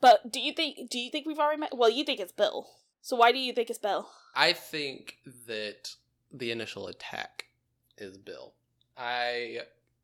But 0.00 0.32
do 0.32 0.40
you 0.40 0.52
think 0.52 0.90
do 0.90 0.98
you 0.98 1.10
think 1.10 1.26
we've 1.26 1.38
already 1.38 1.60
met? 1.60 1.76
Well, 1.76 1.88
you 1.88 2.02
think 2.04 2.18
it's 2.18 2.32
Bill. 2.32 2.68
So 3.00 3.14
why 3.16 3.30
do 3.30 3.38
you 3.38 3.52
think 3.52 3.70
it's 3.70 3.78
Bill? 3.78 4.08
I 4.34 4.52
think 4.52 5.18
that 5.46 5.94
the 6.32 6.50
initial 6.50 6.88
attack 6.88 7.44
is 7.96 8.18
Bill. 8.18 8.54
I 8.96 9.60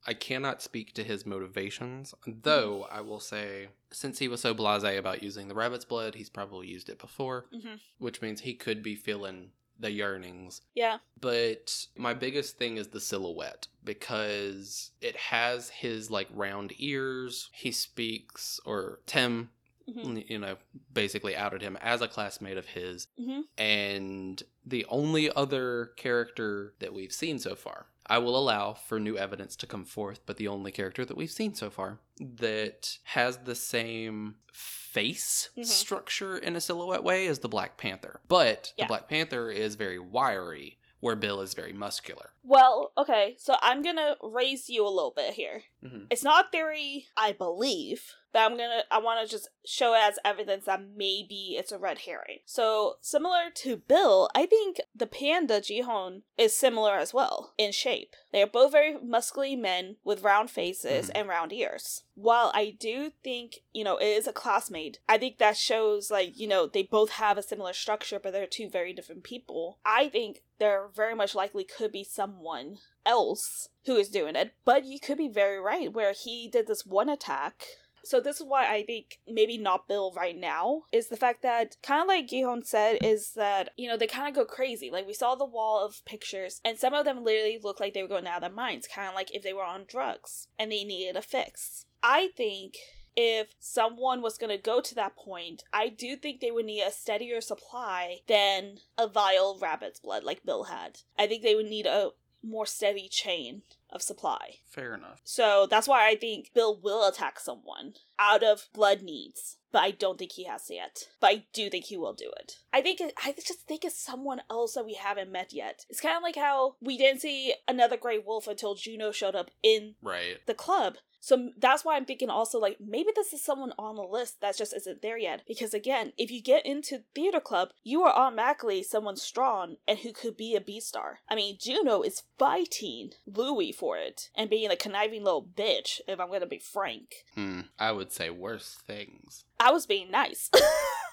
I 0.09 0.15
cannot 0.15 0.63
speak 0.63 0.95
to 0.95 1.05
his 1.05 1.27
motivations, 1.27 2.15
though 2.27 2.87
I 2.91 3.03
will 3.03 3.21
say 3.21 3.69
since 3.91 4.19
he 4.19 4.27
was 4.29 4.41
so 4.41 4.55
blasé 4.55 4.99
about 4.99 5.23
using 5.23 5.49
the 5.49 5.55
rabbit's 5.55 5.85
blood, 5.85 6.15
he's 6.15 6.31
probably 6.31 6.67
used 6.67 6.89
it 6.89 6.99
before, 6.99 7.45
Mm-hmm. 7.55 7.75
which 7.99 8.23
means 8.23 8.41
he 8.41 8.55
could 8.55 8.83
be 8.83 8.95
feeling 8.97 9.51
the 9.79 9.91
yearnings. 9.93 10.63
Yeah. 10.75 10.99
But 11.21 11.87
my 11.97 12.15
biggest 12.15 12.59
thing 12.59 12.79
is 12.79 12.89
the 12.89 13.01
silhouette 13.01 13.69
because 13.85 14.91
it 15.01 15.15
has 15.17 15.69
his 15.69 16.11
like 16.11 16.29
round 16.33 16.73
ears. 16.79 17.49
He 17.53 17.71
speaks 17.71 18.59
or 18.65 19.01
Tim 19.07 19.51
hmm 19.93 20.19
you 20.29 20.39
know, 20.39 20.57
basically 20.93 21.35
outed 21.37 21.63
him 21.63 21.77
as 21.81 22.01
a 22.03 22.09
classmate 22.09 22.57
of 22.59 22.67
his. 22.67 23.09
hmm 23.19 23.41
And 23.57 24.43
the 24.65 24.85
only 24.89 25.31
other 25.35 25.93
character 25.97 26.75
that 26.81 26.93
we've 26.93 27.13
seen 27.13 27.39
so 27.39 27.55
far, 27.55 27.87
I 28.07 28.19
will 28.19 28.37
allow 28.39 28.73
for 28.75 28.99
new 29.01 29.17
evidence 29.19 29.55
to 29.57 29.67
come 29.67 29.85
forth, 29.85 30.21
but 30.27 30.37
the 30.37 30.49
only 30.49 30.73
character 30.73 31.05
that 31.05 31.17
we've 31.17 31.31
seen 31.31 31.55
so 31.55 31.71
far 31.71 32.01
that 32.19 32.99
has 33.05 33.39
the 33.39 33.55
same 33.55 34.37
face 34.53 35.51
Mhm. 35.57 35.65
structure 35.67 36.37
in 36.39 36.57
a 36.57 36.61
silhouette 36.61 37.05
way 37.05 37.27
as 37.27 37.41
the 37.41 37.49
Black 37.49 37.77
Panther. 37.77 38.21
But 38.29 38.73
Yeah. 38.77 38.85
the 38.85 38.89
Black 38.89 39.09
Panther 39.09 39.51
is 39.51 39.75
very 39.75 39.99
wiry, 39.99 40.79
where 41.01 41.15
Bill 41.17 41.41
is 41.41 41.55
very 41.55 41.73
muscular. 41.73 42.33
Well, 42.43 42.93
okay, 42.99 43.37
so 43.39 43.57
I'm 43.63 43.83
gonna 43.83 44.17
raise 44.23 44.69
you 44.69 44.85
a 44.87 44.89
little 44.89 45.13
bit 45.13 45.35
here. 45.35 45.65
Mhm. 45.85 46.07
It's 46.11 46.25
not 46.25 46.51
theory, 46.51 47.07
I 47.17 47.33
believe, 47.33 48.15
but 48.39 48.45
I'm 48.45 48.57
gonna 48.57 48.85
I 48.89 48.99
want 48.99 49.27
to 49.27 49.31
just 49.31 49.49
show 49.67 49.95
as 49.95 50.19
evidence 50.25 50.67
that 50.67 50.81
maybe 50.97 51.57
it's 51.59 51.73
a 51.73 51.79
red 51.79 51.99
herring. 51.99 52.39
So 52.45 52.99
similar 53.01 53.51
to 53.57 53.77
Bill, 53.77 54.31
I 54.33 54.47
think 54.47 54.81
the 54.95 55.09
panda 55.09 55.61
Gohin 55.61 56.23
is 56.37 56.55
similar 56.55 56.95
as 56.99 57.13
well 57.13 57.53
in 57.59 57.73
shape. 57.73 58.15
They 58.31 58.41
are 58.41 58.47
both 58.47 58.71
very 58.71 58.95
muscly 58.95 59.59
men 59.59 59.97
with 60.05 60.23
round 60.23 60.53
faces 60.53 61.09
Mhm. 61.09 61.13
and 61.17 61.29
round 61.29 61.53
ears. 61.53 62.05
While 62.15 62.53
I 62.55 62.71
do 62.71 63.11
think 63.25 63.61
you 63.73 63.83
know 63.83 63.97
it 63.97 64.07
is 64.07 64.29
a 64.29 64.33
classmate, 64.33 65.01
I 65.09 65.19
think 65.19 65.39
that 65.39 65.57
shows 65.57 66.09
like 66.09 66.39
you 66.39 66.47
know 66.47 66.67
they 66.67 66.85
both 66.85 67.11
have 67.11 67.39
a 67.39 67.43
similar 67.43 67.73
structure, 67.73 68.21
but 68.21 68.33
they're 68.33 68.47
two 68.47 68.69
very 68.69 68.93
different 68.93 69.25
people. 69.25 69.81
I 69.85 70.09
think 70.09 70.43
there 70.59 70.87
very 70.95 71.17
much 71.17 71.35
likely 71.35 71.65
could 71.65 71.91
be 71.91 72.05
someone 72.05 72.79
else 73.05 73.69
who 73.87 73.97
is 73.97 74.09
doing 74.09 74.37
it, 74.37 74.55
but 74.65 74.85
you 74.85 75.01
could 75.01 75.19
be 75.19 75.29
very 75.29 75.59
right 75.59 75.93
where 75.93 76.13
he 76.13 76.47
did 76.47 76.69
this 76.69 76.87
one 76.87 77.09
attack. 77.09 77.67
So 78.05 78.21
this 78.21 78.41
is 78.41 78.47
why 78.47 78.73
I 78.73 78.85
think 78.85 79.19
maybe 79.27 79.59
not 79.59 79.89
Bill 79.89 80.13
right 80.17 80.37
now 80.37 80.83
is 80.93 81.09
the 81.09 81.17
fact 81.17 81.43
that 81.43 81.77
kind 81.83 82.03
of 82.03 82.09
like 82.09 82.29
Gohin 82.29 82.65
said 82.65 82.99
is 83.03 83.33
that 83.33 83.71
you 83.77 83.89
know 83.89 83.97
they 83.97 84.07
kind 84.07 84.29
of 84.29 84.35
go 84.35 84.45
crazy. 84.45 84.91
Like 84.91 85.07
we 85.07 85.15
saw 85.15 85.35
the 85.35 85.45
wall 85.45 85.85
of 85.85 86.05
pictures, 86.05 86.61
and 86.65 86.79
some 86.79 86.95
of 86.95 87.05
them 87.05 87.25
literally 87.25 87.59
look 87.63 87.81
like 87.81 87.95
they 87.95 88.03
were 88.03 88.09
going 88.09 88.27
out 88.27 88.37
of 88.37 88.43
their 88.43 88.51
minds, 88.51 88.89
kind 88.89 89.09
of 89.09 89.15
like 89.15 89.35
if 89.35 89.43
they 89.43 89.53
were 89.53 89.65
on 89.65 89.85
drugs 89.89 90.49
and 90.59 90.71
they 90.71 90.85
needed 90.85 91.17
a 91.17 91.23
fix. 91.23 91.85
I 92.03 92.29
think 92.37 92.77
if 93.21 93.49
someone 93.59 94.23
was 94.23 94.39
going 94.39 94.57
to 94.57 94.63
go 94.63 94.81
to 94.81 94.95
that 94.95 95.17
point, 95.17 95.65
I 95.73 95.89
do 95.89 96.15
think 96.15 96.41
they 96.41 96.53
would 96.53 96.67
need 96.67 96.83
a 96.83 96.93
steadier 96.93 97.41
supply 97.41 98.19
than 98.29 98.77
a 98.97 99.09
vial 99.09 99.59
rabbit's 99.61 99.99
blood 99.99 100.23
like 100.23 100.45
Bill 100.45 100.65
had. 100.65 101.01
I 101.19 101.27
think 101.27 101.43
they 101.43 101.57
would 101.57 101.67
need 101.67 101.87
a 101.87 102.11
more 102.43 102.67
steady 102.67 103.09
chain 103.09 103.63
of 103.91 104.03
supply. 104.03 104.57
Fair 104.69 104.95
enough. 104.95 105.21
So 105.25 105.67
that's 105.69 105.89
why 105.89 106.09
I 106.09 106.15
think 106.15 106.51
Bill 106.55 106.79
will 106.81 107.07
attack 107.09 107.41
someone 107.41 107.95
out 108.19 108.43
of 108.43 108.67
blood 108.75 109.03
needs. 109.03 109.57
But 109.71 109.83
I 109.83 109.91
don't 109.91 110.19
think 110.19 110.33
he 110.33 110.45
has 110.45 110.71
yet. 110.71 111.09
But 111.21 111.27
I 111.31 111.45
do 111.53 111.69
think 111.69 111.87
he 111.87 111.97
will 111.99 112.15
do 112.15 112.31
it. 112.41 112.55
I 112.73 112.81
think 112.81 113.01
it, 113.03 113.13
I 113.23 113.33
just 113.33 113.67
think 113.67 113.85
it's 113.85 114.01
someone 114.03 114.41
else 114.51 114.75
that 114.75 114.87
we 114.87 114.95
haven't 114.95 115.31
met 115.33 115.53
yet. 115.53 115.85
It's 115.91 116.01
kind 116.01 116.17
of 116.17 116.23
like 116.23 116.37
how 116.37 116.77
we 116.81 116.97
didn't 116.97 117.21
see 117.21 117.55
another 117.67 117.99
Grey 117.99 118.19
Wolf 118.19 118.47
until 118.47 118.75
Juno 118.75 119.11
showed 119.13 119.35
up 119.35 119.51
in 119.63 119.95
Right. 120.03 120.39
the 120.47 120.55
club. 120.55 120.97
So 121.21 121.51
that's 121.59 121.85
why 121.85 121.97
I'm 121.97 122.05
thinking 122.05 122.31
also 122.31 122.59
like 122.59 122.79
maybe 122.81 123.11
this 123.15 123.33
is 123.33 123.43
someone 123.45 123.73
on 123.79 123.97
the 123.97 124.03
list 124.03 124.41
that 124.41 124.57
just 124.57 124.75
isn't 124.75 125.03
there 125.03 125.19
yet. 125.19 125.43
Because 125.47 125.75
again, 125.75 126.13
if 126.17 126.31
you 126.31 126.41
get 126.43 126.65
into 126.65 127.03
theater 127.15 127.41
club, 127.41 127.71
you 127.85 128.03
are 128.03 128.13
automatically 128.15 128.83
someone 128.83 129.17
strong 129.17 129.77
and 129.87 129.99
who 129.99 130.13
could 130.13 130.37
be 130.37 130.55
a 130.55 130.61
Beastar. 130.61 131.17
I 131.29 131.35
mean, 131.35 131.57
Juno 131.61 132.03
is 132.03 132.23
fighting 132.39 133.13
Louis 133.27 133.73
for 133.73 133.97
it 133.99 134.31
and 134.35 134.49
being 134.51 134.71
a 134.71 134.77
conniving 134.77 135.25
little 135.25 135.45
bitch. 135.45 136.01
If 136.07 136.21
I'm 136.21 136.31
gonna 136.31 136.47
be 136.47 136.59
frank, 136.59 137.25
Hmm. 137.35 137.63
I 137.79 137.93
would 137.93 138.13
say 138.13 138.31
worse 138.31 138.77
things. 138.87 139.45
I 139.61 139.71
was 139.73 139.87
being 139.87 140.11
nice. 140.11 140.51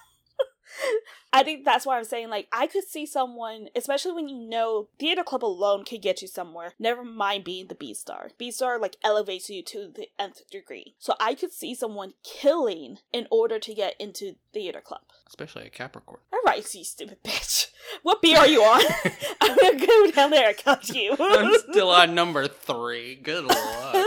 I 1.32 1.42
think 1.42 1.64
that's 1.64 1.84
why 1.84 1.98
I'm 1.98 2.04
saying, 2.04 2.30
like, 2.30 2.48
I 2.52 2.66
could 2.66 2.84
see 2.84 3.06
someone, 3.06 3.68
especially 3.76 4.12
when 4.12 4.28
you 4.28 4.36
know 4.36 4.88
theater 4.98 5.22
club 5.22 5.44
alone 5.44 5.84
can 5.84 6.00
get 6.00 6.22
you 6.22 6.28
somewhere, 6.28 6.72
never 6.78 7.04
mind 7.04 7.44
being 7.44 7.66
the 7.66 7.74
Beastar. 7.74 8.30
B 8.38 8.50
star, 8.50 8.78
like, 8.78 8.96
elevates 9.04 9.50
you 9.50 9.62
to 9.64 9.92
the 9.94 10.08
nth 10.18 10.48
degree. 10.50 10.94
So 10.98 11.14
I 11.20 11.34
could 11.34 11.52
see 11.52 11.74
someone 11.74 12.14
killing 12.22 12.98
in 13.12 13.26
order 13.30 13.58
to 13.58 13.74
get 13.74 13.94
into 13.98 14.36
theater 14.52 14.80
club. 14.80 15.02
Especially 15.26 15.66
a 15.66 15.70
Capricorn. 15.70 16.20
Alright, 16.32 16.72
you 16.74 16.84
stupid 16.84 17.22
bitch. 17.24 17.68
What 18.02 18.22
B 18.22 18.36
are 18.36 18.46
you 18.46 18.62
on? 18.62 18.82
I'm 19.40 19.56
gonna 19.56 19.86
go 19.86 20.10
down 20.12 20.30
there 20.30 20.48
and 20.48 20.56
cut 20.56 20.88
you. 20.90 21.16
I'm 21.18 21.52
still 21.70 21.90
on 21.90 22.14
number 22.14 22.46
three. 22.48 23.16
Good 23.16 23.44
luck. 23.46 24.06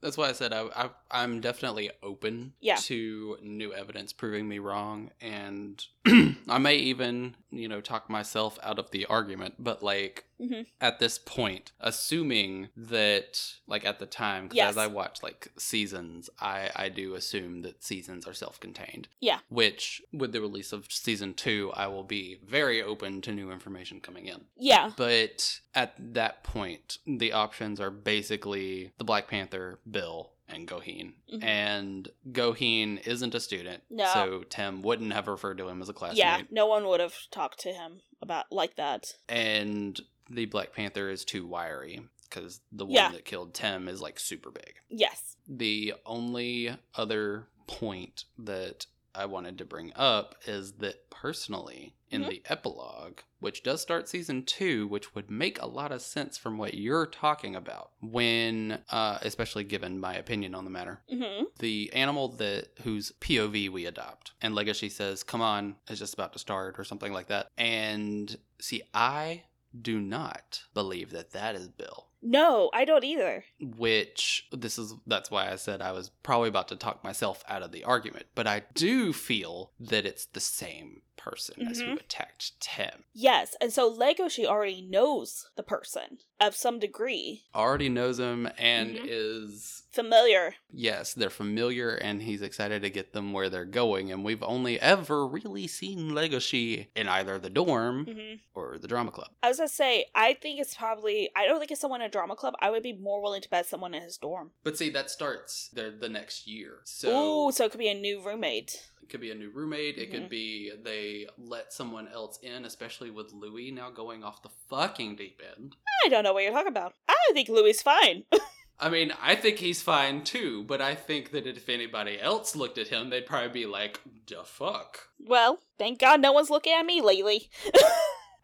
That's 0.00 0.16
why 0.16 0.28
I 0.28 0.32
said 0.32 0.52
I, 0.52 0.66
I, 0.76 0.90
I'm 1.10 1.40
definitely 1.40 1.90
open 2.02 2.52
Yeah. 2.60 2.76
to 2.76 3.36
new 3.42 3.72
evidence 3.74 4.12
proving 4.12 4.48
me 4.48 4.58
wrong, 4.58 5.10
and 5.20 5.84
I 6.48 6.58
may 6.58 6.76
even, 6.76 7.36
you 7.50 7.68
know, 7.68 7.80
talk 7.80 8.08
myself 8.10 8.58
out 8.62 8.78
of 8.78 8.90
the 8.90 9.06
argument. 9.06 9.54
But 9.58 9.82
like 9.82 10.24
Mhm. 10.40 10.66
at 10.80 11.00
this 11.00 11.18
point, 11.18 11.72
assuming 11.80 12.68
that, 12.76 13.54
like 13.66 13.84
at 13.84 13.98
the 13.98 14.06
time, 14.06 14.44
because 14.44 14.56
Yes. 14.56 14.70
as 14.70 14.76
I 14.76 14.86
watch 14.86 15.22
like 15.22 15.48
seasons, 15.58 16.30
I 16.40 16.70
I 16.76 16.88
do 16.88 17.14
assume 17.14 17.62
that 17.62 17.82
seasons 17.82 18.26
are 18.26 18.34
self-contained. 18.34 19.08
Yeah. 19.20 19.40
Which, 19.48 20.00
with 20.12 20.32
the 20.32 20.40
release 20.40 20.72
of 20.72 20.86
season 20.92 21.34
two, 21.34 21.72
I 21.74 21.88
will 21.88 22.04
be 22.04 22.38
very 22.44 22.80
open 22.82 23.20
to 23.22 23.32
new 23.32 23.50
information 23.50 24.00
coming 24.00 24.26
in. 24.26 24.46
yeah. 24.56 24.92
But 24.96 25.60
at 25.74 25.94
that 26.14 26.44
point, 26.44 26.98
the 27.06 27.32
options 27.32 27.80
are 27.80 27.90
basically 27.90 28.92
the 28.98 29.04
Black 29.04 29.26
Panther, 29.28 29.80
Bill, 29.90 30.30
and 30.48 30.66
Gohin. 30.66 31.14
Mhm. 31.32 31.44
And 31.44 32.08
Gohin 32.32 32.98
isn't 33.06 33.34
a 33.34 33.40
student, 33.40 33.82
No. 33.90 34.06
so 34.12 34.42
Tim 34.48 34.82
wouldn't 34.82 35.12
have 35.12 35.28
referred 35.28 35.58
to 35.58 35.68
him 35.68 35.80
as 35.82 35.88
a 35.88 35.92
classmate. 35.92 36.18
Yeah, 36.18 36.42
no 36.50 36.66
one 36.66 36.86
would 36.86 37.00
have 37.00 37.14
talked 37.30 37.60
to 37.60 37.72
him 37.72 38.00
about 38.22 38.50
like 38.50 38.76
that. 38.76 39.04
And 39.28 40.00
the 40.30 40.46
Black 40.46 40.72
Panther 40.72 41.10
is 41.10 41.24
too 41.24 41.46
wiry 41.46 42.00
because 42.28 42.60
the 42.72 42.84
one 42.84 42.94
Yeah. 42.94 43.12
that 43.12 43.24
killed 43.24 43.54
Tim 43.54 43.88
is 43.88 44.00
like 44.00 44.18
super 44.18 44.50
big. 44.50 44.74
Yes. 44.88 45.36
The 45.46 45.94
only 46.04 46.76
other 46.94 47.48
point 47.66 48.24
that 48.38 48.86
I 49.14 49.26
wanted 49.26 49.58
to 49.58 49.64
bring 49.64 49.92
up 49.96 50.34
is 50.46 50.72
that 50.74 51.10
personally, 51.10 51.94
in 52.10 52.22
Mhm. 52.24 52.28
the 52.28 52.42
epilogue, 52.46 53.18
which 53.40 53.62
does 53.62 53.82
start 53.82 54.08
season 54.08 54.44
two, 54.44 54.86
which 54.86 55.14
would 55.14 55.30
make 55.30 55.60
a 55.60 55.66
lot 55.66 55.92
of 55.92 56.00
sense 56.00 56.38
from 56.38 56.56
what 56.56 56.74
you're 56.74 57.06
talking 57.06 57.54
about, 57.54 57.90
when, 58.00 58.82
uh, 58.90 59.18
especially 59.22 59.64
given 59.64 59.98
my 60.00 60.14
opinion 60.14 60.54
on 60.54 60.64
the 60.64 60.70
matter, 60.70 61.02
hmm 61.10 61.44
the 61.58 61.92
animal 61.92 62.28
that 62.28 62.68
whose 62.82 63.12
POV 63.20 63.68
we 63.68 63.84
adopt, 63.84 64.32
and 64.40 64.54
Legoshi 64.54 64.90
says, 64.90 65.22
"Come 65.24 65.42
on, 65.42 65.76
it's 65.88 65.98
just 65.98 66.14
about 66.14 66.32
to 66.34 66.38
start," 66.38 66.78
or 66.78 66.84
something 66.84 67.12
like 67.12 67.26
that. 67.26 67.50
And 67.58 68.38
see, 68.60 68.82
I 68.94 69.44
do 69.80 70.00
not 70.00 70.62
believe 70.72 71.10
that 71.10 71.32
that 71.32 71.54
is 71.56 71.68
Bill 71.68 72.07
No, 72.20 72.70
I 72.72 72.84
don't 72.84 73.04
either. 73.04 73.44
which 73.60 74.48
this 74.52 74.78
is 74.78 74.94
that's 75.06 75.30
why 75.30 75.50
I 75.50 75.56
said 75.56 75.80
I 75.80 75.92
was 75.92 76.10
probably 76.22 76.48
about 76.48 76.68
to 76.68 76.76
talk 76.76 77.04
myself 77.04 77.44
out 77.48 77.62
of 77.62 77.72
the 77.72 77.84
argument, 77.84 78.26
but 78.34 78.46
I 78.46 78.62
do 78.74 79.12
feel 79.12 79.72
that 79.80 80.04
it's 80.06 80.26
the 80.26 80.40
same 80.40 81.02
person 81.18 81.66
as 81.68 81.80
who 81.80 81.92
attacked 81.94 82.58
Tim. 82.60 83.04
Yes, 83.12 83.54
and 83.60 83.70
so 83.72 83.92
Legoshi 83.94 84.46
already 84.46 84.80
knows 84.80 85.50
the 85.56 85.62
person 85.62 86.18
of 86.40 86.54
some 86.54 86.78
degree. 86.78 87.42
Already 87.54 87.88
knows 87.88 88.18
him 88.18 88.48
and 88.56 88.96
Mhm. 88.96 89.04
is 89.06 89.82
Familiar. 89.92 90.54
yes, 90.72 91.12
they're 91.14 91.28
familiar 91.30 91.90
and 91.96 92.22
he's 92.22 92.40
excited 92.42 92.82
to 92.82 92.90
get 92.90 93.12
them 93.12 93.32
where 93.32 93.48
they're 93.50 93.64
going 93.64 94.12
and 94.12 94.24
we've 94.24 94.42
only 94.44 94.78
ever 94.80 95.26
really 95.26 95.66
seen 95.66 96.10
Legoshi 96.12 96.86
in 96.94 97.08
either 97.08 97.38
the 97.38 97.50
dorm 97.50 98.06
hmm 98.06 98.34
or 98.54 98.78
the 98.78 98.86
drama 98.88 99.10
club. 99.10 99.30
I 99.42 99.48
was 99.48 99.56
gonna 99.58 99.68
say, 99.68 100.06
I 100.14 100.34
think 100.34 100.60
it's 100.60 100.74
probably, 100.74 101.28
I 101.34 101.46
don't 101.46 101.58
think 101.58 101.70
it's 101.72 101.80
someone 101.80 102.00
in 102.00 102.06
a 102.06 102.10
drama 102.10 102.36
club. 102.36 102.54
I 102.60 102.70
would 102.70 102.82
be 102.82 102.92
more 102.92 103.20
willing 103.20 103.42
to 103.42 103.48
bet 103.48 103.66
someone 103.66 103.94
in 103.94 104.02
his 104.02 104.16
dorm. 104.18 104.52
But 104.62 104.78
see 104.78 104.90
that 104.90 105.10
starts 105.10 105.68
the 105.72 105.90
the 105.90 106.08
next 106.08 106.46
year. 106.46 106.80
So 106.84 107.48
Ooh, 107.48 107.52
so 107.52 107.64
it 107.64 107.70
could 107.72 107.78
be 107.80 107.88
a 107.88 107.94
new 107.94 108.20
roommate. 108.24 108.90
It 109.08 109.12
could 109.12 109.20
be 109.22 109.30
a 109.30 109.34
new 109.34 109.48
roommate. 109.48 109.96
It 109.96 110.10
Mhm. 110.10 110.12
could 110.12 110.28
be 110.28 110.70
they 110.82 111.26
let 111.38 111.72
someone 111.72 112.08
else 112.08 112.38
in, 112.42 112.66
especially 112.66 113.10
with 113.10 113.32
Louis 113.32 113.70
now 113.70 113.88
going 113.88 114.22
off 114.22 114.42
the 114.42 114.50
fucking 114.68 115.16
deep 115.16 115.40
end. 115.56 115.76
I 116.04 116.10
don't 116.10 116.24
know 116.24 116.34
what 116.34 116.42
you're 116.42 116.52
talking 116.52 116.68
about. 116.68 116.92
I 117.08 117.14
think 117.32 117.48
Louis 117.48 117.70
is 117.70 117.80
fine. 117.80 118.26
I 118.78 118.90
mean, 118.90 119.14
I 119.18 119.34
think 119.34 119.60
he's 119.60 119.80
fine 119.80 120.24
too, 120.24 120.62
but 120.64 120.82
I 120.82 120.94
think 120.94 121.30
that 121.30 121.46
if 121.46 121.70
anybody 121.70 122.20
else 122.20 122.54
looked 122.54 122.76
at 122.76 122.88
him, 122.88 123.08
they'd 123.08 123.24
probably 123.24 123.48
be 123.48 123.64
like, 123.66 124.00
"The 124.26 124.44
fuck," 124.44 125.08
well, 125.18 125.60
thank 125.78 125.98
God 125.98 126.20
no 126.20 126.32
one's 126.32 126.50
looking 126.50 126.74
at 126.74 126.84
me 126.84 127.00
lately. 127.00 127.48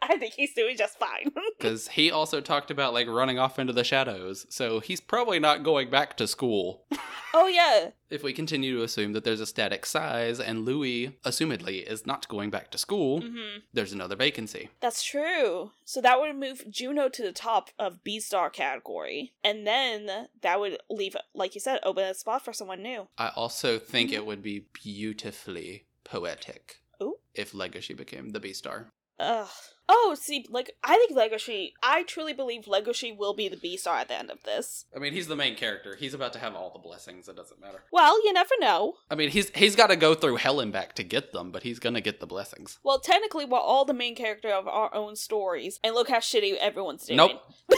I 0.09 0.17
think 0.19 0.35
he's 0.35 0.55
doing 0.55 0.77
just 0.77 0.99
fine. 0.99 1.31
because 1.59 1.89
he 1.89 2.11
also 2.11 2.41
talked 2.41 2.71
about 2.71 2.93
like 2.93 3.09
running 3.09 3.39
off 3.39 3.59
into 3.59 3.73
the 3.73 3.85
shadows, 3.85 4.47
so 4.51 4.81
he's 4.81 5.01
probably 5.01 5.39
not 5.39 5.63
going 5.63 5.91
back 5.91 6.17
to 6.19 6.27
school. 6.27 6.85
oh 7.35 7.47
yeah, 7.47 7.91
if 8.11 8.23
we 8.23 8.33
continue 8.33 8.77
to 8.77 8.83
assume 8.83 9.13
that 9.13 9.25
there's 9.25 9.41
a 9.41 9.47
static 9.47 9.87
size 9.87 10.39
and 10.41 10.65
Louis, 10.65 11.17
assumedly, 11.25 11.83
is 11.85 12.07
not 12.07 12.29
going 12.29 12.51
back 12.51 12.71
to 12.73 12.79
school, 12.79 13.21
hmm 13.21 13.59
there's 13.73 13.93
another 13.93 14.17
vacancy. 14.17 14.69
That's 14.81 15.03
true. 15.03 15.71
So 15.85 16.01
that 16.01 16.21
would 16.21 16.37
move 16.37 16.65
Juno 16.71 17.09
to 17.09 17.23
the 17.23 17.33
top 17.33 17.71
of 17.79 18.05
Beastar 18.05 18.53
category, 18.53 19.33
and 19.43 19.67
then 19.67 20.29
that 20.43 20.61
would 20.61 20.79
leave, 20.91 21.17
like 21.35 21.55
you 21.55 21.61
said, 21.61 21.81
open 21.83 22.05
a 22.05 22.15
spot 22.15 22.45
for 22.45 22.53
someone 22.53 22.83
new. 22.83 23.09
I 23.19 23.29
also 23.35 23.79
think 23.79 24.11
Mhm. 24.11 24.15
it 24.15 24.27
would 24.27 24.43
be 24.43 24.67
beautifully 24.73 25.87
poetic 26.05 26.81
Ooh. 27.03 27.17
if 27.35 27.53
Legoshi 27.53 27.97
became 27.97 28.31
the 28.31 28.41
Beastar. 28.41 28.87
Ugh. 29.19 29.49
Oh, 29.89 30.16
see, 30.19 30.47
like 30.48 30.77
I 30.82 30.94
think 30.97 31.12
Legoshi. 31.12 31.73
I 31.82 32.05
truly 32.05 32.32
believe 32.32 32.65
Legoshi 32.65 33.16
will 33.16 33.35
be 33.35 33.48
the 33.48 33.56
Beastar 33.56 33.97
at 33.97 34.09
the 34.09 34.19
end 34.19 34.31
of 34.31 34.43
this. 34.44 34.86
I 34.97 34.98
mean, 34.98 35.12
he's 35.12 35.27
the 35.27 35.36
main 35.36 35.56
character. 35.56 35.97
He's 35.97 36.15
about 36.15 36.32
to 36.35 36.39
have 36.39 36.55
all 36.55 36.70
the 36.73 36.78
blessings. 36.78 37.28
It 37.28 37.36
doesn't 37.36 37.61
matter. 37.61 37.82
Well, 37.93 38.23
you 38.24 38.32
never 38.32 38.55
know. 38.61 38.94
I 39.11 39.15
mean, 39.15 39.31
he's 39.31 39.51
he's 39.51 39.77
got 39.77 39.89
to 39.89 39.97
go 39.97 40.15
through 40.15 40.36
hell 40.36 40.61
and 40.61 40.73
back 40.73 40.94
to 40.94 41.05
get 41.05 41.32
them, 41.32 41.51
but 41.51 41.62
he's 41.65 41.78
gonna 41.78 42.01
get 42.01 42.20
the 42.20 42.27
blessings. 42.27 42.78
Well, 42.82 42.98
technically, 43.01 43.44
we're 43.44 43.59
all 43.59 43.85
the 43.85 43.94
main 43.94 44.15
character 44.15 44.48
of 44.48 44.66
our 44.66 44.94
own 44.94 45.16
stories, 45.16 45.78
and 45.85 45.94
look 45.94 46.09
how 46.09 46.19
shitty 46.19 46.56
everyone's 46.56 47.05
doing. 47.05 47.19
Nope. 47.19 47.43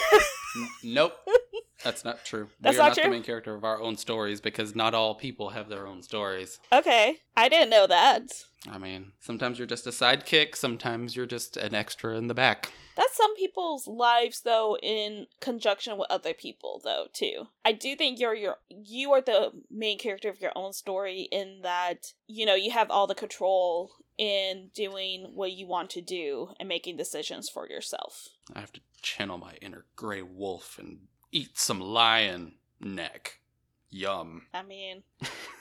N- 0.56 0.68
nope. 0.84 1.12
That's 1.85 2.05
not 2.05 2.24
true. 2.24 2.48
That's 2.61 2.74
we 2.74 2.81
are 2.81 2.89
not 2.89 2.97
not 2.97 3.05
the 3.05 3.11
main 3.11 3.23
character 3.23 3.55
of 3.55 3.65
our 3.65 3.81
own 3.81 3.97
stories 3.97 4.40
because 4.40 4.74
not 4.74 4.94
all 4.94 5.15
people 5.15 5.51
have 5.51 5.69
their 5.69 5.86
own 5.86 6.03
stories. 6.03 6.59
Okay, 6.73 7.19
I 7.36 7.48
didn't 7.48 7.70
know 7.70 7.86
that. 7.86 8.23
I 8.70 8.78
mean, 8.78 9.12
sometimes 9.20 9.59
you're 9.59 9.66
just 9.66 9.86
a 9.86 9.90
sidekick, 9.90 10.57
sometimes 10.57 11.15
you're 11.15 11.27
just 11.27 11.57
an 11.57 11.74
extra 11.74 12.16
in 12.16 12.27
the 12.27 12.35
back. 12.35 12.73
That's 12.97 13.16
some 13.16 13.36
people's 13.36 13.86
lives, 13.86 14.40
though, 14.40 14.78
in 14.82 15.27
conjunction 15.40 15.98
with 15.98 16.11
other 16.11 16.32
people, 16.32 16.81
though, 16.82 17.07
too. 17.12 17.48
I 17.65 17.73
do 17.73 17.94
think 17.94 18.19
you're 18.19 18.35
your 18.35 18.57
you 18.70 19.12
are 19.12 19.20
the 19.20 19.53
main 19.70 19.98
character 19.98 20.31
of 20.31 20.40
your 20.40 20.53
own 20.57 20.73
story 20.73 21.28
in 21.31 21.61
that 21.62 22.12
you 22.27 22.47
know 22.47 22.55
you 22.55 22.70
have 22.70 22.90
all 22.90 23.07
the 23.07 23.15
control 23.15 23.93
in 24.19 24.70
doing 24.74 25.32
what 25.35 25.53
you 25.53 25.66
want 25.66 25.90
to 25.90 26.01
do 26.01 26.48
and 26.59 26.69
making 26.69 26.97
decisions 26.97 27.51
for 27.51 27.69
yourself. 27.69 28.28
I 28.55 28.61
have 28.61 28.73
to 28.73 28.81
channel 29.03 29.36
my 29.36 29.55
inner 29.61 29.85
gray 29.94 30.23
wolf 30.23 30.78
and 30.78 31.01
eat 31.32 31.59
some 31.59 31.81
lion 31.81 32.55
neck. 32.81 33.40
Yum. 33.89 34.43
I 34.53 34.62
mean, 34.62 35.05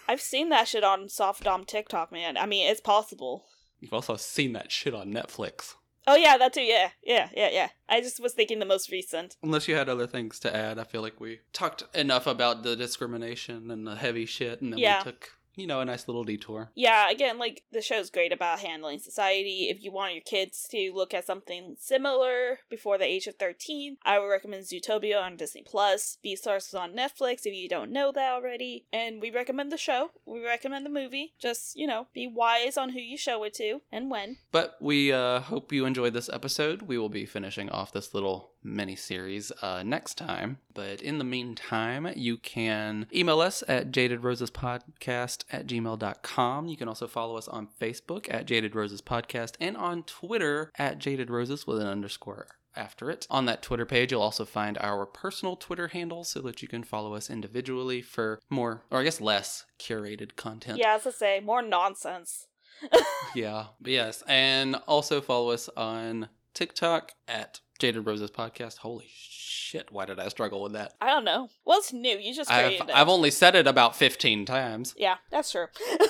I've 0.07 0.19
seen 0.21 0.49
that 0.49 0.67
shit 0.67 0.83
on 0.83 1.07
soft 1.09 1.43
dom 1.43 1.63
TikTok, 1.63 2.11
man. 2.11 2.37
I 2.37 2.45
mean, 2.45 2.69
it's 2.69 2.81
possible. 2.81 3.45
You've 3.79 3.93
also 3.93 4.15
seen 4.15 4.53
that 4.53 4.71
shit 4.71 4.93
on 4.95 5.13
Netflix. 5.13 5.75
Oh 6.07 6.15
yeah, 6.15 6.37
that 6.37 6.53
too. 6.53 6.61
Yeah, 6.61 6.89
yeah, 7.03 7.29
yeah, 7.35 7.49
yeah. 7.51 7.69
I 7.89 8.01
just 8.01 8.19
was 8.19 8.33
thinking 8.33 8.59
the 8.59 8.65
most 8.65 8.91
recent. 8.91 9.37
Unless 9.41 9.67
you 9.67 9.75
had 9.75 9.89
other 9.89 10.05
things 10.07 10.39
to 10.39 10.55
add, 10.55 10.77
I 10.77 10.83
feel 10.83 11.01
like 11.01 11.19
we 11.19 11.39
talked 11.53 11.83
enough 11.95 12.27
about 12.27 12.63
the 12.63 12.75
discrimination 12.75 13.71
and 13.71 13.87
the 13.87 13.95
heavy 13.95 14.25
shit, 14.25 14.61
and 14.61 14.71
then 14.73 14.79
Yeah. 14.79 14.99
we 14.99 15.11
took 15.11 15.31
you 15.55 15.67
know, 15.67 15.79
a 15.79 15.85
nice 15.85 16.07
little 16.07 16.23
detour. 16.23 16.71
Yeah, 16.75 17.09
again, 17.09 17.37
like 17.37 17.63
the 17.71 17.81
show's 17.81 18.09
great 18.09 18.33
about 18.33 18.59
handling 18.59 18.99
society. 18.99 19.67
If 19.69 19.81
you 19.81 19.91
want 19.91 20.13
your 20.13 20.23
kids 20.23 20.67
to 20.71 20.91
look 20.93 21.13
at 21.13 21.25
something 21.25 21.75
similar 21.79 22.59
before 22.69 22.97
the 22.97 23.05
age 23.05 23.27
of 23.27 23.35
13, 23.35 23.97
I 24.03 24.19
would 24.19 24.27
recommend 24.27 24.65
Zootopia 24.65 25.21
on 25.21 25.37
Disney 25.37 25.63
Plus. 25.65 26.17
Beastars 26.25 26.67
is 26.67 26.73
on 26.73 26.93
Netflix 26.93 27.41
if 27.45 27.53
you 27.53 27.69
don't 27.69 27.91
know 27.91 28.11
that 28.11 28.33
already. 28.33 28.85
And 28.91 29.21
we 29.21 29.31
recommend 29.31 29.71
the 29.71 29.77
show. 29.77 30.11
We 30.25 30.43
recommend 30.43 30.85
the 30.85 30.89
movie. 30.89 31.33
Just, 31.39 31.75
you 31.75 31.87
know, 31.87 32.07
be 32.13 32.27
wise 32.27 32.77
on 32.77 32.89
who 32.89 32.99
you 32.99 33.17
show 33.17 33.43
it 33.43 33.53
to 33.55 33.81
and 33.91 34.09
when. 34.09 34.37
But 34.51 34.75
we 34.81 35.11
uh, 35.11 35.39
hope 35.39 35.71
you 35.71 35.85
enjoyed 35.85 36.13
this 36.13 36.29
episode. 36.29 36.83
We 36.83 36.97
will 36.97 37.09
be 37.09 37.25
finishing 37.25 37.69
off 37.69 37.91
this 37.91 38.13
little 38.13 38.54
mini 38.65 38.95
series 38.95 39.51
uh, 39.61 39.83
next 39.83 40.15
time. 40.17 40.57
But 40.73 41.01
in 41.01 41.17
the 41.17 41.23
meantime, 41.23 42.11
you 42.15 42.37
can 42.37 43.07
email 43.13 43.39
us 43.39 43.63
at 43.67 43.91
jadedrosespodcast 43.91 45.45
at 45.51 45.67
gmail.com. 45.67 46.67
You 46.67 46.77
can 46.77 46.87
also 46.87 47.07
follow 47.07 47.37
us 47.37 47.47
on 47.47 47.69
Facebook 47.79 48.27
at 48.33 48.45
Jaded 48.45 48.75
Roses 48.75 49.01
Podcast 49.01 49.53
and 49.59 49.77
on 49.77 50.03
Twitter 50.03 50.71
at 50.77 50.99
Jaded 50.99 51.29
Roses 51.29 51.65
with 51.65 51.79
an 51.79 51.87
underscore 51.87 52.47
after 52.75 53.09
it. 53.09 53.25
On 53.29 53.45
that 53.45 53.61
Twitter 53.61 53.85
page, 53.85 54.11
you'll 54.11 54.21
also 54.21 54.43
find 54.43 54.77
our 54.79 55.05
personal 55.05 55.55
Twitter 55.55 55.87
handles 55.87 56.29
so 56.29 56.41
that 56.41 56.61
you 56.61 56.67
can 56.67 56.83
follow 56.83 57.13
us 57.15 57.29
individually 57.29 58.01
for 58.01 58.39
more, 58.49 58.83
or 58.91 58.99
I 58.99 59.03
guess 59.03 59.21
less, 59.21 59.65
curated 59.79 60.35
content. 60.35 60.79
Yeah, 60.79 60.95
as 60.95 61.07
I 61.07 61.11
say, 61.11 61.39
more 61.39 61.61
nonsense. 61.61 62.47
Yeah. 63.35 63.65
But 63.81 63.91
yes. 63.91 64.23
And 64.27 64.77
also 64.87 65.19
follow 65.19 65.51
us 65.51 65.69
on 65.75 66.29
TikTok 66.53 67.11
at 67.27 67.59
Jaded 67.79 68.05
Roses 68.05 68.31
Podcast. 68.31 68.77
Holy 68.77 69.05
shit. 69.09 69.91
Why 69.91 70.05
did 70.05 70.19
I 70.19 70.29
struggle 70.29 70.61
with 70.61 70.73
that? 70.73 70.93
I 71.01 71.07
don't 71.07 71.25
know. 71.25 71.49
Well, 71.65 71.79
it's 71.79 71.91
new? 71.91 72.17
You 72.17 72.33
just 72.33 72.51
I've, 72.51 72.65
created 72.67 72.89
it. 72.89 72.95
I've 72.95 73.09
only 73.09 73.31
said 73.31 73.55
it 73.55 73.67
about 73.67 73.95
15 73.95 74.45
times. 74.45 74.93
Yeah, 74.97 75.15
that's 75.31 75.51
true. 75.51 75.67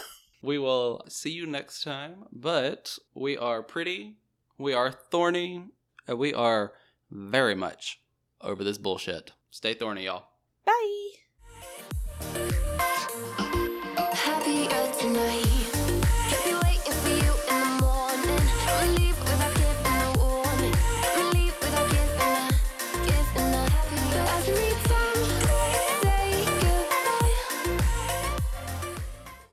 We 0.45 0.59
will 0.59 1.03
see 1.09 1.31
you 1.31 1.47
next 1.47 1.83
time. 1.83 2.25
But 2.31 2.99
we 3.15 3.35
are 3.35 3.63
pretty, 3.63 4.17
we 4.59 4.73
are 4.73 4.91
thorny, 4.91 5.63
and 6.07 6.19
we 6.19 6.35
are 6.35 6.73
very 7.09 7.55
much 7.55 7.99
over 8.41 8.63
this 8.63 8.77
bullshit. 8.77 9.31
Stay 9.49 9.73
thorny, 9.73 10.05
y'all. 10.05 10.27
Bye. 10.63 11.04